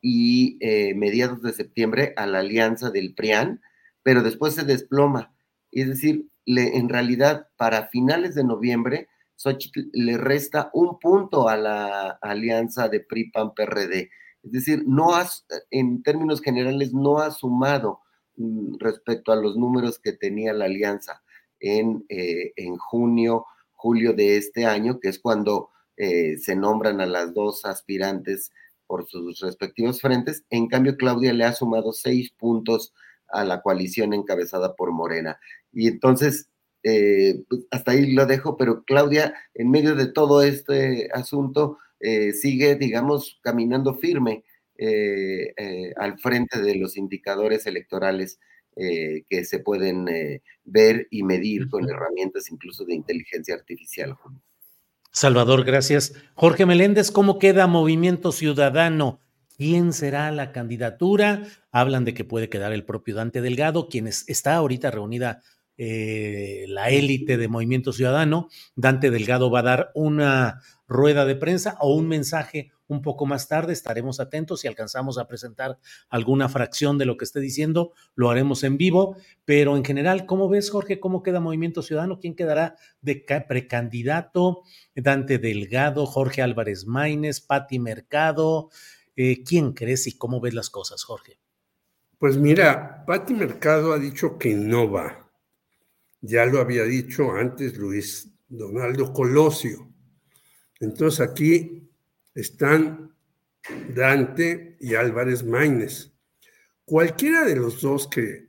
y 0.00 0.56
eh, 0.60 0.94
mediados 0.94 1.42
de 1.42 1.52
septiembre 1.52 2.14
a 2.16 2.26
la 2.26 2.40
alianza 2.40 2.90
del 2.90 3.14
PRIAN, 3.14 3.60
pero 4.02 4.22
después 4.22 4.54
se 4.54 4.64
desploma. 4.64 5.34
Es 5.70 5.88
decir, 5.88 6.26
le, 6.46 6.78
en 6.78 6.88
realidad 6.88 7.48
para 7.56 7.88
finales 7.88 8.34
de 8.34 8.44
noviembre, 8.44 9.08
Xochitl 9.36 9.90
le 9.92 10.16
resta 10.16 10.70
un 10.72 10.98
punto 10.98 11.48
a 11.48 11.56
la 11.56 12.18
alianza 12.22 12.88
de 12.88 13.00
PRI-PAN-PRD. 13.00 14.10
Es 14.42 14.52
decir, 14.52 14.84
no 14.86 15.10
en 15.70 16.02
términos 16.02 16.40
generales, 16.40 16.92
no 16.94 17.18
ha 17.18 17.30
sumado 17.30 18.00
mm, 18.36 18.78
respecto 18.78 19.32
a 19.32 19.36
los 19.36 19.56
números 19.56 19.98
que 19.98 20.12
tenía 20.12 20.52
la 20.54 20.64
alianza 20.64 21.22
en, 21.58 22.04
eh, 22.08 22.52
en 22.56 22.76
junio, 22.78 23.46
julio 23.80 24.12
de 24.12 24.36
este 24.36 24.66
año, 24.66 25.00
que 25.00 25.08
es 25.08 25.18
cuando 25.18 25.70
eh, 25.96 26.36
se 26.38 26.54
nombran 26.54 27.00
a 27.00 27.06
las 27.06 27.32
dos 27.32 27.64
aspirantes 27.64 28.52
por 28.86 29.08
sus 29.08 29.40
respectivos 29.40 30.00
frentes. 30.00 30.44
En 30.50 30.68
cambio, 30.68 30.96
Claudia 30.96 31.32
le 31.32 31.44
ha 31.44 31.52
sumado 31.54 31.92
seis 31.92 32.30
puntos 32.30 32.92
a 33.28 33.44
la 33.44 33.62
coalición 33.62 34.12
encabezada 34.12 34.76
por 34.76 34.92
Morena. 34.92 35.38
Y 35.72 35.88
entonces, 35.88 36.48
eh, 36.82 37.42
pues, 37.48 37.62
hasta 37.70 37.92
ahí 37.92 38.12
lo 38.12 38.26
dejo, 38.26 38.56
pero 38.56 38.84
Claudia, 38.84 39.34
en 39.54 39.70
medio 39.70 39.94
de 39.94 40.06
todo 40.06 40.42
este 40.42 41.08
asunto, 41.14 41.78
eh, 42.00 42.32
sigue, 42.32 42.76
digamos, 42.76 43.38
caminando 43.42 43.94
firme 43.94 44.44
al 45.96 46.18
frente 46.18 46.62
de 46.62 46.74
los 46.76 46.96
indicadores 46.96 47.66
electorales 47.66 48.40
que 49.28 49.44
se 49.44 49.58
pueden 49.58 50.06
ver 50.64 51.06
y 51.10 51.22
medir 51.22 51.68
con 51.68 51.88
herramientas 51.88 52.50
incluso 52.50 52.84
de 52.84 52.94
inteligencia 52.94 53.54
artificial. 53.54 54.16
Salvador, 55.12 55.64
gracias. 55.64 56.14
Jorge 56.34 56.66
Meléndez, 56.66 57.10
¿cómo 57.10 57.38
queda 57.38 57.66
Movimiento 57.66 58.30
Ciudadano? 58.32 59.20
¿Quién 59.56 59.92
será 59.92 60.30
la 60.30 60.52
candidatura? 60.52 61.42
Hablan 61.72 62.04
de 62.04 62.14
que 62.14 62.24
puede 62.24 62.48
quedar 62.48 62.72
el 62.72 62.84
propio 62.84 63.16
Dante 63.16 63.42
Delgado, 63.42 63.88
quien 63.88 64.06
está 64.06 64.54
ahorita 64.54 64.90
reunida 64.90 65.42
eh, 65.76 66.64
la 66.68 66.90
élite 66.90 67.36
de 67.36 67.48
Movimiento 67.48 67.92
Ciudadano. 67.92 68.48
Dante 68.76 69.10
Delgado 69.10 69.50
va 69.50 69.60
a 69.60 69.64
dar 69.64 69.90
una 69.94 70.60
rueda 70.86 71.24
de 71.24 71.36
prensa 71.36 71.76
o 71.80 71.94
un 71.94 72.06
mensaje 72.06 72.70
un 72.90 73.02
poco 73.02 73.26
más 73.26 73.48
tarde. 73.48 73.72
Estaremos 73.72 74.20
atentos 74.20 74.60
si 74.60 74.68
alcanzamos 74.68 75.18
a 75.18 75.26
presentar 75.26 75.78
alguna 76.08 76.48
fracción 76.48 76.98
de 76.98 77.06
lo 77.06 77.16
que 77.16 77.24
esté 77.24 77.40
diciendo, 77.40 77.92
lo 78.14 78.30
haremos 78.30 78.64
en 78.64 78.76
vivo. 78.76 79.16
Pero 79.44 79.76
en 79.76 79.84
general, 79.84 80.26
¿cómo 80.26 80.48
ves, 80.48 80.70
Jorge? 80.70 81.00
¿Cómo 81.00 81.22
queda 81.22 81.40
Movimiento 81.40 81.82
Ciudadano? 81.82 82.20
¿Quién 82.20 82.34
quedará 82.34 82.76
de 83.00 83.24
precandidato? 83.48 84.62
Dante 84.94 85.38
Delgado, 85.38 86.06
Jorge 86.06 86.42
Álvarez 86.42 86.86
Maínez, 86.86 87.40
Pati 87.40 87.78
Mercado. 87.78 88.70
Eh, 89.16 89.42
¿Quién 89.44 89.72
crees 89.72 90.06
y 90.06 90.16
cómo 90.16 90.40
ves 90.40 90.54
las 90.54 90.70
cosas, 90.70 91.02
Jorge? 91.04 91.38
Pues 92.18 92.36
mira, 92.36 93.04
Pati 93.06 93.34
Mercado 93.34 93.92
ha 93.92 93.98
dicho 93.98 94.36
que 94.36 94.54
no 94.54 94.90
va. 94.90 95.30
Ya 96.20 96.44
lo 96.44 96.60
había 96.60 96.82
dicho 96.84 97.32
antes 97.32 97.78
Luis 97.78 98.30
Donaldo 98.48 99.12
Colosio. 99.12 99.88
Entonces 100.80 101.20
aquí 101.20 101.89
están 102.40 103.14
Dante 103.94 104.76
y 104.80 104.94
Álvarez 104.94 105.44
Maínez. 105.44 106.12
Cualquiera 106.84 107.44
de 107.44 107.56
los 107.56 107.80
dos 107.80 108.08
que 108.08 108.48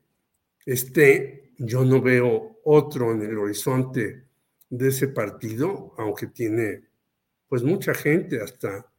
esté, 0.65 1.53
yo 1.57 1.85
no 1.85 2.01
veo 2.01 2.59
otro 2.63 3.11
en 3.11 3.21
el 3.21 3.37
horizonte 3.37 4.25
de 4.69 4.87
ese 4.87 5.09
partido, 5.09 5.93
aunque 5.97 6.27
tiene 6.27 6.83
pues 7.47 7.63
mucha 7.63 7.93
gente, 7.93 8.41
hasta 8.41 8.89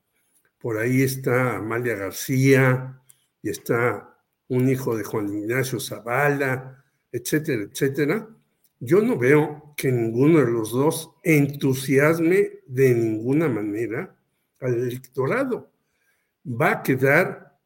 por 0.59 0.79
ahí 0.79 1.03
está 1.03 1.57
Amalia 1.57 1.97
García 1.97 3.01
y 3.43 3.51
está 3.51 4.17
un 4.49 4.69
hijo 4.69 4.97
de 4.97 5.05
Juan 5.05 5.33
Ignacio 5.33 5.81
Zavala, 5.81 6.85
etcétera, 7.11 7.63
etcétera. 7.63 8.29
Yo 8.79 9.01
no 9.01 9.17
veo 9.17 9.75
que 9.77 9.91
ninguno 9.91 10.41
de 10.41 10.51
los 10.51 10.73
dos 10.73 11.11
entusiasme 11.23 12.61
de 12.67 12.95
ninguna 12.95 13.49
manera 13.49 14.15
al 14.63 14.75
electorado. 14.75 15.71
Va 16.47 16.73
a 16.73 16.83
quedar 16.83 17.59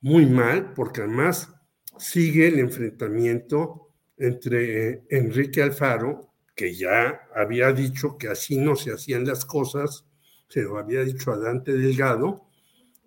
muy 0.00 0.26
mal 0.26 0.72
porque 0.74 1.02
además 1.02 1.52
sigue 1.98 2.48
el 2.48 2.58
enfrentamiento 2.58 3.88
entre 4.16 4.88
eh, 4.88 5.02
Enrique 5.10 5.62
Alfaro, 5.62 6.32
que 6.54 6.74
ya 6.74 7.28
había 7.34 7.72
dicho 7.72 8.16
que 8.18 8.28
así 8.28 8.58
no 8.58 8.76
se 8.76 8.92
hacían 8.92 9.26
las 9.26 9.44
cosas, 9.44 10.04
se 10.48 10.62
lo 10.62 10.78
había 10.78 11.02
dicho 11.02 11.32
a 11.32 11.38
Dante 11.38 11.72
Delgado, 11.72 12.46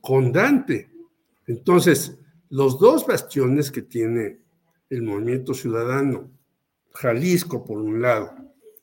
con 0.02 0.32
Dante. 0.32 0.90
Entonces, 1.48 2.18
los 2.50 2.80
dos 2.80 3.06
bastiones 3.06 3.72
que 3.72 3.84
tiene 3.84 4.40
el 4.90 5.04
movimiento 5.04 5.54
ciudadano, 5.54 6.32
Jalisco 6.94 7.64
por 7.66 7.80
un 7.80 8.02
lado 8.02 8.36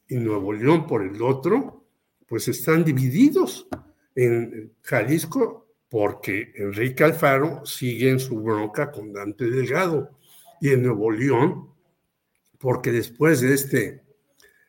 y 0.09 0.17
Nuevo 0.17 0.53
León 0.53 0.87
por 0.87 1.03
el 1.03 1.21
otro, 1.23 1.87
pues 2.27 2.49
están 2.49 2.85
divididos 2.85 3.69
en 4.15 4.73
Jalisco 4.83 5.67
porque 5.89 6.53
Enrique 6.57 7.05
Alfaro 7.05 7.67
sigue 7.67 8.11
en 8.11 8.19
su 8.19 8.41
bronca 8.41 8.91
con 8.91 9.13
Dante 9.13 9.51
Delgado 9.51 10.11
y 10.61 10.71
en 10.71 10.83
Nuevo 10.83 11.11
León 11.11 11.69
porque 12.59 12.93
después 12.93 13.41
de 13.41 13.55
este 13.55 14.03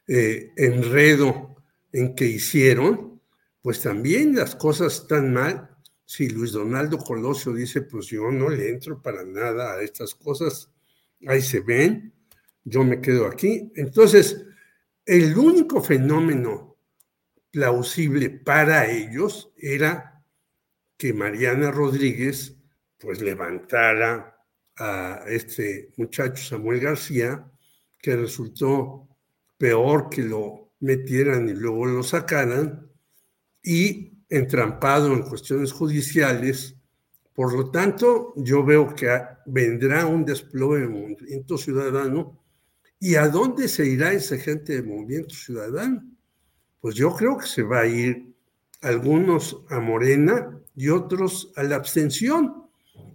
eh, 0.07 0.51
enredo 0.57 1.55
en 1.91 2.15
que 2.15 2.25
hicieron, 2.25 3.21
pues 3.61 3.81
también 3.81 4.35
las 4.35 4.55
cosas 4.55 4.95
están 4.95 5.31
mal. 5.31 5.69
Si 6.03 6.27
Luis 6.27 6.51
Donaldo 6.51 6.97
Colosio 6.97 7.53
dice, 7.53 7.83
pues 7.83 8.07
yo 8.07 8.31
no 8.31 8.49
le 8.49 8.69
entro 8.69 9.01
para 9.01 9.23
nada 9.23 9.75
a 9.75 9.81
estas 9.81 10.15
cosas, 10.15 10.69
ahí 11.27 11.41
se 11.41 11.61
ven, 11.61 12.11
yo 12.65 12.83
me 12.83 12.99
quedo 12.99 13.27
aquí. 13.27 13.71
Entonces, 13.75 14.43
el 15.05 15.37
único 15.37 15.81
fenómeno 15.81 16.72
plausible 17.53 18.31
para 18.31 18.89
ellos 18.89 19.53
era 19.57 20.25
que 20.97 21.13
Mariana 21.13 21.69
Rodríguez 21.69 22.57
pues 22.97 23.21
levantara 23.21 24.35
a 24.77 25.23
este 25.27 25.93
muchacho 25.97 26.43
Samuel 26.43 26.79
García, 26.79 27.47
que 27.99 28.15
resultó 28.15 29.07
peor 29.55 30.09
que 30.09 30.23
lo 30.23 30.73
metieran 30.79 31.47
y 31.47 31.53
luego 31.53 31.85
lo 31.85 32.01
sacaran, 32.01 32.89
y 33.61 34.25
entrampado 34.29 35.13
en 35.13 35.21
cuestiones 35.21 35.71
judiciales. 35.71 36.75
Por 37.33 37.53
lo 37.53 37.69
tanto, 37.69 38.33
yo 38.35 38.65
veo 38.65 38.95
que 38.95 39.15
vendrá 39.45 40.07
un 40.07 40.25
desplome 40.25 40.79
de 40.79 40.87
movimiento 40.87 41.57
ciudadano. 41.57 42.43
¿Y 42.99 43.13
a 43.13 43.27
dónde 43.27 43.67
se 43.67 43.85
irá 43.85 44.11
esa 44.11 44.37
gente 44.37 44.73
de 44.73 44.81
movimiento 44.81 45.35
ciudadano? 45.35 46.12
Pues 46.83 46.95
yo 46.95 47.15
creo 47.15 47.37
que 47.37 47.47
se 47.47 47.63
va 47.63 47.79
a 47.79 47.87
ir 47.87 48.35
algunos 48.81 49.63
a 49.69 49.79
Morena 49.79 50.59
y 50.75 50.89
otros 50.89 51.53
a 51.55 51.63
la 51.63 51.77
abstención, 51.77 52.65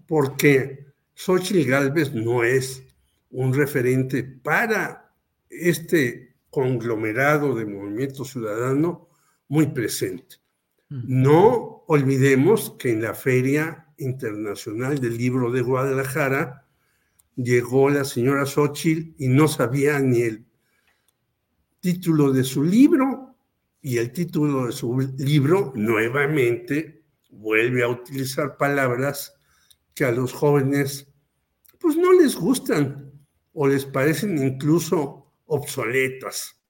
porque 0.06 0.86
Xochitl 1.12 1.68
Galvez 1.68 2.14
no 2.14 2.44
es 2.44 2.82
un 3.30 3.52
referente 3.52 4.22
para 4.24 5.12
este 5.50 6.34
conglomerado 6.48 7.54
de 7.54 7.66
movimiento 7.66 8.24
ciudadano 8.24 9.10
muy 9.48 9.66
presente. 9.66 10.36
No 10.88 11.84
olvidemos 11.88 12.74
que 12.78 12.92
en 12.92 13.02
la 13.02 13.12
Feria 13.12 13.86
Internacional 13.98 14.98
del 14.98 15.18
Libro 15.18 15.52
de 15.52 15.60
Guadalajara 15.60 16.64
llegó 17.36 17.90
la 17.90 18.04
señora 18.04 18.46
Xochitl 18.46 19.12
y 19.22 19.28
no 19.28 19.46
sabía 19.46 19.98
ni 19.98 20.22
el 20.22 20.46
título 21.80 22.32
de 22.32 22.44
su 22.44 22.64
libro 22.64 23.17
y 23.80 23.98
el 23.98 24.12
título 24.12 24.66
de 24.66 24.72
su 24.72 24.98
libro 25.18 25.72
nuevamente 25.74 27.04
vuelve 27.30 27.82
a 27.82 27.88
utilizar 27.88 28.56
palabras 28.56 29.34
que 29.94 30.04
a 30.04 30.12
los 30.12 30.32
jóvenes 30.32 31.08
pues 31.78 31.96
no 31.96 32.12
les 32.12 32.34
gustan 32.36 33.12
o 33.52 33.68
les 33.68 33.84
parecen 33.84 34.38
incluso 34.38 35.32
obsoletas. 35.46 36.60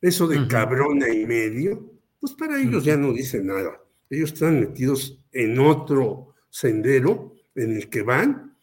Eso 0.00 0.26
de 0.26 0.46
cabrona 0.48 1.08
y 1.08 1.24
medio, 1.24 1.94
pues 2.20 2.34
para 2.34 2.60
ellos 2.60 2.84
ya 2.84 2.96
no 2.96 3.12
dice 3.12 3.42
nada. 3.42 3.80
Ellos 4.10 4.32
están 4.32 4.60
metidos 4.60 5.22
en 5.32 5.58
otro 5.58 6.34
sendero 6.50 7.34
en 7.54 7.76
el 7.76 7.88
que 7.88 8.02
van 8.02 8.56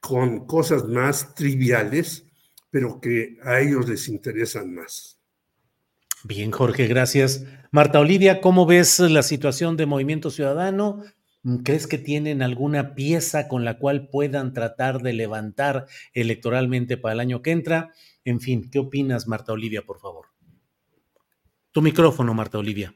con 0.00 0.46
cosas 0.46 0.84
más 0.84 1.34
triviales, 1.34 2.24
pero 2.70 3.00
que 3.00 3.38
a 3.42 3.60
ellos 3.60 3.88
les 3.88 4.08
interesan 4.08 4.74
más. 4.74 5.18
Bien, 6.26 6.50
Jorge, 6.52 6.86
gracias. 6.86 7.44
Marta 7.70 8.00
Olivia, 8.00 8.40
¿cómo 8.40 8.64
ves 8.64 8.98
la 8.98 9.22
situación 9.22 9.76
de 9.76 9.84
Movimiento 9.84 10.30
Ciudadano? 10.30 11.02
¿Crees 11.64 11.86
que 11.86 11.98
tienen 11.98 12.40
alguna 12.40 12.94
pieza 12.94 13.46
con 13.46 13.66
la 13.66 13.78
cual 13.78 14.08
puedan 14.08 14.54
tratar 14.54 15.02
de 15.02 15.12
levantar 15.12 15.86
electoralmente 16.14 16.96
para 16.96 17.12
el 17.12 17.20
año 17.20 17.42
que 17.42 17.50
entra? 17.50 17.90
En 18.24 18.40
fin, 18.40 18.70
¿qué 18.70 18.78
opinas, 18.78 19.28
Marta 19.28 19.52
Olivia, 19.52 19.82
por 19.82 20.00
favor? 20.00 20.28
Tu 21.72 21.82
micrófono, 21.82 22.32
Marta 22.32 22.56
Olivia. 22.56 22.94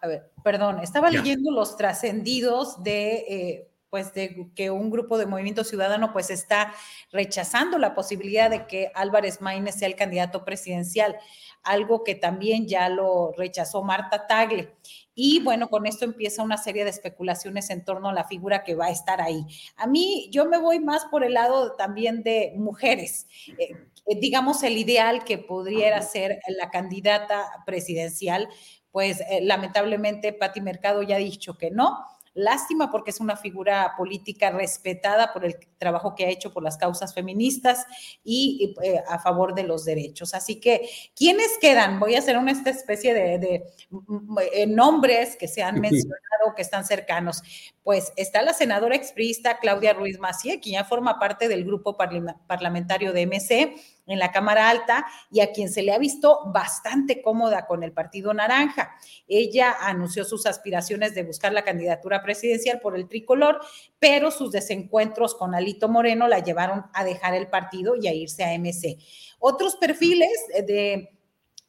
A 0.00 0.06
ver, 0.06 0.32
perdón, 0.42 0.78
estaba 0.78 1.10
leyendo 1.10 1.50
los 1.50 1.76
trascendidos 1.76 2.82
de, 2.82 3.12
eh, 3.28 3.70
pues, 3.90 4.14
de 4.14 4.48
que 4.54 4.70
un 4.70 4.90
grupo 4.90 5.18
de 5.18 5.26
Movimiento 5.26 5.64
Ciudadano, 5.64 6.12
pues, 6.12 6.30
está 6.30 6.74
rechazando 7.12 7.78
la 7.78 7.94
posibilidad 7.94 8.50
de 8.50 8.66
que 8.66 8.90
Álvarez 8.94 9.40
Maínez 9.40 9.76
sea 9.76 9.88
el 9.88 9.96
candidato 9.96 10.44
presidencial, 10.44 11.16
algo 11.62 12.04
que 12.04 12.14
también 12.14 12.66
ya 12.66 12.88
lo 12.88 13.32
rechazó 13.36 13.82
Marta 13.82 14.26
Tagle. 14.26 14.74
Y 15.14 15.40
bueno, 15.40 15.68
con 15.68 15.86
esto 15.86 16.04
empieza 16.04 16.42
una 16.42 16.56
serie 16.58 16.84
de 16.84 16.90
especulaciones 16.90 17.70
en 17.70 17.84
torno 17.84 18.08
a 18.08 18.12
la 18.12 18.24
figura 18.24 18.62
que 18.62 18.74
va 18.74 18.86
a 18.86 18.90
estar 18.90 19.20
ahí. 19.20 19.44
A 19.76 19.86
mí, 19.86 20.28
yo 20.30 20.46
me 20.46 20.58
voy 20.58 20.80
más 20.80 21.06
por 21.06 21.24
el 21.24 21.34
lado 21.34 21.74
también 21.74 22.22
de 22.22 22.52
mujeres. 22.56 23.26
Eh, 23.58 23.74
eh, 24.06 24.20
digamos, 24.20 24.62
el 24.62 24.78
ideal 24.78 25.24
que 25.24 25.38
pudiera 25.38 26.00
ser 26.02 26.38
la 26.56 26.70
candidata 26.70 27.46
presidencial, 27.66 28.48
pues 28.90 29.20
eh, 29.20 29.40
lamentablemente 29.42 30.32
Patti 30.32 30.60
Mercado 30.60 31.02
ya 31.02 31.16
ha 31.16 31.18
dicho 31.18 31.58
que 31.58 31.70
no 31.70 31.98
Lástima 32.38 32.88
porque 32.92 33.10
es 33.10 33.18
una 33.18 33.36
figura 33.36 33.94
política 33.96 34.50
respetada 34.50 35.32
por 35.32 35.44
el 35.44 35.56
trabajo 35.76 36.14
que 36.14 36.24
ha 36.24 36.28
hecho 36.28 36.52
por 36.52 36.62
las 36.62 36.76
causas 36.76 37.12
feministas 37.12 37.84
y 38.22 38.76
eh, 38.80 39.02
a 39.08 39.18
favor 39.18 39.56
de 39.56 39.64
los 39.64 39.84
derechos. 39.84 40.34
Así 40.34 40.60
que, 40.60 40.88
¿quiénes 41.16 41.58
quedan? 41.60 41.98
Voy 41.98 42.14
a 42.14 42.20
hacer 42.20 42.38
una 42.38 42.52
esta 42.52 42.70
especie 42.70 43.12
de, 43.12 43.64
mm, 43.90 44.38
eh, 44.52 44.66
nombres 44.68 45.34
que 45.34 45.48
se 45.48 45.64
han 45.64 45.80
mencionado, 45.80 46.54
que 46.54 46.62
están 46.62 46.84
cercanos. 46.84 47.42
Pues 47.82 48.12
está 48.14 48.42
la 48.42 48.54
senadora 48.54 48.94
exprista 48.94 49.58
Claudia 49.58 49.92
Ruiz 49.92 50.20
Macié, 50.20 50.60
quien 50.60 50.74
ya 50.74 50.84
forma 50.84 51.18
parte 51.18 51.48
del 51.48 51.64
grupo 51.64 51.96
parlamentario 51.96 53.12
de 53.12 53.22
MC 53.26 53.74
en 54.08 54.18
la 54.18 54.32
Cámara 54.32 54.68
Alta 54.68 55.06
y 55.30 55.40
a 55.40 55.52
quien 55.52 55.70
se 55.70 55.82
le 55.82 55.92
ha 55.92 55.98
visto 55.98 56.40
bastante 56.52 57.22
cómoda 57.22 57.66
con 57.66 57.82
el 57.82 57.92
Partido 57.92 58.34
Naranja. 58.34 58.96
Ella 59.28 59.76
anunció 59.80 60.24
sus 60.24 60.46
aspiraciones 60.46 61.14
de 61.14 61.22
buscar 61.22 61.52
la 61.52 61.64
candidatura 61.64 62.22
presidencial 62.22 62.80
por 62.80 62.96
el 62.96 63.06
tricolor, 63.06 63.60
pero 63.98 64.30
sus 64.30 64.50
desencuentros 64.50 65.34
con 65.34 65.54
Alito 65.54 65.88
Moreno 65.88 66.26
la 66.26 66.40
llevaron 66.40 66.86
a 66.94 67.04
dejar 67.04 67.34
el 67.34 67.48
partido 67.48 67.94
y 67.94 68.08
a 68.08 68.14
irse 68.14 68.44
a 68.44 68.58
MC. 68.58 68.98
Otros 69.38 69.76
perfiles 69.76 70.30
de 70.66 71.14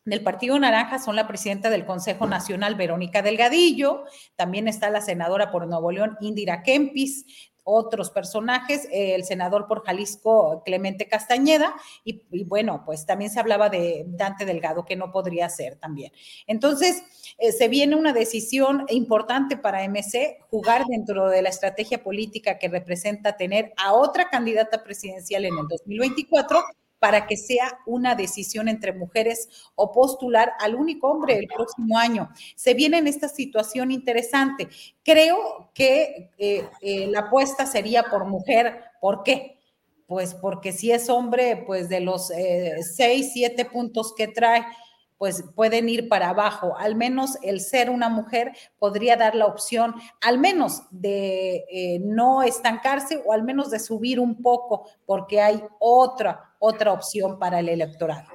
del 0.09 0.23
Partido 0.23 0.57
Naranja 0.57 0.97
son 0.97 1.15
la 1.15 1.27
presidenta 1.27 1.69
del 1.69 1.85
Consejo 1.85 2.25
Nacional, 2.25 2.75
Verónica 2.75 3.21
Delgadillo, 3.21 4.05
también 4.35 4.67
está 4.67 4.89
la 4.89 5.01
senadora 5.01 5.51
por 5.51 5.67
Nuevo 5.67 5.91
León, 5.91 6.17
Indira 6.21 6.63
Kempis, 6.63 7.48
otros 7.63 8.09
personajes, 8.11 8.85
eh, 8.91 9.15
el 9.15 9.23
senador 9.23 9.67
por 9.67 9.83
Jalisco, 9.83 10.61
Clemente 10.65 11.07
Castañeda, 11.07 11.75
y, 12.03 12.23
bueno, 12.45 12.83
pues 12.85 13.05
también 13.05 13.31
se 13.31 13.39
hablaba 13.39 13.69
de 13.69 14.05
Dante 14.07 14.45
Delgado, 14.45 14.85
que 14.85 14.95
no 14.95 15.11
podría 15.11 15.49
ser 15.49 15.75
también. 15.75 16.11
Entonces, 16.47 17.03
eh, 17.37 17.51
se 17.51 17.67
viene 17.67 17.95
una 17.95 18.13
decisión 18.13 18.85
importante 18.89 19.57
para 19.57 19.83
MC, 19.83 20.39
jugar 20.49 20.85
dentro 20.85 21.29
de 21.29 21.41
la 21.41 21.49
estrategia 21.49 22.03
política 22.03 22.57
que 22.57 22.67
representa 22.67 23.37
tener 23.37 23.73
a 23.77 23.93
otra 23.93 24.29
candidata 24.29 24.83
presidencial 24.83 25.45
en 25.45 25.57
el 25.57 25.67
2024 25.67 26.63
para 26.99 27.27
que 27.27 27.37
sea 27.37 27.79
una 27.85 28.15
decisión 28.15 28.67
entre 28.67 28.93
mujeres 28.93 29.49
o 29.75 29.91
postular 29.91 30.53
al 30.59 30.75
único 30.75 31.07
hombre 31.07 31.37
el 31.37 31.47
próximo 31.47 31.97
año. 31.97 32.29
Se 32.55 32.73
viene 32.73 32.97
en 32.97 33.07
esta 33.07 33.29
situación 33.29 33.91
interesante. 33.91 34.67
Creo 35.03 35.71
que 35.73 36.31
eh, 36.37 36.67
eh, 36.81 37.07
la 37.07 37.21
apuesta 37.21 37.65
sería 37.65 38.03
por 38.03 38.25
mujer. 38.25 38.83
¿Por 39.01 39.23
qué? 39.23 39.57
Pues 40.07 40.33
porque 40.33 40.71
si 40.71 40.91
es 40.91 41.09
hombre, 41.09 41.63
pues 41.65 41.87
de 41.87 41.99
los 41.99 42.31
eh, 42.31 42.77
seis, 42.83 43.31
siete 43.31 43.65
puntos 43.65 44.13
que 44.15 44.27
trae, 44.27 44.65
pues 45.19 45.43
pueden 45.53 45.89
ir 45.89 46.07
para 46.07 46.29
abajo. 46.29 46.75
Al 46.79 46.95
menos 46.95 47.37
el 47.43 47.59
ser 47.59 47.91
una 47.91 48.09
mujer 48.09 48.53
podría 48.79 49.17
dar 49.17 49.35
la 49.35 49.45
opción, 49.45 49.93
al 50.21 50.39
menos 50.39 50.83
de 50.89 51.65
eh, 51.69 51.99
no 52.01 52.41
estancarse 52.41 53.21
o 53.25 53.33
al 53.33 53.43
menos 53.43 53.69
de 53.69 53.79
subir 53.79 54.19
un 54.19 54.41
poco, 54.41 54.89
porque 55.05 55.41
hay 55.41 55.61
otra, 55.79 56.55
otra 56.57 56.93
opción 56.93 57.37
para 57.37 57.59
el 57.59 57.67
electorado. 57.69 58.29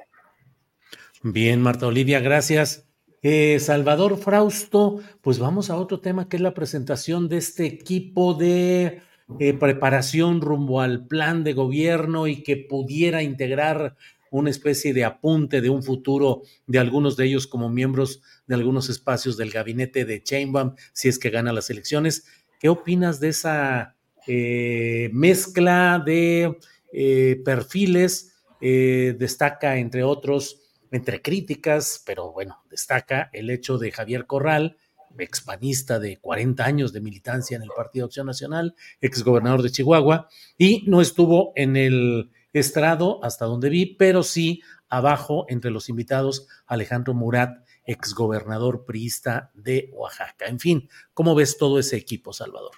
Bien, 1.23 1.59
Marta 1.59 1.87
Olivia, 1.87 2.19
gracias. 2.19 2.85
Eh, 3.23 3.59
Salvador 3.59 4.17
Frausto, 4.17 4.99
pues 5.21 5.39
vamos 5.39 5.71
a 5.71 5.77
otro 5.77 5.99
tema 5.99 6.29
que 6.29 6.37
es 6.37 6.41
la 6.41 6.53
presentación 6.53 7.27
de 7.27 7.37
este 7.37 7.65
equipo 7.65 8.35
de 8.35 9.01
eh, 9.39 9.53
preparación 9.55 10.39
rumbo 10.39 10.81
al 10.81 11.07
plan 11.07 11.43
de 11.43 11.53
gobierno 11.53 12.27
y 12.27 12.43
que 12.43 12.57
pudiera 12.57 13.23
integrar 13.23 13.95
una 14.37 14.49
especie 14.49 14.93
de 14.93 15.03
apunte 15.03 15.61
de 15.61 15.69
un 15.69 15.83
futuro 15.83 16.43
de 16.67 16.79
algunos 16.79 17.17
de 17.17 17.25
ellos 17.25 17.47
como 17.47 17.69
miembros 17.69 18.21
de 18.47 18.55
algunos 18.55 18.89
espacios 18.89 19.37
del 19.37 19.51
gabinete 19.51 20.05
de 20.05 20.21
Chainbaum 20.21 20.75
si 20.93 21.09
es 21.09 21.19
que 21.19 21.29
gana 21.29 21.53
las 21.53 21.69
elecciones. 21.69 22.25
¿Qué 22.59 22.69
opinas 22.69 23.19
de 23.19 23.29
esa 23.29 23.95
eh, 24.27 25.09
mezcla 25.13 26.01
de 26.05 26.57
eh, 26.91 27.41
perfiles, 27.43 28.31
destaca 28.59 29.77
entre 29.77 30.01
otros, 30.03 30.65
entre 30.91 31.21
críticas, 31.21 32.01
pero 32.05 32.31
bueno, 32.31 32.63
destaca 32.69 33.29
el 33.33 33.49
hecho 33.49 33.77
de 33.77 33.91
Javier 33.91 34.25
Corral, 34.25 34.77
expanista 35.17 35.99
de 35.99 36.17
40 36.17 36.63
años 36.63 36.93
de 36.93 37.01
militancia 37.01 37.55
en 37.55 37.63
el 37.63 37.69
Partido 37.75 38.05
Acción 38.05 38.27
Nacional, 38.27 38.75
exgobernador 39.01 39.61
de 39.61 39.71
Chihuahua, 39.71 40.27
y 40.57 40.83
no 40.87 41.01
estuvo 41.01 41.53
en 41.55 41.75
el 41.75 42.31
estrado 42.59 43.23
hasta 43.23 43.45
donde 43.45 43.69
vi, 43.69 43.95
pero 43.95 44.23
sí 44.23 44.61
abajo 44.89 45.45
entre 45.49 45.71
los 45.71 45.89
invitados 45.89 46.47
Alejandro 46.65 47.13
Murat, 47.13 47.65
exgobernador 47.85 48.85
priista 48.85 49.51
de 49.53 49.89
Oaxaca. 49.93 50.45
En 50.47 50.59
fin, 50.59 50.89
¿cómo 51.13 51.35
ves 51.35 51.57
todo 51.57 51.79
ese 51.79 51.97
equipo, 51.97 52.33
Salvador? 52.33 52.71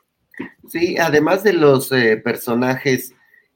Sí, 0.67 0.97
además 0.97 1.43
de 1.43 1.53
los 1.53 1.91
eh, 1.91 2.17
personajes 2.17 3.13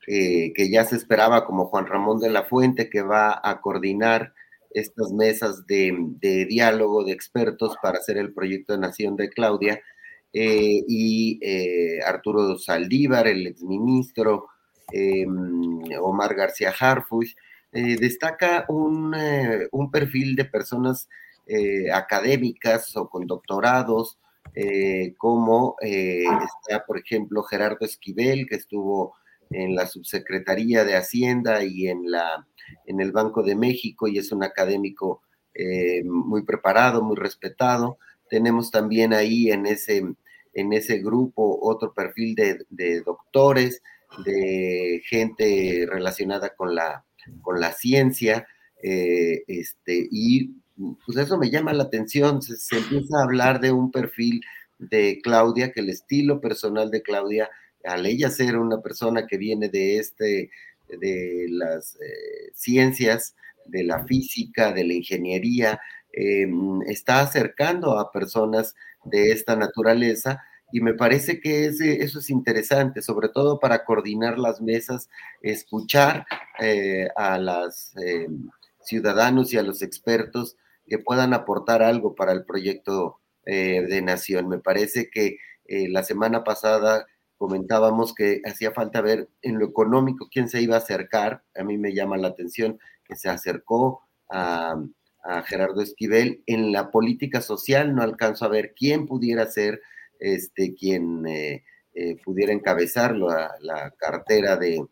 eh, 0.08 0.54
que 0.54 0.70
ya 0.72 0.86
se 0.86 0.96
esperaba, 0.96 1.46
como 1.46 1.68
Juan 1.68 1.86
Ramón 1.86 2.20
de 2.20 2.30
la 2.30 2.44
Fuente, 2.44 2.90
que 2.90 3.02
va 3.02 3.40
a 3.44 3.62
coordinar 3.62 4.34
estas 4.72 5.12
mesas 5.12 5.68
de, 5.68 5.94
diálogo 6.48 7.04
de 7.04 7.12
expertos 7.12 7.76
para 7.82 8.00
hacer 8.00 8.18
el 8.18 8.34
proyecto 8.34 8.74
de 8.74 8.80
Nación 8.80 9.16
de 9.16 9.30
Claudia, 9.30 9.82
eh, 10.34 10.82
y 10.88 11.42
Arturo 12.06 12.58
Saldívar, 12.58 13.28
el 13.28 13.48
exministro, 13.48 14.48
Omar 16.02 16.36
García 16.36 16.74
Harfuch, 16.78 17.36
destaca 17.72 18.66
un, 18.68 19.16
un, 19.72 19.92
perfil 19.92 20.36
de 20.36 20.46
personas 20.46 21.08
académicas 21.94 22.96
o 22.96 23.10
con 23.10 23.28
doctorados, 23.28 24.20
eh, 24.54 25.14
como 25.18 25.78
eh, 25.82 26.26
está, 26.26 26.86
por 26.86 27.00
ejemplo, 27.00 27.44
Gerardo 27.44 27.86
Esquivel, 27.86 28.48
que 28.48 28.56
estuvo 28.56 29.16
en 29.50 29.76
la 29.76 29.88
Subsecretaría 29.88 30.84
de 30.84 30.96
Hacienda 30.96 31.64
y 31.64 31.88
en, 31.88 32.12
la, 32.12 32.48
en 32.86 33.00
el 33.00 33.12
Banco 33.12 33.44
de 33.44 33.56
México 33.56 34.08
y 34.08 34.18
es 34.18 34.32
un 34.32 34.44
académico 34.44 35.22
eh, 35.54 36.04
muy 36.04 36.44
preparado, 36.44 37.02
muy 37.02 37.16
respetado. 37.16 37.98
Tenemos 38.30 38.72
también 38.72 39.14
ahí 39.14 39.52
en 39.52 39.66
ese, 39.66 40.04
en 40.54 40.74
ese 40.74 41.00
grupo 41.00 41.60
otro 41.62 41.94
perfil 41.94 42.36
de, 42.36 42.66
de 42.70 43.02
doctores, 43.02 43.82
de 44.26 45.02
gente 45.06 45.88
relacionada 45.90 46.54
con 46.56 46.76
la, 46.76 47.06
con 47.42 47.60
la 47.60 47.72
ciencia, 47.72 48.48
este, 48.82 50.08
y 50.12 50.56
pues 51.06 51.18
eso 51.18 51.38
me 51.38 51.50
llama 51.50 51.74
la 51.74 51.84
atención, 51.84 52.42
se, 52.42 52.78
empieza 52.78 53.20
a 53.20 53.24
hablar 53.24 53.60
de 53.60 53.72
un 53.72 53.92
perfil 53.92 54.42
de 54.80 55.20
Claudia, 55.22 55.72
que 55.72 55.82
el 55.82 55.90
estilo 55.90 56.42
personal 56.42 56.90
de 56.90 57.02
Claudia, 57.02 57.50
al 57.84 58.06
ella 58.06 58.30
ser 58.30 58.58
una 58.58 58.82
persona 58.82 59.28
que 59.28 59.38
viene 59.38 59.70
de 59.70 59.98
este, 59.98 60.50
de 60.88 61.48
las 61.50 61.96
eh, 61.96 62.52
ciencias, 62.54 63.36
de 63.66 63.84
la 63.84 64.06
física, 64.06 64.72
de 64.74 64.84
la 64.84 64.94
ingeniería, 64.94 65.80
em, 66.14 66.82
está 66.84 67.22
acercando 67.22 68.00
a 68.00 68.12
personas 68.12 68.76
de 69.06 69.32
esta 69.32 69.56
naturaleza 69.56 70.44
y 70.72 70.82
me 70.82 70.94
parece 70.94 71.40
que 71.40 71.66
eso 71.66 72.20
es 72.20 72.30
interesante, 72.30 73.02
sobre 73.02 73.30
todo 73.30 73.60
para 73.60 73.84
coordinar 73.86 74.40
las 74.40 74.62
mesas, 74.62 75.10
escuchar 75.42 76.26
eh, 76.60 77.08
a 77.16 77.38
los 77.38 77.96
em, 77.98 78.50
ciudadanos 78.84 79.54
y 79.54 79.58
a 79.58 79.64
los 79.64 79.82
expertos 79.82 80.58
que 80.88 81.00
puedan 81.00 81.34
aportar 81.34 81.84
algo 81.84 82.16
para 82.16 82.32
el 82.32 82.46
proyecto 82.46 83.20
eh, 83.46 83.82
de 83.88 84.02
nación. 84.02 84.48
Me 84.48 84.60
parece 84.60 85.10
que 85.10 85.38
eh, 85.66 85.90
la 85.90 86.04
semana 86.04 86.44
pasada 86.44 87.08
comentábamos 87.38 88.14
que 88.14 88.42
hacía 88.46 88.72
falta 88.72 89.02
ver 89.02 89.30
en 89.42 89.58
lo 89.58 89.66
económico 89.66 90.28
quién 90.32 90.50
se 90.50 90.62
iba 90.62 90.76
a 90.76 90.80
acercar. 90.80 91.44
A 91.56 91.64
mí 91.64 91.78
me 91.78 91.94
llama 91.94 92.18
la 92.18 92.28
atención 92.28 92.80
que 93.04 93.16
se 93.16 93.30
acercó 93.30 94.02
a, 94.30 94.76
Gerardo 95.46 95.82
Esquivel. 95.82 96.44
En 96.48 96.72
la 96.72 96.90
política 96.90 97.42
social 97.42 97.96
no 97.96 98.02
alcanzo 98.02 98.44
a 98.46 98.50
ver 98.50 98.74
quién 98.76 99.06
pudiera 99.06 99.46
ser 99.46 99.82
este, 100.22 100.74
quien 100.74 101.28
eh, 101.28 101.64
pudiera 102.24 102.54
encabezar 102.54 103.18
la, 103.18 103.94
cartera 103.98 104.56
de, 104.56 104.86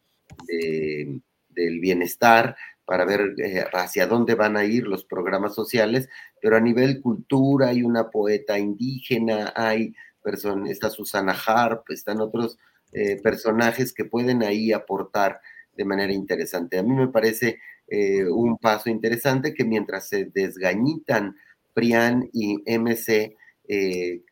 del 0.47 1.79
bienestar 1.79 2.57
para 2.89 3.05
ver 3.05 3.35
eh, 3.37 3.63
hacia 3.71 4.07
dónde 4.07 4.33
van 4.33 4.57
a 4.57 4.65
ir 4.65 4.87
los 4.87 5.05
programas 5.05 5.53
sociales, 5.53 6.09
pero 6.41 6.57
a 6.57 6.59
nivel 6.59 7.01
cultura 7.01 7.67
hay 7.67 7.83
una 7.83 8.09
poeta 8.09 8.57
indígena, 8.57 9.53
hay 9.55 9.93
personas, 10.23 10.71
está 10.71 10.89
Susana 10.89 11.37
Harp, 11.45 11.83
están 11.91 12.19
otros 12.19 12.57
eh, 12.91 13.21
personajes 13.21 13.93
que 13.93 14.05
pueden 14.05 14.41
ahí 14.41 14.71
aportar 14.71 15.39
de 15.77 15.85
manera 15.85 16.11
interesante. 16.11 16.79
A 16.79 16.83
mí 16.83 16.95
me 16.95 17.09
parece 17.09 17.59
eh, 17.87 18.25
un 18.27 18.57
paso 18.57 18.89
interesante 18.89 19.53
que 19.53 19.65
mientras 19.65 20.09
se 20.09 20.25
desgañitan 20.25 21.35
PRIAN 21.75 22.27
y 22.33 22.63
MC, 22.65 23.35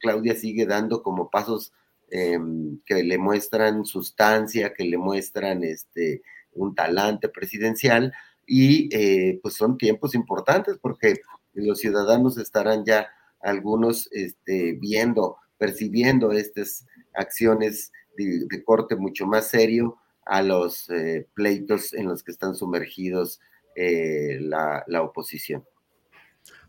Claudia 0.01 0.35
sigue 0.35 0.65
dando 0.65 1.03
como 1.03 1.29
pasos 1.29 1.71
em, 2.09 2.79
que 2.85 3.03
le 3.03 3.17
muestran 3.17 3.85
sustancia, 3.85 4.73
que 4.73 4.83
le 4.83 4.97
muestran 4.97 5.63
este, 5.63 6.23
un 6.53 6.73
talante 6.73 7.29
presidencial, 7.29 8.13
y 8.47 8.89
eh, 8.95 9.39
pues 9.43 9.55
son 9.55 9.77
tiempos 9.77 10.15
importantes 10.15 10.77
porque 10.81 11.15
los 11.53 11.79
ciudadanos 11.79 12.37
estarán 12.37 12.85
ya 12.85 13.09
algunos 13.41 14.09
este, 14.11 14.73
viendo, 14.73 15.37
percibiendo 15.57 16.31
estas 16.31 16.85
acciones 17.13 17.91
de, 18.15 18.63
corte 18.63 18.95
mucho 18.95 19.27
más 19.27 19.49
serio 19.49 19.97
a 20.25 20.41
los 20.41 20.89
eh, 20.89 21.27
pleitos 21.33 21.93
en 21.93 22.07
los 22.07 22.23
que 22.23 22.31
están 22.31 22.55
sumergidos 22.55 23.39
eh, 23.75 24.39
la, 24.41 24.83
la, 24.87 25.03
oposición. 25.03 25.63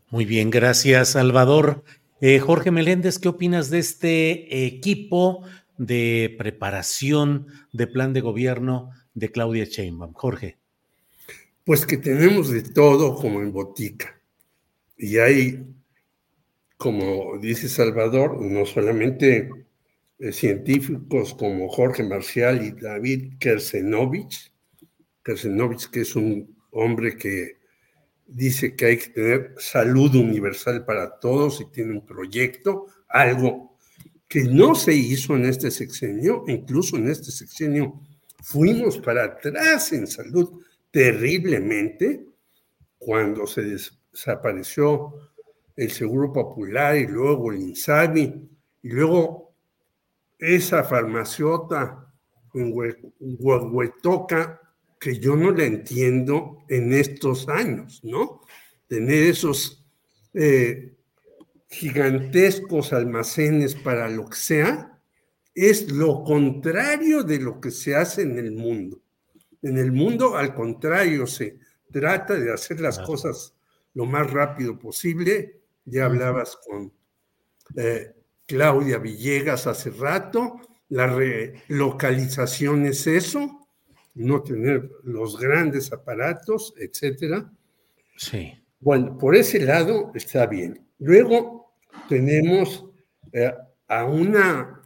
Muy 0.09 0.25
bien, 0.25 0.49
gracias 0.49 1.09
Salvador. 1.09 1.83
Jorge 2.41 2.71
Meléndez, 2.71 3.17
¿qué 3.17 3.29
opinas 3.29 3.69
de 3.69 3.79
este 3.79 4.65
equipo 4.65 5.45
de 5.77 6.35
preparación 6.37 7.47
de 7.71 7.87
plan 7.87 8.11
de 8.11 8.19
gobierno 8.19 8.91
de 9.13 9.31
Claudia 9.31 9.63
Sheinbaum? 9.63 10.13
Jorge. 10.13 10.57
Pues 11.63 11.85
que 11.85 11.97
tenemos 11.97 12.49
de 12.49 12.63
todo 12.63 13.15
como 13.15 13.41
en 13.41 13.53
botica. 13.53 14.19
Y 14.97 15.17
hay, 15.17 15.65
como 16.75 17.37
dice 17.37 17.69
Salvador, 17.69 18.41
no 18.41 18.65
solamente 18.65 19.49
eh, 20.19 20.33
científicos 20.33 21.33
como 21.33 21.69
Jorge 21.69 22.03
Marcial 22.03 22.65
y 22.65 22.71
David 22.71 23.35
Kersenovich, 23.39 24.51
Kersenovich 25.23 25.89
que 25.89 26.01
es 26.01 26.17
un 26.17 26.53
hombre 26.71 27.15
que 27.15 27.58
dice 28.31 28.75
que 28.75 28.85
hay 28.85 28.97
que 28.97 29.09
tener 29.09 29.55
salud 29.57 30.15
universal 30.15 30.85
para 30.85 31.19
todos 31.19 31.61
y 31.61 31.65
tiene 31.71 31.93
un 31.93 32.05
proyecto, 32.05 32.85
algo 33.07 33.77
que 34.27 34.43
no 34.43 34.75
se 34.75 34.93
hizo 34.93 35.35
en 35.35 35.45
este 35.45 35.71
sexenio, 35.71 36.43
incluso 36.47 36.97
en 36.97 37.09
este 37.09 37.31
sexenio 37.31 37.99
fuimos 38.41 38.99
para 38.99 39.25
atrás 39.25 39.91
en 39.91 40.07
salud 40.07 40.61
terriblemente 40.91 42.25
cuando 42.97 43.47
se 43.47 43.63
desapareció 43.63 45.13
el 45.75 45.89
Seguro 45.91 46.31
Popular 46.31 46.95
y 46.97 47.07
luego 47.07 47.51
el 47.51 47.61
INSABI 47.61 48.49
y 48.83 48.89
luego 48.89 49.55
esa 50.37 50.83
farmaciota 50.83 52.13
en 52.53 52.73
Huehuetoca 53.19 54.61
que 54.99 55.19
yo 55.19 55.35
no 55.35 55.51
la 55.51 55.65
entiendo 55.65 56.63
en 56.67 56.93
estos 56.93 57.47
años, 57.47 58.01
¿no? 58.03 58.41
Tener 58.87 59.23
esos 59.23 59.85
eh, 60.33 60.95
gigantescos 61.69 62.91
almacenes 62.91 63.75
para 63.75 64.09
lo 64.09 64.27
que 64.29 64.37
sea, 64.37 64.99
es 65.55 65.91
lo 65.91 66.23
contrario 66.23 67.23
de 67.23 67.39
lo 67.39 67.59
que 67.59 67.71
se 67.71 67.95
hace 67.95 68.23
en 68.23 68.37
el 68.37 68.51
mundo. 68.51 69.01
En 69.61 69.77
el 69.77 69.91
mundo, 69.91 70.37
al 70.37 70.53
contrario, 70.53 71.27
se 71.27 71.59
trata 71.91 72.35
de 72.35 72.51
hacer 72.51 72.79
las 72.79 72.99
cosas 72.99 73.55
lo 73.93 74.05
más 74.05 74.31
rápido 74.31 74.77
posible. 74.77 75.61
Ya 75.85 76.05
hablabas 76.05 76.57
con 76.65 76.93
eh, 77.75 78.13
Claudia 78.45 78.97
Villegas 78.97 79.67
hace 79.67 79.91
rato, 79.91 80.59
la 80.89 81.07
relocalización 81.07 82.85
es 82.85 83.05
eso, 83.05 83.58
no 84.15 84.41
tener 84.41 84.89
los 85.03 85.39
grandes 85.39 85.91
aparatos, 85.91 86.73
etcétera. 86.77 87.51
Sí. 88.17 88.53
Bueno, 88.79 89.17
por 89.17 89.35
ese 89.35 89.59
lado 89.59 90.11
está 90.15 90.45
bien. 90.45 90.85
Luego 90.99 91.73
tenemos 92.07 92.85
eh, 93.31 93.53
a 93.87 94.05
una 94.05 94.81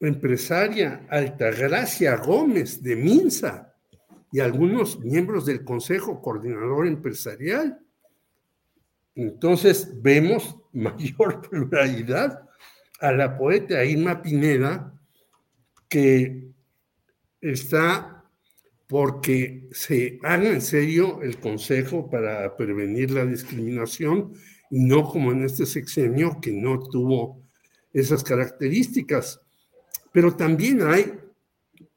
empresaria, 0.00 1.06
Altagracia 1.08 2.16
Gómez 2.16 2.82
de 2.82 2.96
Minsa, 2.96 3.74
y 4.34 4.40
algunos 4.40 4.98
miembros 4.98 5.46
del 5.46 5.62
Consejo 5.62 6.20
Coordinador 6.20 6.88
Empresarial. 6.88 7.78
Entonces 9.14 10.02
vemos 10.02 10.56
mayor 10.72 11.48
pluralidad 11.48 12.48
a 12.98 13.12
la 13.12 13.36
poeta 13.38 13.84
Irma 13.84 14.20
Pineda, 14.20 14.92
que 15.88 16.48
está 17.40 18.23
porque 18.94 19.66
se 19.72 20.20
haga 20.22 20.50
en 20.50 20.60
serio 20.60 21.20
el 21.20 21.40
Consejo 21.40 22.08
para 22.08 22.56
prevenir 22.56 23.10
la 23.10 23.26
discriminación 23.26 24.34
y 24.70 24.84
no 24.84 25.08
como 25.08 25.32
en 25.32 25.42
este 25.42 25.66
sexenio 25.66 26.38
que 26.40 26.52
no 26.52 26.78
tuvo 26.78 27.42
esas 27.92 28.22
características. 28.22 29.40
Pero 30.12 30.36
también 30.36 30.82
hay 30.82 31.12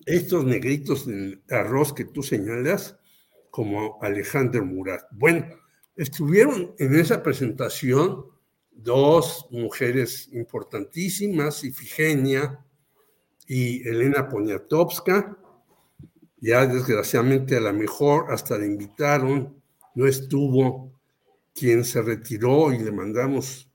estos 0.07 0.43
negritos 0.43 1.05
en 1.05 1.13
el 1.13 1.43
arroz 1.51 1.93
que 1.93 2.05
tú 2.05 2.23
señalas, 2.23 2.97
como 3.51 3.99
Alejandro 4.01 4.65
Murat. 4.65 5.03
Bueno, 5.11 5.45
estuvieron 5.95 6.73
en 6.79 6.95
esa 6.95 7.21
presentación 7.21 8.25
dos 8.71 9.45
mujeres 9.51 10.29
importantísimas, 10.33 11.63
Ifigenia 11.63 12.65
y 13.45 13.87
Elena 13.87 14.27
Poniatowska. 14.27 15.37
Ya 16.39 16.67
desgraciadamente 16.67 17.57
a 17.57 17.61
la 17.61 17.73
mejor 17.73 18.31
hasta 18.31 18.57
le 18.57 18.67
invitaron, 18.67 19.61
no 19.95 20.05
estuvo 20.07 20.93
quien 21.53 21.83
se 21.83 22.01
retiró 22.01 22.71
y 22.71 22.77
le 22.77 22.91
mandamos 22.91 23.67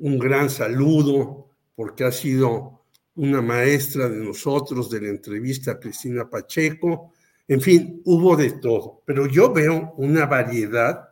un 0.00 0.18
gran 0.18 0.50
saludo 0.50 1.48
porque 1.74 2.04
ha 2.04 2.12
sido 2.12 2.84
una 3.16 3.40
maestra 3.40 4.08
de 4.08 4.18
nosotros 4.18 4.90
de 4.90 5.00
la 5.00 5.08
entrevista 5.08 5.72
a 5.72 5.80
Cristina 5.80 6.28
Pacheco. 6.28 7.12
En 7.48 7.60
fin, 7.60 8.02
hubo 8.04 8.36
de 8.36 8.52
todo, 8.52 9.02
pero 9.06 9.26
yo 9.26 9.52
veo 9.52 9.94
una 9.96 10.26
variedad 10.26 11.08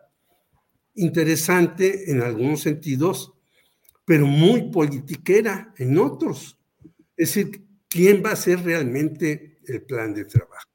interesante 0.94 2.10
en 2.10 2.20
algunos 2.20 2.60
sentidos, 2.60 3.32
pero 4.04 4.26
muy 4.26 4.70
politiquera 4.70 5.72
en 5.78 5.98
otros. 5.98 6.58
Es 7.16 7.34
decir, 7.34 7.64
¿quién 7.88 8.22
va 8.24 8.32
a 8.32 8.36
ser 8.36 8.62
realmente 8.62 9.58
el 9.66 9.82
plan 9.82 10.12
de 10.12 10.24
trabajo? 10.24 10.71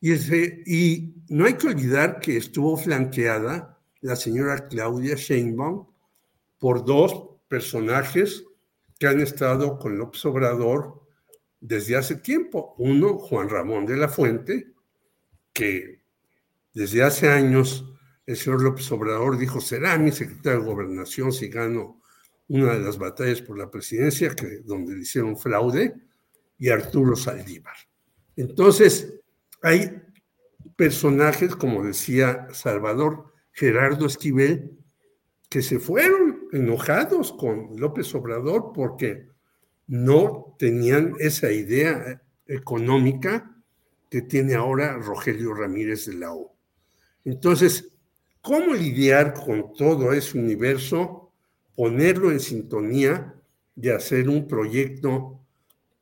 Y, 0.00 0.12
ese, 0.12 0.62
y 0.66 1.14
no 1.28 1.46
hay 1.46 1.54
que 1.54 1.68
olvidar 1.68 2.20
que 2.20 2.36
estuvo 2.36 2.76
flanqueada 2.76 3.78
la 4.00 4.16
señora 4.16 4.68
Claudia 4.68 5.16
Sheinbaum 5.16 5.86
por 6.58 6.84
dos 6.84 7.30
personajes 7.48 8.44
que 8.98 9.06
han 9.06 9.20
estado 9.20 9.78
con 9.78 9.98
López 9.98 10.24
Obrador 10.24 11.02
desde 11.60 11.96
hace 11.96 12.16
tiempo. 12.16 12.74
Uno, 12.78 13.18
Juan 13.18 13.48
Ramón 13.48 13.86
de 13.86 13.96
la 13.96 14.08
Fuente, 14.08 14.72
que 15.52 16.02
desde 16.72 17.02
hace 17.02 17.28
años 17.28 17.84
el 18.26 18.36
señor 18.36 18.62
López 18.62 18.90
Obrador 18.92 19.38
dijo, 19.38 19.60
será 19.60 19.96
mi 19.98 20.12
secretario 20.12 20.60
de 20.60 20.66
gobernación 20.66 21.32
si 21.32 21.48
gano 21.48 22.00
una 22.48 22.74
de 22.74 22.80
las 22.80 22.98
batallas 22.98 23.42
por 23.42 23.58
la 23.58 23.70
presidencia, 23.70 24.34
que, 24.34 24.58
donde 24.58 24.94
le 24.94 25.02
hicieron 25.02 25.36
fraude, 25.36 25.94
y 26.58 26.68
Arturo 26.68 27.14
Saldívar. 27.14 27.76
Entonces, 28.36 29.17
hay 29.62 30.02
personajes, 30.76 31.56
como 31.56 31.84
decía 31.84 32.48
Salvador 32.52 33.32
Gerardo 33.52 34.06
Esquivel, 34.06 34.78
que 35.48 35.62
se 35.62 35.78
fueron 35.78 36.48
enojados 36.52 37.32
con 37.32 37.76
López 37.76 38.14
Obrador 38.14 38.72
porque 38.74 39.28
no 39.86 40.54
tenían 40.58 41.14
esa 41.18 41.50
idea 41.50 42.22
económica 42.46 43.56
que 44.10 44.22
tiene 44.22 44.54
ahora 44.54 44.96
Rogelio 44.98 45.54
Ramírez 45.54 46.06
de 46.06 46.14
la 46.14 46.32
O. 46.32 46.54
Entonces, 47.24 47.98
¿Cómo 48.48 48.72
lidiar 48.72 49.34
con 49.34 49.74
todo 49.74 50.12
ese 50.12 50.38
universo? 50.38 51.32
Ponerlo 51.74 52.30
en 52.30 52.40
sintonía 52.40 53.34
de 53.74 53.94
hacer 53.94 54.28
un 54.28 54.48
proyecto, 54.48 55.40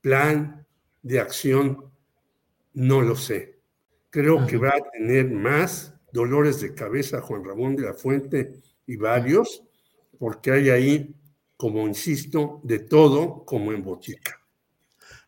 plan 0.01 0.65
de 1.03 1.19
acción, 1.19 1.86
no 2.77 3.03
lo 3.03 3.17
sé. 3.17 3.59
Creo 4.11 4.47
que 4.47 4.57
va 4.57 4.69
a 4.71 4.91
tener 4.93 5.29
más 5.31 5.95
dolores 6.13 6.61
de 6.61 6.75
cabeza 6.75 7.21
Juan 7.21 7.45
Ramón 7.45 7.75
de 7.75 7.83
la 7.83 7.95
Fuente 7.95 8.61
y 8.87 8.97
varios, 8.97 9.63
porque 10.19 10.53
hay 10.53 10.71
ahí, 10.71 11.15
como 11.57 11.87
insisto, 11.87 12.61
de 12.63 12.79
todo 12.79 13.45
como 13.45 13.73
en 13.73 13.83
botica. 13.83 14.41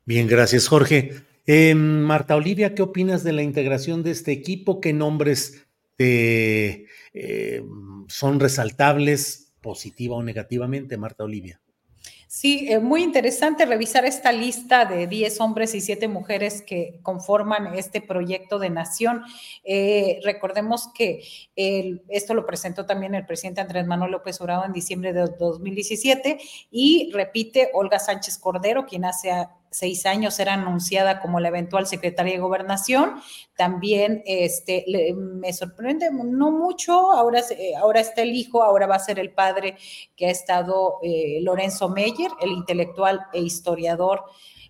Bien, 0.05 0.27
gracias 0.27 0.69
Jorge. 0.69 1.13
Eh, 1.45 1.75
Marta 1.75 2.37
Olivia, 2.37 2.75
¿qué 2.75 2.83
opinas 2.83 3.25
de 3.25 3.33
la 3.33 3.43
integración 3.43 4.03
de 4.03 4.13
este 4.13 4.33
equipo? 4.33 4.81
¿Qué 4.81 4.93
nombres 4.93 5.67
te 5.97 6.87
eh, 7.13 7.65
son 8.09 8.39
resaltables 8.39 9.53
positiva 9.61 10.17
o 10.17 10.23
negativamente, 10.23 10.97
Marta 10.97 11.25
Olivia. 11.25 11.61
Sí, 12.31 12.67
eh, 12.69 12.79
muy 12.79 13.03
interesante 13.03 13.65
revisar 13.65 14.05
esta 14.05 14.33
lista 14.33 14.85
de 14.85 15.07
10 15.07 15.41
hombres 15.41 15.75
y 15.75 15.81
7 15.81 16.09
mujeres 16.09 16.61
que 16.61 17.01
conforman 17.03 17.75
este 17.75 18.03
proyecto 18.03 18.59
de 18.59 18.69
nación. 18.69 19.23
Eh, 19.65 20.21
recordemos 20.23 20.89
que 20.93 21.23
esto 21.57 22.35
lo 22.35 22.45
presentó 22.45 22.85
también 22.85 23.15
el 23.15 23.25
presidente 23.25 23.63
Andrés 23.63 23.87
Manuel 23.87 24.13
López 24.13 24.39
Obrador 24.43 24.67
en 24.67 24.75
diciembre 24.75 25.15
de 25.15 25.25
2017 25.39 26.39
y 26.71 27.11
repite 27.15 27.71
Olga 27.73 27.99
Sánchez 27.99 28.37
Cordero, 28.37 28.85
quien 28.85 29.07
hace 29.07 29.31
seis 29.71 30.07
años 30.07 30.39
era 30.41 30.55
anunciada 30.55 31.21
como 31.21 31.41
la 31.41 31.49
eventual 31.49 31.87
secretaria 31.87 32.35
de 32.35 32.41
gobernación. 32.41 33.21
También 33.57 34.23
este, 34.27 34.85
me 35.15 35.53
sorprende 35.53 36.11
no 36.13 36.51
mucho, 36.51 37.13
ahora, 37.13 37.43
ahora 37.81 38.01
está 38.01 38.23
el 38.23 38.33
hijo, 38.33 38.63
ahora 38.63 38.87
va 38.87 38.97
a 38.97 39.01
ser 39.01 39.19
el 39.19 39.33
padre 39.33 39.77
que 40.17 40.27
ha 40.27 40.31
estado 40.31 40.99
eh, 41.03 41.41
Lorenzo 41.43 41.89
Meyer, 41.89 42.31
el 42.41 42.51
intelectual 42.53 43.27
e 43.33 43.41
historiador 43.41 44.25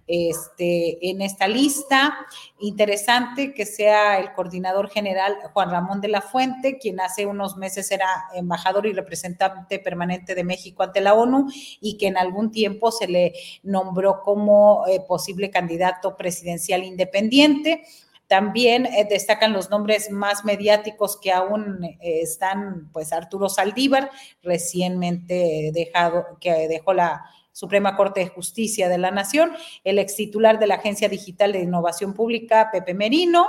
este, 0.08 1.10
en 1.10 1.20
esta 1.20 1.46
lista. 1.46 2.18
Interesante 2.58 3.54
que 3.54 3.66
sea 3.66 4.18
el 4.18 4.32
coordinador 4.32 4.88
general 4.88 5.36
Juan 5.52 5.70
Ramón 5.70 6.00
de 6.00 6.08
la 6.08 6.22
Fuente, 6.22 6.78
quien 6.78 7.00
hace 7.00 7.26
unos 7.26 7.56
meses 7.56 7.90
era 7.92 8.08
embajador 8.34 8.86
y 8.86 8.92
representante 8.92 9.78
permanente 9.78 10.34
de 10.34 10.42
México 10.44 10.82
ante 10.82 11.00
la 11.00 11.14
ONU 11.14 11.46
y 11.80 11.98
que 11.98 12.08
en 12.08 12.16
algún 12.16 12.50
tiempo 12.50 12.90
se 12.90 13.06
le 13.06 13.34
nombró 13.62 14.22
como 14.22 14.84
eh, 14.88 15.00
posible 15.06 15.50
candidato 15.50 16.16
presidencial 16.16 16.82
independiente. 16.84 17.82
También 18.26 18.84
eh, 18.86 19.06
destacan 19.08 19.52
los 19.52 19.70
nombres 19.70 20.10
más 20.10 20.44
mediáticos 20.44 21.18
que 21.18 21.32
aún 21.32 21.82
eh, 21.84 21.98
están, 22.22 22.90
pues 22.92 23.12
Arturo 23.12 23.48
Saldívar, 23.48 24.10
recientemente 24.42 25.70
dejado, 25.72 26.26
que 26.40 26.68
dejó 26.68 26.92
la 26.92 27.24
Suprema 27.58 27.96
Corte 27.96 28.20
de 28.20 28.28
Justicia 28.28 28.88
de 28.88 28.98
la 28.98 29.10
Nación, 29.10 29.50
el 29.82 29.98
ex 29.98 30.14
titular 30.14 30.60
de 30.60 30.68
la 30.68 30.76
Agencia 30.76 31.08
Digital 31.08 31.50
de 31.50 31.58
Innovación 31.58 32.14
Pública, 32.14 32.68
Pepe 32.70 32.94
Merino, 32.94 33.48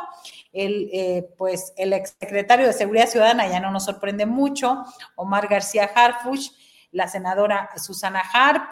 el, 0.52 0.90
eh, 0.91 1.30
pues, 1.38 1.73
el 1.77 1.94
ex 1.94 2.15
secretario 2.19 2.65
de 2.65 2.73
Seguridad 2.73 3.07
Ciudadana, 3.07 3.48
ya 3.48 3.60
no 3.60 3.69
nos 3.69 3.86
sorprende 3.86 4.26
mucho, 4.26 4.84
Omar 5.15 5.48
García 5.48 5.91
Harfuch, 5.94 6.49
la 6.91 7.07
senadora 7.07 7.69
Susana 7.77 8.23
Harp, 8.34 8.64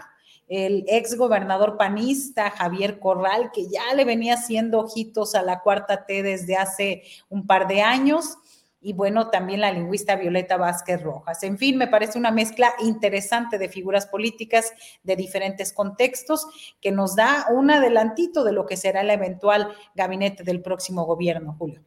el 0.47 0.85
ex 0.87 1.15
gobernador 1.15 1.77
panista 1.77 2.49
Javier 2.49 2.99
Corral, 2.99 3.51
que 3.53 3.69
ya 3.69 3.93
le 3.93 4.05
venía 4.05 4.33
haciendo 4.33 4.79
ojitos 4.79 5.35
a 5.35 5.43
la 5.43 5.59
cuarta 5.59 6.07
T 6.07 6.23
desde 6.23 6.55
hace 6.55 7.03
un 7.29 7.45
par 7.45 7.67
de 7.67 7.83
años, 7.83 8.39
y 8.79 8.93
bueno, 8.93 9.29
también 9.29 9.61
la 9.61 9.71
lingüista 9.71 10.15
Violeta 10.15 10.57
Vázquez 10.57 11.01
Rojas. 11.01 11.43
En 11.43 11.57
fin, 11.57 11.77
me 11.77 11.87
parece 11.87 12.19
una 12.19 12.31
mezcla 12.31 12.73
interesante 12.79 13.57
de 13.57 13.69
figuras 13.69 14.07
políticas 14.07 14.71
de 15.03 15.15
diferentes 15.15 15.73
contextos 15.73 16.47
que 16.79 16.91
nos 16.91 17.15
da 17.15 17.47
un 17.51 17.71
adelantito 17.71 18.43
de 18.43 18.51
lo 18.51 18.65
que 18.65 18.77
será 18.77 19.01
el 19.01 19.09
eventual 19.09 19.69
gabinete 19.95 20.43
del 20.43 20.61
próximo 20.61 21.05
gobierno, 21.05 21.55
Julio. 21.57 21.81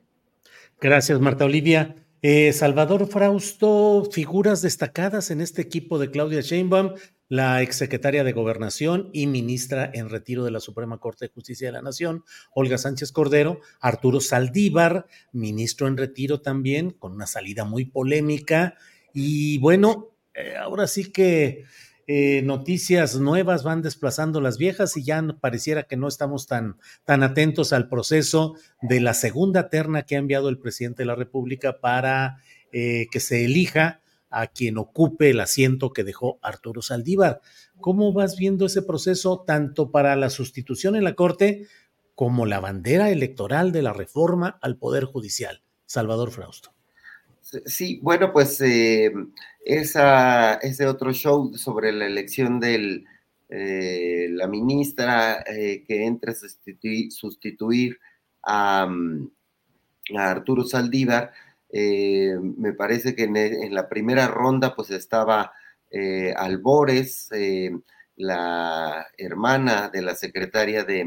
Gracias, 0.81 1.21
Marta 1.21 1.45
Olivia. 1.45 1.95
Eh, 2.23 2.53
Salvador 2.53 3.07
Frausto, 3.07 4.07
figuras 4.11 4.61
destacadas 4.61 5.31
en 5.31 5.41
este 5.41 5.63
equipo 5.63 5.99
de 5.99 6.11
Claudia 6.11 6.43
Sheinbaum, 6.43 6.95
la 7.31 7.63
exsecretaria 7.63 8.25
de 8.25 8.33
Gobernación 8.33 9.09
y 9.13 9.29
ministra 9.29 9.89
en 9.95 10.11
retiro 10.11 10.45
de 10.45 10.51
la 10.51 10.59
Suprema 10.59 10.99
Corte 10.99 11.27
de 11.27 11.33
Justicia 11.33 11.69
de 11.69 11.73
la 11.73 11.81
Nación, 11.81 12.25
Olga 12.53 12.77
Sánchez 12.77 13.13
Cordero, 13.13 13.61
Arturo 13.81 14.21
Saldívar, 14.21 15.07
ministro 15.33 15.87
en 15.87 15.97
retiro 15.97 16.41
también, 16.41 16.91
con 16.91 17.13
una 17.13 17.29
salida 17.29 17.65
muy 17.65 17.85
polémica. 17.85 18.75
Y 19.15 19.59
bueno, 19.59 20.09
eh, 20.35 20.57
ahora 20.57 20.89
sí 20.89 21.13
que 21.13 21.67
eh, 22.09 22.43
noticias 22.43 23.15
nuevas 23.21 23.63
van 23.63 23.81
desplazando 23.81 24.41
las 24.41 24.59
viejas 24.59 24.97
y 24.97 25.05
ya 25.05 25.25
pareciera 25.41 25.85
que 25.85 25.97
no 25.97 26.09
estamos 26.09 26.49
tan, 26.49 26.79
tan 27.05 27.23
atentos 27.23 27.73
al 27.73 27.89
proceso 27.89 28.57
de 28.83 28.99
la 28.99 29.15
segunda 29.15 29.71
terna 29.71 30.03
que 30.03 30.17
ha 30.17 30.19
enviado 30.19 30.49
el 30.49 30.59
presidente 30.59 31.05
de 31.05 31.07
la 31.07 31.15
República 31.15 31.79
para 31.81 32.39
eh, 32.73 33.07
que 33.13 33.21
se 33.21 33.45
elija 33.45 34.01
a 34.31 34.47
quien 34.47 34.79
ocupe 34.79 35.31
el 35.31 35.41
asiento 35.41 35.93
que 35.93 36.05
dejó 36.05 36.39
Arturo 36.43 36.83
Saldívar. 36.83 37.41
¿Cómo 37.81 38.13
vas 38.13 38.37
viendo 38.37 38.67
ese 38.67 38.83
proceso 38.83 39.45
tanto 39.47 39.91
para 39.91 40.17
la 40.17 40.31
sustitución 40.31 40.97
en 40.97 41.05
la 41.05 41.15
Corte 41.15 41.67
como 42.15 42.47
la 42.47 42.61
bandera 42.61 43.11
electoral 43.11 43.73
de 43.73 43.83
la 43.83 43.93
reforma 43.93 44.59
al 44.63 44.77
Poder 44.77 45.05
Judicial? 45.05 45.63
Salvador 45.87 46.31
Frausto. 46.31 46.73
Sí, 47.41 47.99
bueno, 48.03 48.33
pues 48.33 48.61
eh, 48.61 49.13
esa, 49.65 50.55
ese 50.55 50.87
otro 50.87 51.13
show 51.13 51.53
sobre 51.57 51.93
la 51.93 52.07
elección 52.07 52.61
del 52.61 53.07
eh, 53.49 54.29
la 54.31 54.47
ministra 54.47 55.43
que 55.45 56.07
entre 56.07 56.31
a 56.31 56.35
sustituir, 57.11 57.99
a, 58.45 58.89
Arturo 60.17 60.65
Saldívar, 60.65 61.33
me 61.73 62.73
parece 62.73 63.15
que 63.15 63.25
en, 63.25 63.75
la 63.75 63.89
primera 63.89 64.27
ronda 64.27 64.75
pues 64.75 64.91
estaba 64.91 65.53
Albores, 66.37 67.31
la 68.17 69.07
hermana 69.17 69.89
de 69.89 70.03
la 70.03 70.15
secretaria 70.15 70.85
de, 70.85 71.07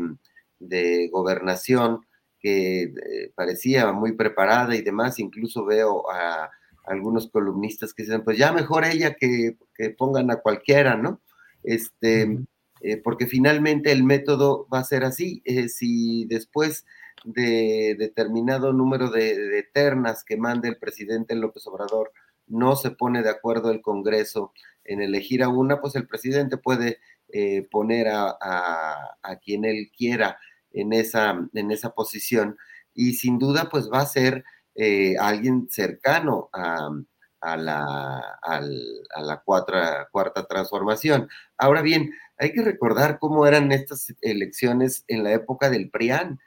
de 0.60 1.10
gobernación, 1.12 2.06
que 2.44 2.84
eh, 2.84 3.32
parecía 3.36 3.92
muy 3.94 4.12
preparada 4.12 4.76
y 4.76 4.82
demás, 4.82 5.18
incluso 5.20 5.66
veo 5.66 6.12
a, 6.12 6.52
algunos 6.86 7.30
columnistas 7.30 7.94
que 7.94 8.04
dicen, 8.04 8.24
pues 8.26 8.38
ya 8.38 8.52
mejor 8.52 8.84
ella 8.84 9.16
que, 9.16 9.56
pongan 9.98 10.30
a 10.32 10.42
cualquiera, 10.42 10.98
¿no? 10.98 11.22
Este, 11.64 12.40
eh, 12.82 12.98
porque 12.98 13.26
finalmente 13.26 13.92
el 13.92 14.04
método 14.04 14.68
va 14.72 14.80
a 14.80 14.84
ser 14.84 15.06
así, 15.06 15.42
eh, 15.46 15.70
si 15.70 16.26
después 16.26 16.86
de 17.24 17.96
determinado 17.98 18.74
número 18.74 19.10
de, 19.10 19.68
ternas 19.74 20.24
que 20.24 20.38
mande 20.38 20.70
el 20.70 20.78
presidente 20.78 21.36
López 21.36 21.66
Obrador 21.68 22.12
no 22.48 22.76
se 22.76 22.92
pone 22.92 23.24
de 23.24 23.30
acuerdo 23.30 23.72
el 23.72 23.82
Congreso 23.82 24.54
en 24.84 25.02
elegir 25.02 25.44
a 25.44 25.50
una, 25.50 25.80
pues 25.80 25.96
el 25.96 26.08
presidente 26.08 26.58
puede 26.58 27.00
poner 27.72 28.10
a, 28.10 28.38
a, 29.24 29.36
quien 29.38 29.66
él 29.66 29.90
quiera 29.98 30.38
en 30.72 30.94
esa, 30.94 31.48
en 31.54 31.72
esa 31.72 31.96
posición 31.96 32.58
y 32.94 33.14
sin 33.14 33.40
duda 33.40 33.70
pues 33.72 33.90
va 33.92 34.02
a 34.02 34.06
ser 34.06 34.44
eh, 34.76 35.16
alguien 35.20 35.68
cercano 35.70 36.50
a, 36.52 36.90
la, 37.58 38.40
a 38.42 39.22
la 39.22 39.44
cuarta 39.44 40.48
transformación. 40.48 41.30
Ahora 41.58 41.82
bien, 41.82 42.12
hay 42.38 42.54
que 42.54 42.62
recordar 42.62 43.20
cómo 43.20 43.46
eran 43.46 43.72
estas 43.72 44.14
elecciones 44.22 45.04
en 45.08 45.24
la 45.24 45.34
época 45.34 45.70
del 45.70 45.90
PRIAN, 45.90 46.40
eh, 46.40 46.44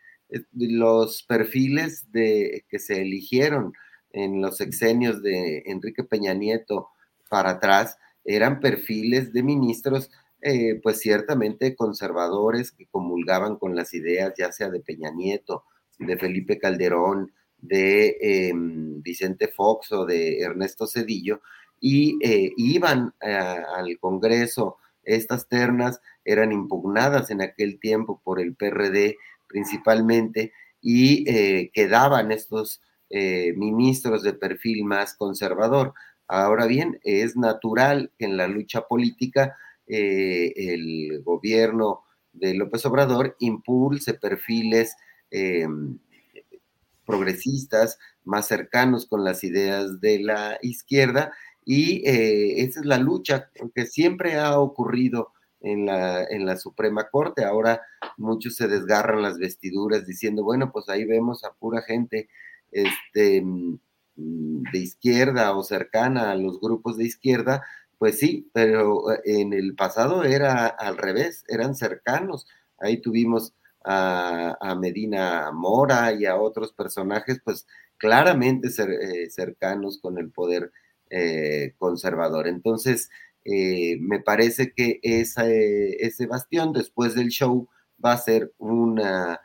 los 0.53 1.23
perfiles 1.23 2.11
de, 2.13 2.65
que 2.69 2.79
se 2.79 3.03
eligieron 3.03 3.73
en 4.13 4.41
los 4.41 4.57
sexenios 4.57 5.23
de 5.23 5.63
Enrique 5.67 6.05
Peña 6.05 6.35
Nieto 6.35 6.89
para 7.29 7.51
atrás 7.51 7.99
eran 8.25 8.61
perfiles 8.61 9.33
de 9.33 9.43
ministros 9.43 10.11
eh, 10.43 10.81
pues 10.83 11.01
ciertamente 11.01 11.75
conservadores 11.75 12.71
que 12.71 12.87
comulgaban 12.87 13.57
con 13.57 13.75
las 13.75 13.95
ideas 13.95 14.35
ya 14.37 14.53
sea 14.53 14.69
de 14.69 14.81
Peña 14.81 15.11
Nieto, 15.11 15.65
de 15.99 16.17
Felipe 16.17 16.59
Calderón, 16.59 17.33
de 17.59 18.17
em, 18.21 19.03
Vicente 19.03 19.49
Fox 19.49 19.93
o 19.93 20.05
de 20.05 20.41
Ernesto 20.41 20.87
Cedillo, 20.87 21.41
y 21.81 22.19
eh, 22.23 22.53
iban 22.57 23.15
al 23.21 23.99
Congreso. 23.99 24.77
Estas 25.03 25.49
ternas 25.49 26.01
eran 26.25 26.53
impugnadas 26.53 27.31
en 27.31 27.43
aquel 27.43 27.79
tiempo 27.81 28.21
por 28.23 28.41
el 28.41 28.55
PRD 28.55 29.17
principalmente 29.47 30.53
y 30.81 31.29
eh, 31.31 31.71
quedaban 31.73 32.33
estos 32.33 32.81
ministros 33.09 34.25
de 34.25 34.33
perfil 34.33 34.85
más 34.85 35.15
conservador. 35.15 35.95
Ahora 36.27 36.67
bien, 36.67 36.99
es 37.05 37.37
natural 37.37 38.11
que 38.19 38.25
en 38.25 38.37
la 38.37 38.49
lucha 38.49 38.83
política 38.89 39.57
eh, 39.87 40.53
el 40.57 41.23
gobierno 41.23 42.03
de 42.33 42.55
López 42.55 42.85
Obrador 42.87 43.37
impulse 43.39 44.15
perfiles 44.15 44.97
eh, 45.31 45.67
progresistas 47.05 47.99
más 48.25 48.49
cercanos 48.49 49.07
con 49.07 49.23
las 49.23 49.45
ideas 49.45 50.01
de 50.01 50.19
la 50.19 50.59
izquierda 50.61 51.33
y 51.65 52.07
eh, 52.09 52.63
esa 52.63 52.81
es 52.81 52.87
la 52.87 52.99
lucha 52.99 53.51
que 53.75 53.87
siempre 53.87 54.35
ha 54.35 54.59
ocurrido 54.59 55.33
en 55.61 55.87
la, 55.87 56.25
en 56.25 56.47
la 56.47 56.57
Suprema 56.57 57.09
Corte. 57.11 57.45
Ahora 57.45 57.83
muchos 58.17 58.57
se 58.57 58.69
desgarran 58.69 59.23
las 59.23 59.39
vestiduras 59.39 60.07
diciendo, 60.07 60.45
bueno, 60.45 60.71
pues 60.73 60.89
ahí 60.89 61.05
vemos 61.05 61.45
a 61.45 61.53
pura 61.53 61.83
gente 61.83 62.29
este, 62.71 63.43
mm, 63.43 63.79
de 64.73 64.79
izquierda 64.79 65.57
o 65.57 65.63
cercana 65.63 66.31
a 66.31 66.37
los 66.37 66.61
grupos 66.61 66.97
de 66.97 67.05
izquierda 67.05 67.63
pues 67.99 68.19
sí, 68.19 68.51
pero 68.53 69.05
en 69.25 69.53
el 69.53 69.75
pasado 69.75 70.25
era 70.25 70.67
al 70.67 70.99
revés, 70.99 71.45
eran 71.49 71.75
cercanos. 71.75 72.47
Ahí 72.79 73.01
tuvimos 73.01 73.55
a, 73.85 74.77
Medina 74.79 75.51
Mora 75.53 76.13
y 76.13 76.27
a 76.27 76.37
otros 76.37 76.73
personajes, 76.73 77.41
pues 77.45 77.67
claramente 77.97 78.69
eh, 78.69 79.31
cercanos 79.31 79.99
con 80.01 80.19
el 80.19 80.31
poder 80.31 80.73
eh, 81.11 81.75
conservador. 81.79 82.49
Entonces, 82.49 83.09
me 84.01 84.21
parece 84.21 84.73
que 84.73 84.99
ese 85.03 86.27
bastión 86.27 86.73
después 86.73 87.15
del 87.15 87.29
show 87.29 87.69
va 88.05 88.13
a 88.13 88.19
ser 88.19 88.53
una 88.59 89.41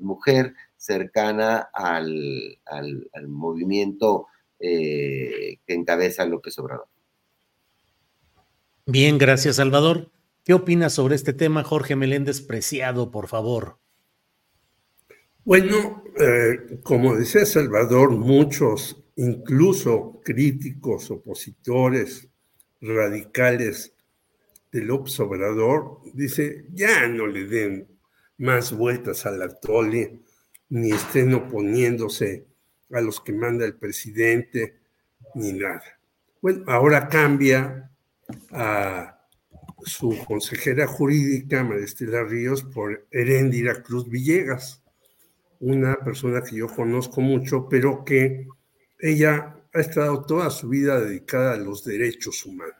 mujer 0.00 0.54
cercana 0.76 1.68
al, 1.72 2.58
al 2.66 3.28
movimiento 3.28 4.26
que 4.58 5.58
encabeza 5.66 6.24
López 6.24 6.58
Obrador. 6.58 6.86
Bien, 8.86 9.18
gracias 9.18 9.56
Salvador. 9.56 10.10
¿Qué 10.44 10.54
opinas 10.54 10.94
sobre 10.94 11.14
este 11.14 11.32
tema, 11.32 11.62
Jorge 11.62 11.94
Meléndez 11.94 12.40
Preciado, 12.40 13.12
por 13.12 13.28
favor? 13.28 13.78
Bueno, 15.44 16.02
eh, 16.18 16.80
como 16.82 17.14
decía 17.14 17.46
Salvador, 17.46 18.10
muchos, 18.10 19.04
incluso 19.14 20.20
críticos, 20.24 21.12
opositores, 21.12 22.28
radicales 22.82 23.94
del 24.70 24.90
observador, 24.90 26.00
dice, 26.12 26.66
ya 26.72 27.06
no 27.08 27.26
le 27.26 27.46
den 27.46 27.88
más 28.38 28.72
vueltas 28.72 29.24
al 29.26 29.40
atole, 29.42 30.20
ni 30.68 30.92
estén 30.92 31.32
oponiéndose 31.34 32.46
a 32.90 33.00
los 33.00 33.20
que 33.20 33.32
manda 33.32 33.64
el 33.64 33.74
presidente, 33.74 34.78
ni 35.34 35.52
nada. 35.52 35.98
Bueno, 36.40 36.64
ahora 36.66 37.08
cambia 37.08 37.90
a 38.50 39.18
su 39.84 40.18
consejera 40.26 40.86
jurídica, 40.86 41.62
Maristela 41.62 42.24
Ríos, 42.24 42.62
por 42.62 43.06
Heréndira 43.10 43.82
Cruz 43.82 44.08
Villegas, 44.08 44.82
una 45.60 45.96
persona 45.96 46.42
que 46.42 46.56
yo 46.56 46.68
conozco 46.68 47.20
mucho, 47.20 47.68
pero 47.68 48.04
que 48.04 48.48
ella 48.98 49.56
ha 49.74 49.80
estado 49.80 50.24
toda 50.24 50.50
su 50.50 50.68
vida 50.68 51.00
dedicada 51.00 51.54
a 51.54 51.56
los 51.56 51.84
derechos 51.84 52.44
humanos. 52.44 52.76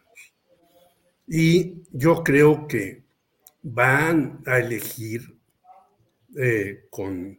Y 1.27 1.85
yo 1.93 2.23
creo 2.23 2.67
que 2.67 3.05
van 3.63 4.43
a 4.47 4.59
elegir 4.59 5.39
eh, 6.37 6.87
con 6.91 7.39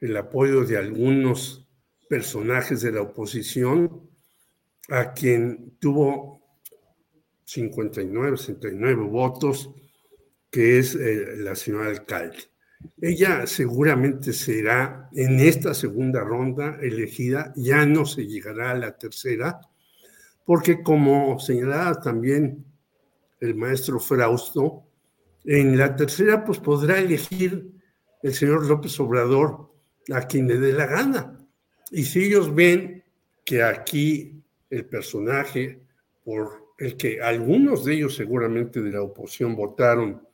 el 0.00 0.16
apoyo 0.16 0.64
de 0.64 0.78
algunos 0.78 1.68
personajes 2.08 2.80
de 2.80 2.92
la 2.92 3.02
oposición 3.02 4.08
a 4.88 5.12
quien 5.12 5.76
tuvo 5.78 6.40
59, 7.44 8.36
69 8.36 9.02
votos, 9.04 9.70
que 10.50 10.78
es 10.78 10.94
eh, 10.94 11.36
la 11.36 11.54
señora 11.54 11.90
alcalde. 11.90 12.38
Ella 13.00 13.46
seguramente 13.46 14.32
será 14.32 15.08
en 15.12 15.40
esta 15.40 15.74
segunda 15.74 16.20
ronda 16.20 16.78
elegida, 16.80 17.52
ya 17.56 17.86
no 17.86 18.04
se 18.04 18.26
llegará 18.26 18.72
a 18.72 18.78
la 18.78 18.96
tercera, 18.96 19.60
porque 20.44 20.82
como 20.82 21.38
señalaba 21.38 22.00
también 22.00 22.64
el 23.40 23.54
maestro 23.54 24.00
Frausto, 24.00 24.84
en 25.44 25.78
la 25.78 25.96
tercera 25.96 26.44
pues 26.44 26.58
podrá 26.58 26.98
elegir 26.98 27.70
el 28.22 28.34
señor 28.34 28.66
López 28.66 28.98
Obrador 29.00 29.72
a 30.12 30.22
quien 30.22 30.46
le 30.46 30.58
dé 30.58 30.72
la 30.72 30.86
gana. 30.86 31.38
Y 31.90 32.04
si 32.04 32.24
ellos 32.24 32.54
ven 32.54 33.02
que 33.44 33.62
aquí 33.62 34.42
el 34.68 34.84
personaje, 34.84 35.82
por 36.22 36.74
el 36.78 36.96
que 36.96 37.20
algunos 37.20 37.84
de 37.84 37.94
ellos 37.94 38.14
seguramente 38.14 38.80
de 38.80 38.92
la 38.92 39.02
oposición 39.02 39.56
votaron 39.56 40.26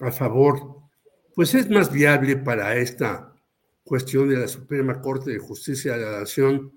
a 0.00 0.10
favor, 0.10 0.83
pues 1.34 1.54
es 1.54 1.68
más 1.68 1.92
viable 1.92 2.36
para 2.36 2.76
esta 2.76 3.34
cuestión 3.82 4.28
de 4.28 4.36
la 4.36 4.48
Suprema 4.48 5.00
Corte 5.00 5.32
de 5.32 5.38
Justicia 5.38 5.96
de 5.96 6.04
la 6.04 6.20
Nación, 6.20 6.72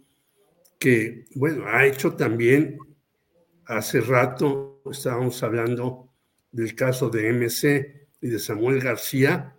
que, 0.80 1.26
bueno, 1.36 1.66
ha 1.68 1.86
hecho 1.86 2.14
también, 2.14 2.78
hace 3.66 4.02
rato 4.02 4.82
estábamos 4.92 5.42
hablando 5.44 6.10
del 6.52 6.76
caso 6.76 7.10
de 7.10 7.32
MC 7.34 8.08
y 8.22 8.28
de 8.30 8.40
Samuel 8.40 8.82
García, 8.82 9.56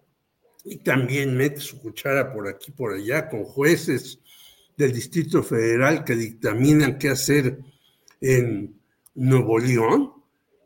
y 0.65 0.79
también 0.79 1.37
mete 1.37 1.61
su 1.61 1.81
cuchara 1.81 2.33
por 2.33 2.49
aquí, 2.49 2.73
por 2.73 2.93
allá, 2.93 3.29
con 3.29 3.45
jueces 3.45 4.21
del 4.77 4.93
Distrito 4.93 5.43
Federal 5.43 6.05
que 6.05 6.15
dictaminan 6.15 6.99
qué 6.99 7.11
hacer 7.11 7.59
en 8.21 8.79
Nuevo 9.15 9.59
León, 9.59 10.13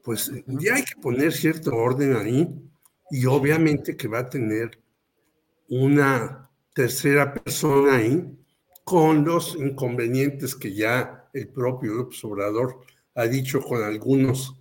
pues 0.03 0.33
ya 0.47 0.75
hay 0.75 0.85
que 0.85 1.01
poner 1.01 1.33
cierto 1.33 1.75
orden 1.75 2.17
ahí 2.17 2.72
y 3.13 3.27
obviamente 3.27 3.95
que 3.95 4.09
va 4.09 4.21
a 4.21 4.31
tener 4.31 4.81
una 5.69 6.49
tercera 6.73 7.35
persona 7.35 7.97
ahí 7.97 8.25
con 8.85 9.23
los 9.23 9.55
inconvenientes 9.55 10.55
que 10.55 10.73
ya 10.73 11.29
el 11.35 11.49
propio 11.49 11.93
López 11.93 12.25
Obrador 12.25 12.81
ha 13.15 13.25
dicho 13.25 13.61
con 13.61 13.85
algunos 13.85 14.57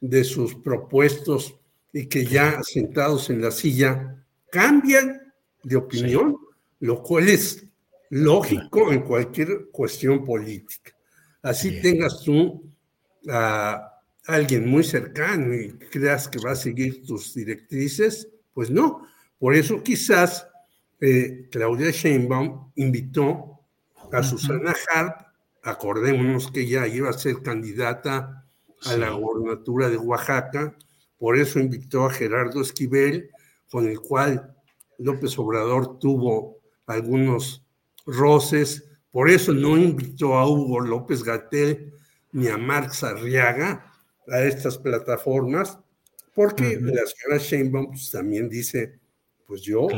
de 0.00 0.22
sus 0.22 0.54
propuestos 0.54 1.56
y 1.92 2.06
que 2.06 2.24
ya 2.24 2.62
sentados 2.62 3.28
en 3.28 3.42
la 3.42 3.50
silla 3.50 4.24
cambian 4.52 5.34
de 5.64 5.74
opinión, 5.74 6.36
lo 6.78 7.02
cual 7.02 7.28
es 7.28 7.66
lógico 8.10 8.92
en 8.92 9.02
cualquier 9.02 9.66
cuestión 9.72 10.24
política. 10.24 10.92
Así 11.42 11.80
tengas 11.80 12.22
tú 12.22 12.70
a 13.28 13.95
alguien 14.26 14.68
muy 14.68 14.84
cercano 14.84 15.54
y 15.54 15.70
creas 15.90 16.28
que 16.28 16.38
va 16.38 16.52
a 16.52 16.56
seguir 16.56 17.04
tus 17.04 17.34
directrices, 17.34 18.28
pues 18.52 18.70
no. 18.70 19.06
Por 19.38 19.54
eso 19.54 19.82
quizás 19.82 20.48
eh, 21.00 21.48
Claudia 21.50 21.90
Sheinbaum 21.90 22.72
invitó 22.76 23.60
a 24.12 24.22
Susana 24.22 24.74
Harp, 24.92 25.20
acordémonos 25.62 26.50
que 26.50 26.60
ella 26.60 26.86
iba 26.86 27.10
a 27.10 27.12
ser 27.12 27.42
candidata 27.42 28.44
a 28.84 28.96
la 28.96 29.10
gobernatura 29.10 29.88
de 29.88 29.96
Oaxaca, 29.96 30.76
por 31.18 31.36
eso 31.36 31.58
invitó 31.58 32.06
a 32.06 32.12
Gerardo 32.12 32.60
Esquivel, 32.60 33.30
con 33.70 33.88
el 33.88 34.00
cual 34.00 34.54
López 34.98 35.38
Obrador 35.38 35.98
tuvo 35.98 36.58
algunos 36.86 37.64
roces, 38.06 38.84
por 39.10 39.28
eso 39.30 39.52
no 39.52 39.76
invitó 39.76 40.36
a 40.36 40.48
Hugo 40.48 40.80
López 40.80 41.22
Gatel 41.22 41.92
ni 42.32 42.48
a 42.48 42.58
Marx 42.58 43.02
Arriaga 43.02 43.92
a 44.28 44.42
estas 44.42 44.78
plataformas, 44.78 45.78
porque 46.34 46.78
la 46.80 47.02
señora 47.06 47.38
Sheinbaum 47.38 47.86
pues, 47.88 48.10
también 48.10 48.48
dice, 48.48 48.98
pues 49.46 49.62
yo 49.62 49.88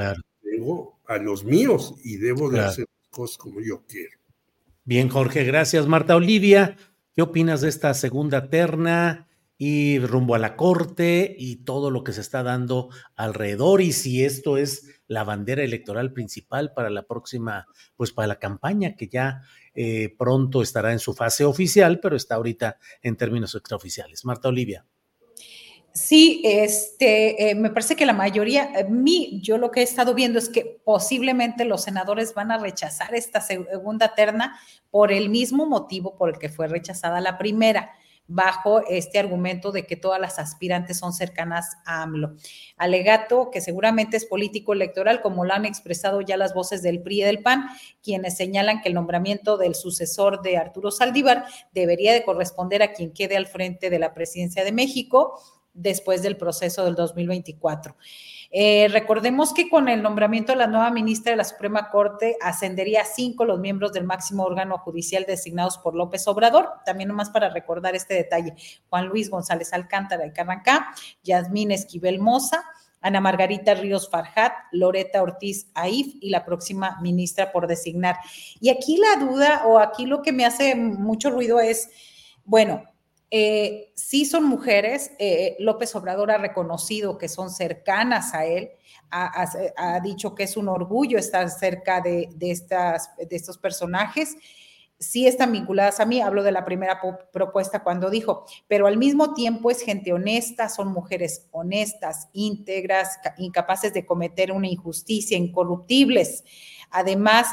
tengo 0.43 1.01
a 1.07 1.19
los 1.19 1.45
míos 1.45 1.95
y 2.05 2.17
debo 2.17 2.51
de 2.51 2.61
hacer 2.61 2.87
cosas 3.11 3.39
como 3.39 3.61
yo 3.61 3.85
quiero. 3.87 4.19
Bien, 4.85 5.09
Jorge, 5.09 5.45
gracias. 5.45 5.87
Marta 5.87 6.17
Olivia, 6.17 6.77
¿qué 7.15 7.23
opinas 7.23 7.61
de 7.61 7.69
esta 7.69 7.93
segunda 7.95 8.49
terna? 8.49 9.29
y 9.61 9.99
rumbo 9.99 10.37
a 10.37 10.39
la 10.39 10.55
corte 10.55 11.35
y 11.37 11.57
todo 11.65 11.91
lo 11.91 12.05
que 12.05 12.13
se 12.13 12.21
está 12.21 12.45
dando 12.45 12.91
alrededor 13.17 13.83
y 13.83 13.93
si 13.93 14.25
esto 14.25 14.57
es 14.57 15.03
la 15.09 15.25
bandera 15.25 15.65
electoral 15.65 16.13
principal 16.13 16.73
para 16.73 16.91
la 16.91 17.03
próxima, 17.03 17.67
pues 17.97 18.13
para 18.13 18.29
la 18.29 18.39
campaña 18.39 18.95
que 18.95 19.09
ya 19.09 19.43
eh, 19.81 20.13
pronto 20.19 20.61
estará 20.61 20.91
en 20.91 20.99
su 20.99 21.15
fase 21.15 21.45
oficial, 21.45 22.01
pero 22.01 22.17
está 22.17 22.35
ahorita 22.35 22.79
en 23.01 23.17
términos 23.17 23.55
extraoficiales. 23.55 24.25
Marta 24.25 24.49
Olivia. 24.49 24.85
Sí, 25.93 26.43
este, 26.45 27.51
eh, 27.51 27.55
me 27.55 27.71
parece 27.71 27.95
que 27.95 28.05
la 28.05 28.13
mayoría, 28.13 28.73
eh, 28.75 28.85
mí, 28.89 29.39
yo 29.41 29.57
lo 29.57 29.71
que 29.71 29.79
he 29.79 29.85
estado 29.85 30.15
viendo 30.15 30.41
es 30.41 30.49
que 30.49 30.81
posiblemente 30.85 31.65
los 31.65 31.85
senadores 31.85 32.35
van 32.35 32.51
a 32.51 32.59
rechazar 32.59 33.15
esta 33.15 33.41
segunda 33.41 34.17
terna 34.17 34.59
por 34.91 35.13
el 35.13 35.29
mismo 35.29 35.65
motivo 35.65 36.17
por 36.17 36.31
el 36.31 36.39
que 36.41 36.49
fue 36.49 36.67
rechazada 36.67 37.21
la 37.21 37.39
primera 37.39 37.93
bajo 38.29 38.83
este 38.87 39.19
argumento 39.19 39.73
de 39.73 39.87
que 39.87 39.97
todas 39.97 40.21
las 40.21 40.39
aspirantes 40.39 40.99
son 40.99 41.15
cercanas 41.15 41.79
a 41.87 42.03
AMLO. 42.03 42.35
Alegato 42.77 43.51
que 43.51 43.63
seguramente 43.63 44.19
es 44.19 44.27
político 44.27 44.75
electoral, 44.75 45.23
como 45.23 45.47
lo 45.47 45.55
han 45.55 45.65
expresado 45.65 46.21
ya 46.21 46.37
las 46.37 46.55
voces 46.55 46.83
del 46.83 47.01
PRI 47.01 47.23
y 47.23 47.25
del 47.25 47.43
PAN, 47.43 47.65
quienes 48.03 48.37
señalan 48.37 48.83
que 48.83 48.91
el 48.91 48.95
nombramiento 48.95 49.57
del 49.57 49.75
sucesor 49.75 50.43
de 50.43 50.59
Arturo 50.59 50.91
Saldívar 50.91 51.47
debería 51.73 52.13
de 52.13 52.23
corresponder 52.23 52.83
a 52.83 52.93
quien 52.93 53.13
quede 53.13 53.37
al 53.37 53.47
frente 53.47 53.89
de 53.89 53.99
la 53.99 54.13
presidencia 54.13 54.63
de 54.63 54.73
México 54.73 55.41
después 55.73 56.23
del 56.23 56.37
proceso 56.37 56.85
del 56.85 56.95
2024. 56.97 57.97
Eh, 58.51 58.89
recordemos 58.91 59.53
que 59.53 59.69
con 59.69 59.89
el 59.89 60.03
nombramiento 60.03 60.53
de 60.53 60.59
la 60.59 60.67
nueva 60.67 60.91
ministra 60.91 61.33
de 61.33 61.37
la 61.37 61.45
Suprema 61.45 61.91
Corte 61.91 62.37
ascendería 62.41 63.03
a 63.03 63.05
cinco 63.05 63.45
los 63.45 63.61
miembros 63.61 63.93
del 63.93 64.05
máximo 64.05 64.45
órgano 64.45 64.79
judicial 64.79 65.25
designados 65.27 65.77
por 65.79 65.95
López 65.95 66.27
Obrador. 66.29 66.71
También 66.87 67.09
nomás 67.09 67.29
para 67.29 67.51
recordar 67.51 67.95
este 67.95 68.15
detalle, 68.15 68.55
Juan 68.89 69.07
Luis 69.09 69.29
González 69.29 69.73
Alcántara 69.75 70.25
de 70.25 70.33
Carrancá, 70.33 70.89
Yasmín 71.23 71.73
Esquivel 71.73 72.21
Moza, 72.21 72.65
Ana 73.01 73.21
Margarita 73.21 73.75
Ríos 73.75 74.11
Farjat, 74.11 74.53
Loreta 74.73 75.23
Ortiz 75.23 75.71
Aif 75.75 76.15
y 76.21 76.31
la 76.31 76.45
próxima 76.45 76.99
ministra 77.03 77.53
por 77.53 77.67
designar. 77.67 78.17
Y 78.61 78.71
aquí 78.71 78.97
la 78.97 79.25
duda 79.25 79.67
o 79.67 79.79
aquí 79.79 80.07
lo 80.07 80.23
que 80.23 80.33
me 80.33 80.47
hace 80.47 80.75
mucho 80.75 81.31
ruido 81.31 81.61
es, 81.61 81.91
bueno, 82.45 82.83
eh, 83.31 83.93
sí 83.95 84.25
son 84.25 84.45
mujeres, 84.45 85.11
eh, 85.19 85.57
López 85.59 85.95
Obrador 85.95 86.31
ha 86.31 86.39
reconocido 86.39 87.19
que 87.19 87.29
son 87.29 87.51
cercanas 87.51 88.33
a 88.35 88.47
él, 88.47 88.71
ha, 89.11 90.01
dicho 90.03 90.35
que 90.35 90.45
es 90.45 90.57
un 90.57 90.69
orgullo 90.69 91.19
estar 91.19 91.49
cerca 91.51 92.01
de, 92.01 92.29
estas, 92.41 93.11
de 93.17 93.37
estos 93.37 93.57
personajes, 93.59 94.37
sí 94.99 95.27
están 95.27 95.53
vinculadas 95.53 96.01
a 96.01 96.07
mí, 96.07 96.21
hablo 96.21 96.43
de 96.43 96.53
la 96.53 96.65
primera 96.65 97.01
propuesta 97.33 97.83
cuando 97.83 98.11
dijo, 98.11 98.45
pero 98.67 98.87
al 98.87 98.97
mismo 98.97 99.35
tiempo 99.35 99.71
es 99.71 99.83
gente 99.83 100.13
honesta, 100.13 100.69
son 100.69 100.89
mujeres 100.89 101.47
honestas, 101.53 102.29
íntegras, 102.33 103.19
incapaces 103.39 103.95
de 103.95 104.05
cometer 104.05 104.53
una 104.53 104.69
injusticia, 104.69 105.39
incorruptibles. 105.39 106.45
Además, 106.91 107.49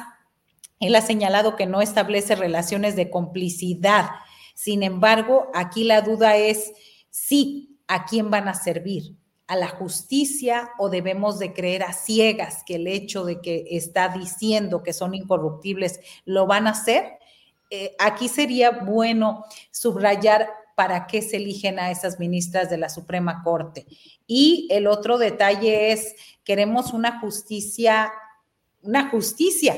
él 0.80 0.96
ha 0.96 1.02
señalado 1.02 1.56
que 1.56 1.68
no 1.68 1.82
establece 1.82 2.36
relaciones 2.36 2.96
de 2.96 3.10
complicidad 3.10 4.10
sin 4.56 4.82
embargo, 4.84 5.52
aquí 5.54 5.84
la 5.84 6.02
duda 6.02 6.38
es 6.38 6.74
si 7.12 7.78
a 7.88 8.06
quién 8.06 8.32
van 8.32 8.48
a 8.48 8.56
servir, 8.56 9.16
a 9.48 9.56
la 9.56 9.68
justicia 9.68 10.72
o 10.80 10.90
debemos 10.90 11.38
de 11.38 11.54
creer 11.54 11.84
a 11.84 11.94
ciegas 11.94 12.64
que 12.66 12.76
el 12.76 12.88
hecho 12.88 13.26
de 13.26 13.42
que 13.42 13.68
está 13.72 14.10
diciendo 14.10 14.82
que 14.82 14.94
son 14.94 15.14
incorruptibles 15.14 16.00
lo 16.24 16.48
van 16.48 16.66
a 16.66 16.72
hacer. 16.72 17.20
Eh, 17.70 17.96
aquí 18.00 18.28
sería 18.28 18.72
bueno 18.72 19.46
subrayar 19.70 20.50
para 20.76 21.06
qué 21.06 21.22
se 21.22 21.38
eligen 21.38 21.78
a 21.78 21.92
esas 21.92 22.18
ministras 22.18 22.70
de 22.70 22.78
la 22.78 22.90
Suprema 22.90 23.44
Corte. 23.44 23.86
Y 24.26 24.68
el 24.72 24.88
otro 24.88 25.18
detalle 25.18 25.92
es, 25.92 26.16
queremos 26.44 26.92
una 26.92 27.20
justicia, 27.20 28.12
una 28.82 29.10
justicia 29.10 29.76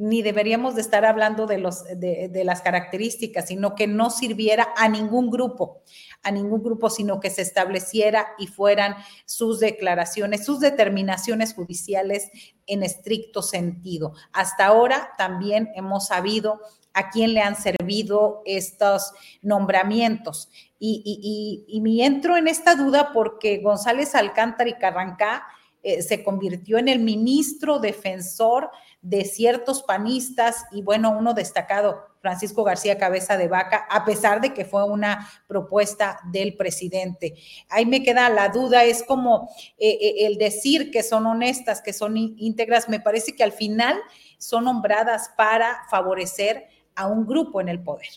ni 0.00 0.22
deberíamos 0.22 0.74
de 0.76 0.80
estar 0.80 1.04
hablando 1.04 1.46
de, 1.46 1.58
los, 1.58 1.84
de, 1.84 2.42
las 2.42 2.62
características, 2.62 3.48
sino 3.48 3.74
que 3.74 3.86
no 3.86 4.08
sirviera 4.08 4.68
a 4.74 4.88
ningún 4.88 5.30
grupo, 5.30 5.82
a 6.22 6.30
ningún 6.30 6.62
grupo, 6.62 6.88
sino 6.88 7.20
que 7.20 7.28
se 7.28 7.42
estableciera 7.42 8.28
y 8.38 8.46
fueran 8.46 8.96
sus 9.26 9.60
declaraciones, 9.60 10.46
sus 10.46 10.58
determinaciones 10.58 11.52
judiciales 11.52 12.30
en 12.66 12.82
estricto 12.82 13.42
sentido. 13.42 14.14
Hasta 14.32 14.64
ahora 14.64 15.10
también 15.18 15.68
hemos 15.74 16.06
sabido 16.06 16.60
a 16.94 17.10
quién 17.10 17.34
le 17.34 17.42
han 17.42 17.56
servido 17.56 18.40
estos 18.46 19.12
nombramientos. 19.42 20.48
Y, 20.78 21.66
y, 21.68 21.80
me 21.82 22.06
entro 22.06 22.38
en 22.38 22.48
esta 22.48 22.74
duda 22.74 23.12
porque 23.12 23.58
González 23.58 24.14
Alcántara 24.14 24.70
y 24.70 24.78
Carrancá 24.78 25.46
eh, 25.82 26.02
se 26.02 26.24
convirtió 26.24 26.76
en 26.76 26.88
el 26.88 27.00
ministro 27.00 27.78
defensor 27.78 28.70
de 29.02 29.24
ciertos 29.24 29.82
panistas 29.82 30.64
y 30.72 30.82
bueno, 30.82 31.16
uno 31.16 31.32
destacado, 31.32 32.06
Francisco 32.20 32.64
García 32.64 32.98
Cabeza 32.98 33.38
de 33.38 33.48
Vaca, 33.48 33.86
a 33.90 34.04
pesar 34.04 34.42
de 34.42 34.52
que 34.52 34.66
fue 34.66 34.84
una 34.84 35.26
propuesta 35.46 36.18
del 36.30 36.54
presidente. 36.54 37.34
Ahí 37.70 37.86
me 37.86 38.02
queda 38.02 38.28
la 38.28 38.50
duda, 38.50 38.84
es 38.84 39.02
como 39.02 39.48
eh, 39.78 39.98
eh, 40.00 40.26
el 40.26 40.36
decir 40.36 40.90
que 40.90 41.02
son 41.02 41.26
honestas, 41.26 41.80
que 41.80 41.94
son 41.94 42.16
íntegras, 42.16 42.88
me 42.88 43.00
parece 43.00 43.34
que 43.34 43.42
al 43.42 43.52
final 43.52 43.96
son 44.36 44.64
nombradas 44.64 45.30
para 45.36 45.78
favorecer 45.90 46.66
a 46.94 47.06
un 47.06 47.26
grupo 47.26 47.60
en 47.60 47.70
el 47.70 47.82
poder. 47.82 48.08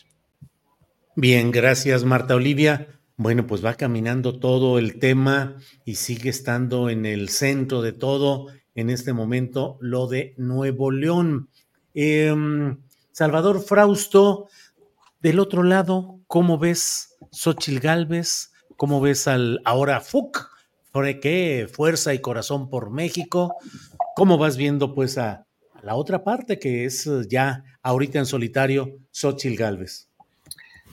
Bien, 1.16 1.50
gracias 1.50 2.04
Marta 2.04 2.34
Olivia. 2.34 2.88
Bueno, 3.16 3.46
pues 3.46 3.64
va 3.64 3.74
caminando 3.74 4.40
todo 4.40 4.78
el 4.78 4.98
tema 4.98 5.56
y 5.84 5.94
sigue 5.94 6.30
estando 6.30 6.90
en 6.90 7.06
el 7.06 7.28
centro 7.28 7.80
de 7.80 7.92
todo 7.92 8.48
en 8.74 8.90
este 8.90 9.12
momento 9.12 9.78
lo 9.80 10.06
de 10.06 10.34
Nuevo 10.36 10.90
León. 10.90 11.48
Em, 11.94 12.78
Salvador 13.12 13.62
Frausto, 13.62 14.48
del 15.20 15.38
otro 15.38 15.62
lado, 15.62 16.20
¿cómo 16.26 16.58
ves 16.58 17.16
Xochil 17.30 17.80
Gálvez? 17.80 18.52
¿Cómo 18.76 19.00
ves 19.00 19.28
al 19.28 19.60
ahora 19.64 20.00
FUC? 20.00 20.50
qué? 21.20 21.68
Fuerza 21.72 22.14
y 22.14 22.20
Corazón 22.20 22.68
por 22.70 22.90
México. 22.90 23.56
¿Cómo 24.14 24.38
vas 24.38 24.56
viendo 24.56 24.94
pues 24.94 25.18
a, 25.18 25.46
la 25.82 25.96
otra 25.96 26.24
parte 26.24 26.58
que 26.58 26.84
es 26.84 27.08
ya 27.28 27.64
ahorita 27.82 28.18
en 28.18 28.26
solitario 28.26 28.96
Xochil 29.10 29.56
Gálvez? 29.56 30.08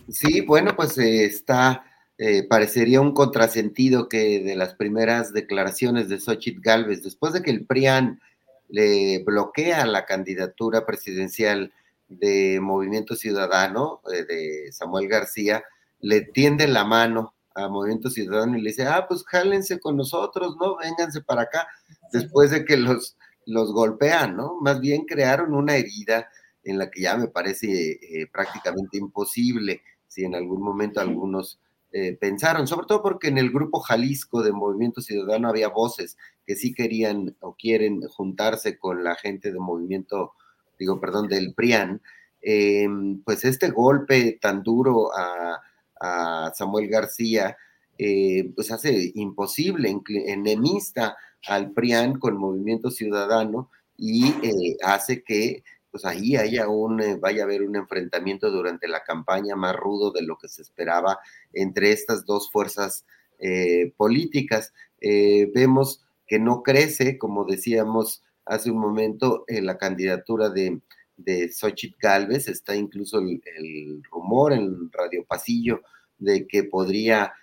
Sí, 0.09 0.41
bueno, 0.41 0.75
pues 0.75 0.97
eh, 0.97 1.25
está 1.25 1.85
eh, 2.23 2.43
parecería 2.43 3.01
un 3.01 3.15
contrasentido 3.15 4.07
que 4.07 4.43
de 4.43 4.55
las 4.55 4.75
primeras 4.75 5.33
declaraciones 5.33 6.07
de 6.07 6.19
Xochitl 6.19 6.61
Galvez, 6.61 7.01
después 7.01 7.33
de 7.33 7.41
que 7.41 7.49
el 7.49 7.65
PRIAN 7.65 8.21
le 8.69 9.23
bloquea 9.23 9.87
la 9.87 10.05
candidatura 10.05 10.85
presidencial 10.85 11.73
de 12.09 12.59
Movimiento 12.61 13.15
Ciudadano, 13.15 14.01
eh, 14.13 14.23
de 14.23 14.71
Samuel 14.71 15.07
García, 15.07 15.63
le 15.99 16.21
tiende 16.21 16.67
la 16.67 16.85
mano 16.85 17.33
a 17.55 17.67
Movimiento 17.69 18.11
Ciudadano 18.11 18.55
y 18.55 18.61
le 18.61 18.69
dice, 18.69 18.85
ah, 18.85 19.07
pues 19.09 19.23
jálense 19.23 19.79
con 19.79 19.97
nosotros, 19.97 20.57
¿no? 20.59 20.77
Vénganse 20.77 21.21
para 21.21 21.41
acá, 21.41 21.69
después 22.13 22.51
de 22.51 22.65
que 22.65 22.77
los, 22.77 23.17
los 23.47 23.73
golpean, 23.73 24.37
¿no? 24.37 24.59
Más 24.61 24.79
bien 24.79 25.05
crearon 25.05 25.55
una 25.55 25.75
herida 25.75 26.29
en 26.63 26.77
la 26.77 26.91
que 26.91 27.01
ya 27.01 27.17
me 27.17 27.29
parece 27.29 27.93
eh, 27.93 28.27
prácticamente 28.31 28.99
imposible 28.99 29.81
si 30.07 30.23
en 30.23 30.35
algún 30.35 30.61
momento 30.61 31.01
algunos 31.01 31.57
eh, 31.93 32.17
pensaron, 32.19 32.67
sobre 32.67 32.87
todo 32.87 33.01
porque 33.01 33.27
en 33.27 33.37
el 33.37 33.51
grupo 33.51 33.81
Jalisco 33.81 34.41
de 34.41 34.53
Movimiento 34.53 35.01
Ciudadano 35.01 35.49
había 35.49 35.67
voces 35.67 36.17
que 36.45 36.55
sí 36.55 36.73
querían 36.73 37.35
o 37.41 37.55
quieren 37.55 38.01
juntarse 38.03 38.77
con 38.77 39.03
la 39.03 39.15
gente 39.15 39.51
de 39.51 39.59
Movimiento, 39.59 40.33
digo, 40.79 41.01
perdón, 41.01 41.27
del 41.27 41.53
PRIAN, 41.53 42.01
em, 42.41 43.21
pues 43.23 43.43
este 43.43 43.71
golpe 43.71 44.37
tan 44.41 44.63
duro 44.63 45.11
a, 45.13 45.61
Samuel 46.55 46.87
García, 46.87 47.55
eh, 47.95 48.51
pues 48.55 48.71
hace 48.71 49.11
imposible, 49.13 49.95
enemista 50.25 51.15
al 51.47 51.71
PRIAN 51.73 52.17
con 52.17 52.37
Movimiento 52.37 52.89
Ciudadano 52.89 53.69
y 53.97 54.29
eh, 54.41 54.77
hace 54.83 55.23
que 55.23 55.63
pues 55.91 56.05
ahí 56.05 56.37
haya 56.37 56.69
un, 56.69 57.01
eh, 57.01 57.17
vaya 57.19 57.43
a 57.43 57.45
haber 57.45 57.63
un 57.63 57.75
enfrentamiento 57.75 58.49
durante 58.49 58.87
la 58.87 59.03
campaña 59.03 59.55
más 59.55 59.75
rudo 59.75 60.11
de 60.11 60.23
lo 60.23 60.37
que 60.37 60.47
se 60.47 60.61
esperaba 60.61 61.19
entre 61.53 61.91
estas 61.91 62.25
dos 62.25 62.49
fuerzas 62.49 63.05
eh, 63.39 63.93
políticas. 63.97 64.73
Eh, 65.01 65.51
vemos 65.53 66.01
que 66.25 66.39
no 66.39 66.63
crece, 66.63 67.17
como 67.17 67.43
decíamos 67.43 68.23
hace 68.45 68.71
un 68.71 68.79
momento, 68.79 69.43
en 69.47 69.65
la 69.65 69.77
candidatura 69.77 70.49
de, 70.49 70.79
de 71.17 71.51
Xochitl 71.51 71.97
Galvez, 72.01 72.47
está 72.47 72.75
incluso 72.75 73.19
el, 73.19 74.01
rumor 74.09 74.53
en 74.53 74.91
Radio 74.91 75.25
Pasillo 75.25 75.81
de 76.17 76.47
que 76.47 76.63
podría, 76.63 77.33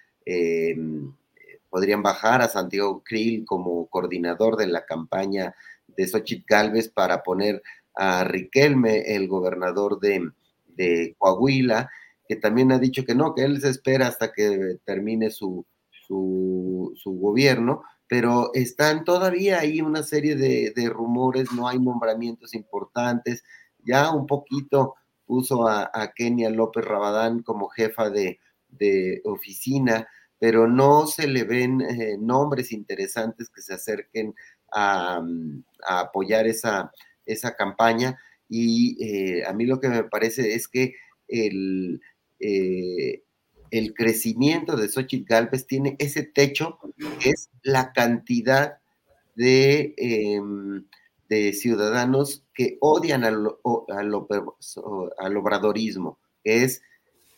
podrían 1.71 2.03
bajar 2.03 2.43
a 2.43 2.49
Santiago 2.49 3.03
Krill 3.05 3.45
como 3.45 3.87
coordinador 3.87 4.57
de 4.57 4.67
la 4.67 4.85
campaña 4.85 5.55
de 5.97 6.07
Xochitl 6.07 6.45
Galvez 6.47 6.89
para 6.89 7.23
poner 7.23 7.63
a 7.99 8.23
Riquelme, 8.23 9.01
el 9.15 9.27
gobernador 9.27 9.99
de, 9.99 10.31
Coahuila, 11.19 11.91
que 12.29 12.37
también 12.37 12.71
ha 12.71 12.79
dicho 12.79 13.05
que 13.05 13.17
no, 13.17 13.35
que 13.35 13.43
él 13.43 13.61
se 13.61 13.71
espera 13.71 14.07
hasta 14.07 14.33
que 14.33 14.79
termine 14.85 15.31
su, 15.31 15.67
su, 16.07 16.95
gobierno, 17.05 17.83
pero 18.07 18.53
están 18.55 19.03
todavía 19.03 19.59
ahí 19.59 19.81
una 19.81 20.05
serie 20.05 20.37
de, 20.37 20.89
rumores, 20.89 21.51
no 21.53 21.67
hay 21.67 21.81
nombramientos 21.81 22.55
importantes, 22.55 23.43
ya 23.83 24.13
un 24.13 24.27
poquito 24.27 24.95
puso 25.27 25.67
a, 25.67 25.91
Kenia 26.15 26.51
López 26.51 26.85
Rabadán 26.85 27.43
como 27.43 27.69
jefa 27.69 28.11
de, 28.11 28.39
oficina, 29.25 30.07
pero 30.39 30.69
no 30.69 31.09
se 31.09 31.27
le 31.27 31.43
ven 31.43 31.81
eh, 31.81 32.17
nombres 32.17 32.71
interesantes 32.71 33.51
que 33.51 33.61
se 33.61 33.75
acerquen 33.75 34.37
a 34.73 35.21
apoyar 35.85 36.47
esa, 36.47 36.93
esa 37.29 37.55
campaña 37.55 38.19
y 38.49 38.97
eh, 39.05 39.45
a 39.47 39.53
mí 39.53 39.67
lo 39.67 39.79
que 39.81 39.89
me 39.89 40.05
parece 40.05 40.55
es 40.55 40.69
que 40.69 40.95
el, 41.29 42.01
eh, 42.41 43.23
el 43.71 43.95
crecimiento 43.95 44.77
de 44.77 44.89
Xochitl 44.89 45.27
Galvez 45.29 45.67
tiene 45.67 45.97
ese 45.99 46.23
techo, 46.23 46.79
que 47.21 47.31
es 47.31 47.51
la 47.63 47.93
cantidad 47.93 48.79
de, 49.35 49.95
em, 49.99 50.87
de 51.29 51.53
ciudadanos 51.53 52.45
que 52.55 52.79
odian 52.81 53.25
al, 53.25 53.47
al, 53.89 54.15
al 55.19 55.37
obradorismo, 55.37 56.19
que 56.43 56.65
es 56.65 56.83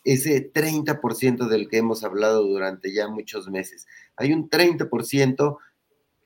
ese 0.05 0.53
30% 0.53 1.49
del 1.49 1.69
que 1.69 1.79
hemos 1.79 2.05
hablado 2.05 2.47
durante 2.47 2.93
ya 2.93 3.09
muchos 3.09 3.49
meses. 3.49 3.87
Hay 4.17 4.33
un 4.33 4.49
30% 4.49 5.59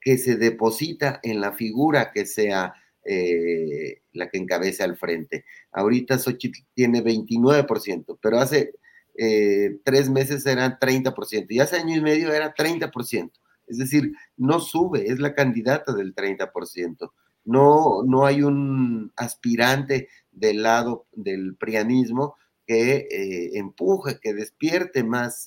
que 0.01 0.19
se 0.19 0.36
deposita 0.36 1.19
en 1.23 1.41
la 1.41 1.53
figura 1.53 2.12
que 2.12 2.27
sea 2.27 2.74
eh, 3.05 4.03
la 4.13 4.31
que 4.31 4.39
encabeza 4.39 4.85
al 4.85 4.97
frente. 4.97 5.45
Ahorita 5.73 6.19
Xochitl 6.19 6.61
tiene 6.75 7.03
29%, 7.03 8.19
pero 8.21 8.39
hace 8.39 8.73
eh, 9.17 9.79
tres 9.85 10.09
meses 10.09 10.47
eran 10.47 10.79
30% 10.79 11.47
y 11.51 11.61
hace 11.61 11.77
año 11.77 11.97
y 11.97 12.01
medio 12.01 12.33
era 12.33 12.55
30%. 12.55 13.31
Es 13.67 13.79
decir, 13.79 14.13
no 14.37 14.61
sube, 14.61 15.07
es 15.11 15.19
la 15.19 15.35
candidata 15.35 15.93
del 15.93 16.15
30%. 16.15 17.11
No, 17.45 18.03
no 18.07 18.25
hay 18.25 18.43
un 18.43 19.13
aspirante 19.17 20.09
del 20.33 20.63
lado 20.63 21.07
del 21.13 21.57
prianismo 21.57 22.37
que 22.67 23.07
eh, 23.11 23.59
empuje, 23.59 24.19
que 24.21 24.33
despierte 24.33 25.05
más 25.05 25.47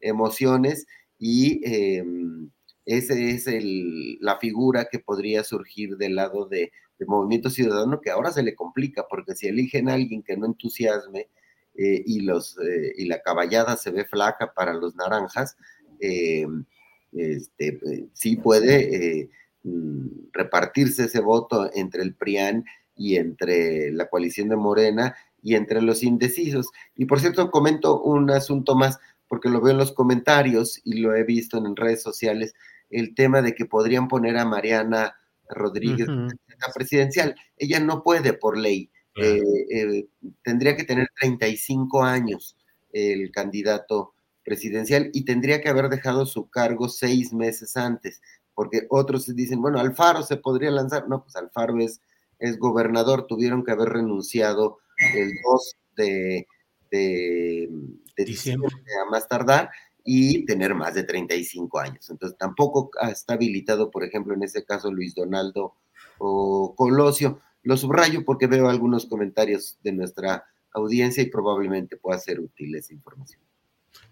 emociones 0.00 0.86
y 1.18 1.62
em, 1.64 2.50
esa 2.86 3.14
es 3.14 3.46
el, 3.46 4.18
la 4.20 4.38
figura 4.38 4.88
que 4.90 4.98
podría 4.98 5.42
surgir 5.44 5.96
del 5.96 6.16
lado 6.16 6.46
de, 6.46 6.72
Movimiento 7.06 7.50
Ciudadano, 7.50 8.00
que 8.00 8.10
ahora 8.10 8.32
se 8.32 8.42
le 8.42 8.54
complica, 8.54 9.06
porque 9.10 9.34
si 9.34 9.46
eligen 9.46 9.90
a 9.90 9.94
alguien 9.94 10.22
que 10.22 10.38
no 10.38 10.46
entusiasme 10.46 11.28
eh, 11.74 12.02
y, 12.06 12.20
los, 12.20 12.56
eh, 12.56 12.94
y 12.96 13.04
la 13.06 13.20
caballada 13.20 13.76
se 13.76 13.90
ve 13.90 14.06
flaca 14.06 14.54
para 14.54 14.72
los 14.72 14.94
naranjas, 14.94 15.58
eh, 16.00 16.46
este, 17.12 18.08
sí 18.14 18.36
puede 18.36 19.28
mm, 19.64 20.06
repartirse 20.32 21.04
ese 21.04 21.20
voto 21.20 21.68
entre 21.74 22.02
el 22.02 22.14
PRIAN 22.14 22.64
y 22.96 23.16
entre 23.16 23.92
la 23.92 24.08
coalición 24.08 24.48
de 24.48 24.56
Morena 24.56 25.14
y 25.42 25.56
entre 25.56 25.82
los 25.82 26.02
indecisos. 26.02 26.70
Y 26.96 27.04
por 27.04 27.20
cierto, 27.20 27.50
comento 27.50 28.00
un 28.00 28.30
asunto 28.30 28.76
más, 28.76 28.98
porque 29.28 29.50
lo 29.50 29.60
veo 29.60 29.72
en 29.72 29.78
los 29.78 29.92
comentarios 29.92 30.80
y 30.84 31.00
lo 31.00 31.14
he 31.14 31.24
visto 31.24 31.58
en 31.58 31.76
redes 31.76 32.02
sociales 32.02 32.54
el 32.90 33.14
tema 33.14 33.42
de 33.42 33.54
que 33.54 33.66
podrían 33.66 34.08
poner 34.08 34.36
a 34.36 34.44
Mariana 34.44 35.14
Rodríguez 35.48 36.08
presidencial. 36.74 37.34
Ella 37.56 37.80
no 37.80 38.02
puede 38.02 38.32
por 38.32 38.58
ley. 38.58 38.90
Eh, 39.16 39.40
eh, 39.70 40.08
tendría 40.42 40.76
que 40.76 40.84
tener 40.84 41.08
35 41.20 42.02
años 42.02 42.56
el 42.92 43.30
candidato 43.30 44.14
presidencial 44.44 45.10
y 45.12 45.24
tendría 45.24 45.60
que 45.60 45.68
haber 45.68 45.88
dejado 45.88 46.26
su 46.26 46.48
cargo 46.50 46.88
seis 46.88 47.32
meses 47.32 47.76
antes, 47.76 48.20
porque 48.54 48.86
otros 48.90 49.34
dicen, 49.34 49.62
bueno, 49.62 49.78
Alfaro 49.78 50.22
se 50.22 50.36
podría 50.36 50.70
lanzar. 50.70 51.08
No, 51.08 51.22
pues 51.22 51.36
Alfaro 51.36 51.78
es, 51.80 52.00
es 52.38 52.58
gobernador, 52.58 53.26
tuvieron 53.26 53.64
que 53.64 53.72
haber 53.72 53.90
renunciado 53.90 54.78
el 55.14 55.30
2 55.44 55.76
de, 55.96 56.46
de, 56.90 58.24
diciembre 58.24 58.70
a 59.04 59.10
más 59.10 59.26
tardar 59.28 59.70
y 60.04 60.44
tener 60.44 60.74
más 60.74 60.94
de 60.94 61.04
35 61.04 61.78
años. 61.78 62.10
Entonces 62.10 62.36
tampoco 62.38 62.90
está 63.10 63.34
habilitado, 63.34 63.90
por 63.90 64.04
ejemplo, 64.04 64.34
en 64.34 64.42
este 64.42 64.64
caso 64.64 64.92
Luis 64.92 65.14
Donaldo 65.14 65.74
o 66.18 66.74
Colosio. 66.76 67.40
Lo 67.62 67.76
subrayo 67.76 68.24
porque 68.24 68.46
veo 68.46 68.68
algunos 68.68 69.06
comentarios 69.06 69.78
de 69.82 69.92
nuestra 69.92 70.44
audiencia 70.72 71.22
y 71.22 71.30
probablemente 71.30 71.96
pueda 71.96 72.18
ser 72.18 72.40
útil 72.40 72.74
esa 72.74 72.92
información. 72.92 73.40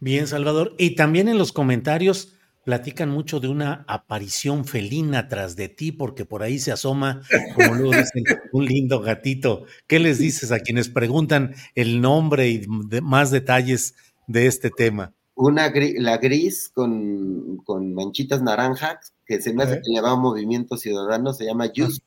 Bien, 0.00 0.26
Salvador. 0.26 0.74
Y 0.78 0.94
también 0.94 1.28
en 1.28 1.36
los 1.36 1.52
comentarios 1.52 2.34
platican 2.64 3.10
mucho 3.10 3.40
de 3.40 3.48
una 3.48 3.84
aparición 3.88 4.64
felina 4.64 5.28
tras 5.28 5.56
de 5.56 5.68
ti, 5.68 5.92
porque 5.92 6.24
por 6.24 6.42
ahí 6.42 6.58
se 6.58 6.72
asoma, 6.72 7.22
como 7.54 7.74
luego 7.74 7.90
dicen, 7.90 8.24
un 8.52 8.64
lindo 8.64 9.00
gatito. 9.00 9.66
¿Qué 9.86 9.98
les 9.98 10.18
dices 10.18 10.52
a 10.52 10.60
quienes 10.60 10.88
preguntan 10.88 11.54
el 11.74 12.00
nombre 12.00 12.48
y 12.48 12.64
más 12.66 13.30
detalles 13.30 13.94
de 14.26 14.46
este 14.46 14.70
tema? 14.70 15.12
Una 15.42 15.72
la 15.96 16.18
gris 16.18 16.70
con, 16.72 17.94
manchitas 17.94 18.42
naranjas, 18.42 19.12
que 19.26 19.40
se 19.40 19.52
me 19.52 19.64
hace 19.64 19.80
que 19.80 19.90
le 19.92 20.00
va 20.00 20.12
a 20.12 20.16
Movimiento 20.16 20.76
Ciudadano, 20.76 21.32
se 21.32 21.46
llama 21.46 21.72
Yus. 21.72 22.00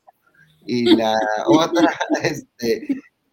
Y 0.66 0.96
la 0.96 1.14
otra, 1.48 1.92
este, 2.24 2.88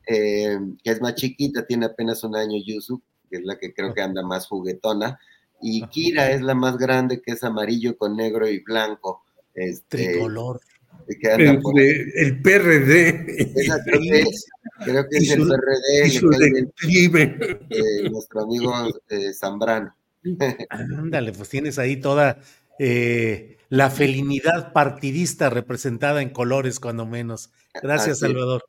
eh, 0.09 0.59
que 0.83 0.91
es 0.91 1.01
más 1.01 1.15
chiquita, 1.15 1.65
tiene 1.67 1.87
apenas 1.87 2.25
un 2.25 2.35
año 2.35 2.61
Yusu, 2.65 3.01
que 3.31 3.37
es 3.37 3.45
la 3.45 3.59
que 3.59 3.73
creo 3.73 3.95
que 3.95 4.03
anda 4.03 4.23
más 4.23 4.49
juguetona. 4.49 5.21
Y 5.61 5.87
Kira 5.87 6.33
es 6.33 6.43
la 6.43 6.57
más 6.57 6.77
grande, 6.77 7.23
que 7.23 7.33
es 7.33 7.45
amarillo 7.45 7.97
con 7.97 8.17
negro 8.17 8.49
y 8.49 8.59
blanco. 8.59 9.23
Este, 9.55 10.15
Tricolor. 10.15 10.61
El, 11.07 12.43
PRD. 12.43 13.27
creo 14.85 15.09
que, 15.09 15.19
es, 15.19 15.31
el 15.31 16.71
PRD, 16.71 18.11
nuestro 18.11 18.43
amigo 18.43 18.73
eh, 19.09 19.33
Zambrano. 19.35 19.95
Ándale, 20.71 21.33
pues 21.33 21.49
tienes 21.49 21.79
ahí 21.79 21.97
toda 21.97 22.39
eh, 22.79 23.59
la 23.69 23.91
felinidad 23.91 24.73
partidista 24.73 25.51
representada 25.51 26.23
en 26.23 26.31
colores, 26.31 26.81
cuando 26.81 27.07
menos. 27.07 27.51
Gracias, 27.83 28.21
Salvador. 28.21 28.65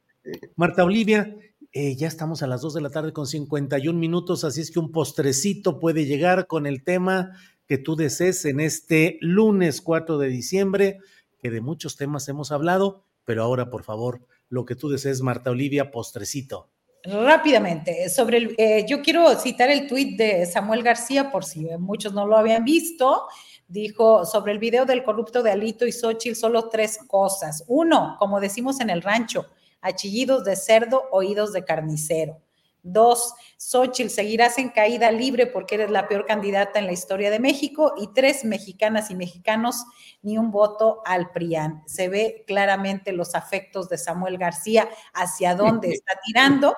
Marta 0.55 0.83
Olivia, 0.83 1.35
eh, 1.73 1.95
ya 1.95 2.07
estamos 2.07 2.43
a 2.43 2.47
las 2.47 2.61
2 2.61 2.75
de 2.75 2.81
la 2.81 2.89
tarde 2.89 3.13
con 3.13 3.27
51 3.27 3.97
minutos, 3.97 4.43
así 4.43 4.61
es 4.61 4.71
que 4.71 4.79
un 4.79 4.91
postrecito 4.91 5.79
puede 5.79 6.05
llegar 6.05 6.47
con 6.47 6.65
el 6.65 6.83
tema 6.83 7.31
que 7.67 7.77
tú 7.77 7.95
desees 7.95 8.45
en 8.45 8.59
este 8.59 9.17
lunes 9.21 9.81
4 9.81 10.17
de 10.17 10.27
diciembre 10.27 10.99
que 11.43 11.51
de 11.51 11.59
muchos 11.59 11.97
temas 11.97 12.29
hemos 12.29 12.53
hablado, 12.53 13.03
pero 13.25 13.43
ahora, 13.43 13.69
por 13.69 13.83
favor, 13.83 14.25
lo 14.47 14.63
que 14.63 14.75
tú 14.75 14.87
desees, 14.87 15.21
Marta 15.21 15.51
Olivia, 15.51 15.91
postrecito. 15.91 16.71
Rápidamente, 17.03 18.09
sobre 18.09 18.37
el, 18.37 18.55
eh, 18.57 18.85
yo 18.87 19.01
quiero 19.01 19.37
citar 19.37 19.69
el 19.69 19.85
tuit 19.85 20.17
de 20.17 20.45
Samuel 20.45 20.83
García, 20.83 21.31
por 21.31 21.43
si 21.43 21.65
muchos 21.77 22.13
no 22.13 22.25
lo 22.25 22.37
habían 22.37 22.63
visto. 22.63 23.27
Dijo 23.67 24.23
sobre 24.25 24.53
el 24.53 24.59
video 24.59 24.85
del 24.85 25.03
corrupto 25.03 25.43
de 25.43 25.51
Alito 25.51 25.85
y 25.85 25.91
Xochitl 25.91 26.37
solo 26.37 26.69
tres 26.69 26.97
cosas. 27.07 27.65
Uno, 27.67 28.15
como 28.19 28.39
decimos 28.39 28.79
en 28.79 28.89
el 28.89 29.01
rancho, 29.01 29.47
achillidos 29.81 30.45
de 30.45 30.55
cerdo, 30.55 31.09
oídos 31.11 31.51
de 31.51 31.65
carnicero. 31.65 32.41
Dos, 32.83 33.33
Xochitl, 33.57 34.09
seguirás 34.09 34.57
en 34.57 34.69
caída 34.69 35.09
libre 35.09 35.47
porque 35.47 35.75
eres 35.75 35.89
la 35.89 36.09
peor 36.09 36.25
candidata 36.25 36.79
en 36.79 36.85
la 36.85 36.91
historia 36.91 37.31
de 37.31 37.39
México. 37.39 37.93
Y 37.97 38.07
tres, 38.13 38.43
mexicanas 38.43 39.09
y 39.09 39.15
mexicanos, 39.15 39.85
ni 40.21 40.37
un 40.37 40.51
voto 40.51 41.01
al 41.05 41.31
PRIAN. 41.31 41.81
Se 41.85 42.09
ve 42.09 42.43
claramente 42.45 43.13
los 43.13 43.35
afectos 43.35 43.87
de 43.87 43.97
Samuel 43.97 44.37
García 44.37 44.89
hacia 45.13 45.55
dónde 45.55 45.89
está 45.93 46.19
tirando. 46.25 46.75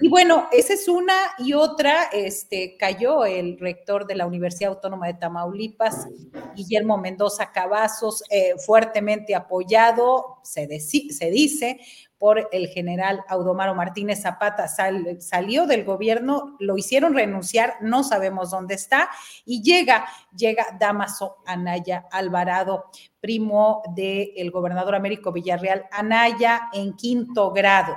Y 0.00 0.08
bueno, 0.08 0.48
esa 0.52 0.74
es 0.74 0.88
una 0.88 1.14
y 1.38 1.52
otra, 1.52 2.04
este, 2.12 2.76
cayó 2.78 3.24
el 3.24 3.58
rector 3.58 4.06
de 4.06 4.14
la 4.14 4.26
Universidad 4.26 4.72
Autónoma 4.72 5.06
de 5.06 5.14
Tamaulipas, 5.14 6.08
Guillermo 6.54 6.96
Mendoza 6.96 7.52
Cavazos, 7.52 8.24
eh, 8.30 8.54
fuertemente 8.58 9.34
apoyado, 9.34 10.38
se, 10.42 10.80
se 10.80 11.30
dice, 11.30 11.78
por 12.22 12.48
el 12.52 12.68
general 12.68 13.24
Audomaro 13.26 13.74
Martínez 13.74 14.22
Zapata. 14.22 14.68
salió 14.68 15.66
del 15.66 15.82
gobierno, 15.82 16.54
lo 16.60 16.78
hicieron 16.78 17.14
renunciar, 17.14 17.74
no 17.80 18.04
sabemos 18.04 18.52
dónde 18.52 18.76
está, 18.76 19.10
y 19.44 19.60
llega, 19.60 20.06
llega 20.32 20.66
Damaso 20.78 21.38
Anaya 21.44 22.06
Alvarado, 22.12 22.84
primo 23.20 23.82
del 23.96 24.52
gobernador 24.52 24.94
Américo 24.94 25.32
Villarreal, 25.32 25.86
Anaya 25.90 26.68
en 26.72 26.94
quinto 26.94 27.50
grado. 27.50 27.96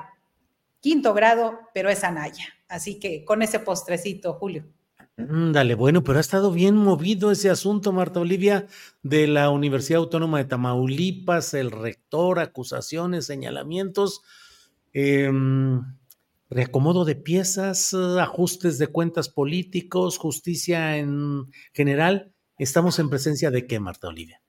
Quinto 0.79 1.13
grado, 1.13 1.59
pero 1.71 1.91
es 1.91 2.03
Anaya. 2.03 2.45
Así 2.67 2.99
que 2.99 3.23
con 3.25 3.43
ese 3.43 3.59
postrecito, 3.59 4.33
Julio. 4.33 4.65
Dale, 5.17 5.75
bueno, 5.75 6.03
pero 6.03 6.17
ha 6.17 6.21
estado 6.21 6.51
bien 6.51 6.75
movido 6.75 7.31
ese 7.31 7.49
asunto, 7.49 7.93
Marta 7.93 8.19
Olivia, 8.19 8.67
de 9.01 9.27
la 9.27 9.49
Universidad 9.49 9.99
Autónoma 9.99 10.39
de 10.39 10.45
Tamaulipas, 10.45 11.53
el 11.53 11.71
rector, 11.71 12.39
acusaciones, 12.39 13.25
señalamientos, 13.25 14.21
em, 14.91 15.81
reacomodo 16.49 17.05
de 17.05 17.15
piezas, 17.15 17.93
ajustes 17.93 18.77
de 18.77 18.87
cuentas 18.87 19.29
políticos, 19.29 20.17
justicia 20.17 20.97
en 20.97 21.45
general. 21.73 22.33
¿Estamos 22.57 22.99
en 22.99 23.09
presencia 23.09 23.51
de 23.51 23.67
qué, 23.67 23.79
Marta 23.79 24.09
Olivia? 24.09 24.44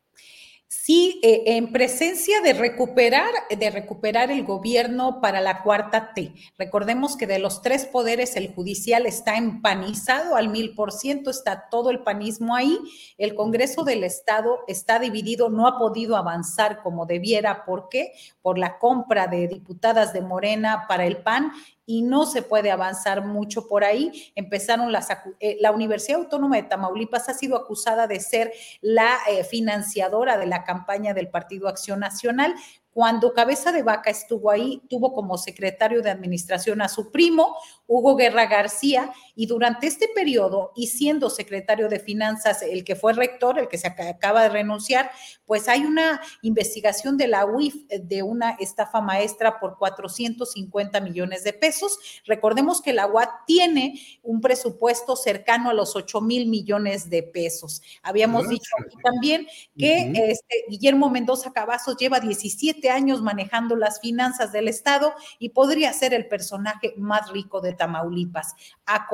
Sí, 0.87 1.19
eh, 1.25 1.43
en 1.47 1.73
presencia 1.73 2.41
de 2.43 2.53
recuperar, 2.53 3.33
de 3.51 3.71
recuperar 3.71 4.31
el 4.31 4.45
gobierno 4.45 5.21
para 5.21 5.41
la 5.41 5.65
cuarta 5.65 6.13
T. 6.15 6.33
Recordemos 6.57 7.17
que 7.17 7.27
de 7.27 7.41
los 7.41 7.61
tres 7.61 7.87
poderes, 7.87 8.37
el 8.37 8.55
judicial 8.55 9.05
está 9.05 9.37
empanizado 9.37 10.37
al 10.37 10.49
mil 10.49 10.77
por 10.77 10.93
ciento, 10.93 11.31
está 11.31 11.69
todo 11.73 11.91
el 11.91 12.05
panismo 12.05 12.55
ahí. 12.55 12.79
El 13.19 13.35
Congreso 13.35 13.83
del 13.83 14.05
Estado 14.05 14.61
está 14.69 15.01
dividido, 15.01 15.49
no 15.49 15.67
ha 15.67 15.77
podido 15.77 16.17
avanzar 16.17 16.85
como 16.85 17.05
debiera. 17.05 17.65
¿Por 17.65 17.89
qué? 17.89 18.13
Por 18.41 18.57
la 18.57 18.79
compra 18.79 19.27
de 19.27 19.49
diputadas 19.49 20.13
de 20.13 20.21
Morena 20.21 20.85
para 20.87 21.05
el 21.05 21.17
PAN 21.17 21.51
y 21.87 22.03
no 22.03 22.27
se 22.27 22.43
puede 22.43 22.71
avanzar 22.71 23.25
mucho 23.25 23.69
por 23.69 23.85
ahí. 23.85 24.33
Empezaron 24.35 24.93
las, 24.93 25.09
eh, 25.41 25.57
la 25.61 25.71
Universidad 25.71 26.21
Autónoma 26.21 26.57
de 26.57 26.65
Tamaulipas 26.65 27.29
ha 27.29 27.35
sido 27.35 27.57
acusada 27.57 28.07
de 28.09 28.21
ser 28.21 28.53
la 28.81 29.17
eh, 29.31 29.45
financiadora 29.45 30.37
de 30.37 30.47
la 30.47 30.65
campaña 30.65 31.15
del 31.15 31.29
Partido 31.29 31.69
Acción 31.69 32.01
Nacional. 32.01 32.55
Cuando 32.91 33.35
Cabeza 33.35 33.73
de 33.73 33.83
Vaca 33.83 34.11
estuvo 34.11 34.51
ahí, 34.51 34.83
tuvo 34.89 35.13
como 35.13 35.37
secretario 35.37 36.03
de 36.03 36.11
administración 36.11 36.81
a 36.81 36.89
su 36.89 37.13
primo, 37.13 37.55
Hugo 37.87 38.17
Guerra 38.17 38.47
García, 38.47 39.13
y 39.37 39.47
durante 39.47 39.87
este 39.87 40.09
periodo, 40.09 40.73
y 40.75 40.87
siendo 40.87 41.29
secretario 41.29 41.89
de 41.89 42.01
Finanzas 42.01 42.63
el 42.63 42.85
que 42.85 42.97
fue 42.97 43.13
rector, 43.13 43.59
el 43.59 43.69
que 43.69 43.77
se 43.77 43.87
acaba 43.87 44.43
de 44.43 44.49
renunciar, 44.49 45.11
pues 45.45 45.69
hay 45.69 45.85
una 45.85 46.23
investigación 46.41 47.19
de 47.19 47.29
la 47.29 47.45
UIF 47.45 47.87
de 47.89 48.23
una 48.23 48.53
estafa 48.53 49.03
maestra 49.03 49.61
por 49.61 49.77
450 49.77 51.01
millones 51.01 51.45
de 51.45 51.53
pesos. 51.53 51.99
Recordemos 52.25 52.81
que 52.81 52.95
la 52.95 53.07
UAT 53.07 53.29
tiene 53.47 54.01
un 54.23 54.41
presupuesto 54.41 55.17
cercano 55.17 55.69
a 55.69 55.75
los 55.75 55.97
8 55.97 56.21
mil 56.23 56.49
millones 56.49 57.11
de 57.11 57.23
pesos. 57.23 57.83
Habíamos 58.03 58.49
dicho 58.49 58.71
aquí 58.81 58.97
también 59.05 59.47
que 59.77 60.13
este, 60.31 60.65
Guillermo 60.69 61.11
Mendoza 61.11 61.53
Cavazos 61.53 61.99
lleva 61.99 62.21
17 62.21 62.89
años 62.89 63.21
manejando 63.21 63.77
las 63.77 64.01
finanzas 64.01 64.51
del 64.53 64.69
Estado 64.69 65.13
y 65.39 65.51
podría 65.51 65.93
ser 65.93 66.15
el 66.15 66.27
personaje 66.27 66.95
más 66.97 67.31
rico 67.31 67.61
de 67.61 67.75
Tamaulipas, 67.75 68.55
a 68.87 69.07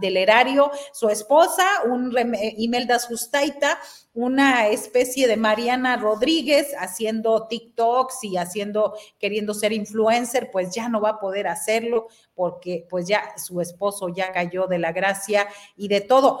del 0.00 0.16
erario, 0.16 0.70
su 0.92 1.08
esposa, 1.08 1.64
un 1.86 2.14
Imelda 2.56 2.98
Sustaita, 2.98 3.78
una 4.14 4.68
especie 4.68 5.28
de 5.28 5.36
Mariana 5.36 5.96
Rodríguez 5.96 6.74
haciendo 6.78 7.46
TikToks 7.46 8.24
y 8.24 8.36
haciendo, 8.36 8.94
queriendo 9.18 9.54
ser 9.54 9.72
influencer, 9.72 10.50
pues 10.50 10.74
ya 10.74 10.88
no 10.88 11.00
va 11.00 11.10
a 11.10 11.20
poder 11.20 11.46
hacerlo 11.46 12.08
porque 12.34 12.86
pues 12.88 13.06
ya 13.06 13.34
su 13.36 13.60
esposo 13.60 14.08
ya 14.08 14.32
cayó 14.32 14.66
de 14.66 14.78
la 14.78 14.92
gracia 14.92 15.46
y 15.76 15.88
de 15.88 16.00
todo. 16.00 16.40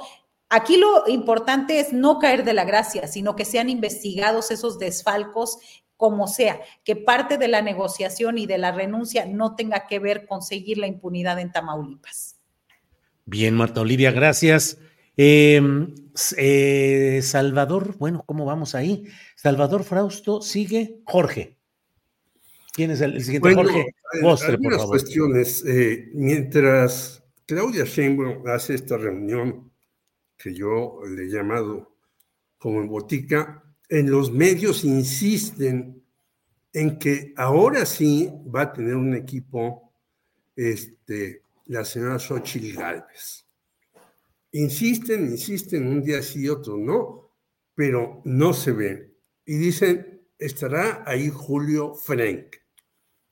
Aquí 0.50 0.78
lo 0.78 1.06
importante 1.08 1.78
es 1.78 1.92
no 1.92 2.18
caer 2.18 2.42
de 2.42 2.54
la 2.54 2.64
gracia, 2.64 3.06
sino 3.06 3.36
que 3.36 3.44
sean 3.44 3.68
investigados 3.68 4.50
esos 4.50 4.78
desfalcos 4.78 5.58
como 5.98 6.28
sea, 6.28 6.60
que 6.84 6.96
parte 6.96 7.38
de 7.38 7.48
la 7.48 7.60
negociación 7.60 8.38
y 8.38 8.46
de 8.46 8.56
la 8.56 8.72
renuncia 8.72 9.26
no 9.26 9.56
tenga 9.56 9.86
que 9.86 9.98
ver 9.98 10.26
con 10.26 10.42
seguir 10.42 10.78
la 10.78 10.86
impunidad 10.86 11.38
en 11.40 11.52
Tamaulipas. 11.52 12.37
Bien, 13.30 13.54
Marta 13.54 13.82
Olivia, 13.82 14.10
gracias. 14.10 14.78
Em, 15.14 15.94
eh, 16.38 17.20
Salvador, 17.22 17.94
bueno, 17.98 18.24
¿cómo 18.24 18.46
vamos 18.46 18.74
ahí? 18.74 19.04
Salvador 19.36 19.84
Frausto, 19.84 20.40
sigue 20.40 21.02
Jorge. 21.04 21.58
¿Quién 22.72 22.92
es 22.92 23.02
el, 23.02 23.22
siguiente? 23.22 23.54
Jorge 23.54 23.94
Vostre, 24.22 24.56
por 24.56 24.72
favor. 24.76 24.88
cuestiones. 24.88 25.62
Eh, 25.66 26.08
mientras 26.14 27.22
Claudia 27.44 27.84
Sheinbaum 27.84 28.46
hace 28.46 28.76
esta 28.76 28.96
reunión 28.96 29.70
que 30.38 30.54
yo 30.54 31.00
le 31.06 31.24
he 31.24 31.28
llamado 31.28 31.96
como 32.56 32.80
en 32.80 32.88
botica, 32.88 33.62
en 33.90 34.10
los 34.10 34.32
medios 34.32 34.84
insisten 34.84 36.02
en 36.72 36.98
que 36.98 37.34
ahora 37.36 37.84
sí 37.84 38.32
va 38.54 38.62
a 38.62 38.72
tener 38.72 38.96
un 38.96 39.14
equipo 39.14 39.92
este, 40.56 41.42
la 41.68 41.84
señora 41.84 42.18
Xochitl 42.18 42.76
Galvez. 42.76 43.46
Insisten, 44.52 45.26
insisten, 45.26 45.86
un 45.86 46.02
día 46.02 46.22
sí 46.22 46.42
y 46.42 46.48
otro 46.48 46.76
no, 46.76 47.34
pero 47.74 48.22
no 48.24 48.52
se 48.52 48.72
ve. 48.72 49.14
Y 49.44 49.56
dicen, 49.56 50.26
estará 50.38 51.02
ahí 51.06 51.30
Julio 51.30 51.94
Frank, 51.94 52.56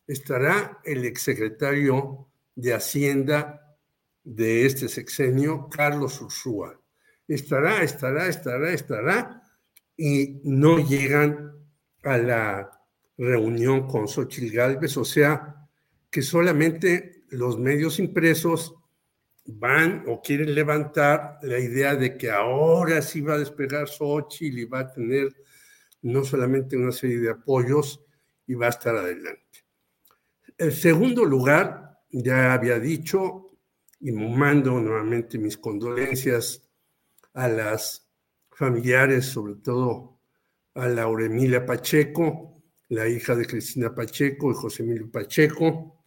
estará 0.06 0.80
el 0.84 1.04
exsecretario 1.04 2.30
de 2.54 2.74
Hacienda 2.74 3.78
de 4.22 4.66
este 4.66 4.88
sexenio, 4.88 5.68
Carlos 5.70 6.20
Ursúa. 6.20 6.78
Estará, 7.26 7.82
estará, 7.82 8.28
estará, 8.28 8.72
estará 8.72 9.42
y 9.96 10.40
no 10.44 10.78
llegan 10.78 11.54
a 12.02 12.18
la 12.18 12.70
reunión 13.16 13.88
con 13.88 14.06
Xochitl 14.06 14.54
Galvez, 14.54 14.96
o 14.98 15.04
sea, 15.04 15.68
que 16.10 16.22
solamente 16.22 17.15
los 17.36 17.58
medios 17.58 17.98
impresos 17.98 18.74
van 19.46 20.04
o 20.08 20.20
quieren 20.20 20.54
levantar 20.54 21.38
la 21.42 21.58
idea 21.58 21.94
de 21.94 22.16
que 22.16 22.30
ahora 22.30 23.00
sí 23.02 23.20
va 23.20 23.34
a 23.34 23.38
despegar 23.38 23.88
Xochitl 23.88 24.58
y 24.58 24.64
va 24.64 24.80
a 24.80 24.92
tener 24.92 25.28
no 26.02 26.24
solamente 26.24 26.76
una 26.76 26.92
serie 26.92 27.20
de 27.20 27.30
apoyos 27.30 28.04
y 28.46 28.54
va 28.54 28.66
a 28.66 28.70
estar 28.70 28.96
adelante. 28.96 29.64
El 30.58 30.72
segundo 30.72 31.24
lugar, 31.24 32.00
ya 32.10 32.54
había 32.54 32.78
dicho, 32.78 33.46
y 34.00 34.12
mando 34.12 34.80
nuevamente 34.80 35.38
mis 35.38 35.56
condolencias 35.56 36.62
a 37.34 37.48
las 37.48 38.08
familiares, 38.50 39.26
sobre 39.26 39.56
todo 39.56 40.18
a 40.74 40.88
Laura 40.88 41.26
Emilia 41.26 41.64
Pacheco, 41.64 42.62
la 42.88 43.08
hija 43.08 43.34
de 43.34 43.46
Cristina 43.46 43.94
Pacheco 43.94 44.50
y 44.50 44.54
José 44.54 44.82
Emilio 44.82 45.10
Pacheco. 45.10 46.04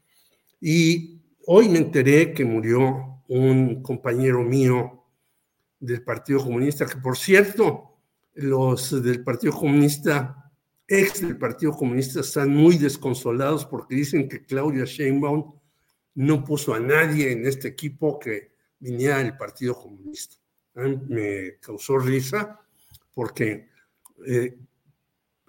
Y 0.61 1.18
hoy 1.51 1.67
me 1.67 1.79
enteré 1.79 2.31
que 2.31 2.45
murió 2.45 3.23
un 3.27 3.81
compañero 3.81 4.43
mío 4.43 5.03
del 5.79 6.03
Partido 6.03 6.43
Comunista, 6.43 6.85
que 6.85 6.97
por 6.97 7.17
cierto, 7.17 7.97
los 8.35 9.01
del 9.01 9.23
Partido 9.23 9.53
Comunista, 9.53 10.51
ex 10.87 11.21
del 11.21 11.39
Partido 11.39 11.71
Comunista, 11.71 12.19
están 12.19 12.51
muy 12.51 12.77
desconsolados 12.77 13.65
porque 13.65 13.95
dicen 13.95 14.29
que 14.29 14.45
Claudia 14.45 14.85
Sheinbaum 14.85 15.55
no 16.13 16.43
puso 16.43 16.75
a 16.75 16.79
nadie 16.79 17.31
en 17.31 17.47
este 17.47 17.69
equipo 17.69 18.19
que 18.19 18.51
viniera 18.79 19.17
del 19.17 19.35
Partido 19.35 19.73
Comunista. 19.73 20.35
Me 20.75 21.57
causó 21.59 21.97
risa 21.97 22.59
porque 23.11 23.69
eh, 24.27 24.55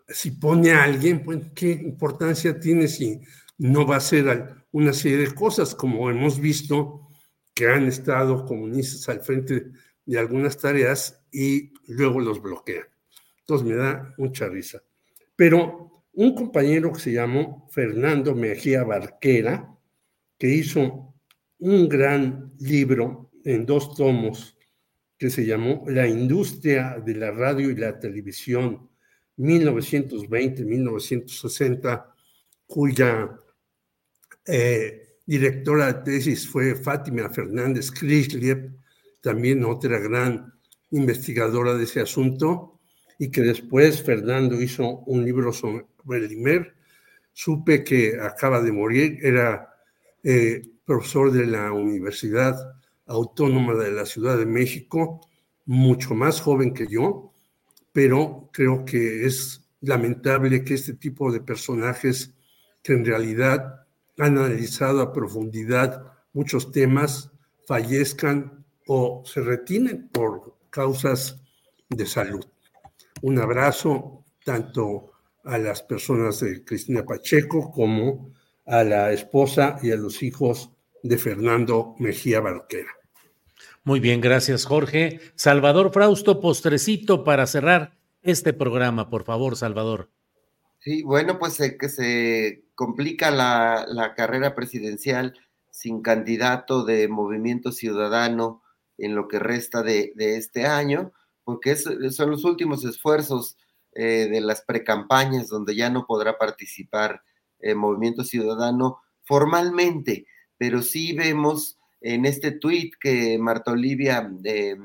si 0.09 0.31
pone 0.31 0.73
a 0.73 0.85
alguien, 0.85 1.23
pues, 1.23 1.41
¿qué 1.55 1.73
importancia 1.73 2.59
tiene 2.59 2.89
si 2.89 3.21
no 3.59 3.87
va 3.87 3.97
a 3.97 3.99
hacer 3.99 4.60
una 4.73 4.93
serie 4.93 5.19
de 5.19 5.35
cosas 5.35 5.75
como 5.75 6.11
hemos 6.11 6.41
visto 6.41 7.09
que 7.55 7.69
han 7.69 7.87
estado 7.87 8.45
comunistas 8.45 9.09
al 9.09 9.21
frente 9.21 9.71
de 10.05 10.19
algunas 10.19 10.59
tareas 10.59 11.21
y 11.33 11.73
luego 11.87 12.21
los 12.21 12.41
bloquean? 12.41 12.85
Entonces 13.41 13.67
me 13.67 13.75
da 13.75 14.15
mucha 14.17 14.49
risa. 14.49 14.83
Pero 15.37 16.05
un 16.13 16.35
compañero 16.35 16.93
que 16.93 17.01
se 17.01 17.13
llamó 17.13 17.69
Fernando 17.71 18.35
Mejía 18.35 18.85
Barquera, 18.85 19.77
que 20.39 20.49
hizo 20.49 21.15
un 21.59 21.89
gran 21.89 22.53
libro 22.59 23.31
en 23.45 23.67
dos 23.67 23.95
tomos 23.95 24.57
que 25.19 25.31
se 25.31 25.45
llamó 25.45 25.85
La 25.87 26.09
industria 26.09 26.99
de 27.05 27.15
la 27.15 27.31
radio 27.31 27.71
y 27.71 27.77
la 27.77 27.99
televisión 27.99 28.89
1920-1960, 29.37 32.07
cuya 32.67 33.39
eh, 34.51 35.17
directora 35.27 35.93
de 35.93 36.03
tesis 36.03 36.49
fue 36.49 36.75
Fátima 36.75 37.31
Fernández 37.31 37.91
Krisliev, 37.91 38.73
también 39.21 39.65
otra 39.65 39.99
gran 39.99 40.53
investigadora 40.91 41.75
de 41.75 41.85
ese 41.85 42.01
asunto, 42.01 42.81
y 43.19 43.31
que 43.31 43.43
después 43.43 44.03
Fernando 44.03 44.61
hizo 44.61 45.01
un 45.07 45.25
libro 45.25 45.53
sobre 45.53 45.85
el 46.09 46.33
IMER. 46.33 46.75
Supe 47.33 47.85
que 47.85 48.19
acaba 48.21 48.61
de 48.61 48.73
morir, 48.73 49.19
era 49.23 49.73
eh, 50.25 50.63
profesor 50.85 51.31
de 51.31 51.47
la 51.47 51.73
Universidad 51.73 52.57
Autónoma 53.07 53.75
de 53.75 53.93
la 53.93 54.07
Ciudad 54.07 54.37
de 54.37 54.47
México, 54.47 55.21
mucho 55.67 56.15
más 56.15 56.41
joven 56.41 56.75
que 56.75 56.87
yo, 56.89 57.33
pero 57.93 58.51
creo 58.53 58.85
que 58.85 59.27
es 59.27 59.63
lamentable 59.81 60.65
que 60.65 60.75
este 60.75 60.95
tipo 60.95 61.31
de 61.31 61.41
personajes 61.41 62.35
que 62.83 62.95
en 62.95 63.05
realidad 63.05 63.80
han 64.19 64.39
analizado 64.39 65.01
a 65.01 65.13
profundidad 65.13 66.05
muchos 66.33 66.71
temas 66.73 67.31
fallezcan 67.67 68.65
o 68.87 69.23
se 69.25 69.41
retienen 69.41 70.09
por 70.09 70.57
causas 70.71 71.41
de 71.89 72.07
salud. 72.07 72.45
Un 73.23 73.39
abrazo 73.39 74.25
tanto 74.45 75.13
a 75.45 75.59
las 75.59 75.83
personas 75.83 76.41
de 76.41 76.65
Cristina 76.65 77.05
Pacheco 77.05 77.71
como 77.71 78.33
a 78.67 78.85
la 78.85 79.13
esposa 79.13 79.79
y 79.83 79.91
a 79.91 79.97
los 79.97 80.23
hijos 80.23 80.71
de 81.03 81.19
Fernando 81.19 81.95
Mejía 81.99 82.41
Barquera. 82.41 82.91
Muy 83.85 84.01
bien, 84.01 84.21
gracias 84.21 84.65
Jorge. 84.65 85.21
Salvador 85.35 85.93
Frausto, 85.93 86.41
postrecito 86.41 87.25
para 87.25 87.47
cerrar 87.47 87.97
este 88.23 88.53
programa, 88.53 89.09
por 89.09 89.25
favor, 89.25 89.57
Salvador. 89.57 90.11
Sí, 90.81 91.03
bueno, 91.03 91.39
pues 91.39 91.59
que 91.79 91.89
se 91.89 92.65
complica 92.75 93.31
la, 93.31 93.85
la, 93.87 94.15
carrera 94.15 94.55
presidencial 94.55 95.39
sin 95.71 96.03
candidato 96.03 96.85
de 96.85 97.07
Movimiento 97.07 97.71
Ciudadano 97.71 98.63
en 98.97 99.15
lo 99.15 99.29
que 99.29 99.39
resta 99.39 99.83
de, 99.83 100.13
de 100.17 100.37
este 100.37 100.67
año, 100.67 101.13
porque 101.45 101.77
son 101.77 102.31
los 102.31 102.45
últimos 102.45 102.85
esfuerzos 102.85 103.59
eh, 103.93 104.29
de 104.31 104.41
las 104.41 104.63
precampañas 104.63 105.49
donde 105.49 105.77
ya 105.77 105.91
no 105.91 106.07
podrá 106.07 106.39
participar 106.39 107.23
eh, 107.59 107.75
Movimiento 107.75 108.25
Ciudadano 108.25 109.01
formalmente, 109.25 110.27
pero 110.57 110.81
sí 110.83 111.13
vemos 111.15 111.79
en 112.01 112.25
este 112.25 112.53
tuit 112.53 112.95
que 112.99 113.39
Marta 113.39 113.73
Olivia 113.73 114.31
eh, 114.45 114.77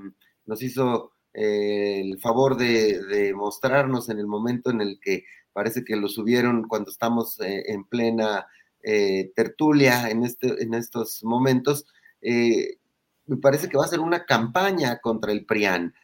nos 0.46 0.62
hizo 0.62 1.14
eh, 1.34 2.02
el 2.02 2.20
favor 2.20 2.58
de, 2.58 3.34
mostrarnos 3.36 4.10
en 4.10 4.20
el 4.20 4.28
momento 4.28 4.72
en 4.72 4.82
el 4.82 5.00
que 5.02 5.24
parece 5.56 5.86
que 5.86 5.96
lo 5.96 6.10
subieron 6.10 6.68
cuando 6.68 6.92
estamos 6.92 7.40
eh, 7.40 7.64
en 7.68 7.86
plena 7.86 8.46
tertulia 9.36 10.12
en, 10.12 10.22
este, 10.22 10.62
en 10.62 10.76
estos 10.76 11.24
momentos, 11.24 11.88
me 12.22 13.38
parece 13.42 13.68
que 13.68 13.80
va 13.80 13.86
a 13.86 13.88
ser 13.88 14.00
una 14.00 14.26
campaña 14.26 15.00
contra 15.00 15.32
el 15.32 15.44
PRIAN, 15.44 15.96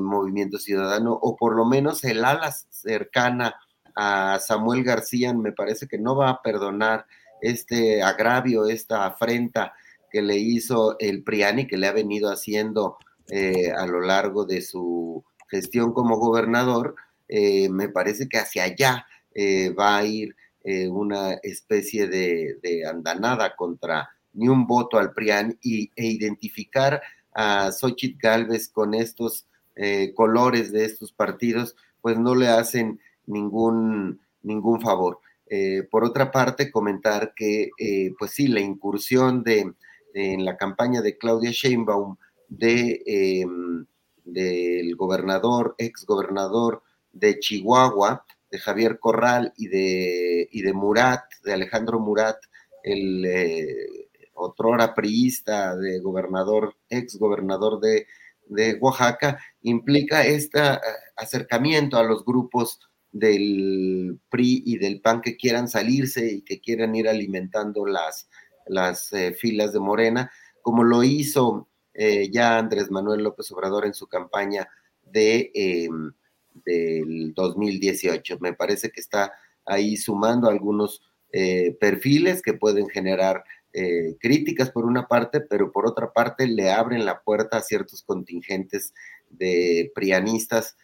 Movimiento 0.00 0.58
Ciudadano, 0.58 1.12
o 1.12 1.36
por 1.36 1.54
lo 1.54 1.64
menos 1.64 2.02
el 2.02 2.24
ala 2.24 2.50
cercana 2.50 3.54
a 3.94 4.40
Samuel 4.40 4.82
García, 4.82 5.32
me 5.34 5.52
parece 5.52 5.86
que 5.86 5.98
no 5.98 6.16
va 6.16 6.30
a 6.30 6.42
perdonar 6.42 7.06
este 7.40 8.02
agravio, 8.02 8.66
esta 8.66 9.06
afrenta 9.06 9.74
que 10.10 10.22
le 10.22 10.36
hizo 10.36 10.96
el 10.98 11.22
Priani, 11.22 11.66
que 11.66 11.76
le 11.76 11.86
ha 11.86 11.92
venido 11.92 12.30
haciendo 12.30 12.98
eh, 13.28 13.72
a 13.72 13.86
lo 13.86 14.00
largo 14.00 14.44
de 14.44 14.62
su 14.62 15.24
gestión 15.48 15.92
como 15.92 16.18
gobernador, 16.18 16.96
eh, 17.28 17.68
me 17.68 17.88
parece 17.88 18.28
que 18.28 18.38
hacia 18.38 18.64
allá 18.64 19.06
eh, 19.34 19.70
va 19.70 19.98
a 19.98 20.04
ir 20.04 20.34
una 20.90 21.34
especie 21.44 22.08
de, 22.08 22.58
andanada 22.90 23.54
contra 23.54 24.08
ni 24.32 24.48
un 24.48 24.66
voto 24.66 24.98
al 24.98 25.12
PRIAN 25.12 25.56
y, 25.62 25.92
e 25.94 26.06
identificar 26.06 27.00
a 27.32 27.70
Xochitl 27.70 28.18
Galvez 28.20 28.68
con 28.68 28.92
estos 28.92 29.46
colores 30.16 30.72
de 30.72 30.84
estos 30.84 31.12
partidos, 31.12 31.76
pues 32.00 32.18
no 32.18 32.34
le 32.34 32.48
hacen 32.48 32.98
ningún, 33.26 34.20
ningún 34.42 34.80
favor. 34.80 35.20
por 35.88 36.02
otra 36.02 36.32
parte, 36.32 36.72
comentar 36.72 37.32
que, 37.36 37.70
pues 38.18 38.32
sí, 38.32 38.48
la 38.48 38.58
incursión 38.60 39.44
de 39.44 39.72
en 40.16 40.44
la 40.44 40.56
campaña 40.56 41.02
de 41.02 41.18
Claudia 41.18 41.50
Sheinbaum 41.52 42.16
de, 42.48 43.02
em, 43.06 43.86
del 44.24 44.96
gobernador, 44.96 45.74
ex 45.78 46.06
gobernador 46.06 46.82
de 47.18 47.38
Chihuahua, 47.38 48.24
de 48.50 48.58
Javier 48.58 48.98
Corral 48.98 49.52
y 49.56 49.68
de, 49.68 50.48
y 50.50 50.62
de 50.62 50.72
Murat, 50.72 51.24
de 51.44 51.52
Alejandro 51.52 51.98
Murat, 51.98 52.36
el 52.82 53.24
eh, 53.24 54.08
otrora 54.34 54.94
priista 54.94 55.76
de 55.76 55.98
gobernador, 56.00 56.76
ex 56.88 57.18
gobernador 57.18 57.80
de, 57.80 58.06
de 58.46 58.74
Oaxaca, 58.80 59.40
implica 59.62 60.24
este 60.24 60.60
acercamiento 61.16 61.96
a 61.96 62.04
los 62.04 62.24
grupos 62.24 62.80
del 63.10 64.20
PRI 64.28 64.62
y 64.66 64.78
del 64.78 65.00
PAN 65.00 65.22
que 65.22 65.36
quieran 65.36 65.68
salirse 65.68 66.26
y 66.26 66.42
que 66.42 66.60
quieran 66.60 66.94
ir 66.94 67.08
alimentando 67.08 67.86
las, 67.86 68.28
las 68.66 69.12
eh, 69.12 69.32
filas 69.32 69.72
de 69.72 69.80
Morena, 69.80 70.30
como 70.62 70.84
lo 70.84 71.02
hizo 71.02 71.68
ya 72.30 72.58
Andrés 72.58 72.90
Manuel 72.90 73.22
López 73.22 73.50
Obrador 73.52 73.86
en 73.86 73.94
su 73.94 74.06
campaña 74.06 74.68
de, 75.02 75.50
del 76.64 77.34
2018. 77.34 78.38
Me 78.40 78.52
parece 78.52 78.90
que 78.90 79.00
está 79.00 79.32
ahí 79.64 79.96
sumando 79.96 80.48
algunos 80.48 81.02
eh, 81.32 81.76
perfiles 81.78 82.42
que 82.42 82.54
pueden 82.54 82.88
generar 82.88 83.44
críticas 84.20 84.70
por 84.70 84.86
una 84.86 85.06
parte, 85.06 85.42
pero 85.42 85.70
por 85.70 85.86
otra 85.86 86.10
parte 86.10 86.46
le 86.46 86.70
abren 86.70 87.04
la 87.04 87.20
puerta 87.20 87.58
a 87.58 87.60
ciertos 87.60 88.02
contingentes 88.02 88.94
de 89.28 89.92
prianistas 89.94 90.78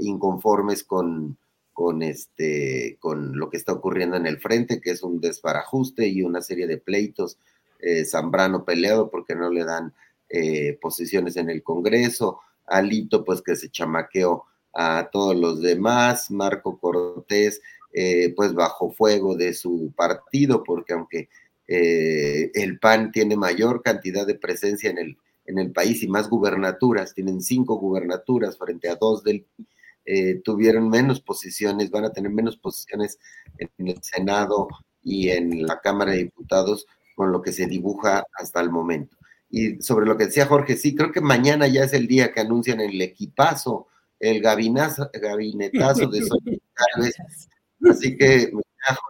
inconformes 0.00 0.84
con, 0.84 1.36
con, 1.80 2.02
este, 2.02 2.98
con 3.00 3.38
lo 3.38 3.48
que 3.48 3.56
está 3.56 3.72
ocurriendo 3.72 4.16
en 4.16 4.26
el 4.26 4.38
frente, 4.38 4.82
que 4.82 4.90
es 4.90 5.02
un 5.02 5.18
desbarajuste 5.18 6.06
y 6.08 6.22
una 6.22 6.42
serie 6.42 6.66
de 6.66 6.76
pleitos. 6.76 7.38
Eh, 7.78 8.04
Zambrano 8.04 8.66
peleado 8.66 9.10
porque 9.10 9.34
no 9.34 9.48
le 9.48 9.64
dan 9.64 9.94
eh, 10.28 10.78
posiciones 10.78 11.38
en 11.38 11.48
el 11.48 11.62
Congreso, 11.62 12.40
Alito 12.66 13.24
pues 13.24 13.40
que 13.40 13.56
se 13.56 13.70
chamaqueó 13.70 14.44
a 14.72 15.08
todos 15.10 15.36
los 15.36 15.60
demás, 15.60 16.30
Marco 16.30 16.78
Cortés 16.78 17.60
eh, 17.92 18.32
pues 18.36 18.54
bajo 18.54 18.90
fuego 18.90 19.36
de 19.36 19.54
su 19.54 19.92
partido, 19.96 20.62
porque 20.62 20.92
aunque 20.92 21.28
el 21.72 22.80
PAN 22.80 23.12
tiene 23.12 23.36
mayor 23.36 23.80
cantidad 23.80 24.26
de 24.26 24.34
presencia 24.34 24.90
en 24.90 24.98
el, 24.98 25.16
en 25.46 25.60
el 25.60 25.70
país 25.70 26.02
y 26.02 26.08
más 26.08 26.28
gubernaturas, 26.28 27.14
tienen 27.14 27.40
cinco 27.40 27.76
gubernaturas 27.76 28.58
frente 28.58 28.88
a 28.88 28.96
dos 28.96 29.22
del 29.22 29.46
eh, 30.12 30.40
tuvieron 30.42 30.88
menos 30.88 31.20
posiciones, 31.20 31.90
van 31.90 32.04
a 32.04 32.12
tener 32.12 32.32
menos 32.32 32.56
posiciones 32.56 33.18
en 33.58 33.88
el 33.88 34.02
Senado 34.02 34.68
y 35.02 35.28
en 35.28 35.66
la 35.66 35.80
Cámara 35.80 36.12
de 36.12 36.24
Diputados 36.24 36.86
con 37.14 37.30
lo 37.30 37.42
que 37.42 37.52
se 37.52 37.66
dibuja 37.66 38.24
hasta 38.32 38.60
el 38.60 38.70
momento. 38.70 39.16
Y 39.50 39.80
sobre 39.82 40.06
lo 40.06 40.16
que 40.16 40.26
decía 40.26 40.46
Jorge, 40.46 40.76
sí, 40.76 40.94
creo 40.94 41.12
que 41.12 41.20
mañana 41.20 41.68
ya 41.68 41.84
es 41.84 41.92
el 41.92 42.06
día 42.06 42.32
que 42.32 42.40
anuncian 42.40 42.80
el 42.80 43.00
equipazo, 43.00 43.86
el 44.20 44.40
gabinazo, 44.40 45.10
gabinetazo 45.12 46.06
de 46.08 46.20
Así 47.90 48.16
que, 48.16 48.52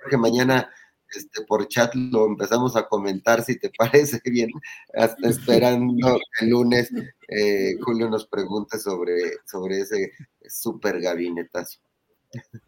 Jorge, 0.02 0.16
mañana 0.16 0.70
este, 1.12 1.42
por 1.44 1.66
chat 1.66 1.92
lo 1.94 2.26
empezamos 2.26 2.76
a 2.76 2.86
comentar, 2.86 3.42
si 3.42 3.58
te 3.58 3.70
parece 3.78 4.20
bien, 4.24 4.50
hasta 4.94 5.28
esperando 5.28 6.18
que 6.38 6.44
el 6.44 6.50
lunes 6.50 6.90
eh, 7.28 7.74
Julio 7.82 8.08
nos 8.08 8.26
pregunte 8.26 8.78
sobre, 8.78 9.18
sobre 9.44 9.80
ese 9.80 10.12
super 10.48 11.00
gabinetazo. 11.00 11.80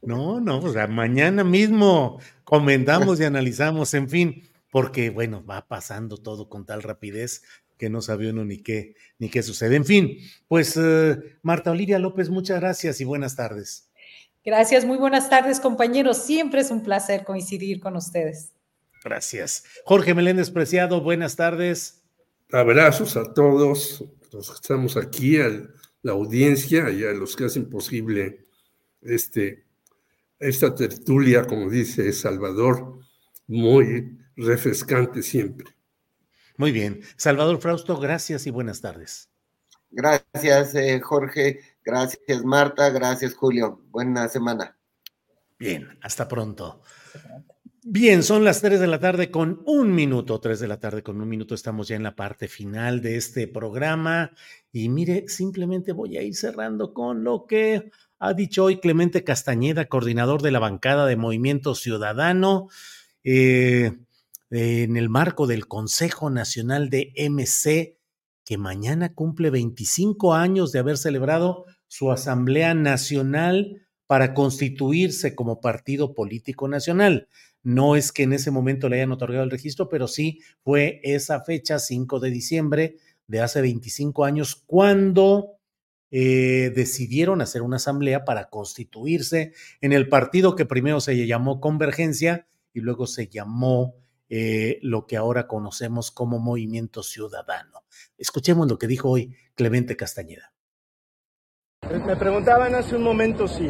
No, 0.02 0.40
no, 0.40 0.59
o 0.59 0.73
sea, 0.73 0.89
mañana 0.89 1.44
mismo 1.44 2.19
comentamos 2.43 3.20
y 3.20 3.24
analizamos, 3.24 3.94
en 3.94 4.09
fin, 4.09 4.48
porque 4.73 5.10
bueno, 5.10 5.44
va 5.44 5.69
pasando 5.69 6.16
todo 6.16 6.48
con 6.48 6.66
tal 6.66 6.82
rapidez 6.82 7.43
que 7.83 7.91
no 7.91 8.01
sabe 8.01 8.31
uno 8.31 8.45
ni 8.45 8.59
qué, 8.59 8.95
ni 9.19 9.29
qué 9.29 9.43
sucede. 9.43 9.75
En 9.75 9.85
fin, 9.85 10.17
pues 10.47 10.79
eh, 10.81 11.17
Marta 11.43 11.73
Olivia 11.73 11.99
López, 11.99 12.31
muchas 12.31 12.61
gracias 12.61 13.01
y 13.01 13.05
buenas 13.05 13.35
tardes. 13.35 13.91
Gracias, 14.45 14.85
muy 14.85 14.99
buenas 14.99 15.29
tardes, 15.29 15.59
compañeros. 15.59 16.19
Siempre 16.19 16.61
es 16.61 16.71
un 16.71 16.85
placer 16.85 17.25
coincidir 17.25 17.81
con 17.81 17.97
ustedes. 17.97 18.53
Gracias. 19.03 19.65
Jorge 19.85 20.15
Meléndez 20.15 20.53
Preciado, 20.53 21.01
buenas 21.01 21.35
tardes. 21.35 22.05
Abrazos 22.53 23.17
a 23.17 23.35
todos 23.35 24.05
los 24.31 24.49
que 24.49 24.55
estamos 24.55 24.97
aquí, 24.97 25.41
a 25.41 25.49
la 26.03 26.13
audiencia 26.13 26.89
y 26.93 27.03
a 27.03 27.11
los 27.11 27.35
que 27.35 27.47
hacen 27.47 27.69
posible 27.69 28.47
este, 29.01 29.65
esta 30.39 30.73
tertulia, 30.73 31.49
como 31.49 31.69
dice 31.69 32.13
Salvador, 32.13 33.01
muy 33.49 34.19
refrescante 34.37 35.21
siempre. 35.21 35.75
Muy 36.57 36.73
bien. 36.73 37.01
Salvador 37.16 37.61
Frausto, 37.61 37.99
gracias 37.99 38.47
y 38.47 38.51
buenas 38.51 38.81
tardes. 38.81 39.31
Gracias, 39.91 40.74
eh, 40.74 41.01
Jorge. 41.01 41.61
Gracias, 41.85 42.45
Marta. 42.45 42.91
Gracias, 42.91 43.35
Julio. 43.35 43.83
Buena 43.91 44.29
semana. 44.29 44.77
Bien, 45.59 45.99
hasta 46.03 46.27
pronto. 46.27 46.83
Bien, 47.85 48.23
son 48.23 48.45
las 48.45 48.61
3 48.62 48.79
de 48.79 48.87
la 48.87 49.01
tarde 49.01 49.31
con 49.33 49.61
un 49.66 49.93
minuto, 49.93 50.39
3 50.41 50.61
de 50.61 50.69
la 50.69 50.79
tarde 50.79 51.03
con 51.03 51.20
un 51.20 51.29
minuto, 51.29 51.57
estamos 51.57 51.89
ya 51.89 51.97
en 51.97 52.05
la 52.05 52.15
parte 52.15 52.47
final 52.47 53.03
de 53.03 53.16
este 53.16 53.49
programa 53.49 54.31
y 54.70 54.89
mire, 54.89 55.29
simplemente 55.29 55.91
voy 55.91 56.16
a 56.16 56.23
ir 56.23 56.37
cerrando 56.37 56.95
con 56.95 57.24
lo 57.24 57.45
que 57.45 57.91
ha 58.20 58.35
dicho 58.35 58.62
hoy 58.65 58.79
Clemente 58.79 59.24
Castañeda, 59.24 59.87
coordinador 59.87 60.43
de 60.43 60.53
la 60.53 60.61
bancada 60.61 61.07
de 61.07 61.16
Movimiento 61.16 61.74
Ciudadano. 61.74 62.69
Eh, 63.24 63.99
en 64.53 64.99
el 64.99 65.09
marco 65.09 65.47
del 65.47 65.66
Consejo 65.66 66.29
Nacional 66.29 66.91
de 66.91 67.15
MC, 67.16 67.97
que 68.45 68.59
mañana 68.59 69.15
cumple 69.15 69.49
25 69.49 70.35
años 70.35 70.73
de 70.73 70.79
haber 70.79 70.99
celebrado 70.99 71.65
su 71.89 72.12
Asamblea 72.12 72.74
Nacional 72.74 73.87
para 74.07 74.35
constituirse 74.35 75.35
como 75.35 75.62
partido 75.62 76.15
político 76.15 76.69
nacional. 76.69 77.29
No 77.62 77.97
es 77.97 78.12
que 78.12 78.24
en 78.24 78.35
ese 78.35 78.51
momento 78.51 78.91
le 78.91 78.97
hayan 78.97 79.12
otorgado 79.12 79.43
el 79.43 79.51
registro, 79.51 79.89
pero 79.89 80.07
sí 80.07 80.41
fue 80.62 81.01
esa 81.03 81.41
fecha, 81.41 81.79
5 81.79 82.20
de 82.20 82.31
diciembre 82.31 82.97
de 83.27 83.41
hace 83.41 83.62
25 83.62 84.27
años, 84.27 84.62
cuando 84.66 85.53
eh, 86.11 86.73
decidieron 86.74 87.41
hacer 87.41 87.62
una 87.62 87.77
asamblea 87.77 88.27
para 88.27 88.51
constituirse 88.51 89.55
en 89.81 89.93
el 89.95 90.11
partido 90.11 90.57
que 90.57 90.66
primero 90.66 91.01
se 91.01 91.27
llamó 91.27 91.59
Convergencia 91.59 92.47
y 92.74 92.81
luego 92.81 93.07
se 93.07 93.29
llamó 93.29 94.02
eh, 94.35 94.79
lo 94.81 95.05
que 95.05 95.19
ahora 95.19 95.47
conocemos 95.47 96.11
como 96.11 96.39
movimiento 96.39 97.03
ciudadano. 97.03 97.83
Escuchemos 98.17 98.67
lo 98.67 98.79
que 98.79 98.87
dijo 98.87 99.11
hoy 99.11 99.37
Clemente 99.55 99.95
Castañeda. 99.95 100.55
Me 102.07 102.17
preguntaban 102.17 102.75
hace 102.75 102.97
un 102.97 103.03
momento 103.03 103.47
si 103.47 103.69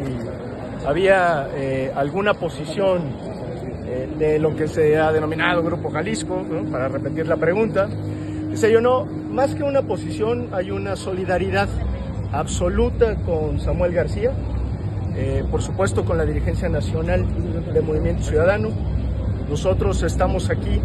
había 0.85 1.49
eh, 1.53 1.91
alguna 1.93 2.35
posición 2.35 3.13
eh, 3.85 4.09
de 4.17 4.39
lo 4.39 4.55
que 4.55 4.69
se 4.69 4.97
ha 4.97 5.11
denominado 5.11 5.63
Grupo 5.63 5.91
Jalisco, 5.91 6.45
para 6.71 6.87
repetir 6.87 7.27
la 7.27 7.35
pregunta. 7.35 7.89
Dice 8.49 8.71
yo, 8.71 8.79
no, 8.79 9.03
más 9.03 9.55
que 9.55 9.63
una 9.63 9.81
posición 9.81 10.47
hay 10.53 10.71
una 10.71 10.95
solidaridad 10.95 11.67
absoluta 12.31 13.17
con 13.25 13.59
Samuel 13.59 13.91
García, 13.91 14.31
por 15.51 15.61
supuesto 15.61 16.05
con 16.05 16.17
la 16.17 16.23
dirigencia 16.23 16.69
nacional 16.69 17.73
de 17.73 17.81
Movimiento 17.81 18.23
Ciudadano, 18.23 18.69
nosotros 19.53 20.01
estamos 20.01 20.49
aquí 20.49 20.81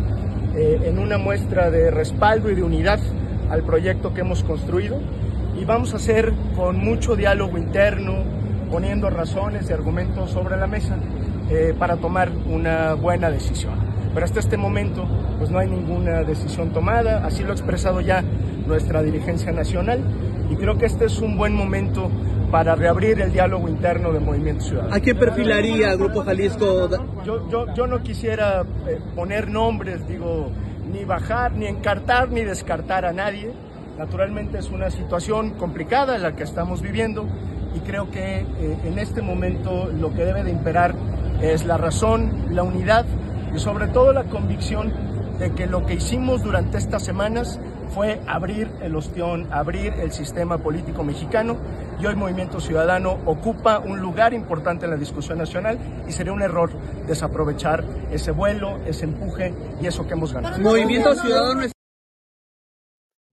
eh, 0.55 0.82
en 0.85 0.99
una 0.99 1.16
muestra 1.16 1.70
de 1.70 1.90
respaldo 1.90 2.51
y 2.51 2.55
de 2.55 2.62
unidad 2.62 3.01
al 3.49 3.62
proyecto 3.62 4.12
que 4.12 4.20
hemos 4.20 4.45
construido 4.45 5.01
y 5.59 5.65
vamos 5.65 5.95
a 5.95 5.97
hacer 5.97 6.35
con 6.55 6.77
mucho 6.77 7.16
diálogo 7.16 7.57
interno, 7.57 8.24
poniendo 8.70 9.09
razones 9.09 9.70
y 9.70 9.73
argumentos 9.73 10.32
sobre 10.32 10.59
la 10.59 10.66
mesa 10.66 10.99
eh, 11.49 11.74
para 11.78 11.97
tomar 11.97 12.31
una 12.47 12.93
buena 12.93 13.31
decisión. 13.31 13.73
Pero 14.12 14.27
hasta 14.27 14.39
este 14.39 14.59
momento 14.59 15.09
pues 15.39 15.51
no 15.51 15.61
hay 15.61 15.69
ninguna 15.69 16.23
decisión 16.23 16.70
tomada, 16.70 17.24
así 17.24 17.45
lo 17.45 17.53
ha 17.53 17.55
expresado 17.55 18.03
ya 18.03 18.23
nuestra 18.66 19.03
dirigencia 19.03 19.51
nacional 19.51 20.01
y 20.51 20.57
creo 20.57 20.77
que 20.77 20.85
este 20.85 21.07
es 21.07 21.20
un 21.20 21.39
buen 21.39 21.55
momento 21.55 22.11
para 22.51 22.75
reabrir 22.75 23.20
el 23.20 23.33
diálogo 23.33 23.69
interno 23.69 24.12
del 24.12 24.23
Movimiento 24.23 24.65
Ciudadano. 24.65 24.95
¿A 24.95 25.01
qué 25.01 25.15
perfilaría 25.15 25.95
Grupo 25.97 26.23
Jalisco? 26.23 26.89
Yo, 27.25 27.49
yo, 27.49 27.75
yo 27.75 27.87
no 27.87 28.03
quisiera 28.03 28.65
eh, 28.87 29.01
poner 29.15 29.49
nombres, 29.51 30.07
digo, 30.09 30.51
ni 30.91 31.05
bajar, 31.05 31.53
ni 31.53 31.66
encartar, 31.66 32.31
ni 32.31 32.43
descartar 32.43 33.05
a 33.05 33.12
nadie. 33.12 33.53
Naturalmente 33.99 34.59
es 34.59 34.70
una 34.70 34.91
situación 34.91 35.51
complicada 35.51 36.19
la 36.19 36.35
que 36.37 36.45
estamos 36.45 36.81
viviendo 36.81 37.27
y 37.75 37.81
creo 37.81 38.11
que 38.11 38.41
eh, 38.41 38.79
en 38.85 38.99
este 38.99 39.20
momento 39.20 39.91
lo 39.93 40.12
que 40.15 40.25
debe 40.25 40.45
de 40.45 40.51
imperar 40.51 40.95
es 41.43 41.66
la 41.66 41.77
razón, 41.77 42.47
la 42.51 42.62
unidad 42.62 43.05
y 43.55 43.59
sobre 43.59 43.89
todo 43.89 44.12
la 44.12 44.25
convicción 44.25 44.93
de 45.39 45.53
que 45.53 45.66
lo 45.66 45.87
que 45.87 45.95
hicimos 45.95 46.43
durante 46.43 46.79
estas 46.79 47.05
semanas 47.05 47.61
fue 47.89 48.20
abrir 48.27 48.70
el 48.83 48.97
ostión, 48.97 49.49
abrir 49.51 49.93
el 49.95 50.12
sistema 50.12 50.59
político 50.59 51.05
mexicano 51.05 51.57
y 52.01 52.07
hoy 52.07 52.15
Movimiento 52.15 52.61
Ciudadano 52.61 53.19
ocupa 53.27 53.79
un 53.79 54.01
lugar 54.01 54.35
importante 54.35 54.85
en 54.85 54.93
la 54.93 54.97
discusión 54.97 55.39
nacional 55.39 55.79
y 56.09 56.12
sería 56.12 56.33
un 56.33 56.43
error 56.43 56.70
desaprovechar 57.07 57.85
ese 58.11 58.31
vuelo, 58.31 58.79
ese 58.87 59.05
empuje 59.05 59.55
y 59.81 59.87
eso 59.87 60.07
que 60.07 60.12
hemos 60.12 60.33
ganado. 60.33 60.59
Movimiento 60.59 61.15
Ciudadano 61.15 61.69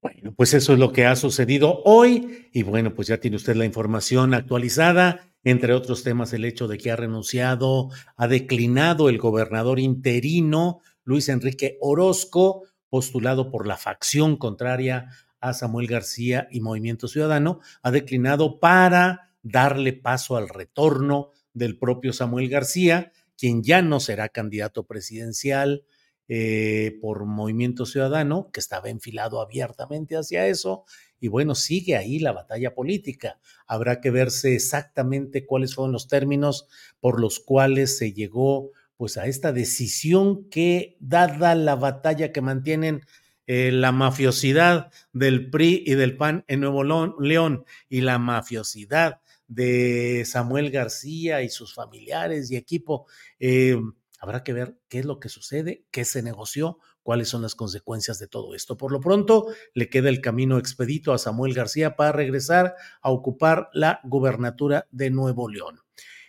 bueno, 0.06 0.36
pues 0.38 0.54
eso 0.54 0.74
es 0.74 0.78
lo 0.78 0.94
que 0.94 1.08
ha 1.08 1.16
sucedido 1.16 1.82
hoy 1.84 2.48
y 2.54 2.62
bueno, 2.62 2.94
pues 2.94 3.08
ya 3.08 3.18
tiene 3.18 3.38
usted 3.38 3.56
la 3.56 3.66
información 3.66 4.36
actualizada, 4.36 5.32
entre 5.44 5.74
otros 5.74 6.04
temas 6.04 6.32
el 6.34 6.46
hecho 6.46 6.68
de 6.68 6.78
que 6.78 6.92
ha 6.92 6.96
renunciado, 6.96 7.90
ha 8.16 8.28
declinado 8.28 9.10
el 9.10 9.18
gobernador 9.18 9.80
interino 9.80 10.82
Luis 11.04 11.28
Enrique 11.28 11.80
Orozco, 11.82 12.66
postulado 12.88 13.50
por 13.50 13.66
la 13.66 13.78
facción 13.78 14.38
contraria 14.38 15.10
a 15.50 15.54
Samuel 15.54 15.88
García 15.88 16.48
y 16.52 16.62
Movimiento 16.62 17.08
Ciudadano, 17.08 17.60
ha 17.84 17.92
declinado 17.92 18.60
para 18.60 19.32
darle 19.44 19.94
paso 19.94 20.38
al 20.38 20.50
retorno 20.50 21.30
del 21.54 21.78
propio 21.78 22.14
Samuel 22.14 22.50
García, 22.50 23.12
quien 23.38 23.64
ya 23.64 23.82
no 23.82 24.00
será 24.00 24.30
candidato 24.30 24.88
presidencial 24.88 25.86
eh, 26.28 26.98
por 27.00 27.26
Movimiento 27.26 27.86
Ciudadano, 27.86 28.50
que 28.52 28.60
estaba 28.60 28.90
enfilado 28.90 29.40
abiertamente 29.40 30.18
hacia 30.18 30.48
eso, 30.48 30.86
y 31.20 31.28
bueno, 31.28 31.54
sigue 31.54 31.96
ahí 31.96 32.18
la 32.18 32.32
batalla 32.32 32.74
política. 32.74 33.40
Habrá 33.68 34.02
que 34.02 34.10
verse 34.10 34.56
exactamente 34.56 35.46
cuáles 35.46 35.76
fueron 35.76 35.92
los 35.92 36.08
términos 36.08 36.68
por 37.00 37.22
los 37.22 37.40
cuales 37.40 37.98
se 37.98 38.14
llegó 38.14 38.72
pues 38.98 39.18
a 39.18 39.28
esta 39.28 39.52
decisión 39.52 40.50
que, 40.50 40.98
dada 41.00 41.54
la 41.54 41.76
batalla 41.76 42.32
que 42.32 42.42
mantienen 42.42 43.02
eh, 43.48 43.72
la 43.72 43.92
mafiosidad 43.92 44.92
del 45.14 45.50
PRI 45.50 45.84
y 45.86 45.96
del 45.96 46.18
PAN 46.18 46.46
en 46.48 46.62
Nuevo 46.62 46.84
León 46.84 47.66
y 47.90 48.02
la 48.02 48.18
mafiosidad 48.20 49.22
de 49.48 50.24
Samuel 50.26 50.72
García 50.72 51.42
y 51.42 51.50
sus 51.50 51.74
familiares 51.74 52.50
y 52.50 52.56
equipo, 52.56 53.06
eh, 53.40 53.78
habrá 54.20 54.44
que 54.44 54.54
ver 54.54 54.78
qué 54.90 55.00
es 55.00 55.06
lo 55.06 55.20
que 55.20 55.30
sucede, 55.30 55.86
qué 55.92 56.06
se 56.06 56.24
negoció, 56.24 56.80
cuáles 57.04 57.30
son 57.30 57.44
las 57.44 57.54
consecuencias 57.54 58.18
de 58.18 58.28
todo 58.28 58.56
esto. 58.56 58.78
Por 58.78 58.92
lo 58.92 59.00
pronto, 59.00 59.48
le 59.74 59.90
queda 59.90 60.10
el 60.10 60.22
camino 60.22 60.58
expedito 60.58 61.14
a 61.14 61.20
Samuel 61.20 61.54
García 61.54 61.96
para 61.96 62.12
regresar 62.12 62.76
a 63.02 63.12
ocupar 63.12 63.70
la 63.74 64.00
gubernatura 64.04 64.88
de 64.92 65.12
Nuevo 65.12 65.48
León. 65.48 65.85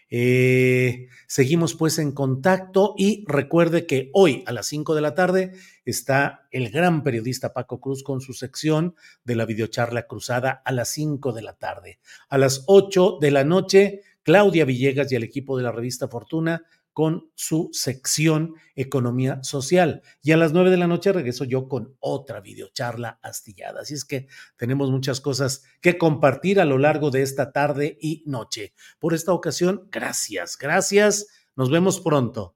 Eh, 0.09 1.09
seguimos 1.27 1.75
pues 1.75 1.99
en 1.99 2.13
contacto 2.13 2.95
y 2.97 3.25
recuerde 3.27 3.87
que 3.87 4.11
hoy 4.13 4.45
a 4.47 4.53
las 4.53 4.67
5 4.67 4.95
de 4.95 5.01
la 5.01 5.15
tarde 5.15 5.53
está 5.85 6.47
el 6.53 6.71
gran 6.71 7.03
periodista 7.03 7.53
Paco 7.53 7.81
Cruz 7.81 8.05
con 8.05 8.21
su 8.21 8.33
sección 8.33 8.95
de 9.25 9.35
la 9.35 9.47
videocharla 9.47 10.07
cruzada 10.07 10.63
a 10.65 10.73
las 10.73 10.91
5 10.91 11.33
de 11.33 11.43
la 11.43 11.55
tarde. 11.55 11.99
A 12.29 12.39
las 12.39 12.65
8 12.67 13.19
de 13.21 13.31
la 13.31 13.45
noche, 13.45 14.03
Claudia 14.23 14.65
Villegas 14.65 15.11
y 15.11 15.17
el 15.17 15.25
equipo 15.25 15.57
de 15.57 15.65
la 15.65 15.73
revista 15.73 16.09
Fortuna 16.09 16.65
con 16.97 17.31
su 17.35 17.69
sección 17.75 18.55
Economía 18.75 19.43
Social. 19.43 20.01
Y 20.23 20.33
a 20.33 20.39
las 20.39 20.55
nueve 20.55 20.71
de 20.71 20.79
la 20.79 20.87
noche 20.87 21.13
regreso 21.13 21.45
yo 21.45 21.69
con 21.69 21.95
otra 22.01 22.41
videocharla 22.41 23.21
astillada. 23.23 23.83
Así 23.83 23.93
es 23.93 24.07
que 24.07 24.29
tenemos 24.57 24.91
muchas 24.91 25.21
cosas 25.21 25.63
que 25.83 25.99
compartir 25.99 26.59
a 26.59 26.65
lo 26.65 26.79
largo 26.79 27.11
de 27.11 27.21
esta 27.21 27.53
tarde 27.53 27.99
y 28.01 28.23
noche. 28.25 28.73
Por 28.99 29.13
esta 29.13 29.35
ocasión, 29.35 29.91
gracias, 29.93 30.57
gracias. 30.57 31.27
Nos 31.55 31.71
vemos 31.71 32.01
pronto. 32.01 32.56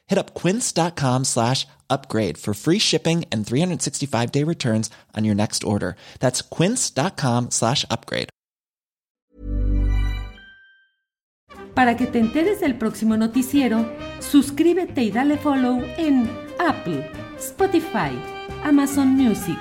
Hit 0.11 0.17
up 0.17 0.33
quince.com 0.33 1.23
slash 1.23 1.65
upgrade 1.89 2.37
for 2.37 2.53
free 2.53 2.79
shipping 2.79 3.23
and 3.31 3.47
365 3.47 4.31
day 4.31 4.43
returns 4.43 4.89
on 5.15 5.23
your 5.23 5.35
next 5.35 5.63
order. 5.63 5.95
That's 6.19 6.41
quince.com 6.41 7.51
slash 7.51 7.85
upgrade. 7.89 8.27
Para 11.73 11.95
que 11.95 12.07
te 12.07 12.19
enteres 12.19 12.59
del 12.59 12.77
próximo 12.77 13.15
noticiero, 13.15 13.85
suscríbete 14.19 15.01
y 15.01 15.11
dale 15.11 15.37
follow 15.37 15.81
en 15.97 16.29
Apple, 16.59 17.09
Spotify, 17.39 18.11
Amazon 18.65 19.15
Music, 19.15 19.57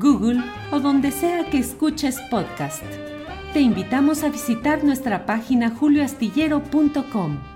Google 0.00 0.42
o 0.70 0.80
donde 0.80 1.10
sea 1.10 1.44
que 1.50 1.58
escuches 1.58 2.18
podcast. 2.30 2.82
Te 3.52 3.60
invitamos 3.60 4.24
a 4.24 4.30
visitar 4.30 4.82
nuestra 4.82 5.26
página 5.26 5.68
julioastillero.com. 5.68 7.51